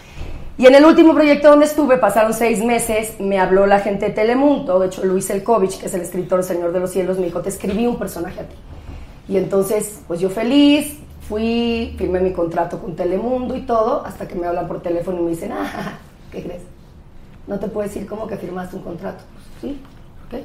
Y 0.59 0.67
en 0.67 0.75
el 0.75 0.85
último 0.85 1.15
proyecto 1.15 1.51
donde 1.51 1.67
estuve, 1.67 1.99
pasaron 1.99 2.35
seis 2.35 2.63
meses, 2.65 3.21
me 3.21 3.39
habló 3.39 3.65
la 3.67 3.79
gente 3.79 4.07
de 4.07 4.11
Telemundo, 4.13 4.81
de 4.81 4.89
hecho 4.89 5.05
Luis 5.05 5.31
Elkovich, 5.31 5.79
que 5.79 5.87
es 5.87 5.95
el 5.95 6.01
escritor 6.01 6.43
Señor 6.43 6.73
de 6.73 6.81
los 6.81 6.91
Cielos, 6.91 7.17
me 7.17 7.27
dijo, 7.27 7.41
te 7.41 7.49
escribí 7.49 7.87
un 7.87 7.97
personaje 7.97 8.41
a 8.41 8.43
ti. 8.43 8.57
Y 9.29 9.37
entonces, 9.37 10.01
pues 10.09 10.19
yo 10.19 10.31
feliz, 10.31 10.99
fui, 11.29 11.95
firmé 11.97 12.19
mi 12.19 12.33
contrato 12.33 12.81
con 12.81 12.97
Telemundo 12.97 13.55
y 13.55 13.61
todo, 13.61 14.05
hasta 14.05 14.27
que 14.27 14.35
me 14.35 14.49
hablan 14.49 14.67
por 14.67 14.83
teléfono 14.83 15.21
y 15.21 15.23
me 15.23 15.31
dicen, 15.31 15.53
ah, 15.53 15.99
¿qué 16.33 16.43
crees? 16.43 16.63
No 17.47 17.61
te 17.61 17.69
puedo 17.69 17.87
decir 17.87 18.05
cómo 18.09 18.27
que 18.27 18.37
firmaste 18.37 18.75
un 18.75 18.83
contrato. 18.83 19.23
Pues, 19.61 19.73
sí, 19.73 19.81
¿ok? 20.27 20.43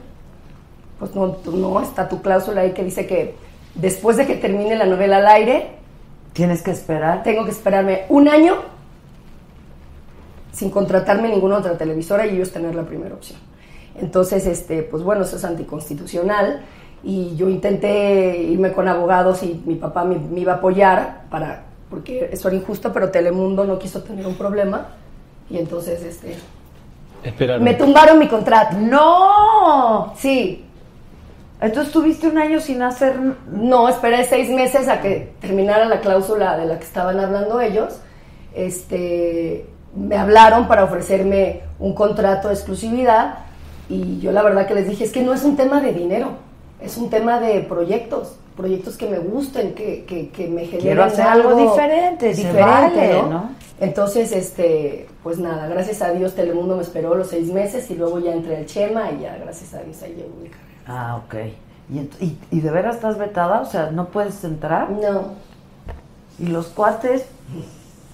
Pues 0.99 1.15
no, 1.15 1.37
no, 1.51 1.81
está 1.81 2.07
tu 2.07 2.21
cláusula 2.21 2.61
ahí 2.61 2.73
que 2.73 2.83
dice 2.83 3.07
que 3.07 3.35
después 3.73 4.17
de 4.17 4.27
que 4.27 4.35
termine 4.35 4.75
la 4.75 4.85
novela 4.85 5.17
al 5.17 5.27
aire, 5.27 5.71
Tienes 6.33 6.61
que 6.61 6.69
esperar. 6.69 7.23
tengo 7.23 7.45
que 7.45 7.51
esperarme 7.51 8.03
un 8.09 8.27
año 8.27 8.57
sin 10.53 10.69
contratarme 10.69 11.27
ninguna 11.27 11.57
otra 11.57 11.77
televisora 11.77 12.25
y 12.25 12.35
ellos 12.35 12.51
tener 12.51 12.73
la 12.75 12.83
primera 12.83 13.15
opción. 13.15 13.39
Entonces, 13.99 14.45
este, 14.45 14.83
pues 14.83 15.03
bueno, 15.03 15.23
eso 15.23 15.35
es 15.35 15.43
anticonstitucional 15.43 16.61
y 17.03 17.35
yo 17.35 17.49
intenté 17.49 18.37
irme 18.37 18.71
con 18.71 18.87
abogados 18.87 19.43
y 19.43 19.61
mi 19.65 19.75
papá 19.75 20.05
me, 20.05 20.17
me 20.17 20.39
iba 20.39 20.53
a 20.53 20.55
apoyar 20.55 21.23
para 21.29 21.65
porque 21.89 22.29
eso 22.31 22.47
era 22.47 22.57
injusto, 22.57 22.91
pero 22.91 23.11
Telemundo 23.11 23.65
no 23.65 23.77
quiso 23.77 24.01
tener 24.01 24.25
un 24.25 24.33
problema 24.33 24.87
y 25.47 25.59
entonces 25.59 26.01
este 26.01 26.35
Esperaron. 27.23 27.63
me 27.63 27.75
tumbaron 27.75 28.17
mi 28.17 28.27
contrato. 28.27 28.77
¡No! 28.79 30.11
Sí. 30.17 30.65
Entonces 31.61 31.93
tuviste 31.93 32.27
un 32.27 32.39
año 32.39 32.59
sin 32.59 32.81
hacer. 32.81 33.15
No, 33.47 33.87
esperé 33.87 34.23
seis 34.23 34.49
meses 34.49 34.87
a 34.87 35.01
que 35.01 35.33
terminara 35.39 35.85
la 35.85 36.01
cláusula 36.01 36.57
de 36.57 36.65
la 36.65 36.79
que 36.79 36.83
estaban 36.83 37.19
hablando 37.19 37.61
ellos. 37.61 37.99
Este, 38.55 39.67
me 39.95 40.17
hablaron 40.17 40.67
para 40.67 40.83
ofrecerme 40.83 41.61
un 41.79 41.93
contrato 41.93 42.47
de 42.47 42.55
exclusividad 42.55 43.39
y 43.89 44.19
yo 44.19 44.31
la 44.31 44.41
verdad 44.41 44.67
que 44.67 44.75
les 44.75 44.87
dije, 44.87 45.03
es 45.03 45.11
que 45.11 45.21
no 45.21 45.33
es 45.33 45.43
un 45.43 45.55
tema 45.55 45.81
de 45.81 45.93
dinero, 45.93 46.31
es 46.81 46.97
un 46.97 47.09
tema 47.09 47.39
de 47.39 47.61
proyectos, 47.61 48.35
proyectos 48.55 48.97
que 48.97 49.07
me 49.07 49.19
gusten, 49.19 49.73
que, 49.73 50.05
que, 50.05 50.29
que 50.29 50.47
me 50.47 50.61
generen 50.61 50.81
Quiero 50.81 51.03
hacer 51.03 51.27
algo 51.27 51.55
diferente, 51.55 52.33
se 52.33 52.51
vale, 52.51 53.21
¿no? 53.23 53.51
Entonces, 53.79 54.31
este, 54.31 55.07
pues 55.23 55.39
nada, 55.39 55.67
gracias 55.67 56.01
a 56.01 56.11
Dios 56.11 56.35
Telemundo 56.35 56.77
me 56.77 56.83
esperó 56.83 57.15
los 57.15 57.27
seis 57.27 57.51
meses 57.51 57.89
y 57.91 57.95
luego 57.95 58.19
ya 58.19 58.31
entré 58.31 58.57
al 58.57 58.65
Chema 58.65 59.11
y 59.11 59.21
ya 59.21 59.37
gracias 59.37 59.73
a 59.73 59.81
Dios 59.81 60.01
ahí 60.03 60.13
llevo 60.13 60.35
mi 60.41 60.49
carrera. 60.49 60.69
Ah, 60.87 61.21
ok. 61.25 61.35
¿Y, 61.91 61.99
y, 62.23 62.39
y 62.49 62.61
de 62.61 62.71
veras 62.71 62.95
estás 62.95 63.17
vetada? 63.17 63.61
O 63.61 63.65
sea, 63.65 63.91
¿no 63.91 64.07
puedes 64.07 64.43
entrar? 64.43 64.89
No. 64.89 65.33
¿Y 66.39 66.47
los 66.47 66.67
cuates? 66.67 67.25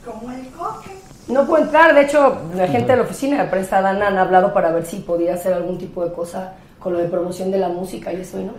Como 0.03 0.31
el 0.31 0.47
coque. 0.49 0.91
No 1.30 1.45
puedo 1.45 1.64
entrar, 1.64 1.93
de 1.93 2.01
hecho, 2.01 2.39
la 2.56 2.68
gente 2.68 2.91
de 2.91 2.97
la 2.97 3.03
oficina 3.03 3.43
de 3.43 3.49
prensa 3.49 3.81
Dana 3.81 4.07
han 4.07 4.18
hablado 4.18 4.51
para 4.51 4.72
ver 4.72 4.85
si 4.85 4.97
podía 4.97 5.35
hacer 5.35 5.53
algún 5.53 5.77
tipo 5.77 6.03
de 6.03 6.11
cosa 6.11 6.53
con 6.80 6.93
lo 6.93 6.99
de 6.99 7.07
promoción 7.07 7.51
de 7.51 7.60
la 7.60 7.69
música 7.69 8.11
y 8.11 8.22
eso, 8.22 8.39
y 8.39 8.45
¿no? 8.45 8.53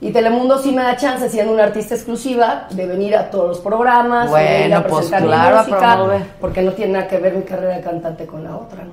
Y 0.00 0.12
Telemundo 0.12 0.58
sí 0.58 0.72
me 0.72 0.82
da 0.82 0.96
chance, 0.96 1.28
siendo 1.28 1.52
una 1.52 1.64
artista 1.64 1.94
exclusiva, 1.94 2.68
de 2.70 2.86
venir 2.86 3.16
a 3.16 3.28
todos 3.28 3.48
los 3.48 3.58
programas, 3.58 4.32
de 4.32 4.66
ir 4.66 4.74
a 4.74 4.86
pues, 4.86 4.94
presentar 4.94 5.22
mi 5.22 5.28
claro, 5.28 5.58
a 5.58 5.62
música, 5.62 6.26
porque 6.40 6.62
no 6.62 6.72
tiene 6.72 6.92
nada 6.92 7.08
que 7.08 7.18
ver 7.18 7.34
mi 7.34 7.42
carrera 7.42 7.76
de 7.76 7.82
cantante 7.82 8.24
con 8.24 8.44
la 8.44 8.56
otra, 8.56 8.84
¿no? 8.84 8.92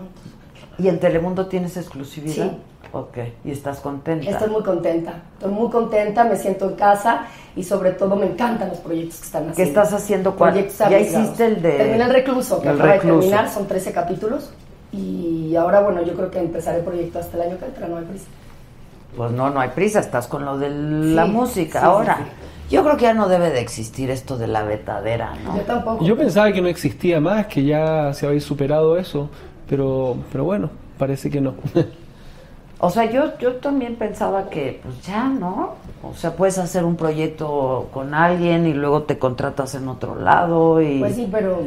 ¿Y 0.79 0.87
en 0.87 0.99
Telemundo 0.99 1.47
tienes 1.47 1.75
exclusividad? 1.77 2.45
Sí. 2.45 2.51
Ok, 2.93 3.17
y 3.43 3.51
estás 3.51 3.79
contenta. 3.79 4.29
Estoy 4.29 4.49
muy 4.49 4.63
contenta, 4.63 5.13
estoy 5.33 5.51
muy 5.51 5.69
contenta, 5.69 6.23
me 6.23 6.37
siento 6.37 6.69
en 6.69 6.75
casa 6.75 7.23
y 7.55 7.63
sobre 7.63 7.91
todo 7.91 8.15
me 8.15 8.27
encantan 8.27 8.69
los 8.69 8.77
proyectos 8.79 9.19
que 9.19 9.25
están 9.25 9.41
haciendo. 9.49 9.55
¿Qué 9.57 9.63
estás 9.63 9.93
haciendo? 9.93 10.35
¿Cuál? 10.35 10.51
Proyectos 10.53 10.89
Ya 10.89 10.99
hiciste 10.99 11.45
el 11.47 11.61
de- 11.61 11.71
Terminé 11.73 12.03
el 12.05 12.13
recluso, 12.13 12.61
que 12.61 12.69
el 12.69 12.75
acaba 12.75 12.93
recluso. 12.93 13.15
de 13.15 13.21
terminar, 13.27 13.49
son 13.53 13.67
13 13.67 13.91
capítulos 13.91 14.51
y 14.93 15.53
ahora 15.57 15.81
bueno, 15.81 16.01
yo 16.03 16.13
creo 16.13 16.31
que 16.31 16.39
empezaré 16.39 16.79
el 16.79 16.85
proyecto 16.85 17.19
hasta 17.19 17.35
el 17.37 17.49
año 17.51 17.57
que 17.59 17.65
entra, 17.65 17.87
no 17.87 17.97
hay 17.97 18.05
prisa. 18.05 18.25
Pues 19.17 19.31
no, 19.31 19.49
no 19.49 19.59
hay 19.59 19.69
prisa, 19.69 19.99
estás 19.99 20.27
con 20.27 20.45
lo 20.45 20.57
de 20.57 20.69
la 20.69 21.25
Sí, 21.25 21.31
música. 21.31 21.79
sí, 21.81 21.85
Ahora, 21.85 22.17
sí, 22.17 22.75
yo 22.75 22.83
creo 22.83 22.95
que 22.95 23.03
ya 23.03 23.13
no 23.13 23.27
debe 23.27 23.49
de 23.49 23.59
existir 23.59 24.09
esto 24.11 24.37
de 24.37 24.47
la 24.47 24.63
vetadera, 24.63 25.33
¿no? 25.43 25.57
Yo 25.57 25.63
tampoco. 25.63 26.05
Yo 26.05 26.15
pensaba 26.17 26.51
que 26.53 26.61
no 26.61 26.67
existía 26.69 27.19
más, 27.19 27.47
que 27.47 27.65
ya 27.65 28.13
se 28.13 28.27
había 28.27 28.39
superado 28.39 28.97
eso, 28.97 29.29
pero, 29.69 30.17
pero 30.31 30.43
bueno, 30.43 30.69
parece 30.97 31.29
que 31.29 31.41
no. 31.41 31.55
O 32.79 32.91
sea, 32.91 33.09
yo, 33.09 33.35
yo 33.39 33.55
también 33.55 33.95
pensaba 33.95 34.51
que, 34.51 34.79
pues 34.83 35.01
ya, 35.01 35.27
¿no? 35.27 35.73
O 36.03 36.13
sea, 36.13 36.35
puedes 36.35 36.59
hacer 36.59 36.85
un 36.85 36.95
proyecto 36.95 37.89
con 37.91 38.13
alguien 38.13 38.67
y 38.67 38.73
luego 38.73 39.01
te 39.01 39.17
contratas 39.17 39.73
en 39.73 39.87
otro 39.87 40.15
lado 40.15 40.79
y... 40.79 40.99
Pues 40.99 41.15
sí, 41.15 41.27
pero 41.31 41.63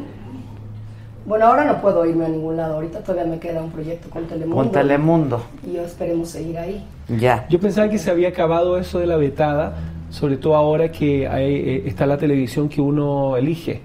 bueno, 1.27 1.47
ahora 1.47 1.65
no 1.65 1.81
puedo 1.81 2.07
irme 2.07 2.27
a 2.27 2.29
ningún 2.29 2.57
lado, 2.57 2.75
ahorita 2.75 3.01
todavía 3.01 3.31
me 3.31 3.39
queda 3.39 3.61
un 3.61 3.71
proyecto 3.71 4.09
con 4.09 4.25
Telemundo. 4.27 4.57
Con 4.57 4.71
Telemundo. 4.71 5.43
Y 5.67 5.75
yo 5.75 5.83
esperemos 5.83 6.29
seguir 6.29 6.59
ahí. 6.59 6.85
Ya. 7.09 7.47
Yo 7.49 7.59
pensaba 7.59 7.89
que 7.89 7.99
se 7.99 8.11
había 8.11 8.29
acabado 8.29 8.79
eso 8.79 9.01
de 9.01 9.07
la 9.07 9.17
vetada, 9.17 9.75
sobre 10.11 10.37
todo 10.37 10.55
ahora 10.55 10.91
que 10.91 11.27
hay, 11.27 11.55
eh, 11.55 11.83
está 11.87 12.07
la 12.07 12.19
televisión 12.19 12.69
que 12.69 12.81
uno 12.81 13.37
elige, 13.37 13.81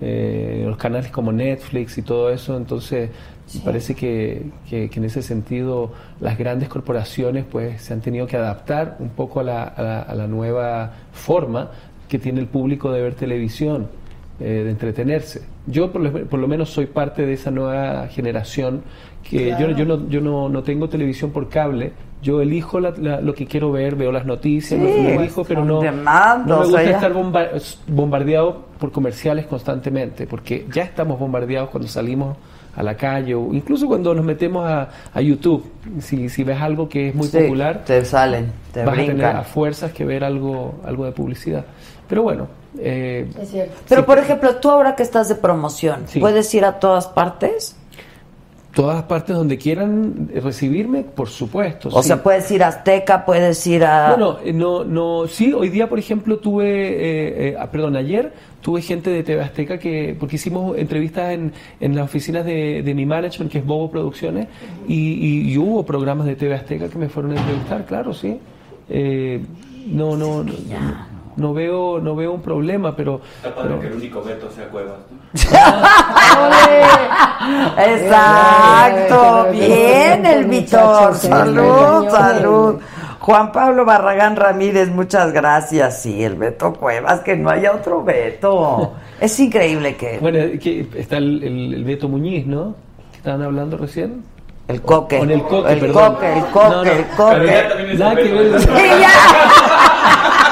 eh, 0.00 0.64
los 0.66 0.76
canales 0.76 1.10
como 1.10 1.32
Netflix 1.32 1.96
y 1.98 2.02
todo 2.02 2.30
eso, 2.30 2.56
entonces 2.56 3.10
me 3.52 3.60
parece 3.60 3.94
que, 3.94 4.42
que- 4.68 4.88
que 4.88 4.98
en 4.98 5.04
ese 5.04 5.22
sentido 5.22 5.92
las 6.20 6.38
grandes 6.38 6.68
corporaciones 6.68 7.44
pues 7.50 7.82
se 7.82 7.92
han 7.92 8.00
tenido 8.00 8.26
que 8.26 8.36
adaptar 8.36 8.96
un 9.00 9.10
poco 9.10 9.40
a 9.40 9.42
la, 9.44 9.62
a 9.64 9.82
la- 9.82 10.02
a 10.02 10.14
la 10.14 10.26
nueva 10.26 10.92
forma 11.12 11.70
que 12.08 12.18
tiene 12.18 12.40
el 12.40 12.46
público 12.46 12.90
de 12.92 13.02
ver 13.02 13.14
televisión, 13.14 13.88
eh, 14.40 14.62
de 14.64 14.70
entretenerse. 14.70 15.42
Yo 15.66 15.92
por 15.92 16.02
lo, 16.02 16.26
por 16.26 16.38
lo 16.38 16.48
menos 16.48 16.70
soy 16.70 16.86
parte 16.86 17.24
de 17.26 17.34
esa 17.34 17.50
nueva 17.50 18.08
generación 18.08 18.82
que 19.22 19.50
yo, 19.50 19.56
Claro. 19.56 19.76
yo 19.76 19.84
no, 19.84 20.08
yo 20.08 20.20
no, 20.20 20.48
no 20.48 20.62
tengo 20.62 20.88
televisión 20.88 21.30
por 21.30 21.48
cable, 21.48 21.92
yo 22.24 22.40
elijo 22.40 22.80
la- 22.80 22.92
la- 22.96 23.20
lo 23.20 23.34
que 23.34 23.46
quiero 23.46 23.70
ver, 23.70 23.94
veo 23.94 24.10
las 24.10 24.24
noticias, 24.26 24.80
Sí, 24.80 24.86
lo, 25.02 25.20
elijo, 25.20 25.44
pero 25.44 25.64
no, 25.64 25.80
no 25.82 26.58
me 26.58 26.64
gusta 26.64 26.82
estar 26.82 27.12
bomba- 27.12 27.50
bombardeado 27.86 28.62
por 28.78 28.90
comerciales 28.90 29.46
constantemente, 29.46 30.26
porque 30.26 30.66
ya 30.72 30.82
estamos 30.82 31.18
bombardeados 31.18 31.70
cuando 31.70 31.88
salimos 31.88 32.36
a 32.76 32.82
la 32.82 32.96
calle 32.96 33.34
o 33.36 33.52
incluso 33.54 33.86
cuando 33.86 34.12
nos 34.14 34.24
metemos 34.24 34.66
a, 34.68 34.88
a 35.12 35.20
YouTube. 35.20 35.64
Si, 36.00 36.28
si 36.28 36.42
ves 36.42 36.60
algo 36.60 36.88
que 36.88 37.10
es 37.10 37.14
muy 37.14 37.28
Sí, 37.28 37.38
popular, 37.38 37.84
te 37.84 38.04
salen, 38.04 38.50
te 38.72 38.84
vas 38.84 38.94
a 38.98 39.02
tener 39.06 39.24
a 39.26 39.42
fuerzas 39.44 39.92
que 39.92 40.04
ver 40.04 40.24
algo, 40.24 40.74
algo 40.84 41.04
de 41.04 41.12
publicidad. 41.12 41.64
Pero 42.08 42.22
bueno, 42.24 42.48
eh, 42.78 43.28
Es 43.40 43.50
cierto. 43.50 43.74
Pero, 43.88 44.04
por 44.04 44.18
ejemplo, 44.18 44.56
tú 44.56 44.70
ahora 44.70 44.96
que 44.96 45.02
estás 45.04 45.28
de 45.28 45.36
promoción, 45.36 46.00
Sí. 46.06 46.18
¿puedes 46.20 46.52
ir 46.54 46.64
a 46.64 46.80
todas 46.80 47.06
partes? 47.06 47.76
Todas 48.74 49.02
partes 49.04 49.36
donde 49.36 49.56
quieran 49.56 50.28
recibirme, 50.34 51.02
por 51.04 51.28
supuesto. 51.28 51.88
O 51.92 52.02
sí. 52.02 52.08
sea, 52.08 52.22
puedes 52.22 52.50
ir 52.50 52.62
a 52.64 52.68
Azteca, 52.68 53.24
puedes 53.24 53.64
ir 53.66 53.84
a... 53.84 54.10
Bueno, 54.10 54.38
eh, 54.44 54.52
no, 54.52 54.82
no, 54.84 55.26
sí, 55.28 55.52
hoy 55.52 55.68
día, 55.68 55.88
por 55.88 55.98
ejemplo, 55.98 56.38
tuve, 56.38 56.66
eh, 56.66 57.48
eh, 57.50 57.56
ah, 57.58 57.70
perdón, 57.70 57.96
ayer 57.96 58.32
tuve 58.60 58.82
gente 58.82 59.10
de 59.10 59.22
TV 59.22 59.42
Azteca 59.42 59.78
que, 59.78 60.16
porque 60.18 60.36
hicimos 60.36 60.76
entrevistas 60.76 61.32
en, 61.32 61.52
en 61.80 61.94
las 61.94 62.04
oficinas 62.06 62.44
de, 62.44 62.82
de 62.82 62.94
mi 62.94 63.06
management, 63.06 63.52
que 63.52 63.58
es 63.58 63.64
Bobo 63.66 63.90
Producciones, 63.90 64.48
y, 64.88 64.94
y- 64.94 65.52
y 65.52 65.58
hubo 65.58 65.84
programas 65.84 66.26
de 66.26 66.34
TV 66.34 66.54
Azteca 66.54 66.88
que 66.88 66.98
me 66.98 67.08
fueron 67.08 67.32
a 67.32 67.40
entrevistar, 67.40 67.84
claro, 67.86 68.12
sí. 68.12 68.38
Eh, 68.88 69.40
no, 69.86 70.16
no, 70.16 70.42
no, 70.42 70.52
no 71.36 71.52
veo, 71.54 71.98
no 72.00 72.14
veo 72.16 72.32
un 72.32 72.42
problema, 72.42 72.94
pero, 72.96 73.20
Está 73.36 73.54
padre 73.54 73.68
pero- 73.70 73.80
que 73.80 73.86
el 73.88 73.92
único 73.94 74.22
veto 74.22 74.48
sea 74.50 74.68
Cuevas. 74.68 74.94
Exacto, 77.86 79.46
Bien, 79.52 80.24
el 80.26 80.44
Vitor, 80.46 81.14
salud, 81.14 82.08
salud. 82.10 82.76
Juan 83.20 83.52
Pablo 83.52 83.84
Barragán 83.86 84.36
Ramírez, 84.36 84.90
muchas 84.90 85.32
gracias. 85.32 86.02
Sí, 86.02 86.22
el 86.22 86.34
Beto 86.36 86.72
Cuevas, 86.74 87.20
que 87.20 87.36
no 87.36 87.48
haya 87.50 87.72
otro 87.72 88.02
Beto. 88.04 88.92
Es 89.20 89.38
increíble 89.40 89.96
que 89.96 90.18
Bueno, 90.20 90.38
que 90.60 90.86
está 90.96 91.16
el, 91.16 91.42
el- 91.42 91.74
el 91.74 91.84
Beto 91.84 92.08
Muñiz, 92.08 92.46
¿no? 92.46 92.74
Que 93.12 93.16
estaban 93.18 93.42
hablando 93.42 93.76
recién. 93.78 94.22
el 94.68 94.82
coque, 94.82 95.18
Con 95.18 95.30
el 95.30 95.42
coque, 95.42 95.72
el 95.72 95.80
perdón. 95.80 96.14
coque, 96.14 96.32
el 96.38 96.44
coque, 96.46 96.68
No, 96.68 96.84
no, 96.84 96.90
el 96.90 97.06
coque. 97.06 97.34
pero 97.36 97.44
Ya 97.46 97.68
también 97.68 97.90
es 97.90 97.98
nada 97.98 98.12
el 98.12 98.18
que 98.18 98.32
Beto. 98.34 98.52
ver. 98.52 98.60
Sí, 98.60 98.88
ya. 99.00 99.10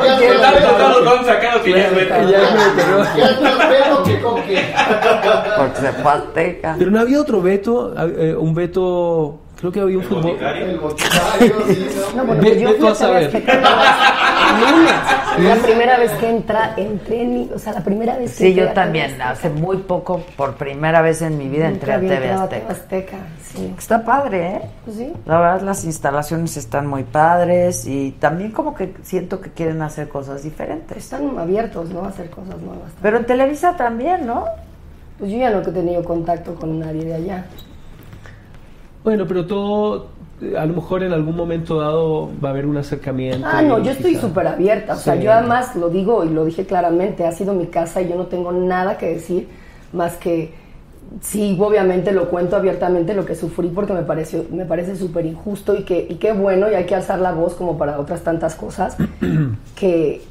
De 0.00 0.38
tantos 0.38 0.78
lados 0.78 1.04
lo 1.04 1.18
han 1.18 1.24
sacado 1.24 1.62
que 1.62 1.70
ya 1.70 1.86
es 1.86 1.94
Beto. 1.94 2.14
Ya 2.30 2.38
es 2.38 2.76
Beto, 2.76 2.88
¿no? 2.90 3.16
Ya 3.16 3.24
es 3.26 3.40
más 3.42 3.66
pedo 3.66 4.02
que 4.04 4.20
coque. 4.20 4.74
Porque 5.56 5.80
se 5.80 5.88
a. 6.66 6.74
Pero 6.78 6.90
no 6.90 7.00
había 7.00 7.20
otro 7.20 7.42
Beto, 7.42 7.94
eh, 7.98 8.34
un 8.34 8.54
Beto, 8.54 9.41
creo 9.62 9.72
que 9.72 9.80
había 9.80 9.98
un 9.98 10.04
fútbol. 10.04 10.36
El 10.42 10.78
boticario, 10.80 11.54
sí, 11.68 11.86
¿no? 12.14 12.16
No, 12.16 12.26
bueno, 12.26 12.42
Ve- 12.42 12.48
pues 12.50 12.60
yo 12.60 12.68
ve 12.68 12.74
tú 12.74 12.88
a 12.88 12.94
saber. 12.96 13.30
La 15.38 15.54
primera 15.56 15.98
vez 15.98 16.10
que 16.12 16.28
entra, 16.28 16.74
entré, 16.76 17.22
en 17.22 17.32
mi- 17.34 17.50
o 17.54 17.58
sea, 17.58 17.72
la 17.72 17.80
primera 17.82 18.18
vez 18.18 18.36
que 18.36 18.44
Sí, 18.48 18.54
yo 18.54 18.68
también, 18.72 19.20
hace 19.22 19.48
muy 19.48 19.78
poco, 19.78 20.20
por 20.36 20.56
primera 20.56 21.00
vez 21.00 21.22
en 21.22 21.38
mi 21.38 21.48
vida, 21.48 21.68
entré 21.68 21.92
a 21.92 22.00
TV 22.00 22.28
a 22.30 22.42
Azteca. 22.42 22.48
TV 22.60 22.72
Azteca, 22.72 23.16
sí. 23.42 23.74
Está 23.78 24.04
padre, 24.04 24.46
¿eh? 24.46 24.60
Pues 24.84 24.96
sí. 24.98 25.12
La 25.24 25.38
verdad, 25.40 25.62
las 25.62 25.84
instalaciones 25.84 26.56
están 26.58 26.86
muy 26.86 27.04
padres 27.04 27.86
y 27.86 28.12
también 28.20 28.50
como 28.50 28.74
que 28.74 28.94
siento 29.02 29.40
que 29.40 29.50
quieren 29.50 29.80
hacer 29.80 30.08
cosas 30.08 30.42
diferentes. 30.42 30.96
Están 30.98 31.38
abiertos, 31.38 31.88
¿no? 31.90 32.04
A 32.04 32.08
hacer 32.08 32.28
cosas 32.28 32.60
nuevas. 32.60 32.90
Pero 33.00 33.16
en 33.16 33.24
Televisa 33.24 33.76
también, 33.76 34.26
¿no? 34.26 34.44
Pues 35.18 35.30
yo 35.30 35.38
ya 35.38 35.50
no 35.50 35.60
he 35.60 35.62
tenido 35.62 36.04
contacto 36.04 36.54
con 36.56 36.78
nadie 36.78 37.04
de 37.04 37.14
allá. 37.14 37.46
Bueno, 39.04 39.26
pero 39.26 39.46
todo, 39.46 40.06
eh, 40.40 40.56
a 40.56 40.64
lo 40.66 40.74
mejor 40.74 41.02
en 41.02 41.12
algún 41.12 41.36
momento 41.36 41.80
dado 41.80 42.30
va 42.42 42.48
a 42.48 42.52
haber 42.52 42.66
un 42.66 42.76
acercamiento. 42.76 43.46
Ah, 43.50 43.62
no, 43.62 43.78
yo 43.82 43.90
estoy 43.92 44.16
súper 44.16 44.46
abierta. 44.46 44.94
O 44.94 44.96
sea, 44.96 45.16
yo 45.16 45.32
además 45.32 45.74
lo 45.76 45.88
digo 45.88 46.24
y 46.24 46.28
lo 46.30 46.44
dije 46.44 46.66
claramente, 46.66 47.26
ha 47.26 47.32
sido 47.32 47.54
mi 47.54 47.66
casa 47.66 48.00
y 48.00 48.08
yo 48.08 48.16
no 48.16 48.26
tengo 48.26 48.52
nada 48.52 48.98
que 48.98 49.06
decir 49.14 49.48
más 49.92 50.16
que 50.16 50.54
sí, 51.20 51.56
obviamente 51.60 52.12
lo 52.12 52.30
cuento 52.30 52.56
abiertamente 52.56 53.12
lo 53.12 53.26
que 53.26 53.34
sufrí 53.34 53.68
porque 53.68 53.92
me 53.92 54.02
pareció, 54.02 54.46
me 54.50 54.64
parece 54.64 54.96
súper 54.96 55.26
injusto 55.26 55.76
y 55.76 55.82
que, 55.84 56.06
y 56.08 56.14
qué 56.14 56.32
bueno, 56.32 56.70
y 56.70 56.74
hay 56.74 56.86
que 56.86 56.94
alzar 56.94 57.18
la 57.18 57.32
voz 57.32 57.54
como 57.54 57.76
para 57.76 57.98
otras 58.00 58.22
tantas 58.22 58.54
cosas, 58.54 58.96
que, 59.76 60.22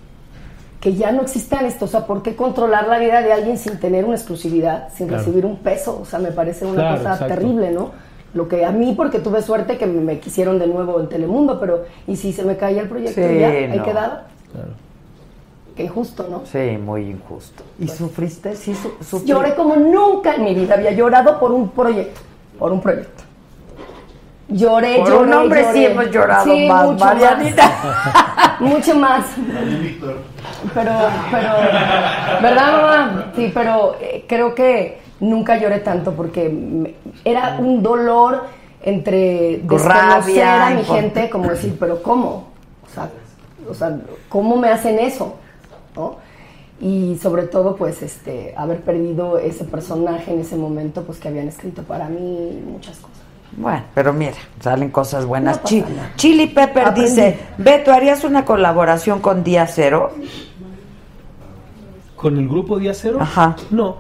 que 0.80 0.94
ya 0.96 1.12
no 1.12 1.22
existan 1.22 1.66
esto. 1.66 1.86
O 1.86 1.88
sea, 1.88 2.08
¿por 2.08 2.24
qué 2.24 2.36
controlar 2.36 2.88
la 2.88 2.98
vida 2.98 3.22
de 3.22 3.32
alguien 3.32 3.58
sin 3.58 3.80
tener 3.80 4.06
una 4.06 4.16
exclusividad, 4.16 4.90
sin 4.96 5.08
Claro. 5.08 5.24
recibir 5.24 5.46
un 5.46 5.58
peso? 5.58 6.00
O 6.02 6.06
sea, 6.06 6.18
me 6.20 6.32
parece 6.32 6.66
una 6.66 6.76
Claro, 6.82 6.98
cosa 6.98 7.14
exacto. 7.14 7.34
terrible, 7.36 7.72
¿no? 7.72 7.92
Lo 8.34 8.48
que 8.48 8.64
a 8.66 8.72
mí, 8.72 8.94
porque 8.96 9.20
tuve 9.20 9.42
suerte 9.42 9.78
que 9.78 9.86
me 9.86 10.20
quisieron 10.20 10.58
de 10.58 10.68
nuevo 10.68 11.00
en 11.02 11.10
Telemundo, 11.10 11.60
pero 11.60 11.84
¿y 12.08 12.16
si 12.16 12.32
se 12.32 12.44
me 12.44 12.56
caía 12.56 12.82
el 12.82 12.88
proyecto 12.90 13.16
Sí, 13.22 13.40
ya? 13.40 13.50
Ahí 13.50 13.78
no. 13.78 13.84
quedaba. 13.84 14.24
Claro. 14.52 14.70
Qué 15.76 15.84
injusto, 15.84 16.28
¿no? 16.30 16.42
Sí, 16.46 16.78
muy 16.78 17.10
injusto. 17.10 17.64
¿Y 17.80 17.88
sufriste? 17.90 18.56
Sí, 18.56 18.74
su- 18.76 18.94
sufrí. 19.04 19.28
Lloré 19.28 19.56
como 19.56 19.76
nunca 19.76 20.36
en 20.36 20.44
mi 20.46 20.54
vida 20.56 20.76
había 20.76 20.92
llorado 20.92 21.40
por 21.40 21.52
un 21.52 21.70
proyecto, 21.70 22.22
por 22.58 22.72
un 22.72 22.82
proyecto. 22.82 23.24
Lloré, 24.50 24.98
Por 24.98 25.08
lloré, 25.10 25.24
un 25.28 25.34
hombre 25.34 25.62
lloré. 25.62 25.74
sí 25.74 25.86
hemos 25.86 26.12
llorado 26.12 26.44
Sí, 26.44 26.68
más, 26.68 26.86
mucho 26.86 27.06
Marianita. 27.06 27.64
más. 27.68 28.60
mucho 28.62 28.96
más. 28.96 29.26
Pero, 30.74 30.92
pero, 31.32 31.50
¿verdad, 32.42 32.72
mamá? 32.82 33.26
Sí, 33.36 33.52
pero 33.54 33.96
eh, 34.02 34.26
creo 34.28 34.54
que 34.54 35.01
nunca 35.22 35.58
lloré 35.58 35.80
tanto 35.80 36.12
porque 36.14 36.50
me- 36.50 36.96
era 37.24 37.56
un 37.60 37.82
dolor 37.82 38.44
entre 38.84 39.60
desconocer 39.64 39.88
Rabia, 39.88 40.68
a 40.68 40.70
mi 40.72 40.84
gente, 40.84 41.30
como 41.30 41.50
decir, 41.52 41.78
pero 41.80 42.02
¿cómo? 42.04 42.48
O 42.86 42.94
sea, 42.94 43.10
o 43.70 43.74
sea, 43.74 43.98
¿cómo 44.28 44.58
me 44.58 44.68
hacen 44.70 45.00
eso? 45.00 45.36
¿No? 45.96 46.18
Y 46.82 47.18
sobre 47.22 47.44
todo, 47.44 47.76
pues, 47.76 48.02
este, 48.02 48.54
haber 48.58 48.82
perdido 48.82 49.38
ese 49.38 49.64
personaje 49.66 50.34
en 50.34 50.40
ese 50.42 50.56
momento, 50.56 51.04
pues, 51.04 51.20
que 51.20 51.28
habían 51.28 51.48
escrito 51.48 51.84
para 51.84 52.10
mí 52.10 52.60
muchas 52.68 52.98
cosas. 52.98 53.18
Bueno, 53.56 53.84
pero 53.94 54.14
mira, 54.14 54.34
salen 54.62 54.90
cosas 54.90 55.26
buenas. 55.26 55.58
No 55.72 55.80
nada. 55.90 56.12
Chili 56.16 56.48
Pepper 56.48 56.88
Aprendí. 56.88 57.02
dice, 57.10 57.38
Beto, 57.60 57.92
¿harías 57.92 58.24
una 58.24 58.46
colaboración 58.46 59.20
con 59.20 59.44
Día 59.44 59.68
Cero? 59.68 60.12
¿Con 62.16 62.38
el 62.38 62.48
grupo 62.48 62.80
Día 62.80 62.94
Cero? 62.94 63.18
Ajá. 63.22 63.56
No. 63.72 63.98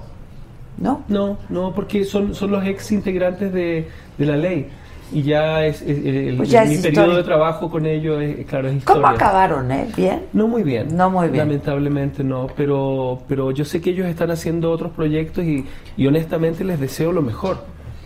¿No? 0.77 1.03
No, 1.07 1.38
no, 1.49 1.73
porque 1.76 2.06
son, 2.06 2.34
son 2.34 2.52
los 2.52 2.65
ex 2.65 2.91
integrantes 2.91 3.53
de, 3.53 3.88
de 4.18 4.26
la 4.26 4.38
ley. 4.38 4.68
Y 5.14 5.23
ya 5.23 5.65
es, 5.65 5.81
es- 5.81 6.06
el, 6.06 6.38
Pues 6.38 6.49
ya 6.49 6.64
mi 6.64 6.76
es 6.76 6.81
periodo 6.81 7.18
de 7.18 7.23
trabajo 7.23 7.69
con 7.69 7.85
ellos, 7.85 8.22
es, 8.22 8.45
claro, 8.45 8.69
es 8.69 8.76
historia. 8.77 9.02
¿Cómo 9.03 9.14
acabaron, 9.15 9.69
eh? 9.72 9.88
¿Bien? 9.95 10.23
No 10.31 10.48
muy 10.48 10.64
bien. 10.64 10.95
No 10.95 11.10
muy 11.10 11.27
bien. 11.27 11.39
Lamentablemente 11.48 12.23
no, 12.23 12.48
pero, 12.56 13.22
pero 13.27 13.52
yo 13.52 13.65
sé 13.65 13.81
que 13.81 13.89
ellos 13.89 14.07
están 14.07 14.31
haciendo 14.31 14.72
otros 14.72 14.91
proyectos 14.93 15.43
y, 15.43 15.65
y 15.98 16.07
honestamente 16.07 16.64
les 16.64 16.80
deseo 16.80 17.11
lo 17.11 17.22
mejor. 17.22 17.57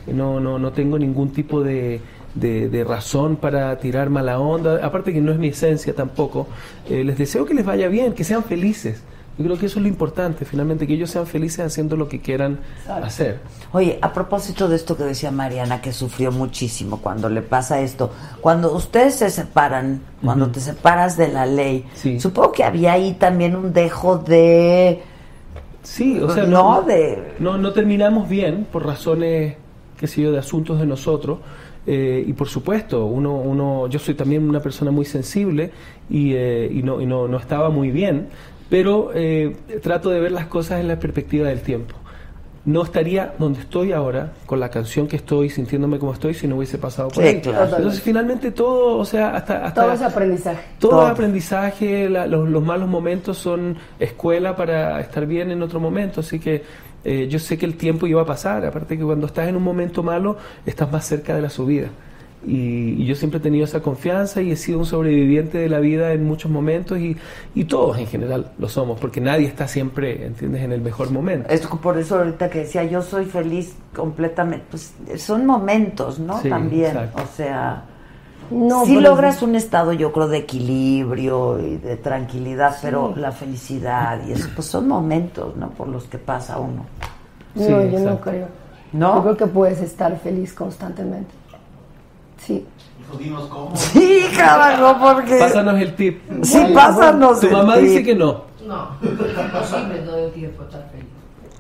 No, 0.08 0.40
no, 0.40 0.58
no 0.60 0.72
tengo 0.72 0.98
ningún 1.00 1.30
tipo 1.32 1.62
de, 1.64 2.00
de, 2.34 2.70
de 2.70 2.84
razón 2.84 3.36
para 3.38 3.78
tirar 3.78 4.10
mala 4.10 4.40
onda, 4.40 4.84
aparte 4.86 5.14
que 5.14 5.22
no 5.22 5.32
es 5.32 5.38
mi 5.38 5.50
esencia 5.50 5.94
tampoco. 5.96 6.48
Eh, 6.90 7.04
les 7.04 7.18
deseo 7.18 7.46
que 7.46 7.54
les 7.54 7.66
vaya 7.66 7.88
bien, 7.88 8.14
que 8.14 8.24
sean 8.24 8.44
felices. 8.44 9.04
Yo 9.38 9.44
creo 9.44 9.58
que 9.58 9.66
eso 9.66 9.80
es 9.80 9.84
lo 9.84 9.90
importante, 9.90 10.46
finalmente, 10.46 10.88
que 10.88 10.94
ellos 10.94 11.10
sean 11.10 11.28
felices 11.28 11.60
haciendo 11.66 11.98
lo 11.98 12.08
que 12.08 12.22
quieran 12.22 12.60
hacer. 12.88 13.42
Oye, 13.74 14.00
a 14.02 14.14
propósito 14.14 14.70
de 14.70 14.78
esto 14.78 14.96
que 14.96 15.04
decía 15.04 15.30
Mariana, 15.30 15.82
que 15.82 15.92
sufrió 15.92 16.32
muchísimo 16.32 17.02
cuando 17.02 17.28
le 17.28 17.42
pasa 17.42 17.82
esto, 17.82 18.12
cuando 18.40 18.74
ustedes 18.74 19.16
se 19.16 19.30
separan, 19.30 20.00
cuando 20.24 20.50
te 20.50 20.62
separas 20.62 21.18
de 21.18 21.28
la 21.28 21.46
ley, 21.46 21.86
supongo 22.18 22.54
que 22.54 22.64
había 22.64 22.94
ahí 22.94 23.14
también 23.16 23.58
un 23.58 23.74
dejo 23.74 24.18
de... 24.20 25.02
Sí, 25.84 26.18
o 26.20 26.30
sea, 26.30 26.46
no, 26.46 26.76
no, 26.76 26.82
de... 26.84 27.36
no, 27.40 27.58
no 27.58 27.74
terminamos 27.74 28.30
bien 28.30 28.66
por 28.72 28.86
razones, 28.86 29.56
qué 30.00 30.08
sé 30.08 30.22
yo, 30.22 30.32
de 30.32 30.40
asuntos 30.40 30.80
de 30.80 30.86
nosotros. 30.86 31.40
eh, 31.86 32.24
y 32.26 32.34
por 32.34 32.48
supuesto, 32.48 33.06
uno, 33.06 33.36
uno, 33.36 33.88
yo 33.88 34.00
soy 34.00 34.16
también 34.16 34.48
una 34.48 34.60
persona 34.60 34.92
muy 34.92 35.06
sensible 35.06 35.72
y, 36.10 36.34
eh, 36.34 36.72
y 36.74 36.82
no, 36.82 37.00
y 37.02 37.06
no, 37.06 37.28
no 37.28 37.38
estaba 37.38 37.70
muy 37.70 37.92
bien, 37.92 38.30
pero 38.70 39.12
eh, 39.14 39.56
trato 39.82 40.10
de 40.10 40.20
ver 40.20 40.32
las 40.32 40.48
cosas 40.48 40.80
en 40.82 40.88
la 40.88 41.00
perspectiva 41.00 41.48
del 41.50 41.62
tiempo. 41.62 41.96
No 42.66 42.82
estaría 42.82 43.36
donde 43.38 43.60
estoy 43.60 43.92
ahora, 43.92 44.32
con 44.48 44.60
la 44.60 44.70
canción 44.70 45.08
que 45.08 45.18
estoy, 45.18 45.52
sintiéndome 45.52 46.00
como 46.00 46.14
estoy, 46.14 46.34
si 46.34 46.48
no 46.48 46.56
hubiese 46.58 46.80
pasado 46.80 47.10
por 47.10 47.22
Sí, 47.22 47.30
ahí. 47.30 47.40
claro. 47.42 47.76
Entonces, 47.78 48.02
finalmente 48.02 48.50
todo, 48.50 48.98
o 48.98 49.06
sea, 49.06 49.36
hasta... 49.36 49.64
hasta 49.66 49.84
Todo 49.84 49.94
ese 49.94 50.06
aprendizaje. 50.06 50.62
todo 50.80 51.06
es 51.06 51.12
aprendizaje, 51.12 52.10
la- 52.10 52.26
los, 52.26 52.50
los 52.50 52.64
malos 52.64 52.90
momentos 52.90 53.38
son 53.38 53.78
escuela 54.00 54.56
para 54.56 55.00
estar 55.00 55.28
bien 55.28 55.52
en 55.52 55.62
otro 55.62 55.80
momento, 55.80 56.22
así 56.22 56.40
que 56.40 56.64
eh, 57.04 57.28
yo 57.30 57.38
sé 57.38 57.56
que 57.56 57.68
el 57.68 57.76
tiempo 57.78 58.08
iba 58.08 58.24
a 58.24 58.26
pasar, 58.26 58.66
aparte 58.66 58.98
que 58.98 59.04
cuando 59.04 59.28
estás 59.28 59.48
en 59.48 59.56
un 59.58 59.64
momento 59.64 60.02
malo 60.02 60.36
estás 60.66 60.92
más 60.92 61.06
cerca 61.06 61.36
de 61.36 61.44
la 61.44 61.52
subida. 61.52 61.90
Y, 62.48 63.02
y 63.02 63.06
yo 63.06 63.16
siempre 63.16 63.40
he 63.40 63.42
tenido 63.42 63.66
esa 63.66 63.82
confianza 63.82 64.42
y 64.42 64.52
he 64.52 64.56
sido 64.56 64.80
un 64.80 64.86
sobreviviente 64.86 65.58
de 65.58 65.68
la 65.68 65.80
vida 65.80 66.14
en 66.14 66.26
muchos 66.26 66.52
momentos 66.52 67.00
y, 67.00 67.18
y 67.56 67.64
todos 67.64 67.98
en 67.98 68.06
general 68.06 68.52
lo 68.60 68.70
somos, 68.70 69.00
porque 69.00 69.20
nadie 69.20 69.48
está 69.48 69.68
siempre, 69.68 70.28
¿entiendes?, 70.28 70.62
en 70.62 70.72
el 70.72 70.82
mejor 70.82 71.10
momento. 71.10 71.50
Es 71.50 71.66
por 71.66 71.98
eso 71.98 72.20
ahorita 72.20 72.50
que 72.50 72.60
decía, 72.60 72.84
yo 72.84 73.02
soy 73.02 73.26
feliz 73.26 73.76
completamente, 73.96 74.66
pues 74.70 74.94
son 75.18 75.46
momentos, 75.46 76.20
¿no? 76.20 76.40
Sí, 76.42 76.50
También, 76.50 76.92
exacto. 76.92 77.24
o 77.24 77.36
sea... 77.36 77.84
No, 78.52 78.86
sí 78.86 79.00
logras 79.00 79.42
un 79.42 79.56
estado, 79.56 79.92
yo 79.94 80.12
creo, 80.12 80.28
de 80.28 80.38
equilibrio 80.38 81.60
y 81.60 81.78
de 81.78 81.98
tranquilidad, 81.98 82.78
pero 82.80 83.16
la 83.16 83.32
felicidad 83.32 84.22
y 84.28 84.34
eso, 84.34 84.50
pues 84.54 84.68
son 84.68 84.88
momentos, 84.88 85.56
¿no? 85.56 85.72
Por 85.72 85.88
los 85.88 86.04
que 86.04 86.20
pasa 86.20 86.60
uno. 86.60 86.86
No, 87.56 87.86
yo 87.86 88.00
no 88.00 88.20
creo. 88.20 88.48
¿No? 88.94 89.16
Yo 89.16 89.24
creo 89.24 89.38
que 89.38 89.48
puedes 89.48 89.82
estar 89.82 90.20
feliz 90.20 90.54
constantemente. 90.54 91.32
Sí. 92.46 92.66
Dinos 93.20 93.46
cómo. 93.48 93.76
Sí, 93.76 94.26
carajo, 94.36 94.98
porque... 95.02 95.38
Pásanos 95.38 95.80
el 95.80 95.96
tip. 95.96 96.22
Sí, 96.44 96.60
pásanos 96.74 97.40
Tu 97.40 97.48
el 97.48 97.54
mamá 97.54 97.76
tip. 97.76 97.84
dice 97.84 98.04
que 98.04 98.16
no. 98.16 98.44
No, 98.68 98.90
imposible 99.02 100.00
todo 100.00 100.18
el 100.26 100.32
tiempo 100.34 100.64
estar 100.64 100.90
feliz. 100.92 101.06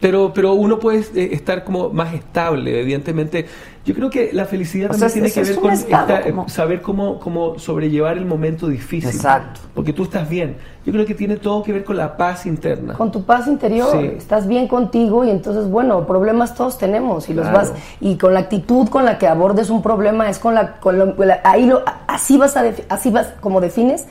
Pero, 0.01 0.33
pero 0.33 0.53
uno 0.53 0.77
puede 0.79 0.99
eh, 1.15 1.29
estar 1.33 1.63
como 1.63 1.89
más 1.89 2.13
estable, 2.13 2.81
evidentemente. 2.81 3.45
Yo 3.85 3.93
creo 3.93 4.09
que 4.09 4.31
la 4.33 4.45
felicidad 4.45 4.89
O 4.89 4.91
también 4.93 5.09
sea, 5.09 5.13
tiene 5.21 5.31
que 5.31 5.43
ver 5.43 5.59
con 5.59 5.71
esta- 5.71 6.21
como- 6.23 6.49
saber 6.49 6.81
cómo, 6.81 7.19
cómo 7.19 7.59
sobrellevar 7.59 8.17
el 8.17 8.25
momento 8.25 8.67
difícil. 8.67 9.09
Exacto. 9.11 9.61
Porque 9.73 9.93
tú 9.93 10.03
estás 10.03 10.27
bien. 10.27 10.57
Yo 10.85 10.91
creo 10.91 11.05
que 11.05 11.13
tiene 11.13 11.37
todo 11.37 11.61
que 11.63 11.71
ver 11.71 11.83
con 11.83 11.95
la 11.97 12.17
paz 12.17 12.45
interna. 12.45 12.93
Con 12.95 13.11
tu 13.11 13.23
paz 13.23 13.47
interior, 13.47 13.87
Sí. 13.91 14.05
estás 14.17 14.47
bien 14.47 14.67
contigo 14.67 15.23
y 15.23 15.29
entonces, 15.29 15.69
bueno, 15.69 16.05
problemas 16.07 16.55
todos 16.55 16.77
tenemos 16.77 17.29
y 17.29 17.33
los 17.33 17.47
Claro. 17.47 17.59
vas 17.69 17.73
y 18.01 18.17
con 18.17 18.33
la 18.33 18.41
actitud 18.41 18.89
con 18.89 19.05
la 19.05 19.17
que 19.17 19.27
abordes 19.27 19.69
un 19.69 19.81
problema 19.81 20.29
es 20.29 20.39
con 20.39 20.55
la, 20.55 20.77
con 20.79 20.97
la- 20.97 21.41
ahí 21.43 21.67
lo, 21.67 21.83
así 22.07 22.37
vas 22.37 22.57
a 22.57 22.63
así 22.89 23.11
vas 23.11 23.33
como 23.39 23.61
defines 23.61 24.05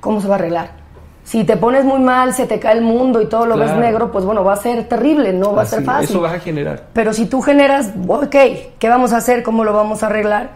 cómo 0.00 0.20
se 0.20 0.28
va 0.28 0.34
a 0.34 0.38
arreglar. 0.38 0.83
Si 1.24 1.42
te 1.44 1.56
pones 1.56 1.84
muy 1.86 2.00
mal, 2.00 2.34
se 2.34 2.46
te 2.46 2.60
cae 2.60 2.74
el 2.76 2.82
mundo 2.82 3.20
y 3.22 3.26
todo 3.26 3.46
lo 3.46 3.56
ves 3.56 3.68
Claro. 3.68 3.80
negro, 3.80 4.12
pues 4.12 4.24
bueno, 4.26 4.44
va 4.44 4.52
a 4.52 4.56
ser 4.56 4.86
terrible, 4.88 5.32
no 5.32 5.54
va 5.54 5.62
a 5.62 5.66
ser 5.66 5.78
Así, 5.78 5.86
fácil. 5.86 6.08
Eso 6.10 6.20
vas 6.20 6.34
a 6.34 6.40
generar. 6.40 6.82
Pero 6.92 7.12
si 7.14 7.24
tú 7.26 7.40
generas, 7.40 7.92
ok, 8.06 8.36
¿qué 8.78 8.88
vamos 8.90 9.12
a 9.14 9.16
hacer? 9.16 9.42
¿Cómo 9.42 9.64
lo 9.64 9.72
vamos 9.72 10.02
a 10.02 10.06
arreglar? 10.06 10.50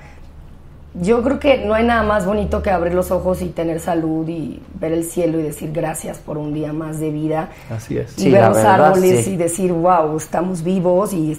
Yo 1.01 1.23
creo 1.23 1.39
que 1.39 1.65
no 1.65 1.75
hay 1.75 1.85
nada 1.85 2.03
más 2.03 2.27
bonito 2.27 2.61
que 2.63 2.71
abrir 2.71 2.93
los 2.95 3.11
ojos 3.11 3.41
y 3.43 3.51
tener 3.51 3.79
salud 3.81 4.27
y 4.29 4.61
ver 4.81 4.93
el 4.93 5.05
cielo 5.05 5.39
y 5.39 5.43
decir 5.43 5.71
gracias 5.73 6.19
por 6.19 6.39
un 6.39 6.53
día 6.53 6.73
más 6.73 6.99
de 6.99 7.11
vida. 7.11 7.49
Así 7.75 7.97
es. 7.99 8.19
Y 8.19 8.31
ver 8.31 8.49
los 8.49 8.57
árboles 8.59 9.27
y 9.29 9.37
decir, 9.37 9.73
wow, 9.73 10.17
estamos 10.17 10.63
vivos 10.65 11.13
y 11.13 11.39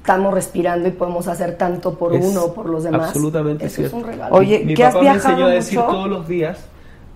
estamos 0.00 0.34
respirando 0.34 0.88
y 0.88 0.92
podemos 0.92 1.28
hacer 1.28 1.56
tanto 1.56 1.94
por 1.94 2.14
Es 2.14 2.24
uno, 2.24 2.52
por 2.52 2.68
los 2.68 2.84
demás. 2.84 3.08
Absolutamente 3.08 3.66
Eso 3.66 3.76
cierto. 3.76 3.96
es 3.96 4.02
un 4.04 4.08
regalo. 4.08 4.34
Oye, 4.34 4.62
mi 4.64 4.74
¿que 4.74 4.84
has 4.84 4.92
papá 4.94 5.04
me 5.04 5.10
viajado 5.12 5.30
enseñó 5.34 5.46
a 5.46 5.50
decir 5.50 5.78
mucho? 5.78 5.90
todos 5.90 6.08
los 6.08 6.28
días, 6.28 6.58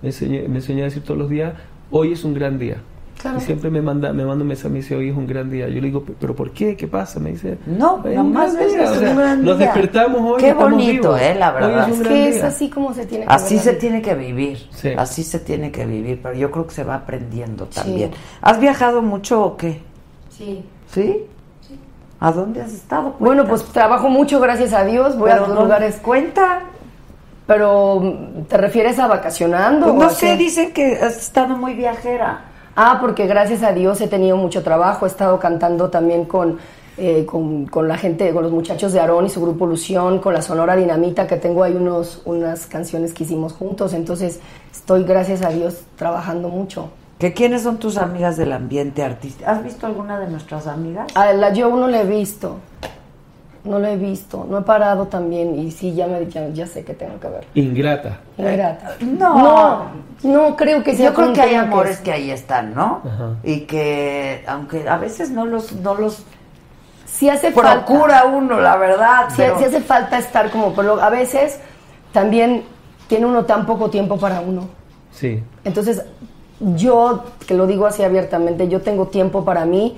me 0.05 0.57
enseñó 0.57 0.83
a 0.83 0.85
decir 0.85 1.03
todos 1.03 1.19
los 1.19 1.29
días, 1.31 1.55
hoy 1.91 2.13
es 2.13 2.25
un 2.25 2.35
gran 2.35 2.59
día. 2.59 2.77
Claro. 3.21 3.39
Y 3.39 3.41
siempre 3.43 3.71
me 3.71 3.81
manda, 3.81 4.13
me 4.13 4.25
manda 4.27 4.43
un 4.43 4.49
mensaje, 4.49 4.69
me 4.69 4.77
dice, 4.81 4.95
hoy 4.97 5.09
es 5.09 5.17
un 5.17 5.27
gran 5.27 5.49
día. 5.49 5.67
Yo 5.69 5.77
le 5.77 5.87
digo, 5.87 6.05
¿pero 6.21 6.35
por 6.37 6.51
qué? 6.51 6.77
¿Qué 6.77 6.87
pasa? 6.89 7.21
Me 7.21 7.31
dice, 7.31 7.57
No, 7.65 8.01
"Es 8.05 8.11
un 8.11 8.15
nomás 8.17 8.53
gran 8.55 8.65
ves, 8.67 8.75
día". 8.75 8.85
es 8.85 8.91
O 8.91 8.95
sea, 8.97 9.37
nos 9.37 9.59
despertamos 9.59 10.21
hoy. 10.21 10.41
Qué 10.43 10.53
bonito, 10.53 10.93
vivos. 11.15 11.21
eh, 11.23 11.35
la 11.39 11.53
verdad. 11.53 11.89
es 11.89 12.01
que 12.07 12.29
es 12.29 12.43
así 12.45 12.69
como 12.69 12.93
se 12.93 13.07
tiene 13.07 13.25
que 13.25 13.33
Así 13.33 13.59
se 13.59 13.73
tiene 13.75 14.03
que 14.03 14.15
vivir, 14.15 14.59
Sí. 14.73 14.91
así 14.97 15.23
se 15.23 15.39
tiene 15.39 15.71
que 15.71 15.87
vivir, 15.87 16.21
pero 16.23 16.35
yo 16.35 16.51
creo 16.51 16.67
que 16.67 16.75
se 16.75 16.85
va 16.85 16.97
aprendiendo 16.97 17.67
Sí. 17.71 17.81
también. 17.81 18.11
¿Has 18.43 18.61
viajado 18.61 19.01
mucho 19.01 19.43
o 19.43 19.57
qué? 19.57 19.81
Sí. 20.29 20.63
¿Sí? 20.93 21.25
¿A 22.21 22.33
dónde 22.33 22.61
has 22.63 22.73
estado? 22.75 23.15
Bueno, 23.21 23.45
pues 23.47 23.65
trabajo 23.65 24.09
mucho, 24.11 24.39
gracias 24.41 24.73
a 24.73 24.85
Dios. 24.85 25.17
Voy 25.17 25.31
a 25.31 25.39
¿dónde? 25.39 25.63
lugares. 25.63 25.97
Cuenta. 25.97 26.61
Pero, 27.47 28.03
¿te 28.49 28.57
refieres 28.57 28.99
a 28.99 29.07
vacacionando? 29.07 29.95
Pues 29.95 30.09
no 30.09 30.11
sé, 30.11 30.27
qué? 30.29 30.37
dicen 30.37 30.73
que 30.73 30.97
has 30.97 31.19
estado 31.19 31.57
muy 31.57 31.75
viajera. 31.75 32.45
Ah, 32.77 32.99
porque 33.01 33.27
gracias 33.27 33.62
a 33.62 33.73
Dios 33.73 34.01
he 34.01 34.09
tenido 34.09 34.37
mucho 34.37 34.62
trabajo. 34.62 35.05
He 35.05 35.09
estado 35.09 35.39
cantando 35.39 35.91
también 35.91 36.25
con, 36.25 36.59
eh, 36.97 37.25
con, 37.27 37.66
con 37.66 37.87
la 37.87 37.99
gente, 37.99 38.33
con 38.33 38.43
los 38.43 38.53
muchachos 38.53 38.93
de 38.93 39.01
Aarón 39.01 39.27
y 39.27 39.31
su 39.31 39.43
grupo 39.43 39.66
Ilusión, 39.66 40.19
con 40.21 40.33
la 40.33 40.43
Sonora 40.43 40.75
Dinamita, 40.75 41.27
que 41.27 41.37
tengo 41.37 41.62
ahí 41.62 41.75
unos, 41.75 42.23
unas 42.25 42.66
canciones 42.66 43.12
que 43.12 43.25
hicimos 43.25 43.53
juntos. 43.53 43.93
Entonces, 43.93 44.41
estoy, 44.73 45.05
gracias 45.05 45.43
a 45.43 45.51
Dios, 45.51 45.83
trabajando 45.97 46.49
mucho. 46.49 46.91
¿Que 47.19 47.33
¿Quiénes 47.33 47.62
son 47.62 47.79
tus 47.79 47.97
amigas 47.97 48.37
del 48.37 48.53
ambiente 48.53 49.03
artístico? 49.03 49.49
¿Has 49.49 49.62
visto 49.62 49.87
alguna 49.87 50.19
de 50.19 50.29
nuestras 50.29 50.66
amigas? 50.66 51.07
A 51.15 51.33
la 51.33 51.53
yo 51.53 51.71
no 51.77 51.87
la 51.87 52.01
he 52.01 52.07
visto. 52.07 52.57
No 53.65 53.78
la 53.78 53.91
he 53.93 53.97
visto. 53.97 54.47
No 54.49 54.59
he 54.59 54.62
parado 54.62 55.07
también. 55.07 55.59
Y 55.59 55.70
sí, 55.70 55.95
ya, 55.95 56.07
me, 56.07 56.27
ya, 56.28 56.49
ya 56.51 56.66
sé 56.66 56.85
que 56.85 56.93
tengo 56.95 57.19
que 57.19 57.28
ver. 57.28 57.47
Ingrata. 57.55 58.19
Ingrata. 58.36 58.93
No. 59.01 59.39
No, 59.39 59.85
no 60.23 60.57
creo 60.57 60.82
que 60.85 60.95
sea 60.95 61.07
Yo 61.11 61.15
creo 61.15 61.32
que 61.32 61.41
hay 61.41 61.55
amores 61.55 61.93
es- 61.97 62.01
que 62.01 62.12
ahí 62.12 62.31
están, 62.31 62.74
¿no? 62.74 63.01
Ajá. 63.05 63.36
Y 63.43 63.61
que, 63.61 64.45
aunque 64.47 64.86
a 64.89 64.99
veces 64.99 65.31
no 65.31 65.47
los, 65.47 65.73
no 65.73 65.95
los 65.95 66.24
Sí 67.07 67.31
hace 67.31 67.53
procura 67.53 68.20
falta. 68.20 68.24
uno, 68.36 68.61
la 68.61 68.77
verdad. 68.77 69.28
Pero- 69.36 69.59
sí 69.59 69.65
hace 69.65 69.81
falta 69.81 70.19
estar 70.19 70.51
como, 70.51 70.74
pero 70.74 71.01
a 71.01 71.11
veces 71.11 71.61
también 72.12 72.65
tiene 73.07 73.24
uno 73.27 73.45
tan 73.45 73.66
poco 73.66 73.89
tiempo 73.89 74.19
para 74.19 74.41
uno. 74.41 74.69
Sí. 75.12 75.43
Entonces, 75.65 76.03
yo, 76.61 77.24
que 77.47 77.55
lo 77.55 77.66
digo 77.66 77.86
así 77.86 78.03
abiertamente, 78.03 78.69
yo 78.69 78.81
tengo 78.82 79.07
tiempo 79.09 79.45
para 79.45 79.65
mí, 79.65 79.97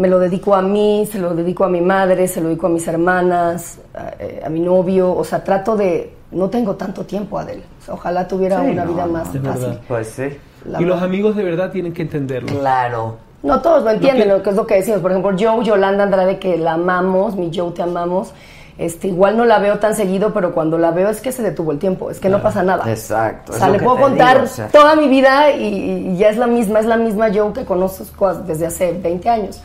me 0.00 0.08
lo 0.08 0.18
dedico 0.18 0.54
a 0.54 0.62
mí, 0.62 1.06
se 1.10 1.18
lo 1.18 1.34
dedico 1.34 1.64
a 1.64 1.68
mi 1.68 1.80
madre, 1.80 2.26
se 2.26 2.40
lo 2.40 2.48
dedico 2.48 2.66
a 2.66 2.70
mis 2.70 2.86
hermanas, 2.88 3.78
a, 3.94 4.10
eh, 4.18 4.42
a 4.44 4.48
mi 4.48 4.60
novio, 4.60 5.14
o 5.14 5.22
sea, 5.24 5.44
trato 5.44 5.76
de, 5.76 6.12
no 6.32 6.48
tengo 6.48 6.74
tanto 6.76 7.04
tiempo, 7.04 7.38
Adel. 7.38 7.62
O 7.80 7.84
sea, 7.84 7.94
ojalá 7.94 8.26
tuviera 8.26 8.60
Sí, 8.64 8.70
una 8.70 8.84
no, 8.84 8.92
vida 8.94 9.06
más 9.06 9.24
fácil. 9.26 9.40
verdad. 9.40 9.80
Pues 9.86 10.08
sí. 10.08 10.36
La 10.64 10.80
y 10.80 10.84
los 10.84 11.00
amigos 11.02 11.36
de 11.36 11.44
verdad 11.44 11.70
tienen 11.70 11.92
que 11.92 12.02
entenderlo. 12.02 12.48
Claro. 12.48 13.16
No 13.42 13.62
todos 13.62 13.82
lo 13.84 13.90
entienden, 13.90 14.28
Lo 14.28 14.36
lo 14.38 14.42
que- 14.42 14.50
es 14.50 14.56
lo 14.56 14.66
que 14.66 14.74
decimos. 14.74 15.00
Por 15.00 15.10
ejemplo, 15.12 15.32
Joe, 15.38 15.64
Yolanda 15.64 16.04
Andrade, 16.04 16.38
que 16.38 16.58
la 16.58 16.72
amamos, 16.74 17.36
mi 17.36 17.50
Joe, 17.54 17.70
te 17.72 17.82
amamos. 17.82 18.32
Este, 18.76 19.08
igual 19.08 19.36
no 19.36 19.44
la 19.44 19.58
veo 19.58 19.78
tan 19.78 19.94
seguido, 19.94 20.32
pero 20.32 20.52
cuando 20.52 20.78
la 20.78 20.90
veo 20.90 21.08
es 21.10 21.20
que 21.20 21.32
se 21.32 21.42
detuvo 21.42 21.72
el 21.72 21.78
tiempo, 21.78 22.10
es 22.10 22.18
que 22.18 22.30
no 22.30 22.40
pasa 22.42 22.62
nada. 22.62 22.90
Exacto. 22.90 23.52
O 23.52 23.56
sea, 23.56 23.68
le 23.68 23.78
puedo 23.78 23.96
contar 23.98 24.36
digo, 24.36 24.44
o 24.44 24.48
sea. 24.48 24.68
toda 24.68 24.94
mi 24.96 25.06
vida 25.08 25.50
y, 25.52 26.12
y 26.12 26.16
ya 26.16 26.30
es 26.30 26.38
la 26.38 26.46
misma, 26.46 26.80
es 26.80 26.86
la 26.86 26.96
misma 26.96 27.28
Joe 27.34 27.52
que 27.52 27.64
conozco 27.66 28.34
desde 28.34 28.66
hace 28.66 28.92
20 28.92 29.28
años. 29.28 29.60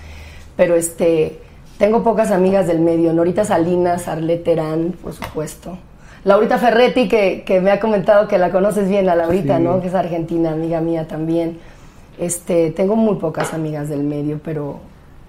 Pero 0.56 0.76
este, 0.76 1.40
tengo 1.77 2.03
pocas 2.03 2.32
amigas 2.32 2.68
del 2.68 2.80
medio. 2.80 3.14
Norita 3.14 3.44
Salinas, 3.44 4.07
Arlette 4.07 4.44
Terán, 4.44 4.94
por 5.03 5.14
supuesto. 5.14 5.77
Laurita 6.23 6.57
Ferretti, 6.57 7.07
que, 7.07 7.44
que 7.45 7.61
me 7.61 7.72
ha 7.72 7.80
comentado 7.80 8.27
que 8.27 8.38
la 8.38 8.49
conoces 8.52 8.90
bien, 8.90 9.07
a 9.10 9.15
Laurita, 9.15 9.57
Sí. 9.57 9.64
¿no? 9.64 9.80
Que 9.82 9.88
es 9.88 9.94
argentina, 9.94 10.52
amiga 10.52 10.82
mía 10.82 11.07
también. 11.07 11.60
Este, 12.18 12.72
tengo 12.72 12.95
muy 12.95 13.15
pocas 13.15 13.53
amigas 13.53 13.90
del 13.90 14.03
medio, 14.03 14.40
pero 14.44 14.80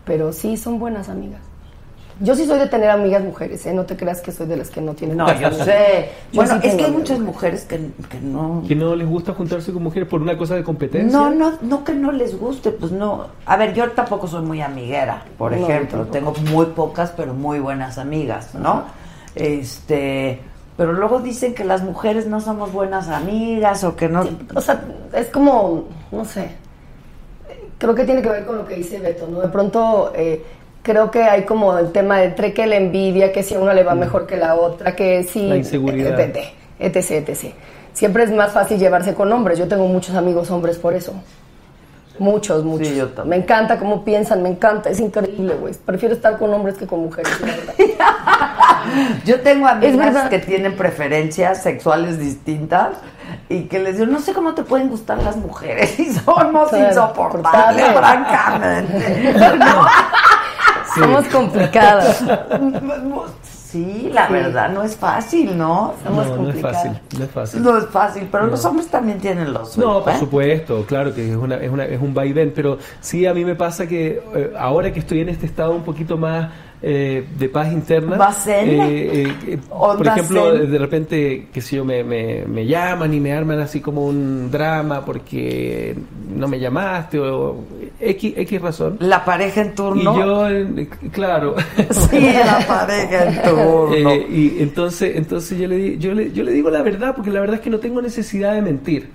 pero 0.05 0.33
sí 0.33 0.57
son 0.57 0.79
buenas 0.79 1.09
amigas. 1.09 1.41
Yo 2.21 2.35
sí 2.35 2.47
soy 2.47 2.59
de 2.59 2.67
tener 2.67 2.89
amigas 2.89 3.23
mujeres, 3.23 3.67
¿eh? 3.67 3.75
No 3.75 3.85
te 3.85 3.95
creas 3.95 4.23
que 4.23 4.33
soy 4.33 4.47
de 4.47 4.57
las 4.57 4.71
que 4.71 4.81
no 4.81 4.95
tienen 4.95 5.19
No, 5.19 5.27
yo 5.39 5.51
sé. 5.51 6.11
Yo 6.33 6.43
Bueno, 6.43 6.61
sí 6.63 6.69
es 6.69 6.75
que 6.75 6.85
hay 6.85 6.91
muchas 6.91 7.19
mujeres 7.19 7.65
que, 7.65 7.77
que 8.09 8.21
no... 8.23 8.63
Que 8.67 8.75
no 8.75 8.97
les 8.97 9.07
gusta 9.07 9.35
juntarse 9.35 9.71
con 9.73 9.83
mujeres 9.83 10.09
por 10.09 10.23
una 10.23 10.37
cosa 10.39 10.55
de 10.55 10.65
competencia. 10.65 11.19
No, 11.19 11.29
no, 11.31 11.53
no 11.61 11.85
que 11.85 11.93
no 11.93 12.13
les 12.13 12.39
guste, 12.39 12.71
pues 12.71 12.91
no. 12.91 13.27
A 13.45 13.57
ver, 13.59 13.75
yo 13.75 13.91
tampoco 13.91 14.27
soy 14.27 14.43
muy 14.43 14.63
amiguera, 14.63 15.25
por 15.37 15.53
No, 15.53 15.59
ejemplo. 15.59 16.07
Tengo 16.07 16.33
muy 16.51 16.67
pocas, 16.67 17.13
pero 17.15 17.35
muy 17.35 17.59
buenas 17.59 17.99
amigas, 17.99 18.55
¿no? 18.55 18.85
Este, 19.35 20.41
pero 20.79 20.95
luego 20.95 21.21
dicen 21.21 21.55
que 21.55 21.65
las 21.65 21.83
mujeres 21.83 22.27
no 22.27 22.41
somos 22.41 22.73
buenas 22.73 23.09
amigas 23.09 23.85
o 23.85 23.95
que 23.95 24.09
no. 24.09 24.27
O 24.55 24.61
sea, 24.63 24.83
es 25.13 25.27
como, 25.29 25.85
no 26.11 26.25
sé, 26.25 26.51
creo 27.79 27.95
que 27.95 28.05
tiene 28.05 28.23
que 28.23 28.29
ver 28.31 28.45
con 28.47 28.57
lo 28.57 28.67
que 28.67 28.77
dice 28.77 28.99
Beto, 28.99 29.27
¿no? 29.27 29.41
De 29.41 29.49
pronto 29.49 30.13
eh, 30.15 30.43
creo 30.87 31.11
que 31.11 31.25
hay 31.25 31.43
como 31.43 31.77
el 31.77 31.91
tema 31.91 32.19
de 32.19 32.27
entre 32.27 32.55
que 32.55 32.65
la 32.65 32.77
envidia, 32.77 33.33
que 33.33 33.43
si 33.43 33.57
a 33.57 33.59
una 33.59 33.75
le 33.75 33.83
va 33.83 33.97
mejor 33.97 34.25
que 34.25 34.37
la 34.37 34.55
otra, 34.55 34.95
que 34.95 35.25
si... 35.25 35.49
La 35.49 35.57
inseguridad. 35.57 36.21
eh, 36.21 36.55
etc, 36.79 37.11
etc, 37.11 37.29
etc. 37.29 37.55
Siempre 37.93 38.23
es 38.23 38.31
más 38.31 38.53
fácil 38.53 38.79
llevarse 38.79 39.13
con 39.13 39.33
hombres. 39.33 39.59
Yo 39.59 39.67
tengo 39.67 39.89
muchos 39.89 40.15
amigos 40.15 40.49
hombres 40.53 40.79
por 40.79 40.95
eso. 40.95 41.13
Muchos, 42.21 42.65
muchos. 42.65 42.89
me 43.27 43.37
encanta 43.37 43.79
cómo 43.79 44.03
piensan, 44.05 44.43
me 44.43 44.49
encanta, 44.49 44.89
es 44.89 45.01
increíble, 45.01 45.55
güey. 45.55 45.75
Prefiero 45.75 46.15
estar 46.15 46.39
con 46.39 46.55
hombres 46.55 46.77
que 46.77 46.87
con 46.87 47.01
mujeres. 47.01 47.39
la 47.41 47.47
verdad. 47.49 47.75
Yo 49.27 49.41
tengo 49.41 49.67
amigas 49.67 50.31
que 50.31 50.39
tienen 50.39 50.77
preferencias 50.77 51.63
sexuales 51.63 52.19
distintas 52.19 52.97
y 53.49 53.65
que 53.65 53.81
les 53.81 53.99
digo, 53.99 54.11
no 54.11 54.21
sé 54.21 54.33
cómo 54.33 54.55
te 54.55 54.63
pueden 54.63 54.89
gustar 54.89 55.23
las 55.23 55.37
mujeres 55.37 55.99
y 56.01 56.13
somos 56.13 56.73
insoportables, 56.73 57.87
insoportables. 57.87 58.85
Somos 60.95 61.27
complicadas. 61.29 62.25
Sí, 63.69 64.11
la 64.13 64.29
Sí. 64.29 64.33
verdad, 64.33 64.71
no 64.71 64.83
es 64.85 64.97
fácil, 64.97 65.59
¿no? 65.59 65.93
No, 65.93 65.95
Somos 66.05 66.27
no 66.27 66.33
es 66.33 66.37
complicadas. 66.39 66.77
fácil, 66.77 67.01
no 67.19 67.25
es 67.25 67.31
fácil. 67.31 67.63
No 67.63 67.79
es 67.79 67.87
fácil, 67.87 68.29
pero 68.31 68.45
No. 68.45 68.51
los 68.53 68.65
hombres 68.65 68.87
también 68.89 69.19
tienen 69.19 69.53
los 69.53 69.73
suyos. 69.73 69.91
No, 69.93 70.05
por 70.05 70.13
¿eh? 70.13 70.19
supuesto, 70.19 70.85
claro 70.87 71.13
que 71.13 71.31
es, 71.31 71.37
una, 71.37 71.57
es, 71.57 71.71
una, 71.71 71.85
es 71.85 72.01
un 72.01 72.15
vaivén, 72.15 72.53
pero 72.55 72.79
sí 73.01 73.27
a 73.27 73.35
mí 73.35 73.45
me 73.45 73.57
pasa 73.57 73.87
que 73.87 74.23
eh, 74.35 74.53
ahora 74.57 74.93
que 74.93 75.01
estoy 75.01 75.21
en 75.21 75.31
este 75.31 75.47
estado 75.47 75.73
un 75.73 75.83
poquito 75.83 76.17
más 76.17 76.49
eh, 76.83 77.25
de 77.39 77.49
paz 77.49 77.73
interna, 77.73 78.17
eh, 78.47 79.27
eh, 79.27 79.35
eh, 79.47 79.59
por 79.69 79.97
¿Onda 79.97 80.13
ejemplo, 80.13 80.53
de 80.53 80.79
repente, 80.79 81.49
que 81.53 81.61
si 81.63 81.77
yo, 81.77 81.85
me, 81.85 82.05
me, 82.05 82.45
me 82.47 82.67
llaman 82.67 83.13
y 83.15 83.21
me 83.21 83.33
arman 83.33 83.61
así 83.61 83.81
como 83.81 84.07
un 84.07 84.51
drama 84.51 85.05
porque 85.05 85.97
no 86.37 86.49
me 86.49 86.61
llamaste 86.61 87.19
o 87.19 87.57
X, 87.99 88.35
X 88.37 88.61
razón. 88.61 88.97
La 89.01 89.25
pareja 89.25 89.63
en 89.63 89.75
turno. 89.75 90.15
Y 90.15 90.19
yo, 90.19 90.47
claro. 91.13 91.55
Sí, 91.91 92.21
la 92.21 92.65
pareja 92.67 93.25
en 93.25 93.43
turno. 93.43 94.15
Y 94.15 94.57
entonces, 94.61 95.17
entonces 95.17 95.59
yo 95.59 95.67
le, 95.69 95.77
di- 95.77 95.99
yo, 95.99 96.13
le, 96.15 96.31
yo 96.33 96.45
le 96.45 96.53
digo 96.53 96.69
la 96.71 96.83
verdad, 96.83 97.15
porque 97.17 97.31
la 97.31 97.41
verdad 97.41 97.57
es 97.57 97.63
que 97.63 97.71
no 97.71 97.79
tengo 97.79 98.03
necesidad 98.03 98.53
de 98.55 98.63
mentir. 98.63 99.09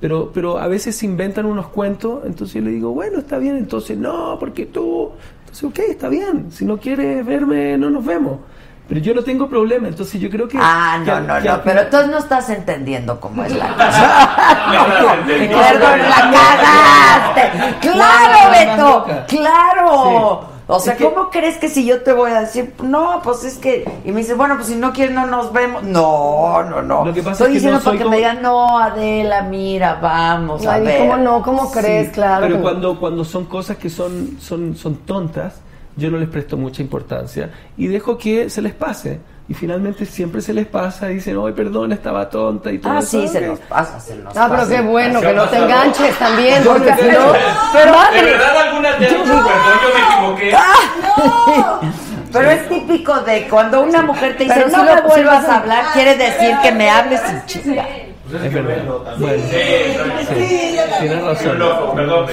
Pero, 0.00 0.30
pero 0.32 0.58
a 0.58 0.68
veces 0.68 0.94
se 0.94 1.06
inventan 1.06 1.44
unos 1.46 1.68
cuentos, 1.68 2.20
entonces 2.24 2.54
yo 2.54 2.60
le 2.60 2.70
digo, 2.70 2.90
bueno, 2.92 3.18
está 3.18 3.38
bien, 3.38 3.56
entonces 3.56 3.96
no, 3.98 4.36
porque 4.38 4.66
tú... 4.66 5.10
Entonces, 5.48 5.64
ok, 5.64 5.78
está 5.90 6.08
bien, 6.08 6.52
si 6.52 6.66
no 6.66 6.76
quieres 6.76 7.24
verme, 7.24 7.78
no 7.78 7.88
nos 7.88 8.04
vemos. 8.04 8.38
Pero 8.86 9.00
yo 9.00 9.14
no 9.14 9.22
tengo 9.22 9.48
problema, 9.48 9.88
entonces 9.88 10.20
yo 10.20 10.28
creo 10.30 10.46
que... 10.46 10.58
Ah, 10.60 11.00
que 11.02 11.10
no, 11.10 11.20
no, 11.20 11.42
que 11.42 11.48
no, 11.48 11.62
pero 11.62 11.80
entonces 11.80 12.10
no 12.10 12.18
estás 12.18 12.50
entendiendo 12.50 13.18
cómo 13.18 13.44
es 13.44 13.54
la 13.54 13.68
cosa. 13.74 15.24
Perdón, 15.26 15.98
la 16.00 17.34
cagaste. 17.34 17.50
Claro, 17.80 18.50
Beto, 18.50 19.06
claro. 19.26 20.57
O 20.70 20.78
sea, 20.78 20.92
Es 20.92 20.98
que- 20.98 21.04
¿cómo 21.10 21.30
crees 21.30 21.56
que 21.56 21.68
si 21.70 21.86
yo 21.86 22.02
te 22.02 22.12
voy 22.12 22.30
a 22.30 22.40
decir, 22.40 22.74
no, 22.82 23.22
pues 23.24 23.42
es 23.42 23.56
que, 23.56 23.90
y 24.04 24.12
me 24.12 24.20
dice, 24.20 24.34
bueno, 24.34 24.54
pues 24.56 24.66
si 24.68 24.76
no 24.76 24.92
quieres 24.92 25.14
no 25.14 25.26
nos 25.26 25.50
vemos. 25.50 25.82
No, 25.82 26.62
no, 26.62 26.82
no. 26.82 27.06
Lo 27.06 27.14
que 27.14 27.22
pasa 27.22 27.32
Estoy 27.32 27.46
es 27.46 27.48
que 27.48 27.54
diciendo 27.54 27.78
no 27.78 27.82
soy 27.82 27.92
porque 27.92 28.04
como- 28.04 28.10
me 28.10 28.16
digan, 28.18 28.42
no, 28.42 28.78
Adela, 28.78 29.42
mira, 29.44 29.94
vamos 29.94 30.66
a 30.66 30.78
ver. 30.78 30.98
¿cómo 31.00 31.16
no? 31.16 31.42
¿Cómo 31.42 31.70
crees? 31.70 32.08
Sí, 32.08 32.12
Claro. 32.12 32.42
Pero 32.42 32.56
que 32.56 32.62
cuando, 32.62 33.00
cuando 33.00 33.24
son 33.24 33.46
cosas 33.46 33.78
que 33.78 33.88
son, 33.88 34.36
son, 34.40 34.76
son 34.76 34.96
tontas, 34.98 35.60
yo 35.96 36.10
no 36.10 36.18
les 36.18 36.28
presto 36.28 36.56
mucha 36.58 36.82
importancia 36.82 37.50
y 37.78 37.86
dejo 37.86 38.18
que 38.18 38.50
se 38.50 38.60
les 38.60 38.74
pase. 38.74 39.20
Y 39.50 39.54
finalmente 39.54 40.04
siempre 40.04 40.42
se 40.42 40.52
les 40.52 40.66
pasa 40.66 41.10
y 41.10 41.14
dicen, 41.14 41.38
ay, 41.42 41.52
perdón, 41.54 41.90
estaba 41.92 42.28
tonta 42.28 42.70
y 42.70 42.78
todo 42.78 42.92
Ah, 42.92 42.98
eso. 42.98 43.08
sí, 43.22 43.28
se 43.28 43.40
nos 43.40 43.58
pasa, 43.60 43.98
se 43.98 44.14
nos 44.16 44.36
Ah, 44.36 44.46
pero 44.50 44.60
pasa. 44.62 44.76
qué 44.76 44.80
bueno 44.82 45.20
¿Se 45.20 45.26
que 45.26 45.32
no 45.32 45.44
te 45.48 45.56
enganches 45.56 46.18
también, 46.18 46.62
Yo 46.62 46.72
porque 46.74 46.92
si 46.94 47.02
no. 47.08 47.32
Pero 47.72 47.92
¿De 48.12 48.22
verdad 48.24 48.56
alguna 48.68 48.96
te 48.98 49.06
ha 49.06 49.08
dicho, 49.08 49.22
perdón, 49.24 49.44
yo 49.82 49.88
me 49.94 50.34
equivoqué? 50.36 50.56
Pero 52.32 52.50
es 52.50 52.68
típico 52.68 53.20
de 53.20 53.48
cuando 53.48 53.80
una 53.80 54.02
mujer 54.02 54.36
te 54.36 54.44
dice, 54.44 54.54
Pero 54.54 54.68
no 54.76 54.84
me 54.84 55.00
vuelvas 55.00 55.48
a 55.48 55.56
hablar, 55.60 55.84
quiere 55.94 56.14
decir 56.16 56.54
que 56.62 56.72
me 56.72 56.90
hables 56.90 57.20
sin 57.22 57.46
chinga. 57.46 57.86
Es 57.88 58.52
verdad. 58.52 58.84
Bueno, 59.18 59.42
sí, 59.48 60.78
tienes 61.00 61.24
razón. 61.24 61.58
loco, 61.58 61.94
perdón. 61.94 62.26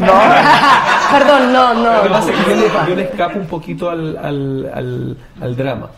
Perdón, 1.12 1.52
no, 1.52 1.74
no. 1.74 1.94
Lo 1.98 2.02
que 2.02 2.08
pasa 2.08 2.30
es 2.32 2.36
que 2.44 2.50
yo 2.50 2.56
le, 2.56 2.68
yo 2.90 2.94
le 2.96 3.02
escapo 3.04 3.38
un 3.38 3.46
poquito 3.46 3.90
al, 3.90 4.16
al, 4.20 4.70
al, 4.74 5.16
al 5.40 5.56
drama. 5.56 5.90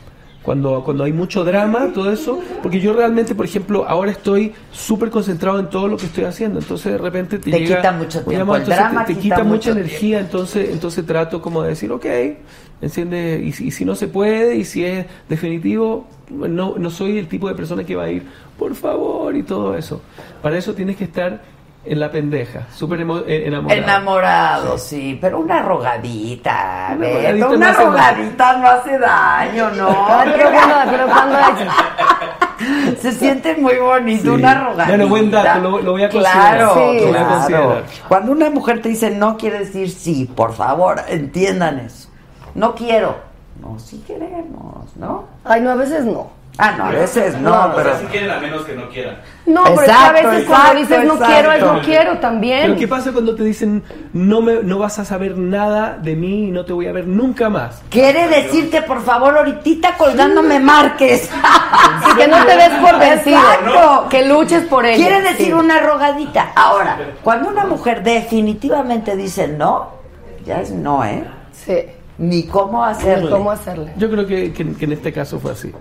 Cuando, 0.42 0.82
cuando 0.84 1.04
hay 1.04 1.12
mucho 1.12 1.44
drama, 1.44 1.90
todo 1.94 2.10
eso, 2.10 2.40
porque 2.62 2.80
yo 2.80 2.92
realmente, 2.92 3.34
por 3.34 3.46
ejemplo, 3.46 3.84
ahora 3.86 4.10
estoy 4.10 4.52
súper 4.72 5.10
concentrado 5.10 5.60
en 5.60 5.70
todo 5.70 5.86
lo 5.86 5.96
que 5.96 6.06
estoy 6.06 6.24
haciendo, 6.24 6.58
entonces 6.58 6.92
de 6.92 6.98
repente 6.98 7.38
te, 7.38 7.50
Te 7.50 7.60
llega 7.60 7.76
quita 7.76 7.92
mucho 7.92 8.18
un 8.18 8.24
tiempo, 8.24 8.56
el 8.56 8.64
drama 8.64 9.04
te, 9.04 9.14
te 9.14 9.20
quita 9.20 9.36
quita 9.36 9.48
mucha 9.48 9.70
energía, 9.70 10.18
entonces, 10.18 10.70
entonces 10.70 11.06
trato 11.06 11.40
como 11.40 11.62
de 11.62 11.70
decir, 11.70 11.92
ok, 11.92 12.06
enciende, 12.80 13.40
y 13.42 13.48
y 13.48 13.70
si 13.70 13.84
no 13.84 13.94
se 13.94 14.08
puede, 14.08 14.56
y 14.56 14.64
si 14.64 14.84
es 14.84 15.06
definitivo, 15.28 16.06
no, 16.30 16.74
no 16.76 16.90
soy 16.90 17.18
el 17.18 17.28
tipo 17.28 17.48
de 17.48 17.54
persona 17.54 17.84
que 17.84 17.94
va 17.94 18.04
a 18.04 18.10
ir, 18.10 18.24
por 18.58 18.74
favor, 18.74 19.36
y 19.36 19.42
todo 19.42 19.76
eso. 19.76 20.02
Para 20.42 20.58
eso 20.58 20.74
tienes 20.74 20.96
que 20.96 21.04
estar 21.04 21.40
en 21.84 21.98
la 22.00 22.10
pendeja, 22.10 22.66
súper 22.72 23.00
emo- 23.00 23.24
eh, 23.26 23.44
enamorado. 23.46 23.82
Enamorado, 23.82 24.78
sí, 24.78 25.18
pero 25.20 25.40
una 25.40 25.62
rogadita, 25.62 26.90
Una 26.96 26.96
Beto, 26.98 27.16
rogadita 27.18 27.48
una 27.48 27.56
no 27.56 27.72
hace 27.72 27.84
rogadita 27.84 28.56
no 28.58 28.66
hace 28.68 28.98
daño, 28.98 29.70
¿no? 29.70 29.88
Pero 30.24 30.50
bueno, 30.50 30.74
pero 30.90 31.06
cuando 31.06 31.36
hay- 31.36 32.94
Se 33.00 33.10
siente 33.10 33.56
muy 33.56 33.76
bonito 33.78 34.22
Sí. 34.22 34.28
una 34.28 34.54
rogadita. 34.54 34.86
Bueno, 34.86 35.08
buen 35.08 35.30
dato, 35.32 35.58
lo- 35.60 35.80
lo 35.82 35.90
voy 35.92 36.04
a 36.04 36.08
considerar. 36.10 36.56
Claro, 36.58 36.74
Sí. 36.74 36.80
Lo 37.00 37.06
voy 37.06 37.08
a 37.08 37.18
claro. 37.18 37.28
considerar. 37.34 37.84
Cuando 38.08 38.32
una 38.32 38.50
mujer 38.50 38.80
te 38.80 38.88
dice 38.88 39.10
no, 39.10 39.36
quiere 39.36 39.58
decir 39.60 39.90
sí, 39.90 40.30
por 40.32 40.52
favor, 40.54 41.00
entiendan 41.08 41.80
eso. 41.80 42.08
No 42.54 42.74
quiero. 42.76 43.16
No, 43.60 43.78
sí 43.80 44.02
queremos, 44.06 44.94
¿no? 44.96 45.24
Ay, 45.44 45.60
no, 45.60 45.70
a 45.70 45.74
veces 45.74 46.04
no. 46.04 46.30
Ah, 46.58 46.74
no, 46.76 46.84
a 46.84 46.90
veces 46.90 47.34
no, 47.38 47.68
No, 47.68 47.74
pero... 47.74 47.88
O 47.88 47.92
sea, 47.94 48.00
si 48.00 48.06
quieren 48.08 48.30
a 48.30 48.38
menos 48.38 48.62
que 48.66 48.74
no 48.74 48.86
quieran. 48.90 49.16
No, 49.46 49.64
pero 49.64 49.80
es 49.80 49.86
que 49.86 49.90
a 49.90 49.94
Exacto, 49.94 50.12
veces 50.28 50.42
exacto, 50.42 50.50
cuando 50.62 50.80
dices 50.80 51.04
no 51.06 51.14
exacto. 51.14 51.32
quiero, 51.34 51.52
es 51.52 51.62
no 51.62 51.80
quiero 51.80 52.18
también. 52.18 52.60
Pero 52.66 52.76
¿qué 52.76 52.88
pasa 52.88 53.12
cuando 53.12 53.34
te 53.34 53.42
dicen 53.42 53.82
no 54.12 54.42
me 54.42 54.62
no 54.62 54.78
vas 54.78 54.98
a 54.98 55.04
saber 55.06 55.38
nada 55.38 55.96
de 56.00 56.14
mí 56.14 56.48
y 56.48 56.50
no 56.50 56.66
te 56.66 56.74
voy 56.74 56.86
a 56.88 56.92
ver 56.92 57.06
nunca 57.06 57.48
más? 57.48 57.82
Quiere 57.88 58.28
decir 58.28 58.70
que 58.70 58.82
por 58.82 59.02
favor 59.02 59.36
ahorita 59.38 59.94
colgando 59.96 60.42
me 60.42 60.60
marques. 60.60 61.28
Y 62.12 62.16
que 62.16 62.28
no 62.28 62.44
te 62.44 62.56
des 62.56 62.68
por 62.80 62.98
vencido. 62.98 63.38
Exacto. 63.38 64.06
Que 64.10 64.26
luches 64.26 64.64
por 64.64 64.84
ella. 64.84 64.96
Quiere 64.96 65.22
decir 65.22 65.46
Sí. 65.46 65.52
una 65.54 65.80
rogadita. 65.80 66.52
Ahora, 66.54 66.98
cuando 67.22 67.48
una 67.48 67.64
mujer 67.64 68.02
definitivamente 68.02 69.16
dice 69.16 69.48
no, 69.48 69.88
ya 70.44 70.60
es 70.60 70.70
no, 70.70 71.02
¿eh? 71.04 71.24
Sí. 71.52 71.78
Ni 72.18 72.44
cómo 72.46 72.84
hacerle. 72.84 73.30
¿Cómo 73.30 73.50
hacerle? 73.50 73.92
Yo 73.96 74.10
creo 74.10 74.26
que, 74.26 74.52
que- 74.52 74.74
que 74.74 74.84
en 74.84 74.92
este 74.92 75.12
caso 75.12 75.40
fue 75.40 75.52
así. 75.52 75.72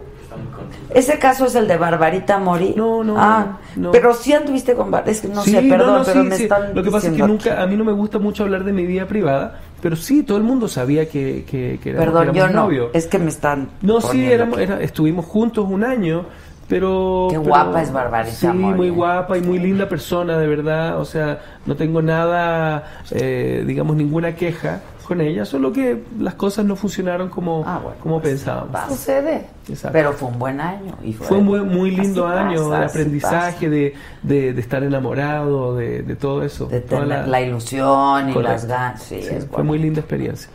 Ese 0.93 1.17
caso 1.19 1.45
es 1.45 1.55
el 1.55 1.67
de 1.67 1.77
Barbarita 1.77 2.37
Mori. 2.37 2.73
No, 2.75 3.03
no, 3.03 3.15
Ah, 3.17 3.59
no. 3.75 3.91
pero 3.91 4.13
sí 4.13 4.33
anduviste 4.33 4.73
con 4.75 4.91
Bar- 4.91 5.07
es 5.07 5.21
que 5.21 5.27
no 5.29 5.41
Sí, 5.43 5.51
sé, 5.51 5.61
perdón, 5.63 5.99
no, 5.99 6.03
pero 6.05 6.21
sí, 6.23 6.27
me 6.27 6.35
sí. 6.35 6.43
están 6.43 6.75
Lo 6.75 6.83
que 6.83 6.91
pasa 6.91 7.07
es 7.07 7.13
que 7.13 7.23
nunca, 7.23 7.61
a 7.61 7.67
mí 7.67 7.75
no 7.77 7.83
me 7.83 7.91
gusta 7.93 8.19
mucho 8.19 8.43
hablar 8.43 8.63
de 8.63 8.73
mi 8.73 8.85
vida 8.85 9.05
privada, 9.07 9.59
pero 9.81 9.95
sí, 9.95 10.23
todo 10.23 10.37
el 10.37 10.43
mundo 10.43 10.67
sabía 10.67 11.07
que, 11.09 11.45
que, 11.49 11.79
que 11.81 11.89
éramos, 11.91 12.05
Perdón, 12.13 12.33
que 12.33 12.39
yo 12.39 12.47
no. 12.47 12.53
novios. 12.63 12.89
Es 12.93 13.07
que 13.07 13.19
me 13.19 13.29
están. 13.29 13.69
No, 13.81 14.01
sí, 14.01 14.25
éramos, 14.31 14.59
era- 14.59 14.81
estuvimos 14.81 15.25
juntos 15.25 15.65
un 15.69 15.83
año, 15.83 16.25
pero... 16.71 17.27
Qué 17.29 17.37
pero- 17.37 17.49
guapa 17.49 17.81
es 17.81 17.91
Barbarita 17.91 18.33
Sí, 18.33 18.47
muy 18.47 18.89
guapa 18.89 19.37
y 19.37 19.41
muy 19.41 19.59
linda 19.59 19.89
persona, 19.89 20.37
de 20.37 20.47
verdad. 20.47 20.99
O 20.99 21.03
sea, 21.05 21.37
no 21.65 21.75
tengo 21.75 22.01
nada, 22.01 22.85
eh, 23.11 23.65
digamos, 23.67 23.97
ninguna 23.97 24.33
queja 24.35 24.79
con 25.05 25.19
ella, 25.19 25.43
solo 25.43 25.73
que 25.73 26.01
las 26.17 26.35
cosas 26.35 26.63
no 26.63 26.77
funcionaron 26.77 27.27
como, 27.27 27.65
Ah, 27.67 27.79
bueno, 27.83 27.97
como 27.99 28.21
pues, 28.21 28.35
pensábamos. 28.35 28.79
Sucede. 28.87 29.47
Exacto. 29.67 29.91
Pero 29.91 30.13
fue 30.13 30.29
un 30.29 30.39
buen 30.39 30.61
año. 30.61 30.95
Y 31.03 31.11
fue, 31.11 31.27
Fue 31.27 31.37
un 31.39 31.47
buen- 31.47 31.67
muy 31.67 31.91
lindo 31.91 32.25
Así 32.25 32.37
año 32.39 32.69
pasa, 32.69 32.79
de 32.79 32.85
aprendizaje, 32.85 33.69
de, 33.69 33.93
de, 34.23 34.53
de 34.53 34.61
estar 34.61 34.81
enamorado, 34.81 35.75
de, 35.75 36.03
de 36.03 36.15
todo 36.15 36.41
eso. 36.41 36.67
De 36.67 36.79
tener 36.79 37.27
la, 37.27 37.41
ilusión 37.41 38.29
y 38.29 38.33
Correcto. 38.33 38.41
las 38.53 38.65
ganas. 38.65 39.03
Sí, 39.03 39.21
Sí, 39.21 39.27
fue 39.27 39.39
bueno. 39.49 39.63
muy 39.65 39.79
linda 39.79 39.99
experiencia. 39.99 40.49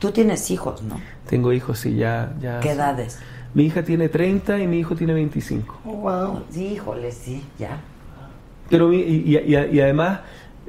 Tú 0.00 0.10
tienes 0.10 0.50
hijos, 0.50 0.82
¿no? 0.82 1.00
Tengo 1.28 1.52
hijos, 1.52 1.78
sí, 1.78 1.94
ya. 1.94 2.32
ya 2.40 2.58
¿Qué 2.58 2.74
sí. 2.74 3.18
Mi 3.54 3.64
hija 3.64 3.82
tiene 3.84 4.08
30 4.08 4.58
y 4.60 4.66
mi 4.66 4.78
hijo 4.80 4.94
tiene 4.96 5.14
25. 5.14 5.78
Wow. 5.84 6.40
Sí, 6.50 6.66
híjole, 6.74 7.12
sí, 7.12 7.42
ya. 7.58 7.78
Pero 8.68 8.88
mi- 8.88 8.96
y, 9.00 9.36
y- 9.36 9.54
y- 9.54 9.76
y 9.76 9.80
además, 9.80 10.20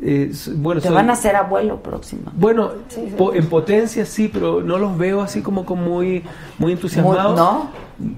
eh, 0.01 0.31
bueno, 0.57 0.81
Te 0.81 0.87
soy- 0.87 0.95
van 0.95 1.09
a 1.09 1.13
hacer 1.13 1.35
abuelo 1.35 1.81
próximo. 1.81 2.23
Bueno, 2.35 2.71
po- 3.17 3.33
en 3.33 3.47
potencia 3.47 4.05
sí, 4.05 4.29
pero 4.31 4.61
no 4.61 4.77
los 4.77 4.97
veo 4.97 5.21
así 5.21 5.41
como, 5.41 5.65
como 5.65 5.81
muy, 5.83 6.23
muy 6.59 6.73
entusiasmados. 6.73 7.35
¿no? 7.35 7.69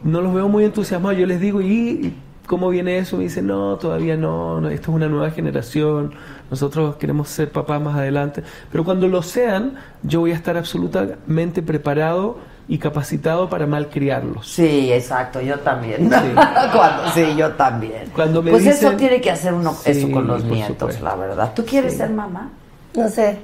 No 0.03 0.21
los 0.21 0.33
veo 0.33 0.49
muy 0.49 0.65
entusiasmados. 0.65 1.17
Yo 1.19 1.25
les 1.27 1.39
digo, 1.39 1.61
¿y 1.61 2.13
cómo 2.47 2.69
viene 2.69 2.97
eso? 2.97 3.15
Me 3.17 3.23
dicen, 3.23 3.45
no, 3.47 3.77
todavía 3.77 4.17
no, 4.17 4.59
no, 4.59 4.69
esto 4.69 4.91
es 4.91 4.95
una 4.95 5.07
nueva 5.07 5.29
generación, 5.31 6.13
nosotros 6.49 6.95
queremos 6.95 7.29
ser 7.29 7.51
papás 7.51 7.79
más 7.81 7.95
adelante. 7.95 8.41
Pero 8.71 8.83
cuando 8.83 9.07
lo 9.07 9.21
sean, 9.21 9.75
yo 10.03 10.21
voy 10.21 10.31
a 10.31 10.35
estar 10.35 10.57
absolutamente 10.57 11.61
preparado 11.61 12.37
y 12.69 12.77
capacitado 12.79 13.49
para 13.49 13.65
malcriarlos. 13.65 14.47
Sí, 14.47 14.91
exacto, 14.91 15.39
yo 15.41 15.59
también. 15.59 16.09
Sí. 16.11 16.15
Cuando- 16.75 17.09
sí, 17.13 17.35
yo 17.37 17.51
también. 17.53 18.09
Cuando 18.13 18.41
me 18.43 18.51
pues 18.51 18.65
eso 18.65 18.91
tiene 18.93 19.21
que 19.21 19.31
hacer 19.31 19.53
uno 19.53 19.73
Sí, 19.73 19.91
eso 19.91 20.11
con 20.11 20.27
los 20.27 20.43
nietos, 20.43 20.75
supuesto. 20.95 21.03
la 21.05 21.15
verdad. 21.15 21.51
¿Tú 21.55 21.63
quieres 21.65 21.93
Sí. 21.93 21.99
ser 21.99 22.09
mamá? 22.09 22.49
No 22.95 23.07
sé, 23.09 23.37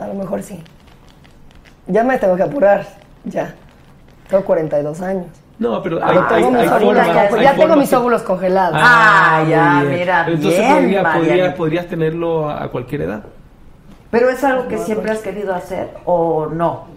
a 0.00 0.06
lo 0.08 0.14
mejor 0.14 0.42
sí. 0.42 0.62
Ya 1.86 2.02
me 2.02 2.18
tengo 2.18 2.34
que 2.36 2.42
apurar, 2.42 2.86
ya. 3.24 3.54
Tengo 4.28 4.44
42 4.44 5.00
años. 5.00 5.26
No, 5.58 5.80
pero 5.82 5.98
Pero 6.00 6.10
hay, 6.10 6.16
tengo 6.16 6.48
hay- 6.48 6.62
mis 6.64 6.72
hay 6.72 6.84
formas- 6.84 7.06
ya, 7.06 7.20
hay 7.22 7.42
ya 7.44 7.54
tengo 7.54 7.76
mis 7.76 7.88
que- 7.88 7.96
óvulos 7.96 8.22
congelados. 8.22 8.78
Ah, 8.82 9.44
ya, 9.48 9.70
muy 9.74 9.86
bien. 9.88 10.00
mira, 10.00 10.22
Pero 10.24 10.36
Entonces 10.36 10.60
bien, 10.84 11.02
podría- 11.14 11.54
podrías 11.54 11.86
tenerlo 11.86 12.50
a, 12.50 12.64
a 12.64 12.68
cualquier 12.68 13.02
edad. 13.02 13.22
¿Pero 14.10 14.28
es 14.28 14.42
algo 14.44 14.66
que 14.68 14.78
siempre 14.78 15.12
has 15.12 15.20
querido 15.20 15.54
hacer 15.54 15.90
o 16.04 16.46
no? 16.46 16.95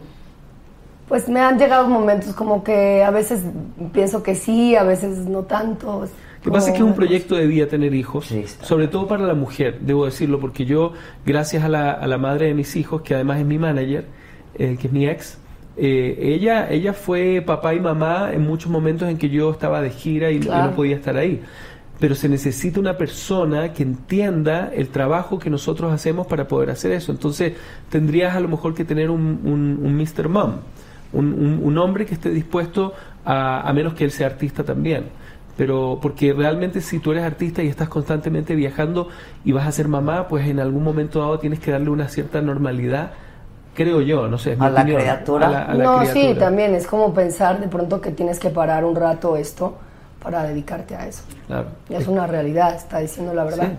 Pues 1.10 1.27
me 1.27 1.41
han 1.41 1.57
llegado 1.57 1.90
momentos 1.90 2.36
como 2.36 2.64
que 2.64 3.03
a 3.03 3.10
veces 3.10 3.41
pienso 3.91 4.22
que 4.22 4.36
sí, 4.36 4.76
a 4.76 4.84
veces 4.84 5.18
no 5.26 5.44
tanto. 5.44 6.02
Lo 6.02 6.44
que 6.44 6.52
pasa 6.52 6.68
es 6.68 6.73
que 6.73 6.84
es 6.84 6.88
un 6.88 6.95
proyecto 6.95 7.36
de 7.36 7.48
vida 7.48 7.68
tener 7.68 7.94
hijos, 7.94 8.34
sobre 8.61 8.88
todo 8.88 9.07
para 9.07 9.23
la 9.23 9.34
mujer, 9.34 9.80
debo 9.81 10.06
decirlo, 10.06 10.40
porque 10.40 10.65
yo, 10.65 10.94
gracias 11.26 11.65
a 11.65 11.68
la, 11.68 11.91
a 11.91 12.07
la 12.07 12.18
madre 12.18 12.45
de 12.45 12.53
mis 12.53 12.77
hijos, 12.77 13.02
que 13.02 13.15
además 13.15 13.40
es 13.40 13.45
mi 13.45 13.57
manager, 13.57 14.06
eh, 14.56 14.77
que 14.80 14.88
es 14.88 14.94
mi 14.94 15.06
ex, 15.06 15.38
eh, 15.81 16.34
ella, 16.34 16.69
ella 16.69 16.94
fue 16.94 17.41
papá 17.45 17.73
y 17.73 17.80
mamá 17.80 18.31
en 18.34 18.41
muchos 18.41 18.69
momentos 18.69 19.07
en 19.07 19.18
que 19.18 19.30
yo 19.30 19.52
estaba 19.52 19.81
de 19.81 19.90
gira 19.90 20.30
y, 20.30 20.40
no 20.40 20.72
podía 20.76 20.98
estar 20.98 21.15
ahí. 21.15 21.41
Pero 21.99 22.15
se 22.15 22.30
necesita 22.30 22.80
una 22.80 22.98
persona 22.98 23.73
que 23.73 23.84
entienda 23.84 24.72
el 24.73 24.90
trabajo 24.90 25.40
que 25.40 25.49
nosotros 25.49 25.91
hacemos 25.94 26.27
para 26.27 26.48
poder 26.48 26.69
hacer 26.69 26.91
eso. 26.91 27.11
Entonces 27.11 27.53
tendrías 27.90 28.36
a 28.36 28.41
lo 28.41 28.49
mejor 28.49 28.73
que 28.73 28.84
tener 28.84 29.10
un, 29.10 29.40
un, 29.44 29.80
un 29.81 29.95
Mr. 29.95 30.27
Mom, 30.27 30.56
un, 31.14 31.34
un- 31.34 31.60
un 31.64 31.77
hombre 31.77 32.06
que 32.06 32.14
esté 32.14 32.30
dispuesto 32.30 32.94
a, 33.26 33.68
a 33.68 33.73
menos 33.73 33.94
que 33.94 34.03
él 34.06 34.11
sea 34.11 34.27
artista 34.27 34.64
también. 34.64 35.06
Pero 35.57 35.99
porque 36.02 36.31
realmente 36.34 36.80
si 36.80 36.99
tú 36.99 37.11
eres 37.11 37.23
artista 37.23 37.61
y 37.61 37.68
estás 37.68 37.90
constantemente 37.90 38.56
viajando 38.56 39.10
y 39.44 39.52
vas 39.52 39.68
a 39.68 39.72
ser 39.73 39.88
mamá, 39.90 40.27
pues 40.30 40.48
en 40.48 40.60
algún 40.60 40.84
momento 40.84 41.19
dado 41.19 41.38
tienes 41.40 41.60
que 41.60 41.72
darle 41.72 41.90
una 41.90 42.07
cierta 42.07 42.41
normalidad, 42.41 43.11
creo 43.76 43.99
yo, 44.02 44.27
no 44.30 44.38
sé. 44.38 44.53
es 44.53 44.60
mi 44.60 44.65
¿A 44.65 44.69
la 44.69 44.81
opinión. 44.81 45.02
criatura? 45.02 45.48
A 45.48 45.52
la- 45.52 45.61
a 45.64 45.73
la 45.73 45.84
no, 45.84 46.06
sí, 46.06 46.34
también 46.40 46.76
es 46.76 46.88
como 46.88 47.14
pensar 47.14 47.60
de 47.60 47.68
pronto 47.68 47.99
que 47.99 48.11
tienes 48.11 48.40
que 48.40 48.49
parar 48.49 48.86
un 48.86 48.95
rato 48.95 49.36
esto 49.36 49.77
para 50.23 50.44
dedicarte 50.44 50.95
a 50.95 51.06
eso. 51.07 51.23
Claro. 51.48 51.68
Y 51.90 51.95
es 51.95 52.07
una 52.07 52.26
realidad, 52.26 52.76
está 52.76 52.99
diciendo 52.99 53.34
la 53.34 53.44
verdad. 53.44 53.69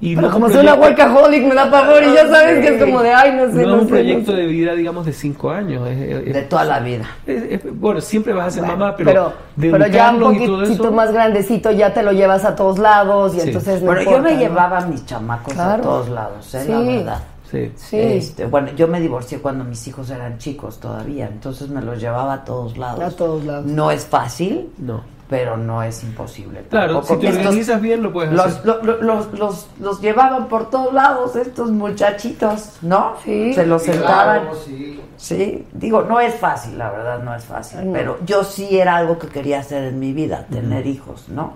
Y 0.00 0.14
Pero 0.14 0.28
no 0.28 0.32
como 0.32 0.48
soy 0.48 0.60
una 0.60 0.74
workaholic 0.74 1.42
me 1.44 1.54
da 1.56 1.68
pavor 1.68 2.00
y 2.04 2.12
ya 2.14 2.28
sabes 2.28 2.60
que 2.64 2.76
es 2.76 2.84
como 2.84 3.02
de, 3.02 3.12
ay, 3.12 3.32
no 3.32 3.46
sé, 3.50 3.62
no, 3.62 3.68
no, 3.70 3.74
es 3.76 3.82
un 3.82 3.88
sé, 3.88 3.94
proyecto 3.94 4.30
no 4.30 4.36
sé. 4.36 4.42
de 4.42 4.46
vida, 4.46 4.72
digamos, 4.74 5.06
de 5.06 5.12
cinco 5.12 5.50
años. 5.50 5.88
es- 5.88 5.98
es- 6.28 6.34
De 6.34 6.42
toda 6.42 6.64
la 6.64 6.78
vida. 6.78 7.04
es- 7.26 7.42
es- 7.64 7.80
bueno, 7.80 8.00
siempre 8.00 8.32
vas 8.32 8.46
a 8.46 8.50
ser 8.52 8.62
Bueno, 8.62 8.76
mamá, 8.78 8.94
pero, 8.96 9.10
pero, 9.10 9.32
de 9.56 9.70
pero 9.72 9.86
ya 9.88 10.10
un 10.12 10.20
poquito 10.20 10.62
eso. 10.62 10.92
más 10.92 11.10
grandecito 11.12 11.72
ya 11.72 11.92
te 11.92 12.04
lo 12.04 12.12
llevas 12.12 12.44
a 12.44 12.54
todos 12.54 12.78
lados 12.78 13.34
y 13.34 13.40
Sí. 13.40 13.48
entonces 13.48 13.80
no 13.82 13.86
Bueno, 13.86 14.02
yo 14.02 14.06
importa, 14.10 14.28
me 14.28 14.34
¿no? 14.36 14.40
llevaba 14.40 14.78
a 14.78 14.86
mis 14.86 15.04
chamacos 15.04 15.52
a 15.54 15.56
Claro. 15.56 15.82
todos 15.82 16.08
lados, 16.10 16.54
¿eh? 16.54 16.62
Sí. 16.64 16.70
la 16.70 16.78
verdad. 16.80 17.18
Sí. 17.50 17.72
Sí. 17.76 17.96
Este, 17.98 18.44
bueno, 18.46 18.68
yo 18.76 18.86
me 18.86 19.00
divorcié 19.00 19.38
cuando 19.40 19.64
mis 19.64 19.84
hijos 19.88 20.10
eran 20.10 20.38
chicos 20.38 20.78
todavía, 20.78 21.26
entonces 21.26 21.70
me 21.70 21.80
los 21.82 21.98
llevaba 21.98 22.34
a 22.34 22.44
todos 22.44 22.76
lados. 22.78 23.00
A 23.02 23.10
todos 23.16 23.42
lados. 23.44 23.64
No 23.66 23.90
es 23.90 24.04
fácil, 24.06 24.68
No. 24.78 25.00
Pero 25.28 25.56
no 25.56 25.82
es 25.82 26.02
imposible. 26.04 26.64
Claro, 26.70 26.94
tampoco. 27.00 27.14
si 27.14 27.20
te 27.20 27.26
Estos- 27.28 27.44
organizas 27.46 27.80
bien 27.82 28.02
lo 28.02 28.12
puedes 28.12 28.32
los, 28.32 28.46
hacer. 28.46 28.64
lo- 28.66 28.82
lo- 28.82 29.02
los, 29.02 29.32
los, 29.38 29.66
los 29.78 30.00
llevaban 30.00 30.48
por 30.48 30.70
todos 30.70 30.92
lados 30.94 31.36
estos 31.36 31.70
muchachitos, 31.70 32.78
¿no? 32.82 33.14
Sí. 33.24 33.52
Se 33.54 33.66
los 33.66 33.82
sentaban. 33.82 34.40
Claro, 34.42 34.56
sí. 34.64 35.00
Sí, 35.16 35.66
digo, 35.72 36.02
no 36.02 36.20
es 36.20 36.34
fácil, 36.36 36.78
la 36.78 36.90
verdad, 36.90 37.22
no 37.22 37.34
es 37.34 37.44
fácil. 37.44 37.86
No. 37.86 37.92
Pero 37.92 38.18
yo 38.24 38.44
sí 38.44 38.78
era 38.78 38.96
algo 38.96 39.18
que 39.18 39.26
quería 39.28 39.58
hacer 39.60 39.82
en 39.84 39.98
mi 39.98 40.12
vida, 40.12 40.46
tener 40.50 40.86
hijos, 40.86 41.28
¿no? 41.28 41.54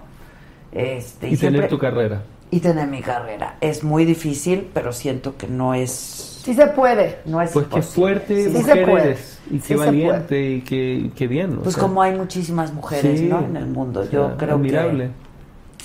Este, 0.72 1.28
y 1.28 1.36
tener 1.36 1.38
siempre- 1.38 1.68
tu 1.68 1.78
carrera. 1.78 2.22
y 2.50 2.60
tener 2.60 2.86
mi 2.88 3.00
carrera. 3.00 3.56
Es 3.60 3.82
muy 3.84 4.04
difícil, 4.04 4.68
pero 4.74 4.92
siento 4.92 5.36
que 5.38 5.46
no 5.46 5.72
es, 5.74 6.31
Sí 6.42 6.54
se 6.54 6.66
puede. 6.68 7.18
no 7.24 7.40
es 7.40 7.50
Pues 7.52 7.66
qué 7.66 7.82
fuerte 7.82 8.44
Sí 8.44 8.50
mujer 8.50 8.76
se 8.78 8.86
puede. 8.86 9.04
eres. 9.04 9.38
Y 9.50 9.58
qué 9.58 9.60
Sí 9.60 9.74
valiente 9.74 10.50
y 10.50 10.60
qué, 10.62 11.10
qué 11.14 11.26
bien. 11.26 11.56
Pues 11.58 11.74
sea, 11.74 11.82
como 11.82 12.02
hay 12.02 12.16
muchísimas 12.16 12.72
mujeres, 12.72 13.20
sí, 13.20 13.26
¿no? 13.26 13.40
En 13.40 13.56
el 13.56 13.66
mundo. 13.66 14.00
o 14.00 14.04
Yo 14.10 14.28
sea, 14.28 14.36
creo 14.36 14.54
admirable. 14.56 15.10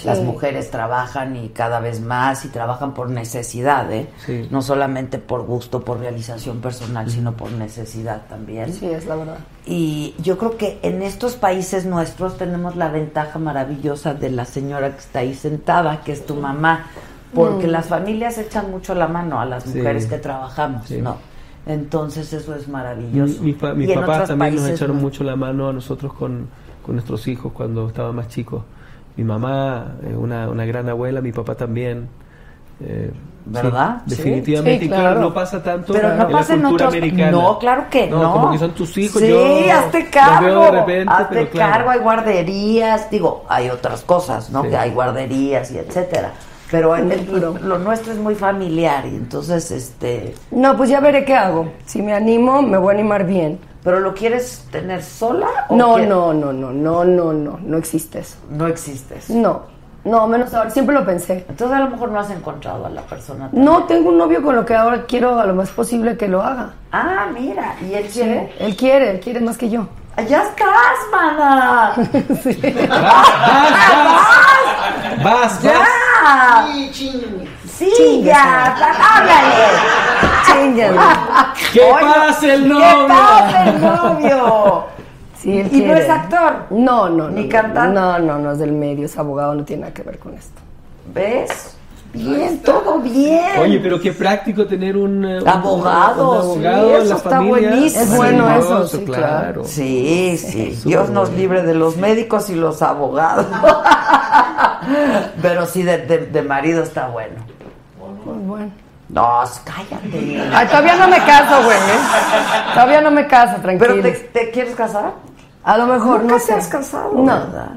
que 0.01 0.05
las 0.05 0.19
mujeres 0.21 0.69
trabajan 0.69 1.35
y 1.35 1.49
cada 1.49 1.79
vez 1.79 1.99
más 2.01 2.45
y 2.45 2.49
trabajan 2.49 2.93
por 2.93 3.09
necesidad, 3.09 3.91
¿eh? 3.91 4.07
Sí. 4.25 4.47
No 4.51 4.61
solamente 4.61 5.17
por 5.17 5.43
gusto, 5.43 5.83
por 5.83 5.99
realización 5.99 6.59
personal, 6.61 7.09
sino 7.09 7.33
por 7.33 7.51
necesidad 7.51 8.21
también. 8.29 8.71
Sí, 8.73 8.85
es 8.85 9.07
la 9.07 9.15
verdad. 9.15 9.39
Y 9.65 10.13
yo 10.21 10.37
creo 10.37 10.55
que 10.55 10.77
en 10.83 11.01
estos 11.01 11.35
países 11.35 11.85
nuestros 11.85 12.37
tenemos 12.37 12.75
la 12.75 12.89
ventaja 12.89 13.39
maravillosa 13.39 14.13
de 14.13 14.29
la 14.29 14.45
señora 14.45 14.91
que 14.91 14.99
está 14.99 15.19
ahí 15.19 15.33
sentada, 15.33 16.01
que 16.03 16.11
es 16.11 16.25
tu 16.27 16.35
mamá, 16.35 16.85
porque 17.33 17.67
Mm. 17.67 17.71
las 17.71 17.87
familias 17.87 18.37
echan 18.37 18.71
mucho 18.71 18.95
la 18.95 19.07
mano 19.07 19.39
a 19.39 19.45
las 19.45 19.63
Sí. 19.63 19.77
mujeres 19.77 20.05
que 20.07 20.17
trabajamos, 20.17 20.87
Sí. 20.87 21.01
¿no? 21.01 21.17
Entonces 21.65 22.31
eso 22.31 22.55
es 22.55 22.67
Mi- 22.67 22.73
maravilloso. 22.73 23.41
mis 23.43 23.55
en 23.61 23.95
papás 23.95 24.15
otros 24.15 24.27
también 24.29 24.55
nos 24.55 24.69
echaron 24.69 24.95
no. 24.95 25.01
mucho 25.01 25.23
la 25.23 25.35
mano 25.35 25.67
a 25.69 25.73
nosotros 25.73 26.13
con, 26.13 26.47
con 26.85 26.95
nuestros 26.95 27.27
hijos 27.27 27.51
cuando 27.51 27.87
estaban 27.87 28.15
más 28.15 28.29
chicos. 28.29 28.63
Mi 29.17 29.23
mamá, 29.23 29.95
eh, 30.03 30.15
una, 30.15 30.47
una 30.49 30.63
gran 30.65 30.87
abuela, 30.89 31.19
mi 31.21 31.31
papá 31.31 31.55
también. 31.55 32.07
eh, 32.79 33.11
¿Verdad? 33.49 34.01
sí, 34.05 34.15
definitivamente. 34.17 34.79
Sí, 34.81 34.85
y 34.85 34.89
claro, 34.89 35.19
no 35.21 35.33
pasa 35.33 35.63
tanto 35.63 35.93
Pero 35.93 36.13
no 36.15 36.25
en 36.27 36.31
pasa 36.31 36.49
la 36.49 36.55
en 36.55 36.61
cultura 36.67 36.87
otros 36.89 37.01
americana. 37.01 37.31
No, 37.31 37.57
claro 37.59 37.85
que 37.89 38.07
no. 38.07 38.31
como 38.33 38.51
que 38.51 38.59
son 38.59 38.71
tus 38.71 38.97
hijos. 38.99 39.19
Sí, 39.21 39.29
yo 39.29 39.73
hazte 39.73 40.01
los 40.01 40.09
cargo. 40.09 40.45
veo 40.45 40.61
de 40.61 40.71
repente, 40.71 41.13
hazte 41.13 41.35
pero 41.35 41.49
claro. 41.49 41.71
cargo, 41.73 41.89
hay 41.89 41.99
guarderías, 41.99 43.09
digo, 43.09 43.45
hay 43.49 43.69
otras 43.69 44.03
cosas, 44.03 44.49
¿no? 44.51 44.61
Sí. 44.63 44.69
Que 44.69 44.77
hay 44.77 44.91
guarderías 44.91 45.71
y 45.71 45.77
etcétera. 45.79 46.33
Pero 46.71 46.95
el- 46.95 47.11
el- 47.11 47.19
Pero- 47.25 47.55
lo 47.61 47.77
nuestro 47.79 48.11
es 48.13 48.19
muy 48.19 48.35
familiar 48.35 49.05
y 49.05 49.15
entonces, 49.15 49.71
este, 49.71 50.35
No, 50.51 50.75
pues 50.75 50.89
ya 50.89 50.99
veré 50.99 51.23
qué 51.25 51.35
hago. 51.35 51.71
Si 51.85 52.01
me 52.01 52.13
animo, 52.13 52.61
me 52.61 52.77
voy 52.77 52.89
a 52.93 52.97
animar 52.97 53.25
bien. 53.25 53.59
¿pero 53.83 54.01
lo 54.01 54.13
quieres 54.13 54.65
tener 54.69 55.01
sola? 55.01 55.47
o 55.69 55.75
No, 55.77 55.93
quieres- 55.93 56.09
no, 56.09 56.33
no, 56.33 56.51
no, 56.51 56.73
no, 56.73 57.05
no, 57.05 57.31
no, 57.31 57.59
no 57.63 57.77
existe 57.77 58.19
eso. 58.19 58.35
No 58.49 58.67
existes. 58.67 59.29
No, 59.29 59.61
no, 60.03 60.27
menos 60.27 60.53
ahora, 60.53 60.69
siempre 60.71 60.93
lo 60.93 61.05
pensé. 61.05 61.45
Entonces 61.47 61.77
a 61.77 61.79
lo 61.79 61.89
mejor 61.91 62.11
no 62.11 62.19
has 62.19 62.29
encontrado 62.29 62.85
a 62.85 62.89
la 62.89 63.03
persona. 63.03 63.47
No, 63.53 63.83
tengo 63.85 64.09
un 64.09 64.17
novio 64.17 64.43
con 64.43 64.57
lo 64.57 64.65
que 64.65 64.75
ahora 64.75 65.05
quiero 65.07 65.39
a 65.39 65.45
lo 65.45 65.53
más 65.55 65.69
posible 65.69 66.17
que 66.17 66.27
lo 66.27 66.41
haga. 66.41 66.71
Ah, 66.91 67.27
mira, 67.33 67.75
¿y 67.81 67.93
él 67.93 68.09
Sí, 68.09 68.19
quiere? 68.19 68.53
él 68.59 68.75
quiere, 68.75 69.11
él 69.11 69.19
quiere 69.21 69.39
más 69.39 69.57
que 69.57 69.69
yo. 69.69 69.87
¡Ya 70.27 70.41
estás, 70.43 70.97
mana! 71.11 71.93
Vas, 75.23 75.23
vas. 75.23 75.63
¡Ya! 75.63 75.71
Sí, 75.73 75.79
Sí, 77.67 78.21
ya, 78.23 78.75
háblale. 78.75 79.65
Chíngale. 80.45 80.97
¡Que 81.73 81.81
Oye, 81.81 82.05
pase 82.05 82.53
el 82.53 82.63
¡Que 82.63 82.69
novio! 82.69 83.07
pase 83.07 83.69
el 83.69 83.81
novio! 83.81 84.85
Sí, 85.37 85.59
él 85.59 85.69
¿Y 85.71 85.81
no 85.81 85.95
es 85.95 86.09
actor? 86.09 86.65
No, 86.71 87.09
no, 87.09 87.25
no. 87.25 87.29
¿Ni 87.29 87.43
no, 87.43 87.49
cantante? 87.49 87.93
No, 87.93 88.19
no, 88.19 88.39
no 88.39 88.51
es 88.51 88.59
del 88.59 88.71
medio, 88.71 89.05
es 89.05 89.17
abogado, 89.17 89.53
no 89.53 89.63
tiene 89.63 89.81
nada 89.81 89.93
que 89.93 90.03
ver 90.03 90.17
con 90.17 90.33
esto. 90.33 90.59
¿Ves? 91.13 91.76
Bien, 92.13 92.59
todo 92.63 92.99
bien. 92.99 93.59
Oye, 93.59 93.79
pero 93.79 93.99
qué 93.99 94.11
práctico 94.11 94.65
tener 94.65 94.97
un, 94.97 95.23
un- 95.23 95.47
Abogado, 95.47 96.53
un 96.53 96.65
abogado 96.65 96.87
sí, 96.89 96.93
en 96.95 97.01
eso 97.01 97.09
la 97.09 97.15
está 97.15 97.29
familia. 97.29 97.69
buenísimo. 97.69 98.03
Es 98.03 98.15
bueno 98.17 98.43
Maravilloso, 98.45 98.83
eso, 98.83 98.97
sí, 98.97 99.05
claro. 99.05 99.63
Sí, 99.65 100.37
sí. 100.37 100.79
Dios 100.85 101.09
nos 101.09 101.29
libre 101.33 101.61
de 101.63 101.73
los 101.75 101.97
médicos 101.97 102.49
y 102.49 102.55
los 102.55 102.81
abogados. 102.81 103.45
Pero 105.41 105.65
sí, 105.65 105.83
de, 105.83 105.97
de- 105.99 106.25
de 106.27 106.41
marido 106.41 106.83
está 106.83 107.07
bueno. 107.07 107.35
Pues 108.23 108.37
bueno. 108.47 108.71
No, 109.09 109.39
cállate. 109.63 110.41
Ay, 110.53 110.67
todavía 110.67 110.95
no 110.97 111.07
me 111.07 111.17
caso, 111.19 111.63
güey. 111.63 111.77
¿eh? 111.77 112.73
Todavía 112.73 113.01
no 113.01 113.11
me 113.11 113.25
caso, 113.27 113.55
tranquilo. 113.61 113.95
¿Pero 113.95 114.01
te, 114.01 114.11
te 114.11 114.51
quieres 114.51 114.75
casar? 114.75 115.13
A 115.63 115.77
lo 115.77 115.87
mejor, 115.87 116.21
Nunca 116.21 116.33
no 116.33 116.39
te 116.39 116.45
sé. 116.45 116.53
has 116.53 116.67
casado, 116.67 117.11
No. 117.13 117.23
¿verdad? 117.25 117.69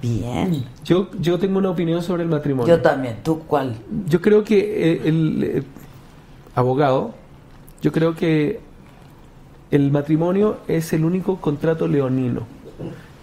Bien. 0.00 0.64
Yo, 0.84 1.08
yo 1.20 1.38
tengo 1.38 1.58
una 1.58 1.70
opinión 1.70 2.02
sobre 2.02 2.22
el 2.22 2.28
matrimonio. 2.28 2.74
Yo 2.76 2.80
también. 2.82 3.16
¿Tú 3.22 3.40
cuál? 3.46 3.74
Yo 4.06 4.20
creo 4.20 4.44
que 4.44 4.58
eh, 4.92 5.02
el, 5.04 5.42
eh, 5.44 5.62
abogado, 6.54 7.14
yo 7.82 7.90
creo 7.92 8.14
que 8.14 8.60
el 9.70 9.90
matrimonio 9.90 10.58
es 10.68 10.92
el 10.92 11.04
único 11.04 11.36
contrato 11.40 11.86
leonino. 11.88 12.42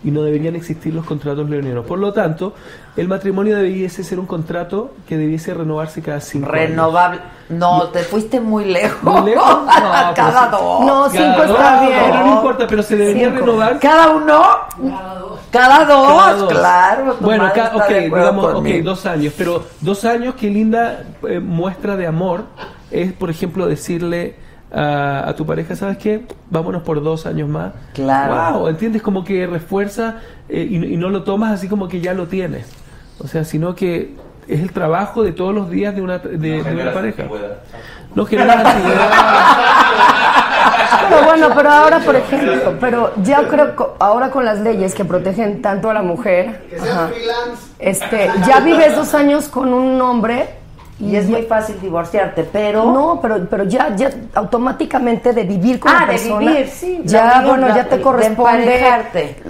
y 0.04 0.12
no 0.12 0.22
deberían 0.22 0.56
existir 0.56 0.94
los 0.94 1.04
contratos 1.04 1.50
leoninos. 1.50 1.84
Por 1.84 1.98
lo 1.98 2.14
tanto, 2.14 2.54
el 2.96 3.08
matrimonio 3.08 3.58
debiese 3.58 4.04
ser 4.04 4.20
un 4.20 4.28
contrato 4.28 4.94
que 5.08 5.18
debiese 5.18 5.52
renovarse 5.56 6.00
cada 6.04 6.22
cinco 6.22 6.46
años. 6.52 6.70
Renovable. 6.70 7.22
No, 7.50 7.86
te 7.88 8.04
fuiste 8.04 8.40
muy 8.40 8.66
lejos. 8.66 9.02
¿Muy 9.02 9.32
lejos? 9.32 9.46
No, 9.66 10.14
Cada 10.16 10.50
dos. 10.50 10.86
No, 10.86 11.10
cinco 11.10 11.24
Cada 11.38 11.46
está 11.48 11.80
dos, 11.82 11.88
bien. 11.90 12.10
no 12.28 12.36
importa, 12.36 12.68
pero 12.68 12.84
se 12.84 12.96
debería 12.98 13.30
Cinco. 13.30 13.40
renovar. 13.40 13.80
¿Cada 13.80 14.10
uno? 14.12 14.44
Cada 14.88 15.16
dos. 15.16 15.40
Cada 15.52 15.86
dos. 15.86 16.52
claro. 16.52 17.18
Bueno, 17.22 17.50
ca- 17.54 17.72
ok, 17.76 17.90
digamos, 17.90 18.46
ok, 18.56 18.68
dos 18.84 19.06
años, 19.06 19.34
pero 19.38 19.66
dos 19.82 20.04
años, 20.06 20.36
qué 20.36 20.50
linda 20.50 21.04
eh, 21.28 21.40
muestra 21.40 21.96
de 21.96 22.08
amor 22.08 22.46
es, 22.92 23.14
por 23.14 23.30
ejemplo, 23.30 23.66
decirle 23.66 24.36
a, 24.74 25.30
a 25.30 25.36
tu 25.36 25.46
pareja, 25.46 25.76
¿sabes 25.76 25.98
qué? 25.98 26.26
Vámonos 26.50 26.84
por 26.84 27.02
dos 27.04 27.26
años 27.26 27.48
más. 27.48 27.74
Claro. 27.94 28.60
Wow, 28.60 28.68
¿entiendes? 28.68 29.02
Como 29.02 29.24
que 29.24 29.48
refuerza 29.48 30.16
eh, 30.50 30.68
y, 30.70 30.76
y 30.94 30.98
no 30.98 31.10
lo 31.10 31.24
tomas 31.24 31.52
así 31.54 31.68
como 31.70 31.88
que 31.88 32.02
ya 32.02 32.14
lo 32.14 32.28
tienes. 32.28 32.68
O 33.20 33.28
sea, 33.28 33.46
sino 33.46 33.76
que 33.76 34.16
es 34.48 34.60
el 34.62 34.72
trabajo 34.74 35.24
de 35.24 35.32
todos 35.32 35.56
los 35.56 35.70
días 35.70 35.96
de 35.96 36.02
una, 36.02 36.18
de, 36.20 36.38
de 36.38 36.62
una 36.62 36.94
pareja. 36.94 37.24
No 38.14 38.26
generas 38.26 38.66
antigüedad. 38.66 39.10
Pero 41.10 41.24
bueno, 41.26 41.50
pero 41.56 41.70
ahora, 41.72 42.00
por 42.00 42.16
ejemplo, 42.16 42.74
pero 42.80 43.12
ya 43.24 43.48
creo 43.48 43.76
que 43.76 43.84
ahora 44.00 44.30
con 44.32 44.46
las 44.46 44.60
leyes 44.60 44.94
que 44.96 45.06
protegen 45.06 45.62
tanto 45.62 45.90
a 45.90 45.94
la 45.94 46.02
mujer, 46.02 46.62
Que 46.70 46.78
ajá, 46.78 47.08
freelance. 47.08 47.64
este, 47.80 48.30
ya 48.48 48.60
vives 48.60 48.96
dos 48.96 49.14
años 49.14 49.48
con 49.50 49.74
un 49.74 50.02
hombre 50.02 50.48
Y 50.98 51.18
es 51.18 51.28
muy 51.28 51.42
fácil 51.44 51.76
divorciarte, 51.82 52.46
pero. 52.46 52.86
No, 52.86 53.20
pero, 53.22 53.46
pero 53.50 53.66
ya, 53.66 53.94
ya 53.98 54.10
automáticamente 54.34 55.34
de 55.34 55.44
vivir 55.44 55.78
con 55.78 55.92
Ah, 55.92 55.96
la 56.02 56.06
de 56.06 56.12
persona. 56.14 56.40
vivir, 56.52 56.68
sí, 56.70 57.00
la 57.04 57.06
Ya, 57.06 57.42
bueno, 57.46 57.68
la- 57.68 57.76
ya 57.76 57.84
te 57.84 57.98
de 57.98 58.02
corresponde. 58.02 58.80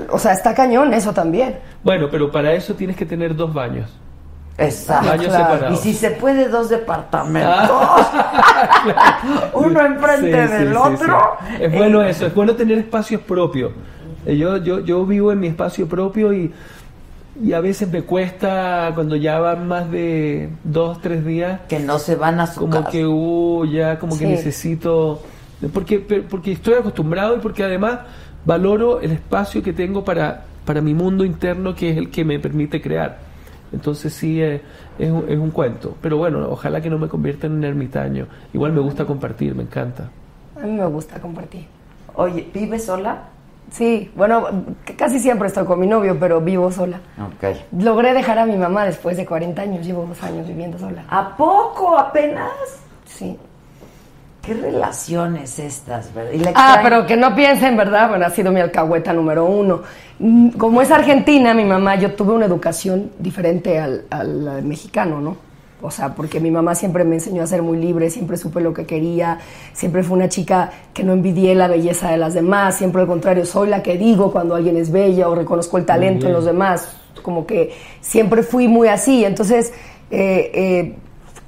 O 0.10 0.18
sea, 0.18 0.34
está 0.34 0.56
cañón 0.56 0.92
eso 0.96 1.14
también. 1.14 1.56
Bueno, 1.84 2.08
pero 2.10 2.32
para 2.32 2.52
eso 2.54 2.74
tienes 2.74 2.96
que 2.98 3.06
tener 3.06 3.36
dos 3.36 3.54
baños. 3.54 3.92
Exacto. 4.57 5.23
Claro. 5.23 5.73
Y 5.73 5.77
si 5.77 5.94
se 5.94 6.11
puede, 6.11 6.48
dos 6.48 6.69
departamentos. 6.69 7.52
Ah. 7.72 9.49
Uno 9.53 9.82
enfrente 9.86 10.48
Sí, 10.48 10.53
del 10.53 10.69
sí, 10.72 10.76
otro. 10.77 11.38
sí. 11.48 11.56
Es 11.64 11.73
bueno 11.73 12.02
eso, 12.03 12.26
es 12.27 12.34
bueno 12.34 12.56
tener 12.56 12.77
espacios 12.77 13.22
propios. 13.22 13.72
Eh, 14.26 14.38
Yo, 14.38 14.57
yo, 14.57 14.80
yo 14.80 15.06
vivo 15.06 15.32
en 15.32 15.40
mi 15.40 15.48
espacio 15.48 15.88
propio 15.88 16.34
y, 16.34 16.53
y 17.41 17.53
a 17.53 17.60
veces 17.60 17.90
me 17.91 18.03
cuesta 18.03 18.91
cuando 18.95 19.15
ya 19.18 19.40
van 19.40 19.68
más 19.68 19.91
de 19.91 20.49
dos, 20.64 21.02
tres 21.02 21.26
días. 21.26 21.60
Que 21.68 21.80
no 21.80 21.99
se 21.99 22.15
van 22.15 22.40
a 22.40 22.48
su 22.48 22.61
Como 22.61 22.77
casa. 22.77 22.90
que, 22.91 23.06
uh, 23.06 23.65
ya 23.65 23.99
como 23.99 24.18
que 24.18 24.26
necesito... 24.26 25.22
Porque, 25.73 25.99
porque 25.99 26.52
estoy 26.52 26.76
acostumbrado 26.76 27.36
y 27.38 27.40
porque 27.40 27.64
además 27.64 27.99
valoro 28.45 28.99
el 29.02 29.11
espacio 29.11 29.64
que 29.64 29.73
tengo 29.73 30.03
para, 30.03 30.44
para 30.65 30.82
mi 30.82 30.94
mundo 30.94 31.26
interno 31.26 31.73
que 31.76 31.90
es 31.91 31.98
el 31.98 32.10
que 32.11 32.23
me 32.26 32.40
permite 32.40 32.82
crear. 32.82 33.18
Entonces 33.72 34.14
sí, 34.14 34.42
eh, 34.42 34.62
es, 34.98 35.12
un, 35.12 35.26
es 35.28 35.38
un 35.38 35.52
cuento. 35.52 35.96
Pero 36.02 36.18
bueno, 36.18 36.48
ojalá 36.50 36.82
que 36.82 36.90
no 36.90 36.98
me 36.98 37.08
convierta 37.08 37.48
en 37.48 37.54
un 37.54 37.64
ermitaño. 37.64 38.28
Igual 38.54 38.74
me 38.74 38.82
gusta 38.82 39.06
compartir, 39.06 39.56
me 39.56 39.64
encanta. 39.64 40.10
A 40.56 40.66
mí 40.66 40.72
me 40.72 40.86
gusta 40.86 41.20
compartir. 41.20 41.66
Oye, 42.16 42.50
¿vives 42.54 42.86
sola? 42.86 43.24
Sí, 43.72 44.12
bueno, 44.16 44.48
casi 44.98 45.20
siempre 45.20 45.48
estoy 45.48 45.66
con 45.66 45.80
mi 45.80 45.88
novio, 45.88 46.18
pero 46.20 46.40
vivo 46.40 46.72
sola. 46.72 47.00
Ok. 47.20 47.56
Logré 47.80 48.14
dejar 48.14 48.38
a 48.40 48.46
mi 48.46 48.56
mamá 48.56 48.86
después 48.86 49.18
de 49.18 49.26
40 49.26 49.62
años, 49.62 49.86
llevo 49.86 50.06
dos 50.06 50.22
años 50.24 50.48
viviendo 50.48 50.78
sola. 50.78 51.04
¿A 51.10 51.36
poco 51.36 51.98
apenas? 51.98 52.52
Sí. 53.06 53.38
¿Qué 54.46 54.54
relaciones 54.54 55.58
estas, 55.60 56.14
verdad? 56.14 56.32
Y 56.34 56.38
la 56.40 56.52
Ah, 56.56 56.80
pero 56.84 57.06
que 57.06 57.18
no 57.18 57.36
piensen, 57.36 57.76
¿verdad? 57.76 58.10
Bueno, 58.10 58.26
ha 58.26 58.30
sido 58.30 58.52
mi 58.52 58.60
alcahueta 58.60 59.12
número 59.14 59.46
uno. 59.46 59.82
Mm, 60.20 60.50
Como 60.50 60.82
es 60.82 60.92
argentina, 60.92 61.54
mi 61.54 61.66
mamá, 61.66 61.96
yo 61.96 62.14
tuve 62.14 62.34
una 62.34 62.46
educación 62.46 63.12
diferente 63.18 63.80
al, 63.80 64.06
al, 64.10 64.48
al 64.48 64.64
mexicano, 64.64 65.20
¿no? 65.20 65.38
O 65.82 65.92
sea, 65.92 66.16
porque 66.16 66.40
mi 66.40 66.52
mamá 66.52 66.74
siempre 66.74 67.04
me 67.04 67.16
enseñó 67.16 67.44
a 67.44 67.48
ser 67.48 67.62
muy 67.62 67.78
libre, 67.78 68.10
siempre 68.10 68.38
supe 68.38 68.62
lo 68.62 68.74
que 68.74 68.86
quería, 68.86 69.40
siempre 69.74 70.04
fue 70.04 70.18
una 70.18 70.30
chica 70.30 70.72
que 70.94 71.04
no 71.04 71.14
envidié 71.14 71.54
la 71.54 71.68
belleza 71.68 72.10
de 72.10 72.18
las 72.18 72.34
demás, 72.34 72.78
siempre 72.78 73.02
al 73.02 73.08
contrario, 73.08 73.46
soy 73.46 73.68
la 73.70 73.84
que 73.84 73.98
digo 73.98 74.32
cuando 74.32 74.56
alguien 74.56 74.78
es 74.78 74.90
bella 74.92 75.28
o 75.28 75.36
reconozco 75.36 75.78
el 75.78 75.86
talento 75.86 76.28
en 76.28 76.34
los 76.34 76.46
demás, 76.46 76.96
como 77.22 77.46
que 77.46 77.72
siempre 78.02 78.42
fui 78.42 78.68
muy 78.68 78.88
así, 78.88 79.26
entonces 79.26 79.74
eh, 80.10 80.52
eh, 80.54 80.96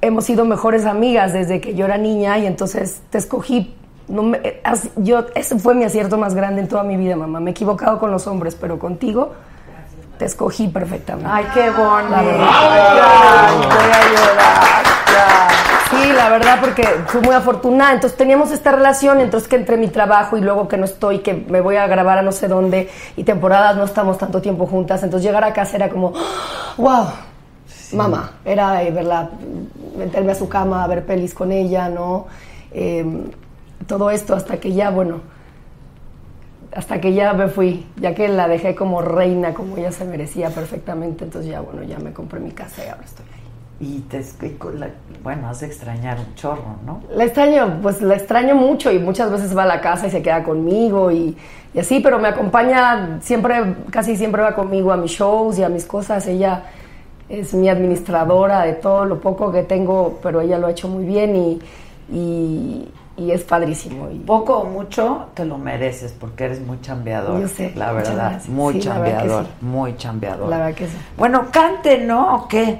hemos 0.00 0.24
sido 0.24 0.44
mejores 0.44 0.84
amigas 0.86 1.32
desde 1.32 1.60
que 1.60 1.74
yo 1.74 1.84
era 1.84 1.98
niña 1.98 2.38
y 2.38 2.46
entonces 2.46 3.00
te 3.10 3.18
escogí. 3.18 3.74
No 4.08 4.22
me- 4.22 4.38
eh, 4.42 4.60
as- 4.64 4.88
yo, 4.96 5.26
ese 5.34 5.58
fue 5.58 5.74
mi 5.74 5.84
acierto 5.84 6.16
más 6.16 6.34
grande 6.34 6.60
en 6.62 6.68
toda 6.68 6.82
mi 6.82 6.96
vida, 6.96 7.16
mamá. 7.16 7.40
Me 7.40 7.50
he 7.50 7.52
equivocado 7.52 7.98
con 7.98 8.10
los 8.10 8.26
hombres, 8.26 8.54
pero 8.54 8.78
contigo 8.78 9.32
te 10.18 10.24
escogí 10.24 10.68
perfectamente. 10.68 11.30
Ay, 11.30 11.44
qué 11.52 11.70
bonito. 11.70 12.10
La 12.10 12.22
verdad. 12.22 12.48
Ay, 12.50 13.56
voy 13.56 13.92
a 13.92 14.08
llorar. 14.08 14.84
ya. 15.12 15.48
Sí, 15.90 16.12
la 16.12 16.28
verdad, 16.28 16.58
porque 16.60 16.82
fui 17.06 17.20
muy 17.20 17.34
afortunada. 17.34 17.92
Entonces 17.92 18.16
teníamos 18.16 18.50
esta 18.50 18.72
relación, 18.72 19.20
entonces 19.20 19.48
que 19.48 19.56
entre 19.56 19.76
mi 19.76 19.88
trabajo 19.88 20.36
y 20.36 20.40
luego 20.40 20.68
que 20.68 20.76
no 20.76 20.84
estoy, 20.84 21.18
que 21.20 21.34
me 21.34 21.60
voy 21.60 21.76
a 21.76 21.86
grabar 21.86 22.18
a 22.18 22.22
no 22.22 22.32
sé 22.32 22.46
dónde 22.48 22.90
y 23.16 23.24
temporadas 23.24 23.76
no 23.76 23.84
estamos 23.84 24.16
tanto 24.18 24.40
tiempo 24.42 24.66
juntas. 24.66 25.02
Entonces 25.02 25.26
llegar 25.26 25.44
a 25.44 25.52
casa 25.52 25.76
era 25.76 25.88
como, 25.90 26.12
wow, 26.76 27.06
mamá. 27.94 28.32
Era 28.44 28.82
eh, 28.82 28.90
verla, 28.90 29.30
meterme 29.96 30.32
a 30.32 30.34
su 30.34 30.48
cama, 30.48 30.84
a 30.84 30.86
ver 30.86 31.04
pelis 31.06 31.34
con 31.34 31.52
ella, 31.52 31.88
¿no? 31.88 32.26
Eh, 32.72 33.04
todo 33.86 34.10
esto 34.10 34.34
hasta 34.34 34.58
que 34.58 34.72
ya, 34.72 34.90
bueno, 34.90 35.20
hasta 36.74 37.00
que 37.00 37.14
ya 37.14 37.32
me 37.32 37.48
fui, 37.48 37.86
ya 37.96 38.14
que 38.14 38.28
la 38.28 38.46
dejé 38.46 38.74
como 38.74 39.00
reina, 39.00 39.54
como 39.54 39.76
ella 39.76 39.90
se 39.92 40.04
merecía 40.04 40.50
perfectamente. 40.50 41.24
Entonces 41.24 41.50
ya, 41.50 41.60
bueno, 41.60 41.82
ya 41.82 41.98
me 41.98 42.12
compré 42.12 42.40
mi 42.40 42.50
casa 42.50 42.84
y 42.84 42.88
ahora 42.88 43.04
estoy 43.04 43.24
ahí. 43.32 43.38
Y 43.80 44.00
te 44.00 44.18
y 44.20 44.58
la- 44.76 44.90
bueno, 45.22 45.48
has 45.48 45.60
de 45.60 45.66
extrañar 45.66 46.18
un 46.18 46.34
chorro, 46.34 46.76
¿no? 46.84 47.00
La 47.14 47.24
extraño, 47.24 47.78
pues 47.80 48.02
la 48.02 48.14
extraño 48.16 48.54
mucho 48.56 48.90
y 48.90 48.98
muchas 48.98 49.30
veces 49.30 49.56
va 49.56 49.62
a 49.62 49.66
la 49.66 49.80
casa 49.80 50.08
y 50.08 50.10
se 50.10 50.20
queda 50.20 50.42
conmigo 50.42 51.10
y, 51.12 51.36
y 51.72 51.78
así, 51.78 52.00
pero 52.00 52.18
me 52.18 52.28
acompaña 52.28 53.18
siempre, 53.20 53.76
casi 53.90 54.16
siempre 54.16 54.42
va 54.42 54.54
conmigo 54.54 54.92
a 54.92 54.96
mis 54.96 55.12
shows 55.12 55.58
y 55.58 55.62
a 55.62 55.68
mis 55.68 55.86
cosas. 55.86 56.26
Ella 56.26 56.64
es 57.28 57.52
mi 57.54 57.68
administradora 57.68 58.62
de 58.62 58.72
todo 58.74 59.04
lo 59.04 59.20
poco 59.20 59.50
que 59.52 59.62
tengo, 59.62 60.18
pero 60.22 60.40
ella 60.40 60.58
lo 60.58 60.66
ha 60.66 60.70
hecho 60.70 60.88
muy 60.88 61.04
bien 61.04 61.36
y, 61.36 61.60
y- 62.10 62.88
y 63.16 63.32
es 63.32 63.42
padrísimo. 63.42 64.08
Y, 64.10 64.18
Poco 64.20 64.58
o 64.58 64.64
mucho 64.64 65.26
te 65.34 65.44
lo 65.44 65.58
mereces 65.58 66.14
porque 66.18 66.44
eres 66.44 66.60
muy 66.60 66.80
chambeador. 66.80 67.40
Yo 67.40 67.48
sé, 67.48 67.72
La 67.74 67.90
verdad, 67.92 68.40
muy 68.46 68.74
Sí, 68.74 68.82
la 68.82 68.98
verdad 68.98 69.04
que 69.06 69.12
chambeador, 69.18 69.44
sí. 69.44 69.50
muy 69.66 69.96
chambeador. 69.96 70.48
La 70.48 70.58
verdad 70.58 70.74
que 70.74 70.86
sí. 70.86 70.96
Bueno, 71.16 71.46
cante, 71.50 71.98
¿no? 71.98 72.36
¿O 72.36 72.48
qué? 72.48 72.78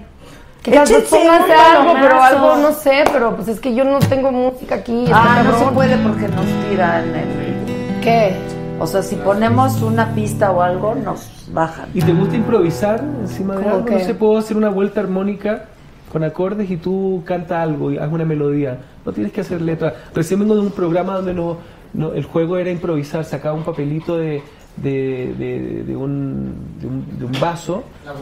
Que 0.62 0.70
un 0.70 0.76
algo, 0.78 1.92
pero 2.00 2.22
algo 2.22 2.56
no 2.56 2.72
sé, 2.72 3.04
pero 3.12 3.34
pues 3.34 3.48
es 3.48 3.58
que 3.60 3.74
yo 3.74 3.84
no 3.84 3.98
tengo 4.00 4.30
música 4.30 4.76
aquí. 4.76 5.06
Ah, 5.12 5.42
no 5.44 5.58
se 5.58 5.64
puede 5.72 5.96
porque 5.98 6.28
nos 6.28 6.46
tiran 6.68 7.04
el... 7.14 8.00
¿Qué? 8.02 8.36
O 8.78 8.86
sea, 8.86 9.02
si 9.02 9.16
ponemos 9.16 9.80
una 9.82 10.14
pista 10.14 10.50
o 10.52 10.60
algo, 10.62 10.94
nos 10.94 11.37
bajan. 11.52 11.88
¿Y 11.94 12.00
te 12.02 12.12
gusta 12.12 12.36
improvisar 12.36 13.02
encima 13.20 13.56
de 13.56 13.62
¿Cómo 13.62 13.74
algo? 13.76 13.86
qué? 13.86 13.94
No 13.94 14.00
sé, 14.00 14.14
puedo 14.14 14.38
hacer 14.38 14.56
una 14.56 14.68
vuelta 14.68 15.00
armónica 15.00 15.66
con 16.12 16.24
acordes 16.24 16.70
y 16.70 16.76
tú 16.76 17.22
canta 17.26 17.62
algo 17.62 17.92
y 17.92 17.98
haz 17.98 18.10
una 18.10 18.24
melodía. 18.24 18.78
No 19.04 19.12
tienes 19.12 19.32
que 19.32 19.40
hacer 19.42 19.60
letra. 19.60 19.94
Recién 20.14 20.40
vengo 20.40 20.54
de 20.54 20.60
un 20.62 20.70
programa 20.70 21.14
donde 21.16 21.34
no, 21.34 21.58
no- 21.94 22.12
el 22.14 22.24
juego 22.24 22.56
era 22.58 22.70
improvisar. 22.70 23.24
Sacaba 23.24 23.54
un 23.56 23.64
papelito 23.64 24.16
de, 24.16 24.42
de, 24.76 25.34
de- 25.38 25.84
de 25.84 25.96
un, 25.96 26.54
de, 26.80 26.86
un, 26.86 27.18
de 27.18 27.24
un 27.26 27.32
vaso 27.40 27.84
La 28.06 28.12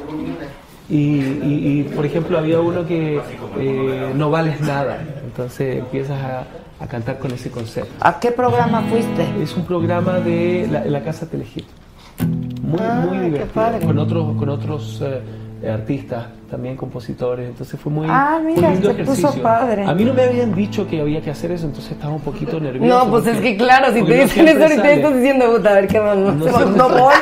y, 0.88 0.96
y- 0.96 1.80
y, 1.80 1.82
por 1.94 2.06
ejemplo, 2.06 2.38
había 2.38 2.60
uno 2.60 2.86
que 2.86 3.20
eh, 3.58 4.12
no 4.14 4.30
vales 4.30 4.60
nada. 4.60 4.98
Entonces 5.24 5.78
empiezas 5.78 6.20
a, 6.22 6.44
a 6.78 6.86
cantar 6.86 7.18
con 7.18 7.32
ese 7.32 7.50
concepto. 7.50 7.90
¿A 8.00 8.20
qué 8.20 8.30
programa 8.30 8.82
fuiste? 8.82 9.26
Es 9.42 9.56
un 9.56 9.64
programa 9.64 10.20
de 10.20 10.68
la, 10.70 10.84
la 10.84 11.02
Casa 11.02 11.26
Telehit. 11.28 11.66
Muy, 12.76 12.86
Ah, 12.86 13.04
muy 13.08 13.18
divertido. 13.30 13.86
Con 13.86 13.98
otros, 13.98 14.36
con 14.36 14.48
otros 14.48 15.02
eh, 15.02 15.70
artistas, 15.70 16.26
también 16.50 16.76
compositores. 16.76 17.48
Entonces 17.48 17.78
fue 17.80 17.90
muy, 17.92 18.06
Ah, 18.10 18.38
muy 18.42 18.54
mira, 18.54 18.70
lindo 18.70 18.92
se 18.94 19.04
puso 19.04 19.34
padre. 19.42 19.84
A 19.84 19.94
mí 19.94 20.04
no 20.04 20.12
me 20.14 20.22
habían 20.24 20.54
dicho 20.54 20.86
que 20.86 21.00
había 21.00 21.20
que 21.20 21.30
hacer 21.30 21.50
eso, 21.52 21.66
entonces 21.66 21.92
estaba 21.92 22.12
un 22.14 22.20
poquito 22.20 22.60
nervioso. 22.60 22.86
No, 23.04 23.10
pues 23.10 23.26
es 23.26 23.38
que 23.40 23.56
claro, 23.56 23.92
si 23.92 24.02
te 24.02 24.22
dicen 24.22 24.48
eso 24.48 24.62
ahorita 24.62 24.90
estás 24.92 25.14
diciendo, 25.16 25.46
puta, 25.56 25.70
a 25.70 25.74
ver 25.74 25.88
qué 25.88 26.00
más. 26.00 26.16
No, 26.16 26.32
No 26.32 26.44
se 26.58 26.66
no 26.66 26.88
voy. 26.88 27.14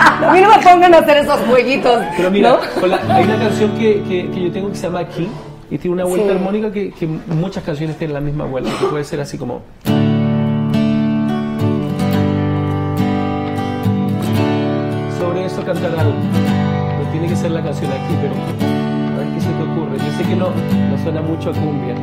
A 0.00 0.32
mí 0.32 0.40
no 0.40 0.48
me 0.48 0.62
pongan 0.62 0.94
a 0.94 0.98
hacer 0.98 1.18
esos 1.18 1.38
jueguitos. 1.40 2.02
Pero 2.16 2.30
mira, 2.30 2.50
¿no? 2.52 2.80
con 2.80 2.90
la- 2.90 3.00
hay 3.14 3.24
una 3.24 3.38
canción 3.38 3.72
que, 3.72 4.02
que- 4.08 4.30
que 4.30 4.42
yo 4.44 4.52
tengo 4.52 4.68
que 4.70 4.76
se 4.76 4.86
llama 4.86 5.00
Aquí 5.00 5.28
y 5.70 5.78
tiene 5.78 5.94
una 5.94 6.04
vuelta 6.04 6.28
Sí. 6.30 6.34
armónica 6.36 6.70
que, 6.72 6.90
que 6.92 7.06
muchas 7.06 7.62
canciones 7.64 7.96
tienen 7.98 8.14
la 8.14 8.20
misma 8.20 8.44
vuelta, 8.44 8.70
que 8.78 8.86
puede 8.86 9.04
ser 9.04 9.20
así 9.20 9.36
como. 9.38 9.60
Eso 15.44 15.64
cantar 15.64 15.94
algo. 15.98 16.12
No 16.12 17.10
tiene 17.10 17.28
que 17.28 17.36
ser 17.36 17.50
la 17.50 17.62
canción 17.62 17.90
aquí, 17.90 18.14
pero 18.20 18.34
a 18.34 19.18
ver 19.18 19.34
qué 19.34 19.40
se 19.40 19.48
te 19.48 19.62
ocurre. 19.62 19.98
Yo 19.98 20.18
sé 20.18 20.24
que 20.24 20.36
no, 20.36 20.50
no 20.50 21.02
suena 21.02 21.22
mucho 21.22 21.50
a 21.50 21.52
cumbia. 21.52 21.94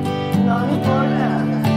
No, 0.46 0.60
no 0.66 0.74
importa. 0.74 1.69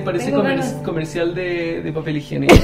Parece 0.00 0.04
parece 0.04 0.24
tengo 0.26 0.38
comer- 0.42 0.58
ganas. 0.58 0.72
comercial 0.84 1.34
de, 1.34 1.82
de 1.82 1.92
papel 1.92 2.16
higiénico. 2.18 2.54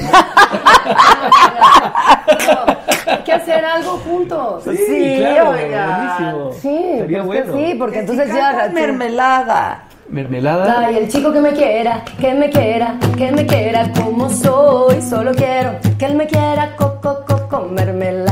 Hay 3.07 3.17
que 3.23 3.33
hacer 3.33 3.63
algo 3.65 3.97
juntos. 3.97 4.63
Sí, 4.63 5.15
claro, 5.19 5.51
oiga. 5.51 6.17
buenísimo. 6.19 6.51
Sí, 6.61 6.89
Estaría 6.93 7.23
pues 7.23 7.45
bueno. 7.47 7.53
sí, 7.67 7.75
porque 7.77 7.93
si 7.95 7.99
entonces 8.01 8.27
ya... 8.33 8.69
mermelada. 8.73 9.83
Mermelada. 10.09 10.87
Ay, 10.87 10.97
el 10.97 11.07
chico 11.09 11.31
que 11.31 11.39
me 11.39 11.51
quiera, 11.53 12.03
que 12.19 12.33
me 12.33 12.49
quiera, 12.49 12.95
que 13.15 13.31
me 13.31 13.45
quiera 13.45 13.91
como 13.93 14.27
soy. 14.29 15.01
Solo 15.03 15.31
quiero 15.35 15.73
que 15.99 16.05
él 16.05 16.15
me 16.15 16.25
quiera, 16.25 16.75
coco, 16.75 17.23
coco, 17.27 17.67
mermelada, 17.69 17.69
mermelada, 17.69 18.28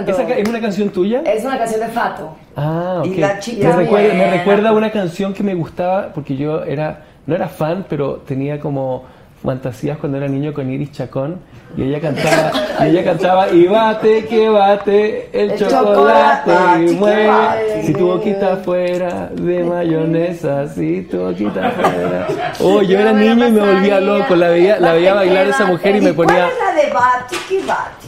¿Esa 0.00 0.22
es 0.22 0.48
una 0.48 0.60
canción 0.60 0.88
tuya? 0.90 1.22
Es 1.24 1.44
una 1.44 1.58
canción 1.58 1.80
de 1.80 1.88
Fato. 1.88 2.36
Ah, 2.56 2.98
ok. 3.00 3.06
Y 3.06 3.14
la 3.16 3.38
chica 3.38 3.76
me, 3.76 4.30
recuerda, 4.30 4.72
me 4.72 4.78
una 4.78 4.90
canción 4.90 5.32
que 5.34 5.42
me 5.42 5.54
gustaba 5.54 6.12
porque 6.12 6.36
yo 6.36 6.62
era 6.64 7.04
no 7.26 7.34
era 7.34 7.48
fan, 7.48 7.84
pero 7.88 8.22
tenía 8.26 8.60
como 8.60 9.04
fantasías 9.42 9.98
cuando 9.98 10.18
era 10.18 10.28
niño 10.28 10.52
con 10.54 10.70
Iris 10.70 10.92
Chacón 10.92 11.38
y 11.76 11.82
ella 11.82 12.00
cantaba 12.00 12.52
y 12.80 12.88
ella 12.88 13.04
cantaba 13.04 13.50
y 13.50 13.66
bate 13.66 14.24
que 14.24 14.48
bate 14.48 15.28
el, 15.32 15.52
El 15.52 15.58
chocolate, 15.58 16.50
chocolate, 16.50 16.82
y 16.82 16.86
que 16.86 16.92
mueve 16.92 17.26
bate. 17.28 17.82
si 17.84 17.92
tu 17.92 18.06
boquita 18.06 18.56
fuera 18.56 19.28
de 19.32 19.62
mayonesa 19.62 20.66
si 20.68 21.02
tu 21.02 21.18
boquita 21.18 21.70
fuera 21.70 22.26
oh 22.60 22.82
yo 22.82 22.98
era 22.98 23.12
niño 23.12 23.46
y 23.46 23.50
me 23.52 23.60
volvía 23.60 24.00
loco 24.00 24.34
la 24.34 24.48
veía 24.48 24.80
la 24.80 24.94
veía 24.94 25.14
bailar 25.14 25.46
esa 25.48 25.66
mujer 25.66 25.96
y 25.96 26.00
me 26.00 26.14
ponía 26.14 26.48
¿Cuál 26.48 26.50
es 26.50 26.58
la 26.58 26.82
de 26.82 26.92
Batiki 26.92 27.54
Batiki 27.54 27.66
Bate 27.66 28.05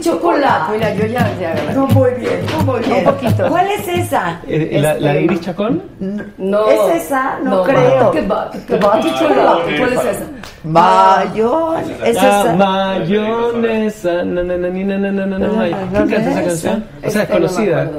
chocolate. 0.00 0.72
Mira, 0.72 0.94
yo 0.94 1.06
ya... 1.06 1.30
ya 1.40 1.72
No, 1.74 1.86
muy 1.88 2.10
bien, 2.12 2.40
no, 2.52 2.62
muy 2.72 2.80
bien. 2.80 2.98
Un 2.98 3.04
poquito. 3.14 3.48
¿Cuál 3.48 3.68
es 3.70 3.88
esa? 3.88 4.40
Eh, 4.46 4.78
la, 4.80 4.94
la 4.94 5.12
de 5.14 5.22
Iris 5.22 5.40
Chacón 5.40 5.82
No. 6.38 6.68
¿Es 6.68 7.04
esa? 7.04 7.38
No 7.42 7.62
creo. 7.62 8.12
Bate, 8.26 8.58
que 8.66 8.76
bate 8.76 9.08
chocolate. 9.14 9.78
¿Cuál 9.78 9.92
es 9.92 10.04
esa? 10.04 10.24
Mayor. 10.64 11.76
¿Es 12.04 12.16
Ah, 12.18 12.42
esa? 12.44 12.52
mayonesa. 12.54 14.24
na, 14.24 14.42
na, 14.42 14.56
na, 14.56 14.68
na, 15.26 15.38
na. 15.38 15.64
¿Quién 15.92 16.08
canta 16.08 16.30
esa 16.30 16.42
canción? 16.44 16.84
O 17.04 17.10
sea, 17.10 17.22
es 17.22 17.28
Este, 17.30 17.34
no 17.34 17.40
me 17.40 17.46
conocida. 17.46 17.90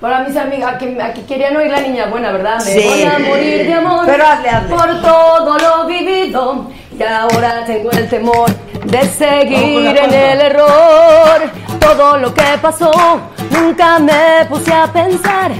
Para 0.00 0.24
mis 0.24 0.36
amigas, 0.36 0.78
que, 0.78 0.98
que 1.14 1.24
querían 1.26 1.56
oír 1.56 1.70
la 1.70 1.80
niña 1.80 2.06
buena, 2.10 2.32
¿verdad? 2.32 2.56
Me 2.56 2.60
Sí. 2.72 2.88
voy 2.88 3.02
a 3.04 3.18
morir 3.20 3.66
de 3.66 3.72
amor 3.74 4.02
Pero 4.04 4.24
hazle, 4.26 4.48
hazle. 4.48 4.68
por 4.74 5.00
todo 5.00 5.58
lo 5.58 5.86
vivido 5.86 6.66
y 7.02 7.04
ahora 7.04 7.64
tengo 7.66 7.90
el 7.90 8.08
temor 8.08 8.48
de 8.84 9.02
seguir 9.08 9.96
en 9.96 10.14
el 10.14 10.40
error. 10.40 11.50
Todo 11.80 12.16
lo 12.18 12.32
que 12.32 12.44
pasó, 12.60 12.92
nunca 13.50 13.98
me 13.98 14.46
puse 14.48 14.72
a 14.72 14.86
pensar 14.86 15.50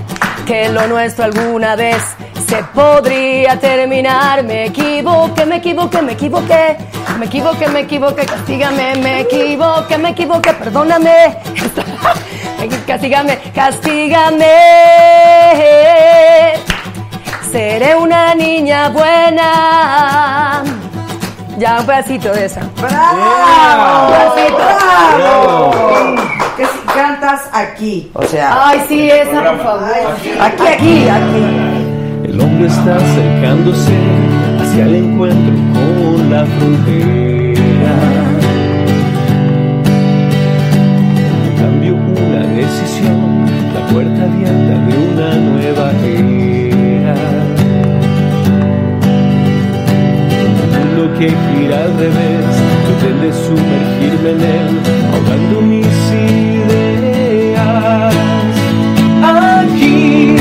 que 0.47 0.69
lo 0.69 0.87
nuestro 0.87 1.25
alguna 1.25 1.75
vez 1.75 2.03
se 2.47 2.63
podría 2.75 3.59
terminar. 3.59 4.45
Me 4.45 4.67
equivoqué, 4.67 5.45
me 5.47 5.57
equivoqué, 5.57 6.03
me 6.03 6.13
equivoqué, 6.13 6.77
me 7.19 7.27
equivoqué, 7.27 7.69
me 7.69 7.81
equivoqué, 7.81 8.27
castígame, 8.27 8.95
me 8.97 9.21
equivoqué, 9.23 9.99
me 9.99 10.11
equivoqué, 10.11 10.53
perdóname. 10.55 11.39
Castígame, 12.87 13.39
castígame. 13.53 14.47
Seré 17.51 17.97
una 17.97 18.35
niña 18.37 18.89
buena. 18.91 20.63
Ya 21.63 21.79
un 21.79 21.87
pedacito 21.87 22.33
de 22.33 22.47
esa. 22.47 22.61
¡Bravo! 22.81 24.09
Un 24.09 24.13
pedacito. 24.13 24.59
¡Bravo! 25.17 25.71
Que 26.57 26.65
si 26.67 26.79
cantas 26.93 27.49
aquí, 27.53 28.11
o 28.15 28.23
sea. 28.25 28.67
Ay, 28.67 28.83
sí, 28.89 29.09
esa, 29.09 29.45
por 29.45 29.63
favor. 29.63 29.93
Aquí, 30.41 30.67
aquí, 30.67 31.09
aquí. 31.09 32.25
El 32.25 32.41
hombre 32.41 32.67
está 32.67 32.97
acercándose 32.97 33.97
hacia 34.61 34.87
el 34.87 34.95
encuentro 34.97 35.55
con 35.73 36.31
la 36.33 36.45
frontera. 36.47 37.42
Que 51.23 51.29
gira 51.29 51.77
al 51.85 51.93
revés, 51.99 52.47
pretende 52.85 53.33
sumergirme 53.33 54.31
en 54.31 54.41
él, 54.41 54.81
ahogando 55.15 55.61
mis 55.61 55.87
ideas. 56.67 58.15
Aquí 59.23 60.35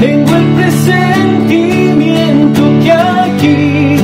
tengo 0.00 0.34
el 0.34 0.46
presentimiento 0.58 2.60
que 2.82 2.92
aquí 2.92 3.98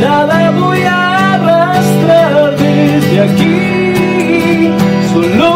nada 0.00 0.52
voy 0.52 0.82
a 0.82 1.34
arrastrar 1.34 2.56
desde 2.56 3.20
aquí. 3.28 4.70
Solo 5.12 5.53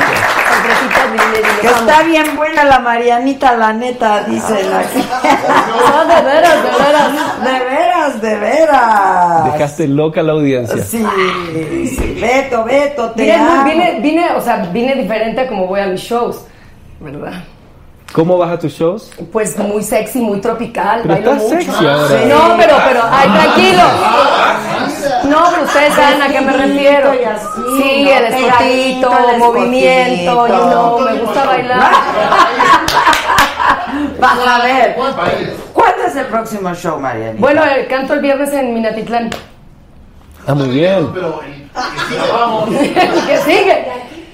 Que 1.62 1.68
está 1.68 2.04
bien 2.04 2.36
buena 2.36 2.64
la 2.64 2.80
Marianita, 2.80 3.56
la 3.56 3.72
neta, 3.74 4.24
dicen 4.24 4.74
aquí. 4.74 5.06
No, 5.80 6.06
de 6.06 6.22
veras, 6.22 6.64
de 6.64 6.84
veras. 6.84 7.44
De 7.44 7.66
veras, 7.66 8.22
de 8.22 8.36
veras. 8.38 9.54
Dejaste 9.54 9.88
loca 9.88 10.22
la 10.24 10.34
audiencia. 10.34 10.84
Sí, 10.84 11.06
sí. 11.52 12.18
Beto, 12.20 12.64
Beto, 12.64 13.12
te 13.12 13.24
Vine, 13.24 13.36
amo. 13.36 13.64
vine, 13.64 14.00
vine, 14.02 14.30
o 14.36 14.42
sea, 14.42 14.58
vine 14.72 14.96
diferente 14.96 15.42
a 15.42 15.48
como 15.48 15.68
voy 15.68 15.80
a 15.82 15.88
mis 15.88 16.02
shows, 16.02 16.46
¿verdad? 17.00 17.44
¿Cómo 18.14 18.38
vas 18.38 18.52
a 18.52 18.60
tus 18.60 18.72
shows? 18.74 19.12
Pues 19.32 19.58
muy 19.58 19.84
sexy, 19.84 20.20
muy 20.22 20.40
tropical, 20.40 21.02
Pero 21.04 21.16
bailo 21.16 21.32
estás 21.34 21.44
mucho. 21.52 21.60
sexy 21.72 21.86
ahora. 21.86 22.08
Sí. 22.08 22.16
No, 22.30 22.58
pero, 22.58 22.76
pero, 22.88 23.02
ay, 23.12 23.30
tranquilo. 23.30 23.82
No, 25.26 25.44
pero 25.52 25.64
ustedes 25.64 25.94
saben 25.94 26.22
a 26.22 26.28
qué 26.30 26.42
me 26.42 26.54
refiero. 26.54 27.14
y 27.14 27.24
así, 27.24 27.48
Sí, 27.82 28.04
¿no? 28.04 28.10
el 28.12 28.26
escotito, 28.26 29.30
el 29.34 29.38
movimiento, 29.40 30.48
you 30.48 30.54
know, 30.56 31.00
me 31.00 31.14
gusta 31.20 31.46
bailar. 31.46 31.80
Vas 34.20 34.40
a 34.48 34.64
ver. 34.64 34.96
¿Cuándo 35.74 36.04
es 36.08 36.16
el 36.16 36.26
próximo 36.26 36.74
show, 36.74 37.00
Marianita? 37.00 37.42
Bueno, 37.42 37.64
eh, 37.66 37.88
canto 37.90 38.14
el 38.14 38.20
viernes 38.22 38.54
en 38.54 38.74
Minatitlán. 38.74 39.30
Ah, 40.48 40.54
muy 40.54 40.70
bien. 40.70 41.10
¿Qué 43.28 43.38
sigue? 43.46 43.88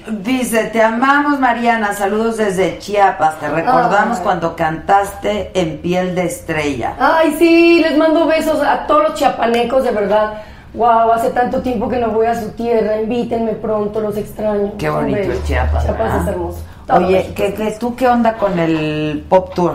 Dice, 0.08 0.64
te 0.64 0.82
amamos 0.82 1.38
Mariana, 1.38 1.94
saludos 1.94 2.36
desde 2.36 2.78
Chiapas, 2.80 3.38
te 3.38 3.48
recordamos 3.48 4.18
Ay. 4.18 4.24
cuando 4.24 4.56
cantaste 4.56 5.52
en 5.54 5.78
piel 5.78 6.14
de 6.16 6.24
estrella. 6.24 6.94
Ay, 6.98 7.36
sí, 7.38 7.80
les 7.80 7.96
mando 7.96 8.26
besos 8.26 8.60
a 8.60 8.84
todos 8.86 9.04
los 9.04 9.14
chiapanecos, 9.14 9.84
de 9.84 9.90
verdad. 9.92 10.42
Wow, 10.74 11.12
hace 11.12 11.30
tanto 11.30 11.60
tiempo 11.60 11.88
que 11.88 11.98
no 11.98 12.10
voy 12.10 12.26
a 12.26 12.40
su 12.40 12.50
tierra. 12.50 13.00
Invítenme 13.00 13.52
pronto, 13.52 14.00
los 14.00 14.16
extraño. 14.16 14.72
Qué 14.78 14.88
bonito 14.88 15.18
Hombre, 15.18 15.34
es 15.34 15.44
Chiapas. 15.44 15.84
Chiapas 15.84 15.98
¿verdad? 15.98 16.22
es 16.22 16.28
hermoso. 16.28 16.58
Todo 16.86 17.06
Oye, 17.06 17.32
¿qué, 17.34 17.54
qué, 17.54 17.76
¿tú 17.78 17.94
qué 17.94 18.08
onda 18.08 18.34
con 18.36 18.58
el 18.58 19.24
Pop 19.28 19.54
Tour? 19.54 19.74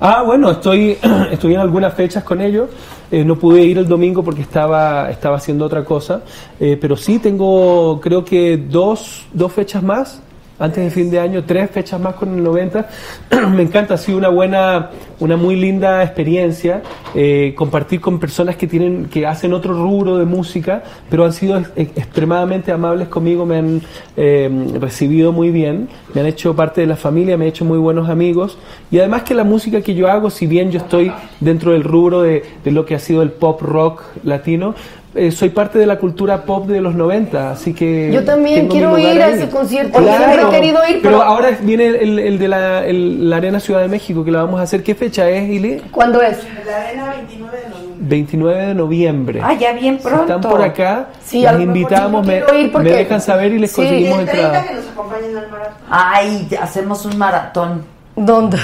Ah, 0.00 0.22
bueno, 0.22 0.50
estoy, 0.50 0.98
estoy 1.30 1.54
en 1.54 1.60
algunas 1.60 1.94
fechas 1.94 2.24
con 2.24 2.40
ellos. 2.40 2.68
Eh, 3.10 3.24
no 3.24 3.36
pude 3.36 3.62
ir 3.62 3.78
el 3.78 3.86
domingo 3.86 4.24
porque 4.24 4.42
estaba, 4.42 5.08
estaba 5.08 5.36
haciendo 5.36 5.64
otra 5.64 5.84
cosa. 5.84 6.22
Eh, 6.58 6.76
pero 6.80 6.96
sí 6.96 7.20
tengo, 7.20 8.00
creo 8.00 8.24
que 8.24 8.56
dos, 8.56 9.26
dos 9.32 9.52
fechas 9.52 9.82
más. 9.82 10.20
Antes 10.56 10.84
de 10.84 10.90
fin 10.90 11.10
de 11.10 11.18
año, 11.18 11.42
tres 11.44 11.68
fechas 11.70 12.00
más 12.00 12.14
con 12.14 12.32
el 12.32 12.42
90. 12.44 12.88
Me 13.54 13.62
encanta, 13.62 13.94
ha 13.94 13.96
sido 13.98 14.18
una 14.18 14.28
buena, 14.28 14.90
una 15.18 15.36
muy 15.36 15.56
linda 15.56 16.02
experiencia. 16.04 16.80
eh, 17.16 17.54
compartir 17.56 18.00
con 18.00 18.18
personas 18.20 18.54
que 18.56 18.66
tienen, 18.68 19.06
que 19.06 19.26
hacen 19.26 19.52
otro 19.52 19.72
rubro 19.72 20.16
de 20.18 20.24
música, 20.24 20.82
pero 21.10 21.24
han 21.24 21.32
sido 21.32 21.58
ex- 21.58 21.70
ex- 21.76 21.96
extremadamente 21.96 22.70
amables 22.72 23.08
conmigo, 23.08 23.44
me 23.46 23.56
han 23.58 23.82
eh, 24.16 24.48
recibido 24.80 25.32
muy 25.32 25.50
bien, 25.50 25.88
me 26.12 26.20
han 26.20 26.26
hecho 26.28 26.54
parte 26.56 26.80
de 26.80 26.86
la 26.86 26.96
familia, 26.96 27.36
me 27.36 27.44
han 27.44 27.48
hecho 27.50 27.64
muy 27.64 27.78
buenos 27.78 28.08
amigos. 28.08 28.56
Y 28.92 28.98
además 28.98 29.22
que 29.24 29.34
la 29.34 29.44
música 29.44 29.80
que 29.80 29.94
yo 29.94 30.08
hago, 30.08 30.30
si 30.30 30.46
bien 30.46 30.70
yo 30.70 30.78
estoy 30.78 31.12
dentro 31.40 31.72
del 31.72 31.82
rubro 31.84 32.22
de, 32.22 32.42
de 32.64 32.70
lo 32.70 32.84
que 32.86 32.94
ha 32.94 32.98
sido 33.00 33.22
el 33.22 33.30
pop 33.30 33.60
rock 33.62 34.02
latino, 34.22 34.74
eh, 35.14 35.30
soy 35.30 35.50
parte 35.50 35.78
de 35.78 35.86
la 35.86 35.98
cultura 35.98 36.42
pop 36.44 36.66
de 36.66 36.80
los 36.80 36.94
90, 36.94 37.50
así 37.52 37.72
que... 37.74 38.10
Yo 38.12 38.24
también 38.24 38.68
quiero 38.68 38.98
ir 38.98 39.20
a 39.22 39.28
ese 39.28 39.48
concierto. 39.48 39.98
Siempre 40.02 40.42
he 40.42 40.50
querido 40.50 40.80
ir, 40.88 41.00
pero 41.02 41.18
pero- 41.18 41.22
ahora 41.22 41.50
viene 41.62 41.86
el, 41.86 42.18
el 42.18 42.38
de 42.38 42.48
la, 42.48 42.84
el- 42.84 43.28
la 43.30 43.36
Arena 43.36 43.60
Ciudad 43.60 43.80
de 43.80 43.88
México, 43.88 44.24
que 44.24 44.30
la 44.30 44.42
vamos 44.42 44.60
a 44.60 44.64
hacer. 44.64 44.82
¿Qué 44.82 44.94
fecha 44.94 45.28
es, 45.30 45.48
Ili? 45.48 45.82
¿Cuándo 45.90 46.20
es? 46.20 46.38
La 46.66 46.76
arena 46.88 47.14
29 47.16 47.56
de 47.58 47.68
noviembre. 47.68 47.94
29 48.06 48.66
de 48.66 48.74
noviembre. 48.74 49.40
Ah, 49.42 49.54
ya 49.54 49.72
bien 49.72 49.98
Si 49.98 50.02
pronto. 50.04 50.22
están 50.34 50.40
por 50.50 50.60
acá, 50.62 51.08
Sí, 51.24 51.42
mejor 51.42 51.60
invitamos, 51.60 52.26
me, 52.26 52.40
porque- 52.40 52.78
me 52.78 52.90
dejan 52.90 53.20
saber 53.20 53.52
y 53.52 53.58
les 53.60 53.70
Sí. 53.70 53.76
conseguimos 53.76 54.18
Y 54.18 54.22
el 54.22 54.28
entradas. 54.28 54.66
Que 54.66 54.74
nos 54.74 54.88
acompañen 54.88 55.36
al 55.36 55.50
maratón. 55.50 55.74
Ay, 55.90 56.48
hacemos 56.60 57.04
un 57.06 57.16
maratón. 57.18 57.84
¿Dónde? 58.16 58.58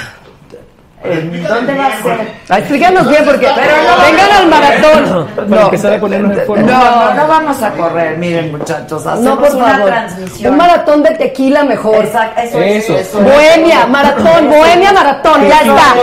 ¿En 1.03 1.43
¿Dónde 1.49 1.75
va 1.79 1.87
a 1.87 2.03
ser? 2.03 2.33
Ah, 2.51 2.59
explícanos 2.59 3.09
bien 3.09 3.25
porque 3.25 3.49
Pero 3.55 3.77
no- 3.77 4.05
vengan 4.05 4.33
al 4.33 4.47
maratón. 4.49 5.27
Para 5.49 5.63
empezar 5.63 5.93
a 5.95 5.99
ponernos 6.01 6.37
en 6.39 6.47
forma. 6.47 6.63
No, 6.63 6.79
no, 6.79 7.15
no 7.15 7.27
vamos 7.29 7.63
a 7.63 7.71
correr, 7.71 8.19
miren 8.19 8.53
muchachos, 8.53 9.07
hacemos 9.07 9.23
No, 9.25 9.39
por 9.41 9.55
una 9.57 9.67
favor. 9.73 9.87
transmisión. 9.87 10.53
Un 10.53 10.59
maratón 10.59 11.03
de 11.03 11.11
tequila 11.15 11.65
mejor. 11.65 12.05
Exacto, 12.05 12.41
eso, 12.43 12.59
Eso. 12.61 12.95
es. 12.99 13.09
Eso, 13.09 13.21
Bohemia, 13.23 13.87
maratón, 13.87 14.51
Bohemia, 14.51 14.93
maratón, 14.93 15.49
ya 15.49 15.61
está. 15.61 15.95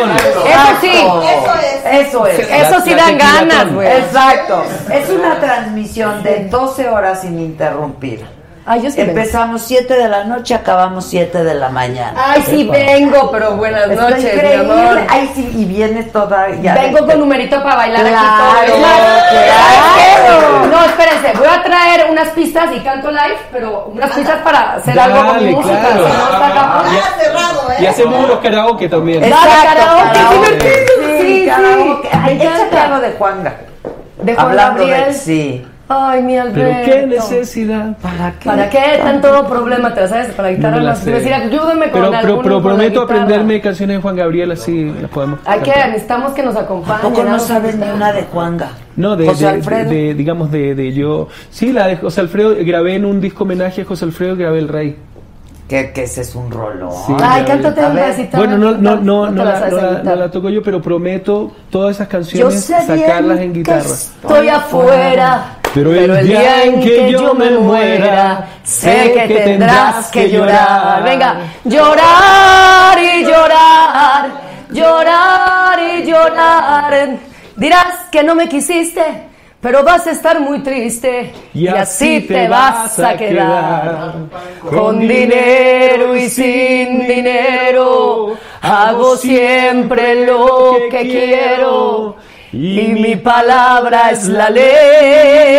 Eso 0.49 0.81
sí. 0.81 0.91
Eso 0.91 1.53
es. 1.59 2.07
Eso 2.07 2.27
es. 2.27 2.39
Eso 2.49 2.81
sí 2.81 2.93
dan 2.95 3.17
ganas, 3.19 3.71
güey. 3.73 3.87
Exacto. 3.87 4.63
Es 4.91 5.09
una 5.11 5.39
transmisión 5.39 6.23
de 6.23 6.45
12 6.49 6.89
horas 6.89 7.23
ininterrumpida. 7.23 8.25
Ay, 8.69 8.81
yo 8.81 8.91
sí 8.91 8.98
vengo. 8.98 9.11
Empezamos 9.11 9.61
7 9.61 9.94
de 9.94 10.10
la 10.10 10.26
noche, 10.26 10.53
acabamos 10.53 11.06
7 11.06 11.41
de 11.44 11.53
la 11.53 11.69
mañana. 11.69 12.14
Ay, 12.18 12.44
sí 12.45 12.65
vengo, 12.69 13.31
pero 13.31 13.56
buenas 13.56 13.88
noches, 13.88 14.23
mi 14.23 14.30
increíble. 14.30 14.56
amor. 14.73 14.99
Ay, 15.10 15.31
sí, 15.34 15.49
y 15.56 15.64
vienes 15.65 16.11
toda. 16.11 16.49
ya 16.61 16.73
Vengo 16.73 16.99
de- 16.99 17.06
con 17.14 17.19
numerito 17.22 17.64
para 17.64 17.76
bailar 17.77 18.02
Claro, 18.06 18.18
aquí 18.18 18.72
todo. 18.72 18.77
Claro. 18.80 19.03
¿sabes 19.07 19.23
qué? 19.31 20.68
No, 20.69 20.84
espérense, 20.85 21.38
voy 21.38 21.48
a 21.48 21.64
traer 21.64 22.11
unas 22.11 22.27
pistas 22.30 22.69
y 22.76 22.80
canto 22.81 23.10
live, 23.10 23.38
pero 23.53 23.85
unas 23.94 24.11
pistas 24.11 24.39
para 24.44 24.73
hacer 24.73 24.99
algo 24.99 25.18
con 25.18 25.38
mi 25.38 25.44
Dale, 25.45 25.52
música. 25.56 25.80
claro. 25.80 26.07
si 26.07 26.91
no 26.91 26.98
está 26.99 27.19
cerrado, 27.19 27.72
¿eh? 27.72 27.76
Y 27.80 27.85
hacemos 27.85 28.26
unos 28.26 28.39
karaoke 28.39 28.89
también. 28.89 29.22
Dale, 29.22 29.34
karaoke, 29.64 30.11
karaoke. 30.14 30.35
divertido. 30.35 31.07
Sí, 31.22 31.39
Sí, 31.41 31.45
karaoke. 31.48 32.07
sí. 32.11 32.18
Ay, 32.22 32.35
échate 32.41 32.77
algo 32.77 32.99
de 32.99 33.11
Juanga. 33.14 33.56
De 34.22 34.34
Juan 34.35 34.45
Hablando 34.48 34.84
de- 34.85 34.89
Gabriel. 34.91 35.15
sí. 35.15 35.65
Ay, 35.89 36.22
mi 36.22 36.34
Pero 36.34 36.43
Alberto. 36.49 36.91
qué 36.91 37.05
necesidad. 37.07 37.97
¿Para 38.01 38.31
qué? 38.39 38.49
¿Para 38.49 38.69
qué 38.69 38.80
tanto 39.01 39.47
problema? 39.47 39.93
¿Te 39.93 40.01
la 40.01 40.07
sabes? 40.07 40.27
Para 40.34 40.49
la 40.49 40.55
guitarra 40.57 40.76
No 40.77 40.81
la 40.84 40.95
sé. 40.95 41.11
Decir, 41.11 41.34
ayúdame 41.34 41.89
con 41.91 42.01
Pero, 42.01 42.11
pero, 42.22 42.41
pero 42.41 42.55
la 42.57 42.61
prometo 42.64 43.01
aprenderme 43.03 43.61
canciones 43.61 43.95
de 43.97 44.01
Juan 44.01 44.15
Gabriel 44.18 44.51
así 44.51 44.84
las 45.01 45.09
podemos. 45.09 45.39
Hay 45.45 45.61
que, 45.61 45.72
necesitamos 45.72 46.34
que 46.34 46.43
nos 46.43 46.57
acompañen. 46.57 47.01
Tampoco 47.03 47.23
no 47.23 47.39
sabes 47.39 47.76
ni 47.77 47.88
una 47.89 48.11
de 48.11 48.23
Juanga. 48.23 48.69
No, 48.97 49.15
de, 49.15 49.27
José 49.27 49.45
de- 49.45 49.49
Alfredo. 49.51 49.89
de- 49.89 50.14
digamos, 50.14 50.51
de, 50.51 50.76
de 50.76 50.91
yo. 50.93 51.30
Sí, 51.51 51.72
la 51.72 51.88
de 51.88 51.95
José 51.95 52.19
Alfredo, 52.19 52.55
grabé 52.59 52.95
en 52.95 53.05
un 53.05 53.22
disco 53.22 53.43
homenaje 53.45 53.84
a 53.84 53.85
José 53.85 54.03
Alfredo, 54.05 54.35
grabé 54.35 54.59
El 54.59 54.68
Rey. 54.68 54.97
Que, 55.69 55.91
que 55.91 56.03
ese 56.03 56.22
es 56.22 56.34
un 56.34 56.49
rollo. 56.49 56.89
Sí, 57.05 57.14
Ay, 57.22 57.43
cántate 57.43 57.81
A 57.81 57.88
un 57.89 57.95
ver. 57.95 58.05
pedacito. 58.05 58.38
Bueno, 58.38 58.57
no, 58.57 58.72
no, 58.77 58.95
no, 58.95 59.26
te 59.27 59.31
no, 59.34 59.43
la 59.43 59.59
la, 59.59 59.69
no 59.69 60.03
la- 60.03 60.15
la 60.15 60.31
toco 60.31 60.49
yo, 60.49 60.64
pero 60.64 60.81
prometo 60.81 61.51
todas 61.69 61.97
esas 61.97 62.07
canciones 62.07 62.64
sacarlas 62.64 63.39
en 63.41 63.53
guitarra. 63.53 63.81
que 63.81 63.88
estoy 63.89 64.47
afuera. 64.47 65.56
Pero 65.77 65.93
el 65.93 66.27
día 66.27 66.63
en 66.63 66.79
que 66.79 67.11
yo 67.11 67.35
me 67.35 67.51
muera, 67.51 68.47
sé 68.63 69.13
que 69.13 69.35
tendrás 69.35 70.09
que 70.09 70.27
llorar. 70.27 71.03
Venga, 71.03 71.37
llorar 71.65 72.97
y 72.97 73.23
llorar, 73.23 74.31
llorar 74.71 75.79
y 75.79 76.03
llorar. 76.03 77.09
Dirás 77.55 78.09
que 78.11 78.23
no 78.23 78.33
me 78.33 78.49
quisiste, 78.49 79.03
pero 79.61 79.83
vas 79.83 80.07
a 80.07 80.11
estar 80.11 80.39
muy 80.39 80.63
triste 80.63 81.31
y 81.53 81.67
así 81.67 82.21
te 82.21 82.47
vas 82.47 82.97
a 82.97 83.15
quedar. 83.15 84.15
Con 84.67 84.99
dinero 85.01 86.15
y 86.15 86.27
sin 86.27 87.07
dinero, 87.07 88.35
hago 88.63 89.15
siempre 89.15 90.25
lo 90.25 90.75
que 90.89 91.01
quiero. 91.01 92.15
Y 92.53 92.87
mi 92.87 93.17
palabra 93.17 94.11
es 94.11 94.25
la 94.27 94.49
ley. 94.49 95.57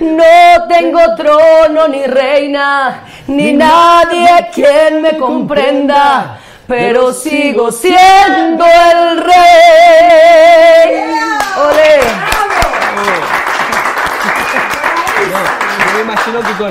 No 0.00 0.68
tengo 0.68 1.00
trono 1.16 1.88
ni 1.88 2.04
reina, 2.04 3.02
ni 3.26 3.52
nadie 3.52 4.28
quien 4.54 5.02
me 5.02 5.16
comprenda, 5.16 6.38
pero 6.68 7.12
sigo 7.12 7.72
siendo 7.72 8.64
el 8.64 9.24
rey. 9.24 9.34
¡Olé! 11.56 12.00
Yo 15.96 16.04
me 16.04 16.12
imagino 16.12 16.40
que 16.40 16.52
con, 16.58 16.70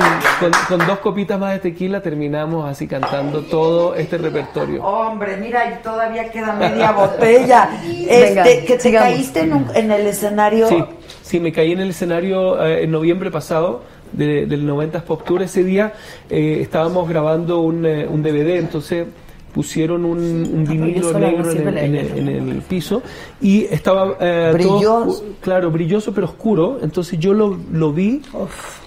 con- 0.50 0.78
con 0.78 0.86
dos 0.86 0.98
copitas 0.98 1.38
más 1.40 1.52
de 1.54 1.58
tequila 1.60 2.02
terminamos 2.02 2.68
así 2.68 2.86
cantando 2.86 3.40
todo 3.42 3.94
este 3.94 4.18
repertorio. 4.18 4.84
Hombre, 4.84 5.36
mira, 5.38 5.64
y 5.70 5.82
todavía 5.82 6.30
queda 6.30 6.52
media 6.52 6.92
botella. 6.92 7.70
Venga, 7.82 8.42
Este, 8.42 8.64
que 8.66 8.74
te 8.76 8.80
sigamos. 8.80 9.08
caíste 9.08 9.40
en, 9.40 9.52
un- 9.54 9.70
en 9.74 9.90
el 9.90 10.06
escenario. 10.06 10.68
Sí, 10.68 10.84
sí, 11.22 11.40
me 11.40 11.52
caí 11.52 11.72
en 11.72 11.80
el 11.80 11.90
escenario 11.90 12.62
eh, 12.64 12.84
en 12.84 12.90
noviembre 12.90 13.30
pasado 13.30 13.82
de- 14.12 14.44
del 14.46 14.66
90s 14.68 15.02
Pop 15.02 15.22
Tour. 15.24 15.42
Ese 15.42 15.64
día 15.64 15.92
eh, 16.28 16.58
estábamos 16.60 17.08
grabando 17.08 17.60
un, 17.60 17.86
eh, 17.86 18.06
un 18.06 18.22
DVD, 18.22 18.58
entonces 18.58 19.06
pusieron 19.54 20.04
un, 20.04 20.18
un 20.18 20.64
vinilo 20.64 21.12
no 21.12 21.18
negro 21.20 21.50
en 21.52 21.68
el, 21.68 21.78
en 21.78 21.94
el- 21.94 22.28
en 22.28 22.48
el 22.50 22.62
piso 22.62 23.02
y 23.40 23.64
estaba 23.64 24.16
eh, 24.20 24.50
Brilloso. 24.52 25.24
claro, 25.40 25.70
brilloso 25.70 26.12
pero 26.12 26.26
oscuro. 26.26 26.80
Entonces 26.82 27.18
yo 27.20 27.32
lo, 27.32 27.56
lo 27.72 27.92
vi 27.92 28.20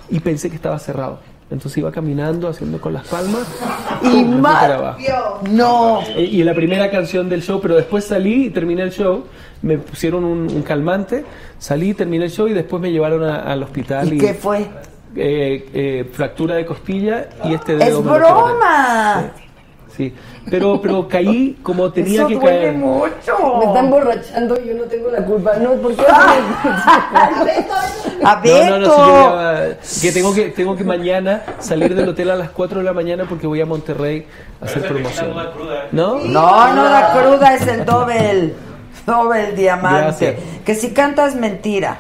y 0.10 0.20
pensé 0.20 0.50
que 0.50 0.58
estaba 0.58 0.78
cerrado. 0.78 1.20
Entonces 1.50 1.78
iba 1.78 1.90
caminando, 1.94 2.50
haciendo 2.50 2.82
con 2.82 2.92
las 2.92 3.08
palmas 3.08 3.48
Y 4.04 4.26
abajo. 4.44 5.40
No. 5.50 6.02
Eh, 6.18 6.24
Y 6.30 6.44
la 6.44 6.54
primera 6.54 6.92
canción 6.92 7.30
del 7.30 7.42
show, 7.42 7.60
pero 7.62 7.76
después 7.78 8.04
salí 8.04 8.48
y 8.48 8.50
terminé 8.50 8.82
el 8.84 8.92
show, 8.92 9.24
me 9.62 9.78
pusieron 9.78 10.26
un, 10.26 10.40
un 10.52 10.62
calmante, 10.64 11.24
salí, 11.58 11.94
terminé 11.94 12.26
el 12.26 12.32
show 12.32 12.50
y 12.50 12.54
después 12.54 12.82
me 12.82 12.92
llevaron 12.92 13.24
a- 13.24 13.40
al 13.44 13.64
hospital. 13.64 14.14
¿Y 14.14 14.18
qué 14.18 14.34
fue? 14.34 14.68
eh, 15.16 15.70
eh, 15.74 16.10
fractura 16.12 16.56
de 16.56 16.66
costilla 16.66 17.30
y 17.46 17.54
este 17.54 17.74
¡Es 17.74 17.80
dedo 17.80 18.04
lo 18.04 18.14
broma! 18.14 19.32
quebré. 19.32 19.48
Sí, 19.96 20.14
pero, 20.50 20.82
pero 20.82 21.08
caí 21.08 21.58
como 21.64 21.92
tenía 21.92 22.20
Eso 22.22 22.28
que 22.28 22.36
duele 22.36 22.60
caer. 22.60 22.74
mucho. 22.76 23.58
Me 23.60 23.66
está 23.66 23.80
emborrachando 23.80 24.60
y 24.62 24.68
yo 24.70 24.74
no 24.76 24.84
tengo 24.84 25.10
la 25.12 25.26
culpa. 25.26 25.54
No, 25.58 25.72
¿por 25.74 25.96
qué? 25.96 26.06
A 28.24 28.42
No, 28.44 28.70
no, 28.70 28.80
no, 28.80 28.86
sí, 28.86 28.98
yo 28.98 29.30
ya- 29.30 30.02
que 30.02 30.12
tengo 30.12 30.34
que 30.34 30.46
tengo 30.50 30.76
que 30.76 30.84
mañana 30.84 31.44
salir 31.60 31.94
del 31.96 32.10
hotel 32.10 32.32
a 32.32 32.36
las 32.36 32.50
4 32.50 32.80
de 32.80 32.86
la 32.86 32.94
mañana 32.94 33.26
porque 33.28 33.46
voy 33.48 33.62
a 33.62 33.66
Monterrey 33.66 34.26
a 34.62 34.66
hacer 34.66 34.88
promoción. 34.88 35.34
¿No? 35.92 36.20
No, 36.20 36.74
no, 36.74 36.84
la 36.90 37.12
cruda 37.14 37.54
es 37.56 37.68
el 37.68 37.86
doble. 37.86 38.54
Doble 39.06 39.52
diamante. 39.54 40.02
Gracias. 40.02 40.36
Que 40.66 40.76
si 40.76 40.92
cantas 40.92 41.36
mentira. 41.36 42.00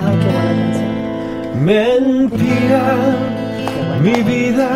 Ay, 0.00 0.18
qué 0.18 0.26
buena 0.26 0.62
canción. 0.62 1.64
Mentira, 1.64 2.82
mi 4.02 4.22
vida, 4.22 4.68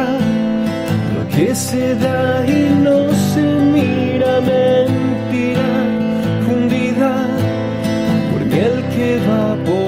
que 1.34 1.54
se 1.54 1.94
da 1.94 2.44
y 2.46 2.68
no 2.84 3.10
se 3.32 3.42
mira, 3.74 4.40
mentira, 4.40 5.70
fundida 6.46 7.26
por 8.30 8.44
miel 8.44 8.84
que 8.94 9.16
evaporó 9.16 9.81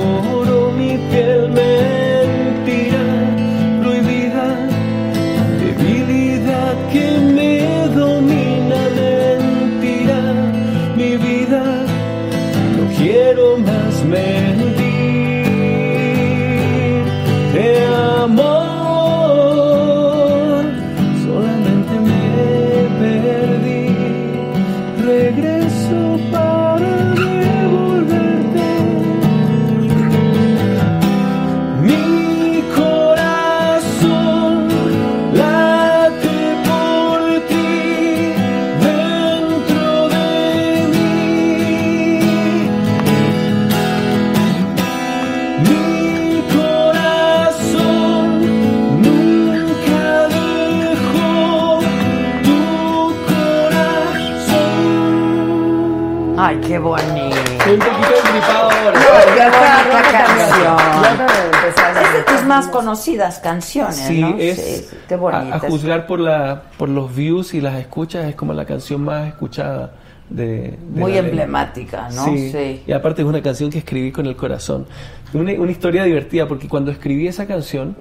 más 62.57 62.69
conocidas 62.69 63.39
canciones, 63.39 63.97
Sí, 63.97 64.21
¿no? 64.21 64.37
es 64.39 64.57
Sí, 64.61 64.85
sí, 64.91 64.97
qué 65.09 65.15
a, 65.15 65.17
bonita. 65.19 65.57
a 65.57 65.59
juzgar 65.61 66.07
por 66.07 66.21
la 66.21 66.63
por 66.79 66.89
los 66.89 67.15
views 67.15 67.55
y 67.55 67.61
las 67.61 67.79
escuchas 67.79 68.27
es 68.27 68.35
como 68.35 68.53
la 68.55 68.65
canción 68.65 69.03
más 69.03 69.29
escuchada 69.29 69.95
de, 70.31 70.47
de 70.71 70.79
Muy 71.01 71.17
emblemática, 71.19 72.09
¿no? 72.15 72.25
Sí. 72.27 72.51
Sí. 72.51 72.83
Y 72.87 72.93
aparte 72.93 73.23
es 73.23 73.29
una 73.29 73.43
canción 73.43 73.71
que 73.71 73.79
escribí 73.79 74.11
con 74.11 74.27
el 74.27 74.37
corazón. 74.37 74.87
Una, 75.35 75.53
una 75.53 75.71
historia 75.71 76.05
divertida 76.05 76.49
porque 76.49 76.69
cuando 76.69 76.91
escribí 76.91 77.27
esa 77.29 77.47
canción 77.47 77.97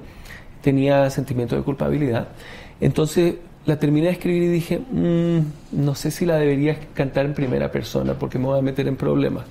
tenía 0.61 1.09
sentimiento 1.09 1.55
de 1.55 1.61
culpabilidad. 1.63 2.27
Entonces 2.79 3.35
la 3.65 3.77
terminé 3.77 4.07
de 4.07 4.13
escribir 4.13 4.43
y 4.43 4.47
dije, 4.47 4.79
"Mm, 4.79 5.39
no 5.83 5.95
sé 5.95 6.11
si 6.11 6.25
la 6.25 6.37
debería 6.37 6.77
cantar 6.93 7.25
en 7.25 7.33
primera 7.33 7.71
persona 7.71 8.13
porque 8.13 8.37
me 8.39 8.45
voy 8.45 8.59
a 8.59 8.61
meter 8.61 8.87
en 8.87 8.95
problemas. 8.95 9.45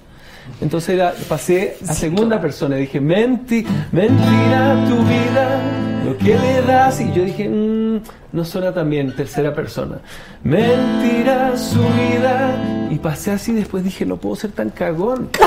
Entonces 0.60 0.90
era- 0.90 1.12
pasé 1.28 1.76
a 1.88 1.92
segunda 1.94 2.40
persona 2.40 2.76
y 2.78 2.82
dije, 2.82 3.00
Menti, 3.00 3.66
mentira 3.92 4.84
tu 4.88 4.96
vida, 5.02 5.60
lo 6.04 6.16
que 6.18 6.38
le 6.38 6.62
das. 6.62 7.00
Y 7.00 7.12
yo 7.12 7.24
dije, 7.24 7.48
"Mm, 7.48 8.00
no 8.32 8.44
suena 8.44 8.72
tan 8.72 8.88
bien, 8.90 9.14
tercera 9.14 9.54
persona. 9.54 9.98
Mentira 10.44 11.56
su 11.56 11.80
vida. 11.80 12.56
Y 12.90 12.96
pasé 12.96 13.30
así, 13.32 13.52
después 13.52 13.84
dije, 13.84 14.04
no 14.04 14.16
puedo 14.16 14.36
ser 14.36 14.52
tan 14.52 14.70
cagón. 14.70 15.30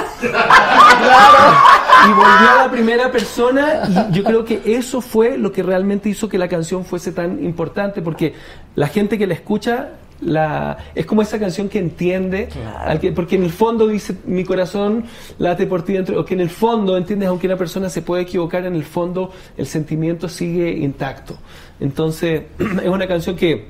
Y 2.07 2.07
volví 2.09 2.45
a 2.47 2.63
la 2.65 2.71
primera 2.71 3.11
persona 3.11 3.81
y 4.11 4.13
yo 4.13 4.23
creo 4.23 4.45
que 4.45 4.61
eso 4.65 5.01
fue 5.01 5.37
lo 5.39 5.51
que 5.51 5.63
realmente 5.63 6.07
hizo 6.09 6.29
que 6.29 6.37
la 6.37 6.47
canción 6.47 6.85
fuese 6.85 7.11
tan 7.11 7.43
importante 7.43 8.01
porque 8.03 8.35
la 8.75 8.87
gente 8.87 9.17
que 9.17 9.25
la 9.25 9.33
escucha 9.33 9.89
la, 10.21 10.77
es 10.95 11.05
como 11.05 11.21
esa 11.21 11.37
canción 11.39 11.67
que 11.69 11.79
entiende, 11.79 12.49
al 12.79 12.99
que- 12.99 13.11
porque 13.11 13.35
en 13.35 13.43
el 13.43 13.51
fondo 13.51 13.87
dice 13.87 14.15
mi 14.25 14.43
corazón 14.43 15.05
late 15.39 15.67
por 15.67 15.83
ti 15.83 15.93
dentro, 15.93 16.19
o 16.19 16.25
que 16.25 16.33
en 16.35 16.39
el 16.41 16.49
fondo, 16.49 16.95
entiendes, 16.97 17.27
aunque 17.29 17.47
una 17.47 17.57
persona 17.57 17.89
se 17.89 18.01
puede 18.01 18.23
equivocar, 18.23 18.65
en 18.65 18.75
el 18.75 18.85
fondo 18.85 19.31
el 19.57 19.67
sentimiento 19.67 20.29
sigue 20.29 20.71
intacto. 20.71 21.37
Entonces 21.79 22.43
es 22.83 22.87
una 22.89 23.07
canción 23.07 23.35
que 23.35 23.67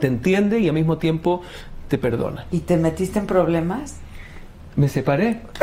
te 0.00 0.06
entiende 0.08 0.58
y 0.60 0.68
al 0.68 0.74
mismo 0.74 0.98
tiempo 0.98 1.42
te 1.88 1.98
perdona. 1.98 2.46
¿Y 2.50 2.60
te 2.60 2.76
metiste 2.76 3.18
en 3.18 3.26
problemas? 3.26 3.96
Me 4.74 4.88
separé. 4.88 5.40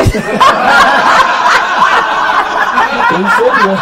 ¿En 3.16 3.30
serio? 3.30 3.80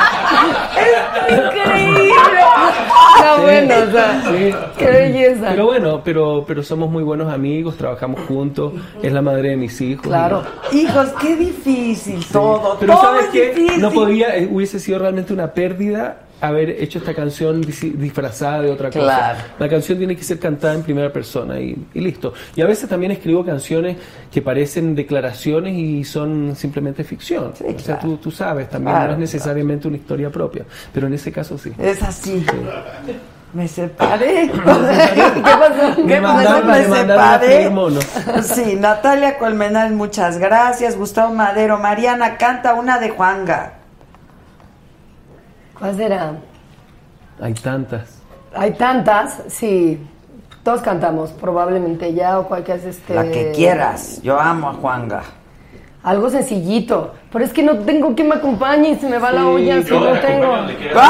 Está 3.21 3.35
Sí, 3.35 3.41
bueno, 3.41 3.73
o 3.87 3.91
sea, 3.91 4.23
sí. 4.25 4.55
qué 4.77 4.85
belleza. 4.85 5.47
Pero 5.51 5.65
bueno, 5.65 6.01
pero, 6.03 6.43
pero 6.47 6.63
somos 6.63 6.89
muy 6.89 7.03
buenos 7.03 7.31
amigos, 7.31 7.77
trabajamos 7.77 8.21
juntos, 8.27 8.73
es 9.01 9.11
la 9.13 9.21
madre 9.21 9.49
de 9.49 9.57
mis 9.57 9.79
hijos. 9.81 10.07
Claro. 10.07 10.43
Hijos, 10.71 11.09
qué 11.21 11.35
difícil 11.35 12.25
todo. 12.31 12.77
Pero 12.79 12.93
todo 12.93 13.03
¿sabes 13.03 13.25
es 13.25 13.29
qué? 13.31 13.53
difícil. 13.53 13.81
No 13.81 13.91
podía, 13.91 14.35
eh, 14.37 14.47
hubiese 14.51 14.79
sido 14.79 14.99
realmente 14.99 15.33
una 15.33 15.53
pérdida 15.53 16.17
haber 16.41 16.69
hecho 16.71 16.99
esta 16.99 17.13
canción 17.13 17.61
dis- 17.63 17.93
disfrazada 17.95 18.61
de 18.61 18.71
otra 18.71 18.89
cosa. 18.89 19.01
Claro. 19.03 19.39
La 19.59 19.69
canción 19.69 19.97
tiene 19.97 20.15
que 20.15 20.23
ser 20.23 20.39
cantada 20.39 20.73
en 20.73 20.81
primera 20.83 21.11
persona 21.13 21.59
y, 21.59 21.75
y 21.93 21.99
listo. 22.01 22.33
Y 22.55 22.61
a 22.61 22.65
veces 22.65 22.89
también 22.89 23.11
escribo 23.11 23.45
canciones 23.45 23.97
que 24.31 24.41
parecen 24.41 24.95
declaraciones 24.95 25.73
y 25.75 26.03
son 26.03 26.55
simplemente 26.55 27.03
ficción. 27.03 27.53
o 27.75 27.79
sea, 27.79 27.99
tú, 27.99 28.17
tú 28.17 28.31
sabes, 28.31 28.69
también 28.69 28.95
Claro, 28.95 29.07
no 29.09 29.13
es 29.13 29.19
necesariamente 29.19 29.87
una 29.87 29.97
historia 29.97 30.29
propia, 30.29 30.65
pero 30.93 31.07
en 31.07 31.13
ese 31.13 31.31
caso 31.31 31.57
sí. 31.57 31.71
Es 31.77 32.01
así. 32.03 32.45
Me 33.53 33.67
separé. 33.67 34.49
¿Qué 34.49 34.51
¿Qué 34.61 34.61
pasó? 34.61 35.95
¿Qué 35.97 36.03
Me 36.03 36.21
mandaron- 36.21 36.95
separé. 36.95 37.69
Sí, 38.43 38.75
Natalia 38.79 39.37
Colmenal, 39.37 39.91
muchas 39.93 40.37
gracias. 40.37 40.95
Gustavo 40.97 41.33
Madero, 41.33 41.77
Mariana, 41.77 42.37
canta 42.37 42.73
una 42.75 42.97
de 42.99 43.09
Juanga. 43.09 43.73
¿Cuál 45.81 45.95
será? 45.97 46.31
Hay 47.41 47.53
tantas. 47.55 48.21
Hay 48.55 48.71
tantas, 48.75 49.37
sí. 49.49 49.99
Todos 50.63 50.81
cantamos, 50.81 51.31
probablemente 51.31 52.13
ya 52.13 52.37
o 52.39 52.47
cualquier 52.47 52.77
este. 52.87 53.15
La 53.15 53.23
que 53.23 53.51
quieras. 53.55 54.21
Yo 54.21 54.39
amo 54.39 54.69
a 54.69 54.73
Juanga. 54.75 55.23
Algo 56.03 56.29
sencillito. 56.29 57.13
Pero 57.33 57.43
es 57.45 57.51
que 57.51 57.63
no 57.63 57.79
tengo 57.79 58.13
quien 58.15 58.27
me 58.29 58.35
acompañe 58.35 58.89
y 58.89 58.95
se 58.95 59.07
me 59.09 59.17
va 59.17 59.31
la 59.31 59.45
olla 59.47 59.81
si 59.81 59.91
no 59.91 60.11
tengo. 60.19 60.55
quiero- 60.77 61.01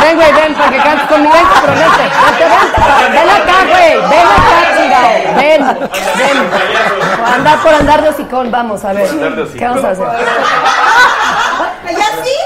Ven, 0.00 0.16
güey, 0.16 0.32
ven, 0.32 0.54
para 0.54 0.70
que 0.70 0.76
cantes 0.78 1.06
conmigo. 1.06 1.32
Ven, 1.34 1.44
promete. 1.62 2.04
Vente, 2.24 2.44
vente. 2.48 3.12
Ven 3.12 3.28
acá, 3.30 3.56
güey. 3.68 3.94
Ven 4.10 4.26
acá, 4.26 4.56
chingado. 4.76 5.08
Ven, 5.36 5.60
ven. 6.16 6.36
Andar 7.34 7.58
por 7.62 7.74
andar 7.74 8.02
de 8.02 8.08
hocicón, 8.08 8.50
vamos 8.50 8.84
a 8.86 8.92
ver. 8.94 9.08
¿Qué 9.58 9.64
vamos 9.66 9.84
a 9.84 9.90
hacer? 9.90 10.06
¿Allá 11.86 12.06
sí? 12.24 12.36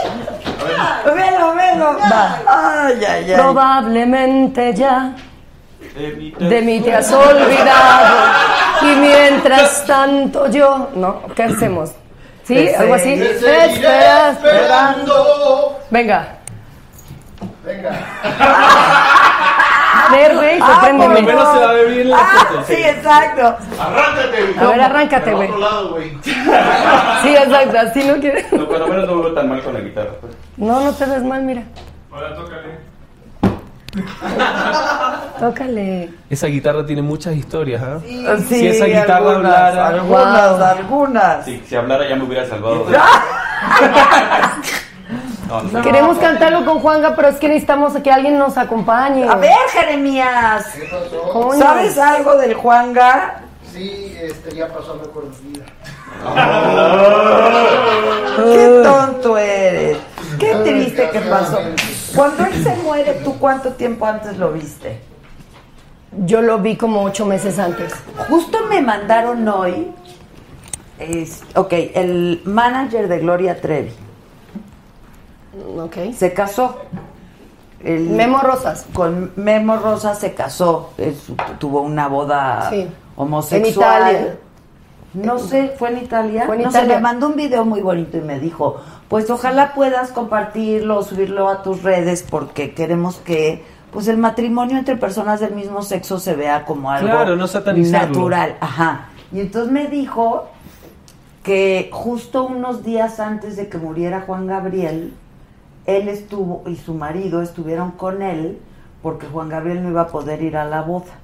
Velo, 1.93 1.99
velo. 1.99 2.15
Va. 2.15 2.85
Ay, 2.87 3.05
ay, 3.05 3.31
ay. 3.31 3.35
Probablemente 3.37 4.75
ya 4.75 5.13
de 5.95 6.63
mí 6.63 6.81
te 6.81 6.95
has 6.95 7.11
olvidado 7.13 8.17
y 8.83 8.87
mientras 8.97 9.85
tanto 9.87 10.51
yo 10.51 10.89
no 10.95 11.23
qué 11.35 11.45
hacemos 11.45 11.91
sí 12.45 12.55
Te 12.55 12.77
algo 12.77 12.95
así 12.95 13.13
Espera, 13.15 14.31
esperando. 14.33 15.79
venga 15.91 16.29
Venga. 17.65 17.91
a 20.09 20.09
ver 20.13 20.35
güey 20.37 20.59
Ah, 20.61 20.67
sorpréndeme 20.67 21.15
por 21.15 21.23
lo 21.23 21.27
menos 21.29 21.53
se 21.55 21.59
va 21.65 21.71
a 21.71 21.73
ver 21.73 21.89
bien 21.89 22.11
la 22.11 22.17
Ah, 22.19 22.47
foto. 22.49 22.65
sí, 22.67 22.75
exacto. 22.75 23.57
Arráncate, 23.81 24.55
a 24.61 24.65
ver 24.67 24.81
arráncate 24.81 25.35
güey 25.35 25.49
otro 25.49 25.61
lado, 25.61 25.91
güey. 25.91 26.19
sí 26.23 27.37
exacto 27.37 27.79
así 27.79 28.05
no 28.05 28.21
quieres 28.21 28.53
No, 28.53 28.67
por 28.69 28.79
lo 28.79 28.87
menos 28.89 29.07
no 29.09 29.23
veo 29.23 29.33
tan 29.35 29.49
mal 29.49 29.63
con 29.63 29.75
la 29.75 29.81
guitarra. 29.81 30.11
pues. 30.21 30.33
No 30.57 30.81
no 30.81 30.93
te 30.93 31.05
ves 31.07 31.23
mal 31.23 31.43
mira 31.43 31.63
Ahora 32.13 32.35
tócale. 32.35 32.87
tócale 35.41 36.11
Esa 36.31 36.47
guitarra 36.47 36.85
tiene 36.87 37.03
muchas 37.03 37.35
historias, 37.35 37.83
¿ah? 37.83 37.99
Sí, 38.07 38.25
si 38.49 38.67
esa 38.69 38.87
guitarra 38.87 39.17
algunas, 39.31 39.53
hablara. 39.55 39.89
algunas, 39.89 40.51
Wow. 40.59 40.65
algunas. 40.67 41.45
Si, 41.45 41.61
si 41.67 41.77
hablara 41.77 42.09
ya 42.09 42.17
me 42.17 42.25
hubiera 42.25 42.47
salvado. 42.47 42.87
No, 45.73 45.81
queremos 45.81 46.19
cantarlo 46.19 46.65
con 46.65 46.81
Juanga 46.81 47.15
pero 47.15 47.29
es 47.29 47.37
que 47.37 47.47
necesitamos 47.47 47.93
que 48.03 48.11
alguien 48.11 48.37
nos 48.37 48.59
acompañe 48.59 49.29
A 49.29 49.37
ver, 49.37 49.55
Jeremías. 49.71 50.75
¿Sabes 51.57 51.97
algo 51.99 52.37
del 52.37 52.55
Juanga? 52.55 53.43
Sí, 53.73 54.19
este, 54.21 54.57
ya 54.57 54.67
pasó 54.67 54.97
mejor 54.97 55.27
vida. 55.43 55.65
Qué 58.37 58.81
tonto 58.83 59.39
eres. 59.39 59.99
Qué 60.39 60.55
triste 60.65 61.11
que 61.11 61.21
pasó. 61.21 61.59
Cuando 62.15 62.45
él 62.47 62.63
se 62.63 62.75
muere, 62.77 63.15
¿tú 63.25 63.39
cuánto 63.39 63.71
tiempo 63.73 64.07
antes 64.07 64.37
lo 64.39 64.53
viste? 64.53 65.01
yo 66.25 66.41
lo 66.41 66.59
vi 66.61 66.77
como 66.77 67.03
ocho 67.03 67.27
meses 67.27 67.59
antes 67.59 67.93
Justo 68.31 68.59
me 68.71 68.81
mandaron 68.81 69.47
hoy. 69.49 69.91
es- 70.99 71.43
ok, 71.55 71.73
el 71.95 72.41
manager 72.45 73.07
de 73.09 73.19
Gloria 73.19 73.61
Trevi 73.61 73.93
ok 75.79 75.97
se 76.17 76.33
casó. 76.33 76.79
El- 77.85 78.09
Memo 78.11 78.39
Rosas 78.41 78.87
Con 78.95 79.33
Memo 79.37 79.77
Rosas 79.77 80.19
se 80.19 80.33
casó. 80.35 80.91
tuvo 81.59 81.83
una 81.83 82.09
boda 82.09 82.71
Sí. 82.71 82.89
homosexual. 83.17 84.03
En 84.03 84.17
Italia. 84.17 84.37
No 85.15 85.39
sé, 85.39 85.75
¿fue 85.79 85.91
en 85.91 85.99
Italia? 85.99 86.43
Fue 86.47 86.57
en 86.57 86.63
no 86.65 86.69
Italia. 86.71 86.89
sé, 86.89 86.95
me 86.97 87.01
mandó 87.01 87.29
un 87.29 87.37
video 87.37 87.65
muy 87.65 87.81
bonito 87.81 88.17
y 88.19 88.21
me 88.21 88.39
dijo, 88.39 88.77
pues 89.09 89.31
ojalá 89.31 89.75
puedas 89.75 90.11
compartirlo, 90.11 91.03
subirlo 91.03 91.49
a 91.49 91.63
tus 91.63 91.83
redes 91.83 92.25
porque 92.29 92.75
queremos 92.75 93.17
que 93.17 93.65
pues 93.93 94.09
el 94.09 94.19
matrimonio 94.19 94.77
entre 94.79 94.97
personas 94.97 95.41
del 95.41 95.55
mismo 95.55 95.83
sexo 95.83 96.19
se 96.19 96.35
vea 96.35 96.65
como 96.65 96.91
algo 96.91 97.09
Claro, 97.09 97.37
no 97.37 97.47
natural. 97.47 98.57
Ajá. 98.61 99.09
Y 99.33 99.41
entonces 99.41 99.73
me 99.73 99.87
dijo 99.87 100.49
que 101.43 101.89
justo 101.93 102.45
unos 102.45 102.85
días 102.85 103.21
antes 103.21 103.57
de 103.57 103.69
que 103.69 103.79
muriera 103.79 104.23
Juan 104.23 104.47
Gabriel, 104.47 105.15
él 105.87 106.09
estuvo 106.09 106.65
y 106.67 106.77
su 106.77 106.95
marido 106.95 107.41
estuvieron 107.43 107.93
con 107.93 108.23
él 108.23 108.59
porque 109.03 109.27
Juan 109.27 109.49
Gabriel 109.49 109.83
no 109.83 109.91
iba 109.91 110.03
a 110.03 110.09
poder 110.09 110.43
ir 110.43 110.57
a 110.57 110.65
la 110.65 110.83
boda. 110.83 111.15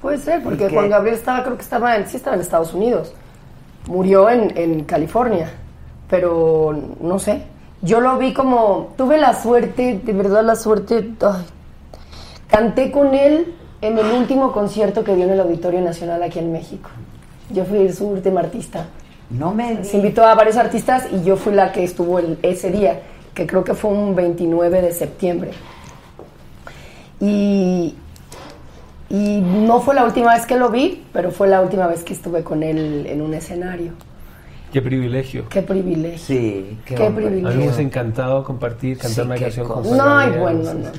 Puede 0.00 0.18
ser, 0.18 0.42
porque. 0.42 0.68
Juan 0.68 0.90
Gabriel 0.90 1.16
estaba, 1.16 1.42
creo 1.42 1.56
que 1.56 1.62
estaba 1.62 1.96
en, 1.96 2.06
sí 2.06 2.16
estaba 2.16 2.36
en 2.36 2.42
Estados 2.42 2.74
Unidos. 2.74 3.14
Murió 3.86 4.28
en, 4.28 4.56
en 4.56 4.84
California, 4.84 5.50
pero 6.12 6.78
no 7.00 7.18
sé. 7.18 7.40
Yo 7.80 8.02
lo 8.02 8.18
vi 8.18 8.34
como, 8.34 8.92
tuve 8.98 9.16
la 9.16 9.32
suerte, 9.32 9.98
de 10.04 10.12
verdad 10.12 10.44
la 10.44 10.56
suerte. 10.56 11.08
ay. 11.22 11.42
Canté 12.48 12.90
con 12.92 13.14
él 13.14 13.54
en 13.80 13.96
el 13.96 14.12
último 14.12 14.52
concierto 14.52 15.04
que 15.04 15.16
dio 15.16 15.24
en 15.24 15.30
el 15.30 15.40
Auditorio 15.40 15.80
Nacional 15.80 16.22
aquí 16.22 16.38
en 16.38 16.52
México. 16.52 16.90
Yo 17.48 17.64
fui 17.64 17.90
su 17.94 18.08
última 18.08 18.40
artista. 18.40 18.88
No 19.30 19.54
me 19.54 19.84
Se 19.84 19.96
invitó 19.96 20.22
a 20.22 20.34
varios 20.34 20.58
artistas 20.58 21.06
y 21.10 21.22
yo 21.24 21.36
fui 21.36 21.54
la 21.54 21.72
que 21.72 21.82
estuvo 21.82 22.18
el- 22.18 22.38
ese 22.42 22.70
día, 22.70 23.00
que 23.32 23.46
creo 23.46 23.64
que 23.64 23.72
fue 23.72 23.90
un 23.90 24.14
29 24.14 24.82
de 24.82 24.92
septiembre. 24.92 25.52
Y, 27.20 27.94
y 29.08 29.40
no 29.40 29.80
fue 29.80 29.94
la 29.94 30.04
última 30.04 30.34
vez 30.34 30.44
que 30.44 30.56
lo 30.56 30.68
vi, 30.68 31.04
pero 31.14 31.30
fue 31.30 31.48
la 31.48 31.62
última 31.62 31.86
vez 31.86 32.04
que 32.04 32.12
estuve 32.12 32.44
con 32.44 32.62
él 32.62 33.06
en 33.08 33.22
un 33.22 33.32
escenario. 33.32 33.92
Qué 34.72 34.80
privilegio. 34.82 35.48
Qué 35.50 35.62
privilegio. 35.62 36.18
Sí, 36.18 36.78
Qué, 36.86 36.96
A 36.96 37.00
mí 37.00 37.08
me 37.10 37.22
privilegio. 37.28 37.78
encantado 37.78 38.42
compartir, 38.42 38.96
cantar 38.96 39.14
Sí, 39.14 39.20
una 39.20 39.34
qué 39.34 39.42
canción 39.42 39.68
con 39.68 39.96
No, 39.96 40.18
ay, 40.18 40.26
Gabriel. 40.30 40.40
bueno, 40.40 40.62
no, 40.64 40.72
no. 40.74 40.90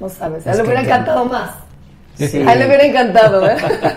No 0.00 0.08
sabes. 0.08 0.46
A 0.46 0.50
él 0.52 0.56
le 0.58 0.62
hubiera 0.64 0.80
qué- 0.82 0.86
encantado 0.88 1.24
más. 1.24 1.50
Sí. 2.16 2.42
A 2.46 2.52
él 2.52 2.58
le 2.60 2.66
hubiera 2.66 2.84
encantado, 2.84 3.48
¿eh? 3.50 3.56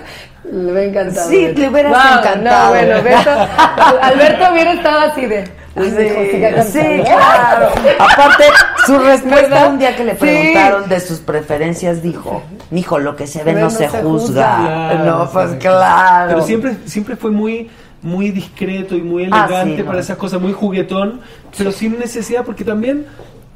Le 0.49 0.71
hubiera 0.71 0.83
encantado. 0.85 1.29
Sí, 1.29 1.47
le 1.53 1.67
hubieras 1.69 1.91
Wow, 1.91 2.19
encantado. 2.19 2.65
No, 2.65 2.69
bueno, 2.71 2.95
Alberto, 2.95 3.29
Alberto 4.01 4.45
hubiera 4.53 4.73
estado 4.73 4.99
así 5.11 5.25
de. 5.25 5.37
Ay, 5.75 6.63
Sí, 6.63 6.71
sí, 6.71 7.01
claro. 7.03 7.69
Aparte, 7.99 8.43
Su 8.85 8.97
respuesta 8.99 9.41
¿Verdad? 9.49 9.69
un 9.71 9.79
día 9.79 9.95
que 9.95 10.05
le 10.05 10.11
Sí. 10.13 10.17
preguntaron 10.19 10.87
de 10.89 10.99
sus 11.01 11.19
preferencias 11.19 12.01
dijo, 12.01 12.43
mijo, 12.71 12.97
lo 12.97 13.15
que 13.17 13.27
se 13.27 13.43
ve 13.43 13.53
no, 13.53 13.69
se, 13.69 13.89
juzga. 13.89 14.55
Claro, 14.57 15.03
no, 15.05 15.29
pues 15.29 15.51
sí. 15.51 15.57
claro. 15.57 16.29
Pero 16.29 16.41
siempre, 16.43 16.77
siempre 16.85 17.15
fue 17.17 17.29
muy, 17.31 17.69
muy 18.01 18.31
discreto 18.31 18.95
y 18.95 19.01
muy 19.01 19.23
Ah, 19.31 19.45
elegante 19.47 19.79
no. 19.83 19.85
para 19.85 19.99
esas 19.99 20.17
cosas, 20.17 20.39
muy 20.41 20.53
juguetón, 20.53 21.21
pero 21.57 21.71
sin 21.71 21.97
necesidad, 21.99 22.45
porque 22.45 22.63
también 22.63 23.05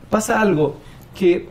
pasa 0.09 0.41
algo, 0.41 0.77
que 1.15 1.47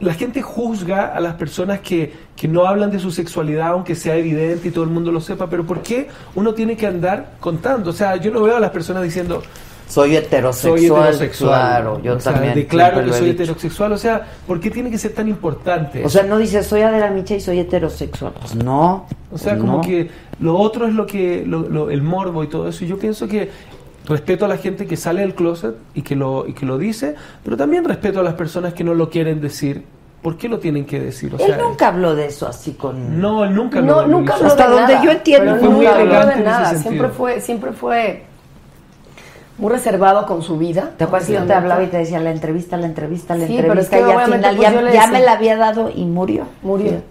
la 0.00 0.14
gente 0.14 0.42
juzga 0.42 1.06
a 1.06 1.20
las 1.20 1.34
personas 1.34 1.80
que, 1.80 2.12
que 2.36 2.46
no 2.46 2.66
hablan 2.66 2.90
de 2.90 2.98
su 3.00 3.10
sexualidad, 3.10 3.68
aunque 3.68 3.94
sea 3.94 4.14
evidente 4.16 4.68
y 4.68 4.70
todo 4.70 4.84
el 4.84 4.90
mundo 4.90 5.10
lo 5.10 5.20
sepa, 5.20 5.48
pero 5.50 5.64
¿por 5.66 5.82
qué 5.82 6.08
uno 6.34 6.54
tiene 6.54 6.76
que 6.76 6.86
andar 6.86 7.32
contando? 7.40 7.90
O 7.90 7.92
sea, 7.92 8.16
yo 8.16 8.30
no 8.30 8.42
veo 8.42 8.56
a 8.56 8.60
las 8.60 8.70
personas 8.70 9.02
diciendo... 9.02 9.42
Soy 9.88 10.16
heterosexual, 10.16 10.78
Soy 10.78 10.86
heterosexual. 10.86 11.50
claro, 11.50 12.02
yo 12.02 12.14
O 12.16 12.20
sea, 12.20 12.32
también 12.34 12.54
declaro 12.54 13.02
que 13.04 13.12
soy 13.12 13.30
heterosexual. 13.30 13.92
O 13.92 13.98
sea, 13.98 14.26
¿por 14.46 14.60
qué 14.60 14.70
tiene 14.70 14.90
que 14.90 14.98
ser 14.98 15.12
tan 15.14 15.28
importante? 15.28 16.04
O 16.04 16.08
sea, 16.08 16.22
no 16.24 16.36
dices, 16.38 16.66
soy 16.66 16.82
Adela 16.82 17.10
Micha 17.10 17.34
y 17.34 17.40
soy 17.40 17.58
heterosexual. 17.60 18.32
Pues 18.38 18.54
no. 18.54 19.06
O 19.32 19.38
sea, 19.38 19.54
pues 19.54 19.64
como 19.64 19.80
que 19.80 20.10
lo 20.40 20.56
otro 20.58 20.86
es 20.86 20.94
lo 20.94 21.06
que, 21.06 21.42
lo- 21.46 21.68
lo- 21.68 21.90
el 21.90 22.02
morbo 22.02 22.44
y 22.44 22.48
todo 22.48 22.68
eso. 22.68 22.84
Y 22.84 22.88
yo 22.88 22.98
pienso 22.98 23.26
que 23.28 23.50
respeto 24.06 24.44
a 24.44 24.48
la 24.48 24.56
gente 24.58 24.86
que 24.86 24.96
sale 24.96 25.20
del 25.22 25.34
closet 25.34 25.74
y 25.94 26.02
que, 26.02 26.16
lo, 26.16 26.46
y 26.46 26.52
que 26.52 26.64
lo 26.66 26.78
dice, 26.78 27.14
pero 27.44 27.56
también 27.56 27.84
respeto 27.84 28.20
a 28.20 28.22
las 28.22 28.34
personas 28.34 28.74
que 28.74 28.84
no 28.84 28.94
lo 28.94 29.08
quieren 29.10 29.40
decir. 29.40 29.84
¿Por 30.22 30.36
qué 30.36 30.48
lo 30.48 30.58
tienen 30.58 30.84
que 30.84 30.98
decir? 30.98 31.32
O 31.34 31.38
Él 31.38 31.54
nunca 31.62 31.88
habló 31.88 32.14
de 32.16 32.26
eso 32.26 32.48
así 32.48 32.72
con... 32.72 33.20
no, 33.20 33.44
él 33.44 33.54
nunca 33.54 33.80
No, 33.80 34.02
lo 34.02 34.08
nunca 34.08 34.34
habló 34.34 34.48
Hasta 34.48 34.66
de 34.68 34.74
donde 34.74 34.92
nada, 34.94 35.04
yo 35.04 35.10
entiendo, 35.12 35.44
pero 35.52 35.60
fue 35.60 35.68
muy 35.68 35.86
nunca 35.86 35.98
habló 36.00 36.26
de 36.26 36.36
nada. 36.42 36.74
Siempre 36.74 37.08
fue, 37.08 37.40
siempre 37.40 37.72
fue 37.72 38.24
muy 39.58 39.72
reservado 39.72 40.24
con 40.26 40.42
su 40.42 40.56
vida. 40.56 40.92
¿Te 40.96 41.04
acuerdas 41.04 41.26
que 41.28 41.34
yo 41.34 41.44
te 41.44 41.52
hablaba 41.52 41.82
y 41.82 41.88
te 41.88 41.98
decía 41.98 42.18
la 42.20 42.30
entrevista, 42.30 42.76
la 42.76 42.86
entrevista, 42.86 43.34
la 43.34 43.46
Sí, 43.46 43.58
pero 43.60 43.74
es 43.80 43.92
entrevista? 43.92 43.96
que 43.96 44.02
y 44.02 44.16
al 44.16 44.24
final 44.40 44.56
pues, 44.56 44.94
ya, 44.94 45.00
ya 45.04 45.06
me 45.08 45.20
la 45.20 45.32
había 45.32 45.56
dado 45.56 45.90
y 45.94 46.04
murió. 46.04 46.44
Murió. 46.62 47.02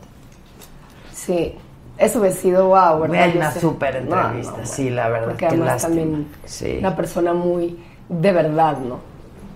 Sí. 1.13 1.55
Eso 1.97 2.19
hubiera 2.19 2.35
sido 2.35 2.67
wow, 2.67 2.99
¿verdad? 3.01 3.23
Hay 3.23 3.31
Yo 3.33 3.37
una 3.39 3.51
súper 3.51 4.05
No, 4.05 4.15
entrevista, 4.21 4.57
no, 4.59 4.65
sí, 4.65 4.89
la 4.89 5.09
verdad. 5.09 5.27
Porque 5.29 5.45
además 5.47 5.67
lástima. 5.67 5.95
también 5.95 6.27
Sí. 6.45 6.75
una 6.79 6.95
persona 6.95 7.33
muy 7.33 7.77
de 8.07 8.31
verdad, 8.31 8.77
¿no? 8.77 8.99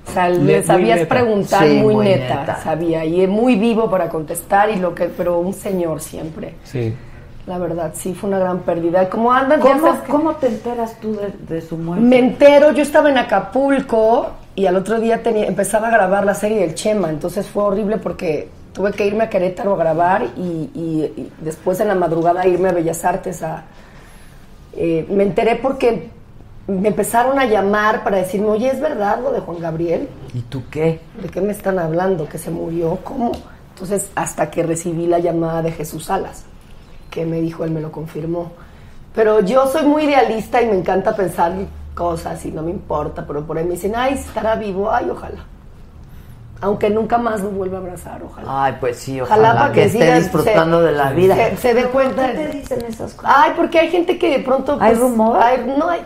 O 0.07 0.11
sea, 0.11 0.27
Le- 0.29 0.55
muy 0.57 0.63
sabías 0.63 0.99
neta. 0.99 1.15
preguntar 1.15 1.67
Sí, 1.67 1.75
muy, 1.77 1.93
muy 1.93 2.05
neta, 2.07 2.39
neta. 2.41 2.61
sabía, 2.63 3.05
y 3.05 3.21
es 3.21 3.29
muy 3.29 3.55
vivo 3.55 3.89
para 3.91 4.09
contestar 4.09 4.71
y 4.71 4.77
lo 4.77 4.95
que, 4.95 5.05
pero 5.05 5.37
un 5.39 5.53
señor 5.53 6.01
siempre. 6.01 6.55
Sí. 6.63 6.93
La 7.47 7.57
verdad, 7.57 7.91
sí, 7.95 8.13
fue 8.13 8.29
una 8.29 8.39
gran 8.39 8.59
pérdida. 8.59 9.09
¿Cómo 9.09 9.31
andas? 9.31 9.63
Ya 9.63 9.73
¿Cómo, 9.79 10.01
que- 10.03 10.11
cómo 10.11 10.35
te 10.35 10.47
enteras 10.47 10.99
tú 10.99 11.15
de, 11.15 11.33
de 11.55 11.61
su 11.61 11.77
muerte? 11.77 12.05
Me 12.05 12.19
entero, 12.19 12.71
yo 12.71 12.83
estaba 12.83 13.09
en 13.09 13.17
Acapulco 13.17 14.29
y 14.55 14.65
al 14.67 14.75
otro 14.75 14.99
día 14.99 15.23
tenía, 15.23 15.47
empezaba 15.47 15.87
a 15.87 15.91
grabar 15.91 16.25
la 16.25 16.35
serie 16.35 16.59
del 16.59 16.75
Chema, 16.75 17.09
entonces 17.09 17.47
fue 17.47 17.63
horrible 17.63 17.97
porque 17.97 18.49
tuve 18.73 18.91
que 18.91 19.07
irme 19.07 19.23
a 19.23 19.29
Querétaro 19.29 19.73
a 19.73 19.77
grabar 19.77 20.23
y, 20.37 20.41
y- 20.41 21.13
y 21.17 21.31
después 21.41 21.79
en 21.79 21.87
la 21.87 21.95
madrugada 21.95 22.45
irme 22.47 22.69
a 22.69 22.73
Bellas 22.73 23.03
Artes 23.05 23.41
a... 23.43 23.63
eh, 24.73 25.05
me 25.09 25.23
enteré 25.23 25.55
porque 25.55 26.09
me 26.67 26.89
empezaron 26.89 27.39
a 27.39 27.45
llamar 27.45 28.03
para 28.03 28.17
decirme, 28.17 28.47
oye, 28.47 28.69
¿es 28.69 28.79
verdad 28.79 29.19
lo 29.21 29.31
de 29.31 29.39
Juan 29.41 29.59
Gabriel? 29.59 30.07
¿Y 30.33 30.41
tú 30.41 30.61
qué? 30.69 30.99
¿De 31.21 31.27
qué 31.29 31.41
me 31.41 31.51
están 31.51 31.79
hablando? 31.79 32.29
¿Que 32.29 32.37
se 32.37 32.51
murió? 32.51 32.99
¿Cómo? 33.03 33.31
Entonces, 33.73 34.09
hasta 34.15 34.51
que 34.51 34.63
recibí 34.63 35.07
la 35.07 35.19
llamada 35.19 35.61
de 35.63 35.71
Jesús 35.71 36.05
Salas, 36.05 36.45
que 37.11 37.25
me 37.25 37.39
dijo, 37.41 37.63
él 37.63 37.69
me 37.71 37.81
lo 37.81 37.91
confirmó. 37.91 38.51
Pero 39.13 39.41
yo 39.41 39.67
soy 39.67 39.85
muy 39.85 40.05
idealista 40.05 40.61
y 40.61 40.65
me 40.67 40.75
encanta 40.77 41.15
pensar 41.15 41.53
cosas 41.93 42.43
y 42.45 42.51
no 42.51 42.63
me 42.63 42.71
importa, 42.71 43.25
pero 43.27 43.45
por 43.45 43.57
ahí 43.57 43.65
me 43.65 43.71
dicen, 43.71 43.93
ay, 43.95 44.13
estará 44.15 44.55
vivo, 44.55 44.89
ay, 44.91 45.09
ojalá. 45.09 45.45
Aunque 46.61 46.89
nunca 46.89 47.17
más 47.17 47.41
lo 47.41 47.49
vuelva 47.49 47.79
a 47.79 47.81
abrazar, 47.81 48.21
ojalá. 48.23 48.65
Ay, 48.65 48.77
pues 48.79 48.97
sí, 48.97 49.19
Ojalá 49.19 49.49
ojalá, 49.49 49.59
para 49.61 49.73
que, 49.73 49.79
que 49.81 49.85
esté 49.87 49.99
siga- 49.99 50.15
disfrutando 50.19 50.79
se- 50.79 50.85
de 50.85 50.91
la 50.93 51.11
vida. 51.11 51.35
se- 51.35 51.57
se 51.57 51.73
dé 51.73 51.85
cuenta 51.85 52.21
¿Por 52.27 52.31
qué 52.35 52.37
te 52.47 52.57
dicen 52.57 52.81
esas 52.87 53.13
cosas? 53.13 53.33
Ay, 53.35 53.53
porque 53.57 53.79
hay 53.79 53.89
gente 53.89 54.17
que 54.17 54.29
de 54.37 54.43
pronto... 54.43 54.77
¿Hay 54.79 54.91
pues, 54.95 54.99
rumor? 54.99 55.37
hay- 55.41 55.65
no 55.77 55.89
hay 55.89 56.01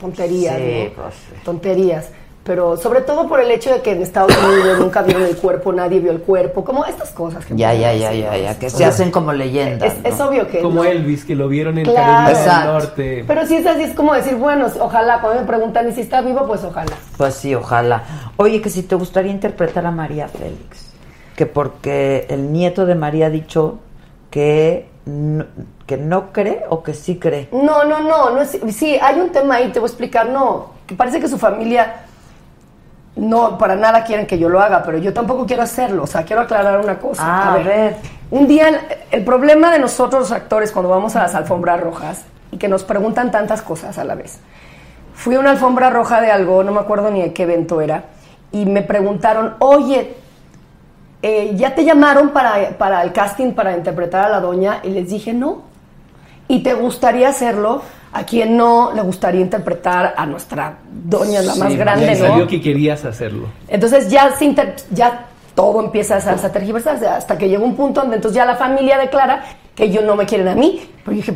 tonterías, 0.00 0.56
Sí, 0.56 0.84
¿no? 0.94 1.02
pues 1.02 1.14
sí. 1.14 1.34
Tonterías. 1.44 2.08
Pero 2.46 2.76
sobre 2.76 3.00
todo 3.00 3.28
por 3.28 3.40
el 3.40 3.50
hecho 3.50 3.72
de 3.72 3.82
que 3.82 3.90
en 3.90 4.02
Estados 4.02 4.32
Unidos 4.38 4.78
nunca 4.78 5.02
vieron 5.02 5.24
el 5.24 5.36
cuerpo, 5.36 5.72
nadie 5.72 5.98
vio 5.98 6.12
el 6.12 6.20
cuerpo, 6.20 6.64
como 6.64 6.84
estas 6.84 7.10
cosas. 7.10 7.44
Que 7.44 7.56
Ya, 7.56 7.74
ya, 7.74 7.92
ya, 7.92 8.12
ya, 8.12 8.36
ya, 8.36 8.56
que 8.56 8.70
se 8.70 8.84
hacen 8.84 9.10
como 9.10 9.32
leyendas. 9.32 9.94
Es, 10.04 10.20
obvio 10.20 10.46
que 10.46 10.60
Como 10.60 10.84
no. 10.84 10.88
Elvis, 10.88 11.24
que 11.24 11.34
lo 11.34 11.48
vieron 11.48 11.76
en 11.76 11.84
Claro. 11.86 12.32
Carolina 12.34 12.58
del. 12.60 12.72
Norte. 12.72 13.24
Pero 13.26 13.46
si 13.46 13.56
es 13.56 13.66
así, 13.66 13.82
es 13.82 13.94
como 13.94 14.14
decir, 14.14 14.36
bueno, 14.36 14.68
ojalá, 14.80 15.20
cuando 15.20 15.40
me 15.40 15.46
preguntan, 15.46 15.88
¿y 15.88 15.92
si 15.92 16.02
está 16.02 16.20
vivo? 16.20 16.46
Pues 16.46 16.62
ojalá. 16.62 16.92
Pues 17.16 17.34
sí, 17.34 17.52
ojalá. 17.52 18.04
Oye, 18.36 18.62
que 18.62 18.70
si 18.70 18.84
te 18.84 18.94
gustaría 18.94 19.32
interpretar 19.32 19.84
a 19.84 19.90
María 19.90 20.28
Félix, 20.28 20.92
que 21.34 21.46
porque 21.46 22.26
el 22.30 22.52
nieto 22.52 22.86
de 22.86 22.94
María 22.94 23.26
ha 23.26 23.30
dicho 23.30 23.80
que 24.30 24.88
no, 25.04 25.46
que 25.86 25.96
no 25.96 26.32
cree 26.32 26.62
o 26.68 26.84
que 26.84 26.94
sí 26.94 27.16
cree. 27.18 27.48
No, 27.50 27.82
no, 27.84 28.00
no, 28.00 28.30
no 28.30 28.40
es, 28.40 28.56
sí, 28.70 28.96
hay 29.02 29.18
un 29.18 29.30
tema 29.30 29.56
ahí, 29.56 29.72
te 29.72 29.80
voy 29.80 29.88
a 29.88 29.90
explicar, 29.90 30.28
no, 30.28 30.70
que 30.86 30.94
parece 30.94 31.20
que 31.20 31.26
su 31.28 31.38
familia 31.38 32.05
no, 33.16 33.56
para 33.56 33.76
nada 33.76 34.04
quieren 34.04 34.26
que 34.26 34.38
yo 34.38 34.48
lo 34.48 34.60
haga, 34.60 34.82
pero 34.82 34.98
yo 34.98 35.12
tampoco 35.12 35.46
quiero 35.46 35.62
hacerlo, 35.62 36.02
o 36.02 36.06
sea, 36.06 36.22
quiero 36.24 36.42
aclarar 36.42 36.78
una 36.78 36.98
cosa. 36.98 37.22
Ah, 37.24 37.54
a 37.54 37.56
ver. 37.56 37.96
Un 38.30 38.46
día, 38.46 38.68
el 39.10 39.24
problema 39.24 39.70
de 39.70 39.78
nosotros 39.78 40.20
los 40.20 40.32
actores 40.32 40.70
cuando 40.70 40.90
vamos 40.90 41.16
a 41.16 41.22
las 41.22 41.34
alfombras 41.34 41.80
rojas 41.80 42.24
y 42.52 42.58
que 42.58 42.68
nos 42.68 42.84
preguntan 42.84 43.30
tantas 43.30 43.62
cosas 43.62 43.96
a 43.98 44.04
la 44.04 44.14
vez. 44.14 44.38
Fui 45.14 45.34
a 45.34 45.40
una 45.40 45.50
alfombra 45.50 45.88
roja 45.88 46.20
de 46.20 46.30
algo, 46.30 46.62
no 46.62 46.72
me 46.72 46.80
acuerdo 46.80 47.10
ni 47.10 47.22
de 47.22 47.32
qué 47.32 47.44
evento 47.44 47.80
era, 47.80 48.04
y 48.52 48.66
me 48.66 48.82
preguntaron, 48.82 49.54
oye, 49.60 50.14
eh, 51.22 51.52
¿ya 51.54 51.74
te 51.74 51.84
llamaron 51.84 52.30
para, 52.30 52.76
para 52.76 53.02
el 53.02 53.12
casting 53.12 53.52
para 53.52 53.74
interpretar 53.74 54.26
a 54.26 54.28
la 54.28 54.40
doña? 54.40 54.80
Y 54.82 54.90
les 54.90 55.08
dije, 55.08 55.32
no. 55.32 55.62
¿Y 56.48 56.62
te 56.62 56.74
gustaría 56.74 57.30
hacerlo? 57.30 57.82
¿A 58.16 58.24
quien 58.24 58.56
no 58.56 58.92
le 58.94 59.02
gustaría 59.02 59.40
interpretar 59.42 60.14
a 60.16 60.24
nuestra 60.26 60.78
doña, 60.90 61.42
la 61.42 61.54
más 61.54 61.68
grande, 61.76 62.06
no? 62.22 62.28
salió 62.28 62.46
que 62.46 62.60
querías 62.60 63.04
hacerlo. 63.04 63.48
Entonces 63.68 64.08
ya, 64.08 64.34
se 64.36 64.44
inter- 64.46 64.76
ya 64.90 65.26
todo 65.54 65.80
empieza 65.84 66.16
a, 66.16 66.30
a 66.30 66.52
tergiversarse 66.52 67.06
hasta 67.06 67.36
que 67.36 67.48
llega 67.48 67.62
un 67.62 67.76
punto 67.76 68.00
donde 68.00 68.16
entonces 68.16 68.36
ya 68.36 68.46
la 68.46 68.56
familia 68.56 68.96
declara 68.98 69.42
que 69.74 69.84
ellos 69.84 70.02
no 70.04 70.16
me 70.16 70.24
quieren 70.24 70.48
a 70.48 70.54
mí. 70.54 70.88
Pero 71.04 71.12
yo 71.12 71.16
dije, 71.16 71.34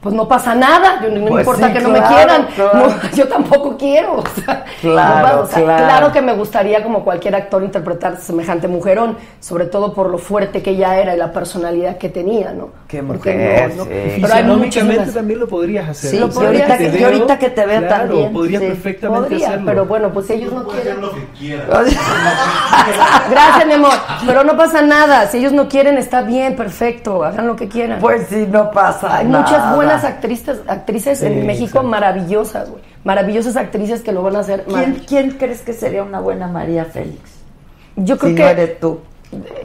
pues 0.00 0.14
no 0.14 0.26
pasa 0.26 0.54
nada, 0.54 1.00
yo, 1.02 1.10
no 1.10 1.26
Pues 1.26 1.46
importa 1.46 1.66
sí, 1.68 1.72
que 1.74 1.80
no 1.80 1.90
me 1.90 2.00
quieran, 2.02 2.46
claro. 2.56 2.78
No, 2.88 2.94
yo 3.16 3.28
tampoco 3.28 3.76
quiero. 3.76 4.14
o 4.18 4.24
sea, 4.42 4.64
Claro, 4.80 5.28
no 5.28 5.34
va- 5.36 5.40
o 5.42 5.46
sea, 5.46 5.62
claro. 5.62 5.84
claro 5.84 6.12
que 6.12 6.22
me 6.22 6.32
gustaría 6.34 6.82
como 6.82 7.04
cualquier 7.04 7.34
actor 7.34 7.62
interpretar 7.62 8.16
semejante 8.18 8.66
mujerón, 8.66 9.18
sobre 9.40 9.66
todo 9.66 9.92
por 9.92 10.08
lo 10.08 10.16
fuerte 10.16 10.62
que 10.62 10.70
ella 10.70 10.98
era 10.98 11.14
y 11.14 11.18
la 11.18 11.32
personalidad 11.32 11.98
que 11.98 12.08
tenía, 12.08 12.52
¿no? 12.52 12.70
Qué 12.88 13.02
mujer, 13.02 13.74
no, 13.76 13.78
no- 13.84 13.84
sí. 13.90 14.22
Pero 14.22 14.56
muchísimas- 14.56 15.12
también 15.14 15.38
lo 15.40 15.48
podrías 15.48 15.88
hacer. 15.88 16.10
Sí, 16.12 16.18
Lo 16.18 16.26
y 16.26 16.30
podrías 16.30 16.78
que- 16.78 16.98
y 16.98 17.04
ahorita 17.04 17.38
que 17.38 17.50
te 17.50 17.66
veo 17.66 17.80
claro, 17.86 18.06
también, 18.08 18.32
podrías 18.32 18.62
sí. 18.62 18.68
perfectamente 18.68 19.28
Podría, 19.28 19.48
hacerlo. 19.48 19.66
pero 19.66 19.84
bueno, 19.84 20.10
pues 20.14 20.30
ellos 20.30 20.50
no 20.52 20.60
hacer 20.60 20.80
quieren. 20.82 21.00
lo 21.02 21.10
que. 21.12 21.20
Gracias, 23.30 23.66
mi 23.66 23.72
amor. 23.74 23.92
Pero 24.26 24.44
no 24.44 24.56
pasa 24.56 24.82
nada. 24.82 25.26
Si 25.28 25.38
ellos 25.38 25.52
no 25.52 25.68
quieren, 25.68 25.98
está 25.98 26.22
bien, 26.22 26.56
perfecto. 26.56 27.24
Hagan 27.24 27.46
lo 27.46 27.56
que 27.56 27.68
quieran. 27.68 28.00
Pues 28.00 28.26
sí, 28.28 28.46
no 28.50 28.70
pasa 28.70 29.18
Hay 29.18 29.26
nada. 29.26 29.44
muchas 29.44 29.74
buenas 29.76 29.89
actrices, 30.04 30.60
actrices 30.66 31.18
Sí, 31.20 31.26
en 31.26 31.46
México 31.46 31.66
exacto. 31.78 31.88
maravillosas, 31.88 32.70
güey. 32.70 32.82
Maravillosas 33.04 33.56
actrices 33.56 34.02
que 34.02 34.12
lo 34.12 34.22
van 34.22 34.36
a 34.36 34.40
hacer. 34.40 34.64
¿Quién, 34.64 35.02
quién 35.06 35.30
crees 35.32 35.62
que 35.62 35.72
sería 35.72 36.02
una 36.02 36.20
buena 36.20 36.46
María 36.48 36.84
Félix? 36.84 37.20
Yo 37.96 38.16
creo 38.18 38.30
si 38.30 38.36
que 38.36 38.42
no 38.42 38.48
eres 38.48 38.80
tú. 38.80 39.00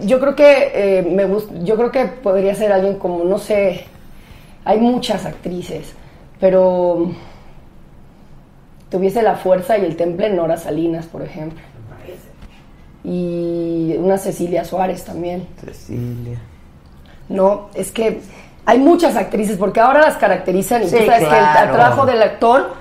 yo 0.04 0.20
creo 0.20 0.36
que 0.36 0.72
eh, 0.74 1.02
me 1.04 1.26
gust- 1.28 1.64
yo 1.64 1.76
creo 1.76 1.92
que 1.92 2.06
podría 2.06 2.56
ser 2.56 2.72
alguien 2.72 2.96
como 2.98 3.24
no 3.24 3.38
sé. 3.38 3.86
Hay 4.64 4.80
muchas 4.80 5.26
actrices, 5.26 5.94
pero 6.40 7.12
tuviese 8.90 9.22
la 9.22 9.36
fuerza 9.36 9.78
y 9.78 9.86
el 9.86 9.96
temple 9.96 10.30
Nora 10.32 10.58
Salinas, 10.58 11.06
por 11.06 11.22
ejemplo. 11.22 11.60
Y 13.04 13.96
una 14.00 14.18
Cecilia 14.18 14.66
Suárez 14.66 15.04
también. 15.04 15.48
Cecilia. 15.64 16.40
No, 17.30 17.70
es 17.76 17.92
que 17.92 18.22
hay 18.66 18.80
muchas 18.80 19.16
actrices, 19.16 19.58
porque 19.58 19.80
ahora 19.80 20.02
las 20.02 20.16
caracterizan 20.18 20.84
y 20.84 20.88
Sí, 20.88 20.98
tú 20.98 21.06
sabes 21.06 21.20
que 21.20 21.26
el, 21.26 21.30
claro. 21.30 21.74
trabajo 21.74 22.06
del 22.06 22.22
actor 22.22 22.74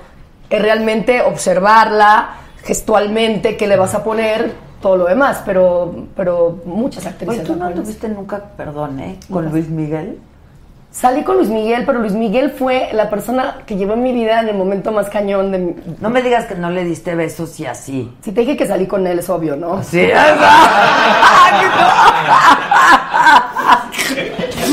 es 0.49 0.61
realmente 0.61 1.21
observarla 1.21 2.29
gestualmente, 2.63 3.57
qué 3.57 3.67
le 3.67 3.77
vas 3.77 3.93
a 3.93 4.03
poner, 4.03 4.53
todo 4.81 4.97
lo 4.97 5.05
demás, 5.05 5.41
pero, 5.45 6.07
pero 6.15 6.59
muchas 6.65 7.05
actrices. 7.05 7.39
Oye, 7.39 7.47
tú 7.47 7.55
no 7.55 7.69
tuviste 7.71 8.09
nunca, 8.09 8.39
perdón, 8.57 8.99
¿eh? 8.99 9.19
Con 9.31 9.49
Luis 9.49 9.69
Miguel. 9.69 10.19
Salí 10.91 11.23
con 11.23 11.35
Luis 11.35 11.49
Miguel, 11.49 11.83
pero 11.85 11.99
Luis 11.99 12.13
Miguel 12.13 12.51
fue 12.51 12.89
la 12.93 13.09
persona 13.09 13.57
que 13.65 13.75
llevó 13.75 13.97
mi 13.97 14.13
vida 14.13 14.39
en 14.39 14.47
el 14.47 14.55
momento 14.55 14.93
más 14.93 15.09
cañón 15.09 15.51
de 15.51 15.57
mi... 15.57 15.75
No 15.99 16.09
me 16.09 16.21
digas 16.21 16.45
que 16.45 16.55
no 16.55 16.69
le 16.69 16.85
diste 16.85 17.15
besos 17.15 17.59
y 17.59 17.65
así. 17.65 18.15
Si 18.21 18.31
te 18.31 18.41
dije 18.41 18.55
que 18.55 18.65
salí 18.65 18.87
con 18.87 19.05
él, 19.05 19.19
es 19.19 19.29
obvio, 19.29 19.57
¿no? 19.57 19.83
Sí, 19.83 20.07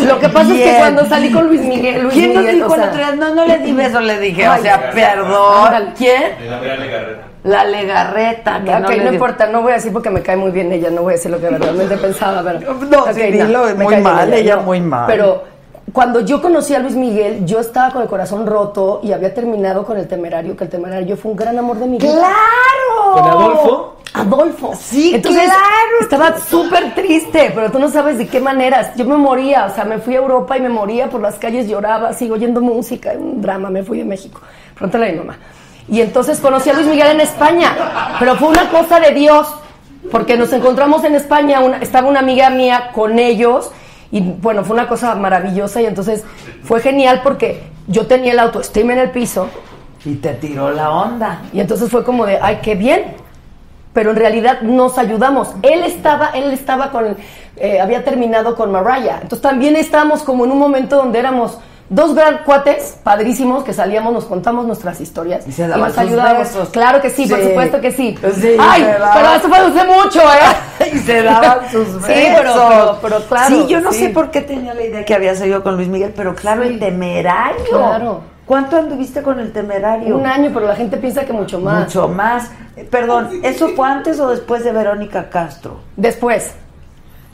Lo 0.06 0.18
que 0.18 0.28
pasa 0.28 0.54
es 0.54 0.60
que 0.62 0.76
cuando 0.78 1.04
salí 1.06 1.30
con 1.30 1.46
Luis 1.46 1.60
Miguel, 1.60 2.02
Luis 2.02 2.14
¿Quién 2.14 2.34
nos 2.34 2.42
Miguel, 2.42 2.56
dijo 2.56 2.72
o 2.72 2.74
sea, 2.74 2.84
el 2.84 2.90
otro 2.90 2.98
día? 3.00 3.14
No, 3.16 3.34
no 3.34 3.44
le 3.46 3.58
di 3.58 3.72
beso, 3.72 4.00
le 4.00 4.18
dije. 4.18 4.46
Ay, 4.46 4.60
o 4.60 4.62
sea, 4.62 4.90
perdón. 4.90 5.66
ándale. 5.66 5.92
¿Quién? 5.96 6.52
Adrián 6.52 6.80
Legarreta. 6.80 7.22
La 7.44 7.64
Legarreta. 7.64 8.62
Que 8.64 8.70
ok, 8.70 8.80
no, 8.80 9.04
no, 9.04 9.12
importa, 9.12 9.46
no 9.46 9.62
voy 9.62 9.72
a 9.72 9.74
decir 9.76 9.92
porque 9.92 10.10
me 10.10 10.22
cae 10.22 10.36
muy 10.36 10.50
bien 10.52 10.70
ella, 10.72 10.90
no 10.90 11.02
voy 11.02 11.14
a 11.14 11.16
decir 11.16 11.30
lo 11.30 11.40
que 11.40 11.48
verdaderamente 11.50 11.96
pensaba, 11.96 12.42
pero... 12.42 12.74
No, 12.74 13.02
Ok, 13.02 13.12
sí, 13.14 13.22
dilo, 13.32 13.64
me 13.64 13.74
muy 13.74 13.86
cae 13.86 14.02
bien 14.02 14.02
mal, 14.02 14.32
ella 14.32 14.56
muy 14.58 14.80
mal. 14.80 15.04
Pero 15.06 15.51
cuando 15.92 16.20
yo 16.20 16.40
conocí 16.40 16.74
a 16.74 16.78
Luis 16.78 16.94
Miguel, 16.94 17.44
yo 17.44 17.60
estaba 17.60 17.90
con 17.90 18.02
el 18.02 18.08
corazón 18.08 18.46
roto 18.46 19.00
y 19.02 19.12
había 19.12 19.34
terminado 19.34 19.84
con 19.84 19.96
el 19.98 20.08
Temerario, 20.08 20.56
que 20.56 20.64
el 20.64 20.70
Temerario 20.70 21.16
fue 21.16 21.32
un 21.32 21.36
gran 21.36 21.58
amor 21.58 21.78
de 21.78 21.86
mi 21.86 21.98
vida. 21.98 22.12
¡Claro! 22.12 23.12
¿Con 23.12 23.24
Adolfo? 23.24 23.96
Adolfo. 24.14 24.72
Sí, 24.78 25.12
Entonces, 25.14 25.44
claro. 25.44 25.60
Estaba 26.00 26.38
súper 26.38 26.94
triste, 26.94 27.50
pero 27.54 27.70
tú 27.70 27.78
no 27.78 27.88
sabes 27.88 28.18
de 28.18 28.26
qué 28.28 28.40
maneras. 28.40 28.90
Yo 28.96 29.04
me 29.06 29.16
moría, 29.16 29.66
o 29.66 29.74
sea, 29.74 29.84
me 29.84 29.98
fui 29.98 30.14
a 30.14 30.18
Europa 30.18 30.56
y 30.56 30.60
me 30.60 30.68
moría 30.68 31.08
por 31.08 31.20
las 31.20 31.36
calles, 31.36 31.66
lloraba, 31.68 32.12
sigo 32.12 32.34
oyendo 32.34 32.60
música, 32.60 33.12
un 33.18 33.40
drama, 33.40 33.70
me 33.70 33.82
fui 33.82 34.00
a 34.00 34.04
México. 34.04 34.40
Pregúntale 34.74 35.08
a 35.08 35.12
mi 35.12 35.18
mamá. 35.18 35.36
Y 35.88 36.00
entonces 36.00 36.38
conocí 36.40 36.68
a 36.70 36.74
Luis 36.74 36.86
Miguel 36.86 37.08
en 37.08 37.20
España, 37.22 38.16
pero 38.18 38.36
fue 38.36 38.48
una 38.48 38.68
cosa 38.70 39.00
de 39.00 39.12
Dios, 39.12 39.46
porque 40.10 40.36
nos 40.36 40.52
encontramos 40.52 41.04
en 41.04 41.14
España, 41.14 41.60
una- 41.60 41.78
estaba 41.78 42.08
una 42.08 42.20
amiga 42.20 42.50
mía 42.50 42.90
con 42.94 43.18
ellos, 43.18 43.70
y 44.12 44.20
bueno, 44.20 44.62
fue 44.62 44.74
una 44.74 44.86
cosa 44.86 45.14
maravillosa, 45.16 45.80
y 45.82 45.86
entonces 45.86 46.22
fue 46.62 46.80
genial 46.80 47.22
porque 47.24 47.62
yo 47.88 48.06
tenía 48.06 48.32
el 48.32 48.38
autoestima 48.38 48.92
en 48.92 49.00
el 49.00 49.10
piso, 49.10 49.48
Y 50.04 50.16
te 50.16 50.34
tiró 50.34 50.70
la 50.70 50.90
onda. 50.90 51.40
y 51.52 51.60
entonces 51.60 51.90
fue 51.90 52.04
como 52.04 52.26
de, 52.26 52.38
ay, 52.40 52.60
qué 52.62 52.74
bien. 52.74 53.20
Pero 53.94 54.10
en 54.10 54.16
realidad 54.16 54.62
nos 54.62 54.96
ayudamos. 54.96 55.54
Él 55.62 55.82
estaba, 55.84 56.30
él 56.30 56.50
estaba 56.52 56.90
con, 56.90 57.16
eh, 57.56 57.78
había 57.80 58.04
terminado 58.04 58.56
con 58.56 58.72
Mariah. 58.72 59.18
Entonces 59.22 59.42
también 59.42 59.76
estábamos 59.76 60.22
como 60.22 60.44
en 60.46 60.50
un 60.52 60.58
momento 60.58 60.96
donde 60.96 61.18
éramos 61.18 61.58
dos 61.92 62.14
gran 62.14 62.38
cuates, 62.38 62.96
padrísimos, 63.04 63.62
que 63.64 63.72
salíamos, 63.72 64.12
nos 64.12 64.24
contamos 64.24 64.66
nuestras 64.66 65.00
historias. 65.00 65.46
Y 65.46 65.52
se 65.52 65.68
daban 65.68 65.88
nos 65.88 65.98
ayudábamos. 65.98 66.48
besos. 66.48 66.68
Claro 66.70 67.00
que 67.00 67.10
sí, 67.10 67.26
por 67.26 67.40
supuesto 67.42 67.80
que 67.80 67.92
sí. 67.92 68.18
Sí, 68.34 68.56
ay, 68.58 68.86
pero 69.14 69.34
eso 69.34 69.48
fue 69.48 69.58
hace 69.58 69.84
mucho, 69.84 70.20
¿eh? 70.20 70.90
y 70.94 70.98
se 70.98 71.22
daban 71.22 71.58
sus 71.70 71.86
besos. 72.00 72.06
Sí, 72.06 72.24
pero, 72.36 72.54
pero, 72.54 72.98
pero 73.02 73.20
claro. 73.26 73.54
Sí, 73.54 73.66
yo 73.68 73.80
no 73.80 73.92
sí. 73.92 73.98
sé 74.00 74.08
por 74.08 74.30
qué 74.30 74.40
tenía 74.40 74.74
la 74.74 74.82
idea 74.82 75.04
que 75.04 75.14
había 75.14 75.34
salido 75.34 75.62
con 75.62 75.76
Luis 75.76 75.88
Miguel, 75.88 76.12
pero 76.16 76.34
claro, 76.34 76.62
el 76.62 76.78
temerario. 76.78 77.64
Claro. 77.70 78.32
¿Cuánto 78.46 78.76
anduviste 78.76 79.22
con 79.22 79.38
el 79.38 79.52
temerario? 79.52 80.16
Un 80.16 80.26
año, 80.26 80.50
pero 80.52 80.66
la 80.66 80.74
gente 80.74 80.96
piensa 80.96 81.24
que 81.24 81.32
mucho 81.32 81.60
más. 81.60 81.84
Mucho 81.84 82.08
más. 82.08 82.50
Eh, 82.76 82.86
Perdón, 82.90 83.30
¿eso 83.42 83.68
fue 83.68 83.88
antes 83.88 84.18
o 84.18 84.30
después 84.30 84.64
de 84.64 84.72
Verónica 84.72 85.30
Castro? 85.30 85.76
Después. 85.96 86.52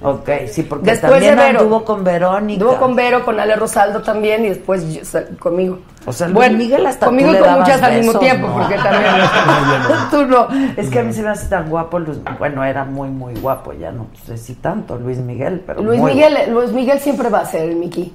Ok, 0.01 0.29
sí, 0.47 0.63
porque 0.63 0.93
Después 0.93 1.11
también 1.13 1.37
de 1.37 1.43
Vero. 1.45 1.59
anduvo 1.61 1.85
con 1.85 2.05
Verónica. 2.05 2.63
Anduvo 2.63 2.79
con 2.79 2.95
Vero, 2.95 3.25
con 3.25 3.41
Ale 3.41 3.57
Rosaldo 3.57 4.01
también 4.01 4.45
y 4.45 4.51
después 4.51 4.85
yo- 4.95 5.21
conmigo. 5.41 5.81
O 6.07 6.13
sea, 6.13 6.29
Luis 6.29 6.53
Miguel 6.53 6.87
hasta 6.87 7.07
tú 7.07 7.11
conmigo 7.11 7.31
y 7.31 7.33
le 7.33 7.39
con 7.41 7.49
dabas 7.49 7.67
muchas 7.69 7.83
al 7.83 7.95
mismo 7.97 8.13
besos, 8.13 8.21
tiempo, 8.21 8.47
¿no? 8.47 8.55
porque 8.59 8.77
también. 8.77 9.13
Tú 10.11 10.27
no. 10.27 10.49
Es 10.77 10.89
que 10.89 11.01
a 11.01 11.03
mí 11.03 11.13
se 11.13 11.23
me 11.23 11.31
hace 11.31 11.49
tan 11.49 11.69
guapo 11.69 11.99
Luis. 11.99 12.19
Bueno, 12.39 12.63
era 12.65 12.85
muy, 12.85 13.09
muy 13.09 13.35
guapo. 13.35 13.73
Ya 13.73 13.91
no 13.91 14.07
sé 14.25 14.39
si 14.39 14.55
tanto 14.55 14.97
Luis 14.97 15.19
Miguel, 15.19 15.63
pero. 15.67 15.83
Luis 15.83 15.99
muy 16.01 16.15
Miguel, 16.15 16.39
Luis 16.53 16.71
Miguel 16.73 17.01
siempre 17.01 17.29
va 17.29 17.41
a 17.41 17.47
ser 17.47 17.63
el 17.69 17.77
Mickey. 17.77 18.15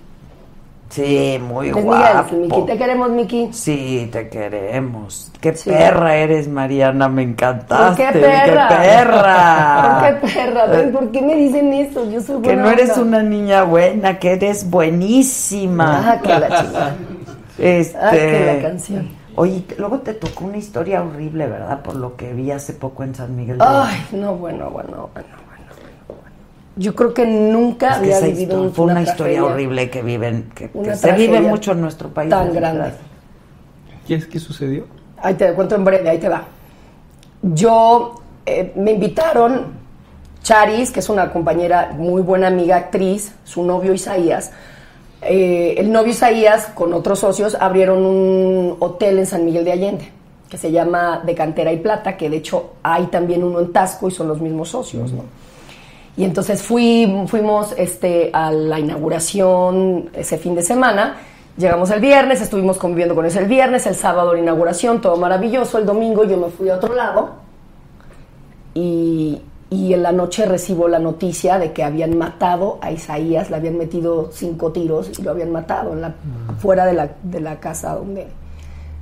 Sí, 0.93 1.39
muy 1.41 1.71
Luis 1.71 1.83
guapo. 1.85 2.35
Miguel, 2.35 2.65
te 2.67 2.77
queremos, 2.77 3.09
Mickey. 3.09 3.49
Sí, 3.51 4.07
te 4.11 4.29
queremos. 4.29 5.31
Qué 5.41 5.51
perra 5.53 6.15
eres, 6.17 6.47
Mariana, 6.47 7.09
me 7.09 7.23
encantaste. 7.23 8.03
¿Por 8.03 8.13
qué 8.13 8.19
perra? 8.19 8.67
¡Qué 8.67 8.75
perra! 8.75 9.99
¿Por 10.11 10.19
qué 10.21 10.27
perra? 10.35 10.91
¿Por 10.91 11.11
qué 11.11 11.21
me 11.23 11.35
dicen 11.35 11.73
eso? 11.73 12.07
Yo 12.11 12.21
soy 12.21 12.41
Que 12.43 12.49
buena 12.49 12.61
no 12.61 12.69
eres 12.69 12.89
onda. 12.91 13.01
una 13.01 13.23
niña 13.23 13.63
buena, 13.63 14.19
que 14.19 14.33
eres 14.33 14.69
buenísima. 14.69 16.11
Ah, 16.11 16.19
que 16.21 16.27
la 16.29 16.61
chingada. 16.61 16.95
Este. 17.57 17.97
Ah, 17.99 18.11
que 18.11 18.45
la 18.55 18.61
canción. 18.67 19.09
Oye, 19.35 19.65
luego 19.79 19.99
te 19.99 20.13
tocó 20.13 20.45
una 20.45 20.57
historia 20.57 21.01
horrible, 21.01 21.47
¿verdad? 21.47 21.81
Por 21.81 21.95
lo 21.95 22.15
que 22.15 22.33
vi 22.33 22.51
hace 22.51 22.73
poco 22.73 23.03
en 23.03 23.15
San 23.15 23.35
Miguel. 23.35 23.57
de 23.57 23.65
Ay, 23.67 24.05
no, 24.11 24.35
bueno, 24.35 24.69
bueno, 24.69 25.09
bueno. 25.11 25.42
Yo 26.75 26.95
creo 26.95 27.13
que 27.13 27.25
nunca 27.25 27.91
Es 27.91 27.97
que 27.99 28.13
había 28.15 28.19
vivido 28.21 28.41
historia- 28.41 28.59
un- 28.67 28.73
fue 28.73 28.85
una, 28.85 29.01
historia 29.01 29.15
tragedia 29.15 29.43
horrible 29.45 29.89
que 29.91 30.01
viven, 30.01 30.49
que, 30.55 30.69
se 30.95 31.11
vive 31.13 31.41
mucho 31.41 31.71
en 31.73 31.81
nuestro 31.81 32.09
país. 32.09 32.29
tan 32.29 32.51
de 32.51 32.59
grande. 32.59 32.91
¿Qué 34.07 34.15
es 34.15 34.25
que 34.25 34.39
sucedió? 34.39 34.85
Ahí 35.21 35.35
te 35.35 35.53
cuento 35.53 35.75
en 35.75 35.85
breve, 35.85 36.09
ahí 36.09 36.17
te 36.17 36.27
va. 36.29 36.43
Yo 37.41 38.15
eh, 38.45 38.73
me 38.75 38.91
invitaron, 38.93 39.67
Charis, 40.41 40.91
que 40.91 40.99
es 40.99 41.09
una 41.09 41.31
compañera 41.31 41.93
muy 41.97 42.21
buena 42.21 42.47
amiga, 42.47 42.75
actriz, 42.75 43.33
su 43.43 43.63
novio 43.63 43.93
Isaías. 43.93 44.51
eh, 45.21 45.75
el 45.77 45.89
novio 45.91 46.11
Isaías, 46.11 46.67
con 46.75 46.91
otros 46.93 47.19
socios, 47.19 47.55
abrieron 47.57 48.05
un 48.05 48.75
hotel 48.79 49.19
en 49.19 49.25
San 49.25 49.45
Miguel 49.45 49.63
de 49.63 49.71
Allende, 49.71 50.11
que 50.49 50.57
se 50.57 50.69
llama 50.71 51.21
De 51.25 51.33
Cantera 51.33 51.71
y 51.71 51.77
Plata, 51.77 52.17
que 52.17 52.29
de 52.29 52.37
hecho 52.37 52.73
hay 52.83 53.05
también 53.05 53.41
uno 53.43 53.61
en 53.61 53.71
Tasco 53.71 54.09
y 54.09 54.11
son 54.11 54.27
los 54.27 54.41
mismos 54.41 54.67
socios, 54.69 55.13
¿no? 55.13 55.23
Y 56.15 56.23
entonces 56.23 56.61
fui, 56.61 57.26
fuimos 57.27 57.73
este, 57.77 58.30
a 58.34 58.52
la 58.52 58.80
inauguración 58.80 60.10
ese 60.14 60.38
fin 60.38 60.56
de 60.56 60.61
semana. 60.61 61.18
Llegamos 61.57 61.90
el 61.91 61.99
viernes, 61.99 62.41
estuvimos 62.41 62.77
conviviendo 62.77 63.15
con 63.15 63.26
eso 63.26 63.40
el 63.40 63.48
viernes, 63.48 63.85
el 63.85 63.95
sábado 63.95 64.34
la 64.34 64.40
inauguración, 64.40 65.02
todo 65.02 65.18
maravilloso. 65.18 65.77
El 65.77 65.85
domingo 65.85 66.23
yo 66.23 66.38
me 66.38 66.49
fui 66.49 66.69
a 66.69 66.76
otro 66.76 66.95
lado 66.95 67.31
y, 68.73 69.41
y 69.69 69.94
en 69.94 70.03
la 70.03 70.11
noche 70.11 70.45
recibo 70.45 70.88
la 70.88 70.99
noticia 70.99 71.57
de 71.57 71.73
que 71.73 71.84
habían 71.84 72.18
matado 72.18 72.77
a 72.81 72.91
Isaías, 72.91 73.49
le 73.49 73.56
habían 73.56 73.77
metido 73.77 74.31
cinco 74.31 74.72
tiros 74.72 75.18
y 75.18 75.23
lo 75.23 75.31
habían 75.31 75.52
matado 75.52 75.94
en 75.94 76.02
la, 76.02 76.14
fuera 76.60 76.85
de 76.85 76.94
la, 76.94 77.10
de 77.23 77.40
la 77.40 77.60
casa 77.60 77.95
donde 77.95 78.27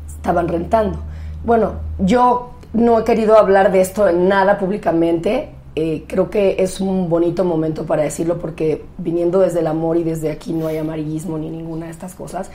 estaban 0.08 0.48
rentando. 0.48 1.00
Bueno, 1.44 1.74
yo 2.00 2.52
no 2.74 3.00
he 3.00 3.04
querido 3.04 3.38
hablar 3.38 3.72
de 3.72 3.82
esto 3.82 4.08
en 4.08 4.28
nada 4.28 4.58
públicamente. 4.58 5.50
Eh, 5.76 6.04
creo 6.08 6.30
que 6.30 6.58
es 6.60 6.82
un 6.82 7.10
bonito 7.10 7.46
momento 7.46 7.86
para 7.86 8.04
decirlo 8.04 8.40
porque 8.40 8.84
viniendo 8.98 9.40
desde 9.40 9.60
el 9.60 9.68
amor 9.68 9.98
y 9.98 10.04
desde 10.04 10.30
aquí 10.30 10.52
no 10.52 10.68
hay 10.68 10.78
amarillismo 10.78 11.38
ni 11.38 11.50
ninguna 11.50 11.86
de 11.86 11.92
estas 11.92 12.14
cosas. 12.14 12.50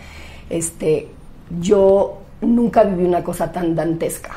Este, 0.51 1.09
yo 1.61 2.19
nunca 2.43 2.83
viví 2.85 3.05
una 3.05 3.25
cosa 3.25 3.51
tan 3.53 3.75
dantesca. 3.75 4.33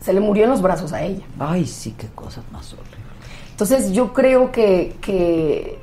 Se 0.00 0.12
le 0.12 0.20
murió 0.20 0.44
en 0.44 0.50
los 0.50 0.62
brazos 0.62 0.92
a 0.92 1.02
ella. 1.02 1.24
Ay, 1.38 1.64
sí, 1.66 1.94
qué 1.96 2.08
cosas 2.08 2.44
más 2.50 2.72
horribles. 2.72 2.98
Entonces 3.50 3.92
yo 3.92 4.12
creo 4.12 4.50
que, 4.50 4.96
que 5.00 5.78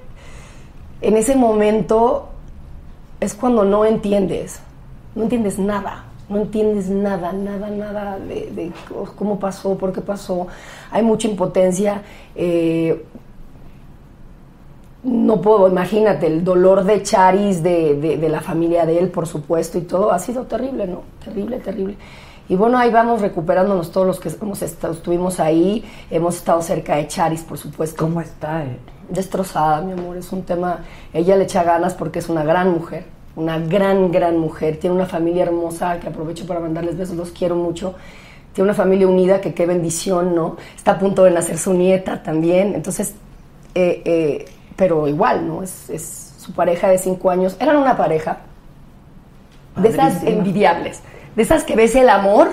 en 1.02 1.18
ese 1.18 1.36
momento 1.36 2.30
es 3.20 3.34
cuando 3.34 3.64
no 3.64 3.86
entiendes, 3.86 4.60
no 5.14 5.24
entiendes 5.24 5.60
nada, 5.60 6.06
no 6.30 6.38
entiendes 6.38 6.90
nada, 6.90 7.32
nada, 7.34 7.70
nada 7.70 8.18
de, 8.20 8.52
de 8.52 8.72
cómo 9.16 9.40
pasó, 9.40 9.78
por 9.78 9.94
qué 9.94 10.02
pasó. 10.02 10.48
Hay 10.92 11.04
mucha 11.04 11.28
impotencia. 11.28 12.02
eh, 12.36 13.04
no 15.04 15.40
puedo, 15.40 15.68
imagínate, 15.68 16.26
el 16.26 16.44
dolor 16.44 16.84
de 16.84 17.04
Charis, 17.04 17.62
de, 17.62 17.96
de- 17.96 18.18
de 18.18 18.30
la 18.30 18.42
familia 18.42 18.88
de 18.88 18.98
él, 18.98 19.10
por 19.10 19.28
supuesto, 19.28 19.78
y 19.78 19.82
todo, 19.82 20.12
ha 20.12 20.18
sido 20.18 20.44
terrible, 20.44 20.88
¿no? 20.88 21.02
Terrible, 21.24 21.60
terrible. 21.60 21.96
Y 22.50 22.56
bueno, 22.56 22.78
ahí 22.80 22.90
vamos 22.92 23.22
recuperándonos 23.22 23.92
todos 23.92 24.08
los 24.08 24.20
que 24.20 24.30
hemos 24.42 24.62
estado, 24.64 24.94
estuvimos 24.94 25.40
ahí, 25.40 25.84
hemos 26.10 26.36
estado 26.38 26.62
cerca 26.64 26.96
de 26.96 27.08
Charis, 27.08 27.44
por 27.44 27.58
supuesto. 27.60 28.04
¿Cómo 28.04 28.20
está? 28.20 28.64
eh? 28.64 28.78
Destrozada, 29.10 29.82
mi 29.82 29.92
amor, 29.92 30.18
es 30.18 30.32
un 30.32 30.42
tema, 30.42 30.80
ella 31.14 31.36
le 31.36 31.44
echa 31.44 31.64
ganas 31.64 31.94
porque 31.94 32.18
es 32.20 32.28
una 32.30 32.44
gran 32.44 32.72
mujer, 32.72 33.06
una 33.36 33.60
gran, 33.60 34.12
gran 34.12 34.38
mujer, 34.38 34.78
tiene 34.78 34.96
una 34.96 35.06
familia 35.06 35.44
hermosa, 35.44 36.00
que 36.00 36.08
aprovecho 36.08 36.46
para 36.46 36.60
mandarles 36.60 36.98
besos, 36.98 37.16
los 37.16 37.32
quiero 37.32 37.56
mucho. 37.56 37.96
Tiene 38.54 38.70
una 38.70 38.74
familia 38.74 39.08
unida, 39.08 39.42
que 39.42 39.54
qué 39.54 39.66
bendición, 39.66 40.34
¿no? 40.34 40.56
Está 40.76 40.92
a 40.92 41.00
punto 41.00 41.24
de 41.26 41.32
nacer 41.32 41.58
su 41.58 41.74
nieta 41.74 42.24
también, 42.24 42.74
entonces 42.74 43.14
eh, 43.74 44.02
eh, 44.06 44.46
pero 44.76 45.08
igual, 45.08 45.48
¿no? 45.48 45.62
Es, 45.62 45.90
es 45.90 46.34
su 46.38 46.54
pareja 46.54 46.88
de 46.88 46.98
cinco 46.98 47.30
años. 47.30 47.58
Eran 47.60 47.78
una 47.78 47.98
pareja 47.98 48.40
de 49.76 49.90
esas 49.90 50.24
envidiables, 50.24 51.02
de 51.36 51.44
esas 51.44 51.64
que 51.64 51.76
ves 51.76 51.96
el 51.96 52.10
amor, 52.10 52.50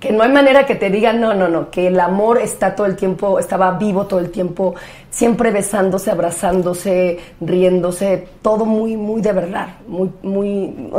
que 0.00 0.12
no 0.12 0.22
hay 0.22 0.30
manera 0.30 0.66
que 0.66 0.74
te 0.74 0.90
digan, 0.90 1.20
no, 1.20 1.34
no, 1.34 1.48
no, 1.48 1.70
que 1.70 1.86
el 1.86 1.98
amor 1.98 2.38
está 2.38 2.74
todo 2.74 2.86
el 2.86 2.96
tiempo, 2.96 3.38
estaba 3.38 3.72
vivo 3.78 4.06
todo 4.06 4.20
el 4.20 4.30
tiempo, 4.30 4.74
siempre 5.10 5.50
besándose, 5.50 6.10
abrazándose, 6.10 7.18
riéndose, 7.40 8.28
todo 8.42 8.64
muy, 8.66 8.96
muy 8.96 9.22
de 9.22 9.32
verdad, 9.32 9.68
muy, 9.86 10.10
muy, 10.22 10.90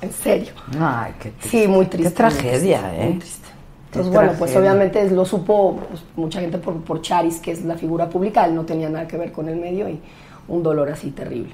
en 0.00 0.12
serio. 0.12 0.52
Ay, 0.80 1.12
qué 1.20 1.30
triste. 1.30 1.48
Sí, 1.48 1.68
muy 1.68 1.86
triste. 1.86 2.10
Qué 2.10 2.16
tragedia, 2.16 2.80
muy 2.80 2.88
triste, 2.88 3.02
¿eh? 3.02 3.08
muy 3.10 3.18
triste. 3.18 3.48
Qué 3.92 3.98
Entonces, 3.98 4.14
bueno, 4.14 4.32
pues 4.38 4.56
obviamente 4.56 5.10
lo 5.10 5.26
supo 5.26 5.80
pues, 5.86 6.02
mucha 6.16 6.40
gente 6.40 6.56
por, 6.56 6.80
por 6.82 7.02
Charis, 7.02 7.40
que 7.40 7.52
es 7.52 7.62
la 7.62 7.76
figura 7.76 8.08
pública, 8.08 8.46
él 8.46 8.54
no 8.54 8.64
tenía 8.64 8.88
nada 8.88 9.06
que 9.06 9.18
ver 9.18 9.32
con 9.32 9.50
el 9.50 9.56
medio 9.56 9.86
y 9.88 10.00
un 10.48 10.62
dolor 10.62 10.88
así 10.88 11.10
terrible. 11.10 11.52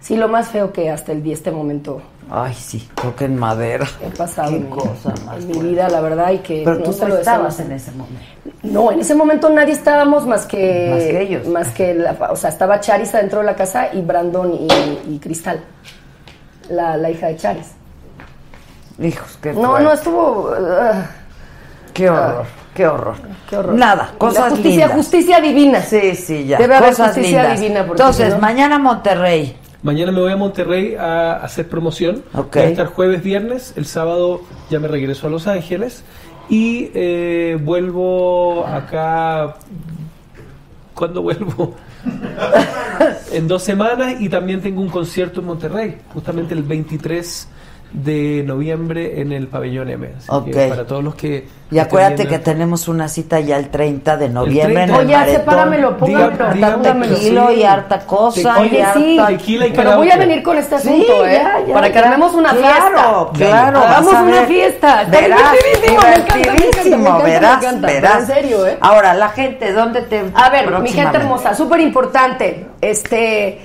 Sí, 0.00 0.16
lo 0.16 0.28
más 0.28 0.48
feo 0.48 0.72
que 0.72 0.90
hasta 0.90 1.10
el 1.12 1.22
día 1.22 1.34
este 1.34 1.50
momento 1.50 2.00
Ay, 2.30 2.54
sí, 2.54 2.88
toquen 3.00 3.36
madera. 3.36 3.86
he 4.02 4.08
pasado 4.10 4.50
Qué 4.50 4.56
en, 4.56 4.66
cosa 4.66 5.12
más 5.24 5.38
en 5.38 5.48
mi 5.48 5.58
vida, 5.70 5.88
la 5.88 6.00
verdad, 6.00 6.32
y 6.32 6.38
que 6.38 6.62
Pero 6.64 6.78
no 6.78 6.84
tú 6.84 6.92
se 6.92 7.08
lo 7.08 7.18
estabas 7.18 7.58
en 7.60 7.72
ese 7.72 7.90
momento. 7.92 8.20
No, 8.64 8.90
en 8.92 9.00
ese 9.00 9.14
momento 9.14 9.48
nadie 9.50 9.72
estábamos 9.72 10.26
más 10.26 10.44
que... 10.46 10.90
Más 10.92 11.02
que 11.04 11.20
ellos. 11.22 11.46
Más 11.48 11.68
que, 11.68 11.94
la- 11.94 12.16
o 12.30 12.36
sea, 12.36 12.50
estaba 12.50 12.80
Charis 12.80 13.14
adentro 13.14 13.40
de 13.40 13.46
la 13.46 13.54
casa 13.54 13.88
y 13.94 14.00
Brandon 14.02 14.52
y, 14.54 14.68
y 15.14 15.18
Cristal, 15.20 15.60
la, 16.68 16.96
la 16.96 17.10
hija 17.10 17.28
de 17.28 17.36
Charis. 17.36 17.72
Hijos, 19.00 19.38
qué 19.42 19.52
No, 19.52 19.68
fuerte. 19.70 19.84
no, 19.84 19.92
estuvo... 19.92 20.50
ah, 20.58 21.06
Qué 21.92 22.10
horror, 22.10 22.44
qué 22.74 22.86
horror. 22.86 23.16
Qué 23.48 23.56
horror. 23.56 23.74
Nada, 23.74 24.08
La 24.12 24.18
cosas 24.18 24.50
justicia, 24.50 24.70
lindas. 24.86 24.96
Justicia 24.96 25.40
divina. 25.40 25.80
Sí, 25.80 26.14
sí, 26.14 26.44
ya. 26.46 26.58
Debe 26.58 26.74
haber 26.74 26.90
cosas 26.90 27.06
justicia 27.14 27.42
lindas. 27.42 27.60
divina. 27.60 27.86
porque 27.86 28.02
Entonces, 28.02 28.26
si 28.26 28.32
no- 28.34 28.38
mañana 28.40 28.78
Monterrey. 28.78 29.56
Mañana 29.86 30.10
me 30.10 30.18
voy 30.18 30.32
a 30.32 30.36
Monterrey 30.36 30.96
a 30.96 31.34
hacer 31.34 31.68
promoción. 31.68 32.24
Ok. 32.34 32.56
Voy 32.56 32.64
a 32.64 32.68
estar 32.70 32.86
jueves, 32.86 33.22
viernes. 33.22 33.72
El 33.76 33.86
sábado 33.86 34.40
ya 34.68 34.80
me 34.80 34.88
regreso 34.88 35.28
a 35.28 35.30
Los 35.30 35.46
Ángeles. 35.46 36.02
Y 36.48 36.90
eh, 36.92 37.56
vuelvo 37.62 38.66
acá. 38.66 39.54
¿Cuándo 40.92 41.22
vuelvo? 41.22 41.76
en 43.32 43.46
dos 43.46 43.62
semanas. 43.62 44.20
Y 44.20 44.28
también 44.28 44.60
tengo 44.60 44.82
un 44.82 44.88
concierto 44.88 45.38
en 45.38 45.46
Monterrey. 45.46 45.98
Justamente 46.12 46.54
el 46.54 46.64
23 46.64 47.48
de 47.92 48.42
noviembre 48.44 49.20
en 49.20 49.32
el 49.32 49.46
Pabellón 49.48 49.88
M. 49.88 50.08
Así 50.18 50.26
Ok. 50.28 50.50
que 50.50 50.66
para 50.68 50.86
todos 50.86 51.02
los 51.04 51.14
que. 51.14 51.46
Y 51.70 51.78
acuérdate 51.78 52.26
que 52.28 52.38
tenemos 52.38 52.86
una 52.88 53.08
cita 53.08 53.40
ya 53.40 53.56
el 53.56 53.70
30 53.70 54.16
de 54.16 54.28
noviembre 54.28 54.74
30. 54.84 54.94
en 54.94 55.00
el 55.00 55.06
Oye, 55.06 55.16
Maretón. 55.16 55.40
sepáramelo, 55.40 55.96
póngamelo, 55.96 56.44
Harta 56.66 56.92
tequila 57.00 57.52
y 57.52 57.62
harta 57.64 57.98
cosa. 58.06 58.60
Oye, 58.60 58.78
y 58.78 58.80
harta- 58.82 58.94
sí, 59.00 59.20
tequila 59.26 59.66
y 59.66 59.72
pero 59.72 59.96
voy 59.96 60.10
a 60.10 60.16
venir 60.16 60.42
con 60.42 60.58
este 60.58 60.78
Sí, 60.78 60.88
asunto, 60.88 61.26
¿eh? 61.26 61.32
ya, 61.42 61.66
ya, 61.66 61.74
Para 61.74 61.90
que 61.92 61.98
armemos 61.98 62.34
una 62.34 62.50
Claro, 62.50 63.30
fiesta. 63.34 63.50
claro, 63.50 63.78
Hagamos 63.78 64.12
vas 64.12 64.20
a 64.20 64.24
una 64.24 64.42
fiesta. 64.42 65.04
Verás, 65.10 65.52
divertidísimo, 65.86 67.18
verás, 67.22 67.80
verás. 67.80 68.20
En 68.20 68.26
serio, 68.26 68.66
¿eh? 68.66 68.78
Ahora, 68.80 69.14
la 69.14 69.28
gente, 69.30 69.72
¿dónde 69.72 70.02
te 70.02 70.22
A 70.34 70.50
ver, 70.50 70.70
mi 70.80 70.90
gente 70.90 71.16
hermosa, 71.16 71.54
súper 71.54 71.80
importante. 71.80 72.66
Este, 72.80 73.58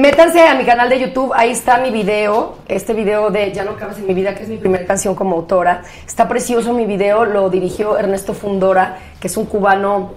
métanse 0.00 0.46
a 0.46 0.54
mi 0.54 0.64
canal 0.64 0.88
de 0.88 1.00
YouTube, 1.00 1.32
ahí 1.34 1.50
está 1.50 1.78
mi 1.78 1.90
video, 1.90 2.56
este 2.68 2.92
video 2.92 3.30
de 3.30 3.52
Ya 3.52 3.64
no 3.64 3.76
cabes 3.76 3.98
en 3.98 4.06
mi 4.06 4.14
vida, 4.14 4.34
que 4.34 4.42
es 4.42 4.48
mi 4.48 4.58
primera 4.58 4.84
canción 4.86 5.14
como 5.14 5.36
autora. 5.36 5.82
Está 6.06 6.28
precioso 6.28 6.72
mi 6.72 6.84
video, 6.86 7.24
lo 7.24 7.48
dirigió 7.50 7.98
Ernesto 7.98 8.34
Fundora, 8.34 8.98
que 9.20 9.28
es 9.28 9.36
un 9.36 9.46
cubano 9.46 10.12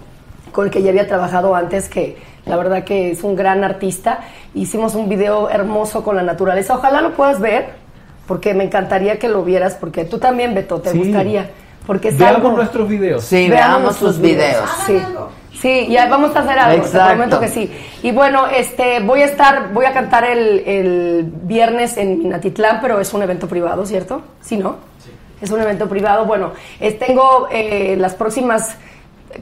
con 0.52 0.66
el 0.66 0.70
que 0.70 0.82
ya 0.82 0.90
había 0.90 1.06
trabajado 1.06 1.54
antes, 1.54 1.88
que 1.88 2.18
la 2.44 2.56
verdad 2.56 2.84
que 2.84 3.12
es 3.12 3.22
un 3.22 3.36
gran 3.36 3.64
artista. 3.64 4.20
Hicimos 4.54 4.94
un 4.94 5.08
video 5.08 5.48
hermoso 5.48 6.02
con 6.02 6.16
la 6.16 6.22
naturaleza. 6.22 6.74
Ojalá 6.74 7.00
lo 7.00 7.12
puedas 7.14 7.40
ver, 7.40 7.70
porque 8.26 8.52
me 8.54 8.64
encantaría 8.64 9.18
que 9.18 9.28
lo 9.28 9.44
vieras, 9.44 9.76
porque 9.80 10.04
tú 10.04 10.18
también, 10.18 10.54
Beto, 10.54 10.80
te 10.80 10.90
Sí. 10.92 10.98
gustaría. 10.98 11.50
Porque 11.86 12.08
es 12.08 12.18
Veamos 12.18 12.36
algo- 12.36 12.52
nuestros 12.56 12.88
videos. 12.88 13.24
Sí, 13.24 13.48
Veamos 13.48 13.56
veamos 13.58 13.82
nuestros 13.84 14.12
tus 14.12 14.20
videos. 14.20 14.70
Sí. 14.86 14.98
Sí, 15.60 15.88
ya 15.90 16.06
vamos 16.08 16.34
a 16.34 16.40
hacer 16.40 16.58
algo, 16.58 16.80
te 16.82 16.86
Exacto. 16.88 17.14
prometo 17.16 17.38
que 17.40 17.48
sí. 17.48 17.70
Y 18.02 18.12
bueno, 18.12 18.46
este, 18.46 19.00
voy 19.00 19.20
a 19.20 19.26
estar, 19.26 19.72
voy 19.74 19.84
a 19.84 19.92
cantar 19.92 20.24
el, 20.24 20.60
el 20.60 21.24
viernes 21.42 21.98
en 21.98 22.18
Minatitlán, 22.20 22.78
pero 22.80 22.98
es 22.98 23.12
un 23.12 23.22
evento 23.22 23.46
privado, 23.46 23.84
¿cierto? 23.84 24.22
Sí, 24.40 24.56
¿no? 24.56 24.76
Es 25.42 25.50
un 25.50 25.60
evento 25.60 25.86
privado. 25.88 26.24
Bueno, 26.24 26.52
es- 26.80 26.98
tengo 26.98 27.48
eh, 27.50 27.94
las 27.98 28.14
próximas, 28.14 28.74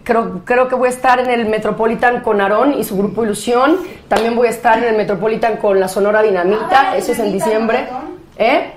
creo, 0.02 0.40
creo 0.44 0.66
que 0.68 0.74
voy 0.74 0.88
a 0.88 0.90
estar 0.90 1.20
en 1.20 1.30
el 1.30 1.46
Metropolitan 1.46 2.20
con 2.20 2.40
Aarón 2.40 2.72
y 2.74 2.82
su 2.82 2.96
grupo 2.98 3.22
Ilusión. 3.22 3.76
También 4.08 4.34
voy 4.34 4.48
a 4.48 4.50
estar 4.50 4.76
en 4.78 4.84
el 4.84 4.96
Metropolitan 4.96 5.56
con 5.58 5.78
la 5.78 5.86
Sonora 5.86 6.22
Dinamita, 6.22 6.96
eso 6.96 7.12
es 7.12 7.18
en 7.20 7.32
diciembre. 7.32 7.86
¿Eh? 8.40 8.72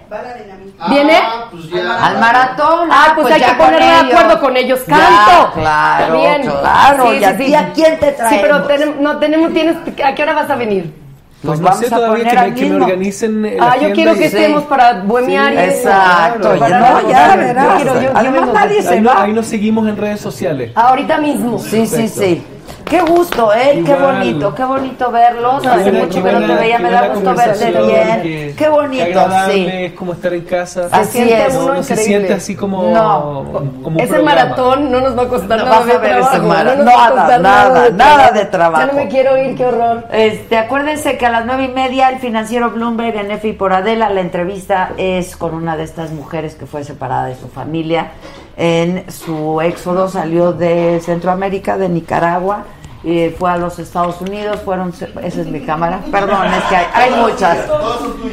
¿Viene? 0.89 1.13
Ah, 1.21 1.45
pues 1.51 1.69
ya. 1.69 2.05
Al 2.07 2.19
maratón. 2.19 2.89
Ah, 2.91 3.11
pues, 3.13 3.31
hay 3.31 3.39
ya 3.41 3.49
que 3.55 3.63
ponerme 3.63 3.85
de 3.85 3.93
acuerdo 4.13 4.39
con 4.41 4.57
ellos. 4.57 4.79
Ya, 4.87 4.97
¡Canto! 4.97 5.53
claro, 5.53 6.17
Bien. 6.19 6.41
claro. 6.41 7.11
Sí, 7.11 7.17
¿Y 7.19 7.23
a 7.23 7.37
sí, 7.37 7.45
sí. 7.45 7.55
a 7.55 7.71
quién 7.73 7.99
te 7.99 8.09
Sí, 8.09 8.15
pero 8.41 8.63
traemos? 8.63 8.67
tenemos, 8.67 8.95
no, 8.99 9.17
tenemos, 9.19 9.53
tienes, 9.53 9.75
¿a 10.03 10.15
qué 10.15 10.23
hora 10.23 10.33
vas 10.33 10.49
a 10.49 10.55
venir? 10.55 10.99
Pues 11.43 11.59
no 11.59 11.65
vamos 11.65 11.79
sé 11.79 11.87
a 11.87 11.89
todavía 11.97 12.23
poner 12.29 12.43
que 12.45 12.49
me, 12.51 12.55
que 12.55 12.69
me 12.69 12.75
organicen. 12.85 13.57
Ah, 13.59 13.77
yo 13.77 13.91
quiero 13.93 14.13
que 14.15 14.25
estemos 14.25 14.63
para 14.63 14.93
bohemiar 15.01 15.53
y 15.53 15.57
eso. 15.57 15.87
Exacto, 15.89 16.39
Claro, 16.55 16.59
para 16.59 16.79
no, 17.01 17.09
ya 17.09 17.35
verás. 17.35 17.65
Yo 17.65 17.75
quiero- 17.93 18.01
yo- 18.01 18.11
Además, 18.15 18.49
nadie 18.53 18.81
se 18.83 19.01
no- 19.01 19.09
va. 19.09 19.23
ahí 19.23 19.33
nos 19.33 19.45
seguimos 19.47 19.87
en 19.87 19.97
redes 19.97 20.21
sociales. 20.21 20.71
Ahorita 20.75 21.17
mismo. 21.19 21.57
Sí, 21.59 21.85
sí, 21.87 22.07
sí. 22.07 22.45
Qué 22.85 23.01
gusto, 23.01 23.53
¿eh? 23.53 23.81
Qué 23.85 23.93
bonito, 23.95 24.53
qué 24.53 24.63
bonito 24.65 25.11
verlos. 25.11 25.65
Hace 25.65 25.83
buena- 25.91 25.99
mucho 26.05 26.23
que 26.23 26.31
no 26.33 26.39
te 26.45 26.55
veía, 26.55 26.79
me 26.79 26.91
da 26.91 27.07
gusto 27.07 27.33
verte 27.33 27.71
bien. 27.71 28.21
qué- 28.21 28.55
Qué 28.57 28.69
bonito, 28.69 29.05
qué 29.05 29.51
sí. 29.53 29.67
Es 29.71 29.93
como 29.93 30.13
estar 30.13 30.33
en 30.33 30.41
casa. 30.41 30.87
Así 30.91 31.11
siente 31.19 31.45
es. 31.47 31.55
uno 31.55 31.73
No 31.75 31.83
se 31.83 31.95
siente 31.95 32.33
así 32.33 32.55
como, 32.55 32.83
No. 32.91 33.45
como 33.81 33.95
un 33.95 33.99
Ese 33.99 34.07
programa. 34.13 34.35
maratón 34.43 34.91
no 34.91 34.99
nos 34.99 35.17
va 35.17 35.23
a 35.23 35.27
costar 35.27 35.57
No 35.59 35.65
nada 35.65 35.79
vas 35.79 35.81
a 35.89 35.91
de 35.93 35.97
ver 35.99 36.11
ese 36.19 36.29
trabajo. 36.29 36.63
no 36.63 36.75
nos 36.75 36.87
va 36.87 36.91
a 36.91 37.09
nada, 37.09 37.11
costar 37.21 37.41
nada, 37.41 37.89
nada 37.91 38.31
de 38.31 38.45
trabajo. 38.45 38.85
Ya 38.85 38.91
no 38.91 38.99
me 38.99 39.07
quiero 39.07 39.37
ir, 39.37 39.55
qué 39.55 39.65
horror. 39.65 40.03
Este, 40.11 40.57
acuérdense 40.57 41.17
que 41.17 41.25
a 41.25 41.29
las 41.31 41.45
nueve 41.45 41.63
y 41.65 41.67
media 41.69 42.09
el 42.09 42.19
financiero 42.19 42.71
Bloomberg 42.71 43.15
en 43.15 43.31
F 43.31 43.47
y 43.47 43.53
por 43.53 43.71
Adela, 43.73 44.09
la 44.09 44.19
entrevista 44.21 44.91
es 44.97 45.37
con 45.37 45.53
una 45.53 45.77
de 45.77 45.83
estas 45.83 46.11
mujeres 46.11 46.55
que 46.55 46.65
fue 46.65 46.83
separada 46.83 47.25
de 47.27 47.35
su 47.35 47.47
familia. 47.47 48.11
En 48.57 49.09
su 49.11 49.61
éxodo 49.61 50.07
salió 50.07 50.51
de 50.53 50.99
Centroamérica, 51.03 51.77
de 51.77 51.89
Nicaragua, 51.89 52.65
y 53.03 53.29
fue 53.29 53.49
a 53.49 53.57
los 53.57 53.79
Estados 53.79 54.21
Unidos, 54.21 54.59
fueron, 54.63 54.89
esa 55.23 55.41
es 55.41 55.47
mi 55.47 55.61
cámara, 55.61 56.01
perdón, 56.11 56.45
es 56.53 56.63
que 56.65 56.75
hay, 56.75 56.85
hay 56.93 57.19
muchas. 57.21 57.57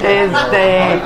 Este, 0.02 1.00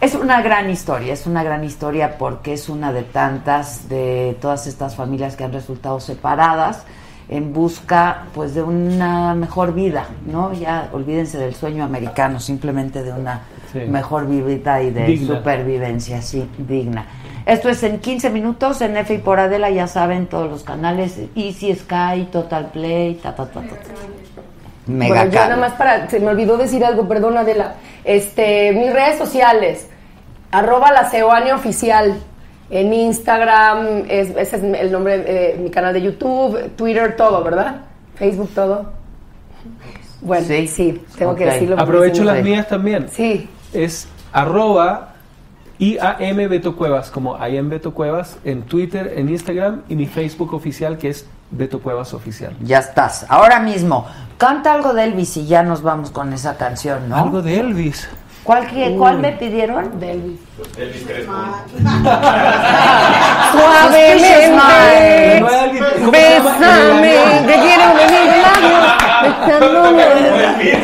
es 0.00 0.14
una 0.14 0.40
gran 0.42 0.70
historia, 0.70 1.12
es 1.12 1.26
una 1.26 1.42
gran 1.42 1.64
historia 1.64 2.16
porque 2.18 2.52
es 2.52 2.68
una 2.68 2.92
de 2.92 3.02
tantas 3.02 3.88
de 3.88 4.36
todas 4.40 4.66
estas 4.66 4.94
familias 4.94 5.36
que 5.36 5.44
han 5.44 5.52
resultado 5.52 5.98
separadas 6.00 6.84
en 7.28 7.52
busca 7.52 8.24
pues 8.34 8.54
de 8.54 8.62
una 8.62 9.34
mejor 9.34 9.72
vida, 9.74 10.06
¿no? 10.26 10.52
Ya 10.52 10.88
olvídense 10.92 11.38
del 11.38 11.54
sueño 11.54 11.84
americano, 11.84 12.38
simplemente 12.40 13.02
de 13.02 13.12
una 13.12 13.42
Sí. 13.72 13.78
mejor 13.88 14.26
vida 14.26 14.82
y 14.82 14.90
de 14.90 15.06
Digna. 15.06 15.36
supervivencia, 15.38 16.20
sí, 16.20 16.46
digna. 16.58 17.06
Esto 17.46 17.68
es 17.68 17.82
en 17.82 17.98
15 17.98 18.30
minutos 18.30 18.80
en 18.80 18.96
F 18.96 19.14
y 19.14 19.18
por 19.18 19.40
Adela, 19.40 19.70
ya 19.70 19.86
saben, 19.86 20.26
todos 20.26 20.50
los 20.50 20.62
canales, 20.62 21.18
Easy 21.34 21.74
Sky, 21.74 22.28
Total 22.30 22.70
Play, 22.70 23.14
ta 23.16 23.34
ta 23.34 23.46
ta 23.46 23.60
ta. 23.60 23.68
ta. 23.68 23.76
Mega 24.86 25.24
bueno, 25.24 25.32
nada 25.32 25.56
más 25.56 25.72
para, 25.72 26.08
se 26.10 26.18
me 26.18 26.28
olvidó 26.28 26.56
decir 26.56 26.84
algo, 26.84 27.06
perdón 27.06 27.36
Adela. 27.36 27.74
Este, 28.04 28.72
mis 28.72 28.92
redes 28.92 29.18
sociales, 29.18 29.88
arroba 30.50 30.90
la 30.90 31.08
Ceoane 31.08 31.52
oficial, 31.52 32.16
en 32.70 32.92
Instagram, 32.92 34.04
es, 34.08 34.30
ese 34.30 34.56
es 34.56 34.62
el 34.62 34.90
nombre 34.90 35.18
de 35.18 35.56
mi 35.58 35.70
canal 35.70 35.92
de 35.92 36.02
YouTube, 36.02 36.70
Twitter, 36.76 37.16
todo, 37.16 37.44
¿verdad? 37.44 37.82
Facebook, 38.16 38.50
todo. 38.54 38.92
Bueno, 40.20 40.46
sí, 40.46 41.04
tengo 41.18 41.34
que 41.34 41.44
decirlo. 41.44 41.78
Aprovecho 41.78 42.24
las 42.24 42.42
mías 42.42 42.68
también. 42.68 43.08
Sí. 43.10 43.48
Es 43.72 44.08
arroba 44.32 45.11
IAM 45.90 46.36
Beto 46.48 46.76
Cuevas, 46.76 47.10
como 47.10 47.36
IAM 47.44 47.68
Beto 47.70 47.92
Cuevas, 47.92 48.38
en 48.44 48.62
Twitter, 48.62 49.14
en 49.16 49.28
Instagram 49.28 49.82
y 49.88 49.96
mi 49.96 50.06
Facebook 50.06 50.54
oficial 50.54 50.96
que 50.98 51.08
es 51.08 51.26
Beto 51.50 51.80
Cuevas 51.80 52.14
Oficial. 52.14 52.54
Ya 52.62 52.78
estás. 52.78 53.26
Ahora 53.28 53.58
mismo, 53.60 54.06
canta 54.38 54.72
algo 54.72 54.94
de 54.94 55.04
Elvis 55.04 55.36
y 55.36 55.46
ya 55.46 55.62
nos 55.62 55.82
vamos 55.82 56.10
con 56.10 56.32
esa 56.32 56.56
canción, 56.56 57.08
¿no? 57.08 57.16
Algo 57.16 57.42
de 57.42 57.58
Elvis. 57.60 58.08
¿Cuál, 58.44 58.66
que- 58.68 58.96
cuál 58.96 59.18
me 59.18 59.32
pidieron? 59.32 60.00
De 60.00 60.12
Elvis. 60.12 60.40
Elvis 60.78 61.04
Crespo. 61.06 61.32
Suavemente. 63.52 65.42
Bésame, 66.10 67.14
te 67.46 67.54
quiero 67.60 67.86
venir 67.94 68.22
el 68.34 68.42
labio, 68.42 68.78
besándome. 69.22 70.02
Avión. 70.02 70.80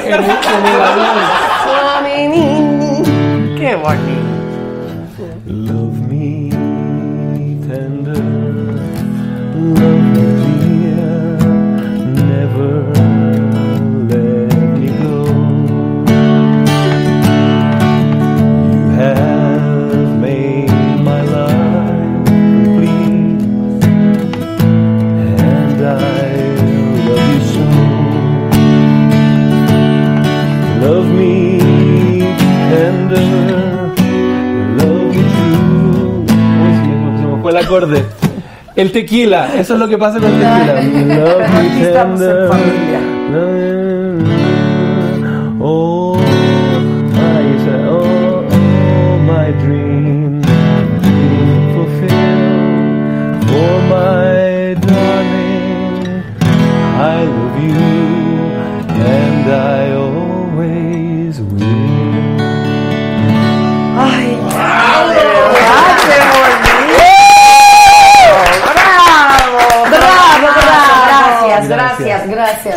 Suavemente. 1.65 3.59
Qué 3.59 3.75
bonito. 3.77 4.18
El 38.75 38.93
tequila, 38.93 39.55
eso 39.57 39.75
es 39.75 39.81
lo 39.81 39.89
que 39.89 39.99
pasa 39.99 40.19
con 40.19 40.33
el 40.33 40.41
tequila. 40.41 40.79
Aquí 41.59 41.83
estamos 41.83 42.21
en 42.21 42.49
familia. 42.49 43.18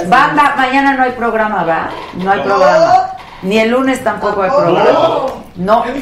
Gracias. 0.08 0.10
Banda, 0.10 0.54
mañana 0.58 0.94
no 0.96 1.04
hay 1.04 1.12
programa, 1.12 1.64
¿va? 1.64 1.90
No 2.16 2.32
hay 2.32 2.40
programa. 2.42 3.08
Ni 3.44 3.58
el 3.58 3.72
lunes 3.72 4.04
tampoco 4.04 4.44
hay 4.44 4.50
programa. 4.50 5.26
No. 5.56 5.84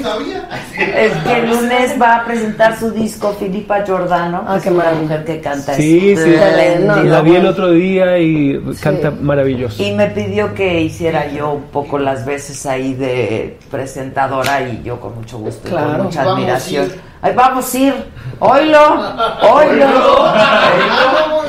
Es 0.80 1.14
que 1.24 1.38
el 1.40 1.50
lunes 1.50 1.96
va 2.02 2.18
a 2.18 2.26
presentar 2.26 2.78
su 2.78 2.92
disco 2.92 3.34
Filipa 3.40 3.84
Giordano, 3.86 4.42
que 4.42 4.46
Ah, 4.48 4.58
es 4.58 4.64
qué 4.64 4.70
una 4.70 4.78
maravilla. 4.78 5.02
mujer 5.04 5.26
que 5.26 5.42
canta 5.42 5.74
Sí, 5.74 6.16
sí. 6.16 6.34
espléndido. 6.34 7.04
La 7.04 7.22
vi 7.22 7.36
el 7.36 7.46
otro 7.46 7.72
día 7.72 8.18
y 8.20 8.60
canta 8.82 9.12
maravilloso. 9.12 9.82
Y 9.84 9.92
me 9.94 10.08
pidió 10.08 10.54
que 10.54 10.82
hiciera 10.82 11.28
yo 11.28 11.52
un 11.52 11.64
poco 11.64 11.98
las 12.00 12.26
veces 12.26 12.66
ahí 12.66 12.94
de 12.94 13.58
presentadora 13.72 14.62
y 14.62 14.82
yo 14.84 15.00
con 15.00 15.16
mucho 15.16 15.38
gusto 15.40 15.68
y 15.68 15.72
Claro. 15.72 15.90
con 15.98 16.02
mucha 16.04 16.24
Vamos 16.24 16.38
admiración. 16.38 16.86
ir. 16.86 17.09
Ahí 17.22 17.34
vamos 17.34 17.74
a 17.74 17.78
ir. 17.78 18.12
Oilo, 18.40 18.80
oilo. 19.42 20.34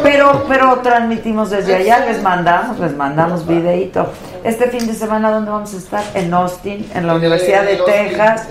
Pero, 0.02 0.44
pero 0.48 0.78
transmitimos 0.78 1.50
desde 1.50 1.76
allá, 1.76 2.00
les 2.06 2.20
mandamos, 2.22 2.78
les 2.80 2.96
mandamos 2.96 3.46
videito. 3.46 4.08
Este 4.42 4.68
fin 4.70 4.86
de 4.86 4.94
semana, 4.94 5.30
¿dónde 5.30 5.50
vamos 5.50 5.72
a 5.74 5.76
estar? 5.76 6.02
En 6.14 6.32
Austin, 6.32 6.90
en 6.94 7.06
la 7.06 7.14
Universidad 7.14 7.62
de 7.62 7.76
Texas. 7.76 8.48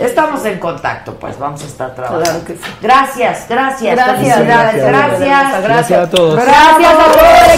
Estamos 0.00 0.44
en 0.46 0.58
contacto, 0.58 1.14
pues 1.14 1.38
vamos 1.38 1.62
a 1.62 1.66
estar 1.66 1.94
trabajando. 1.94 2.54
Gracias, 2.80 3.46
gracias, 3.48 3.94
Gracias, 3.94 4.16
felicidades, 4.16 4.84
gracias, 4.84 5.20
gracias. 5.20 5.62
Gracias 5.62 6.00
a 6.00 6.10
todos. 6.10 6.36
Gracias 6.36 6.94
a 6.94 7.12
todo 7.12 7.26
el 7.44 7.50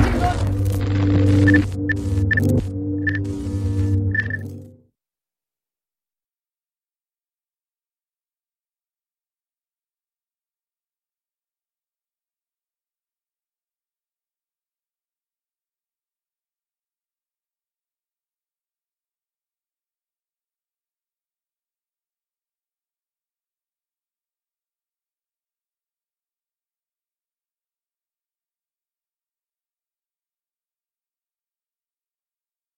equipo. 0.00 0.11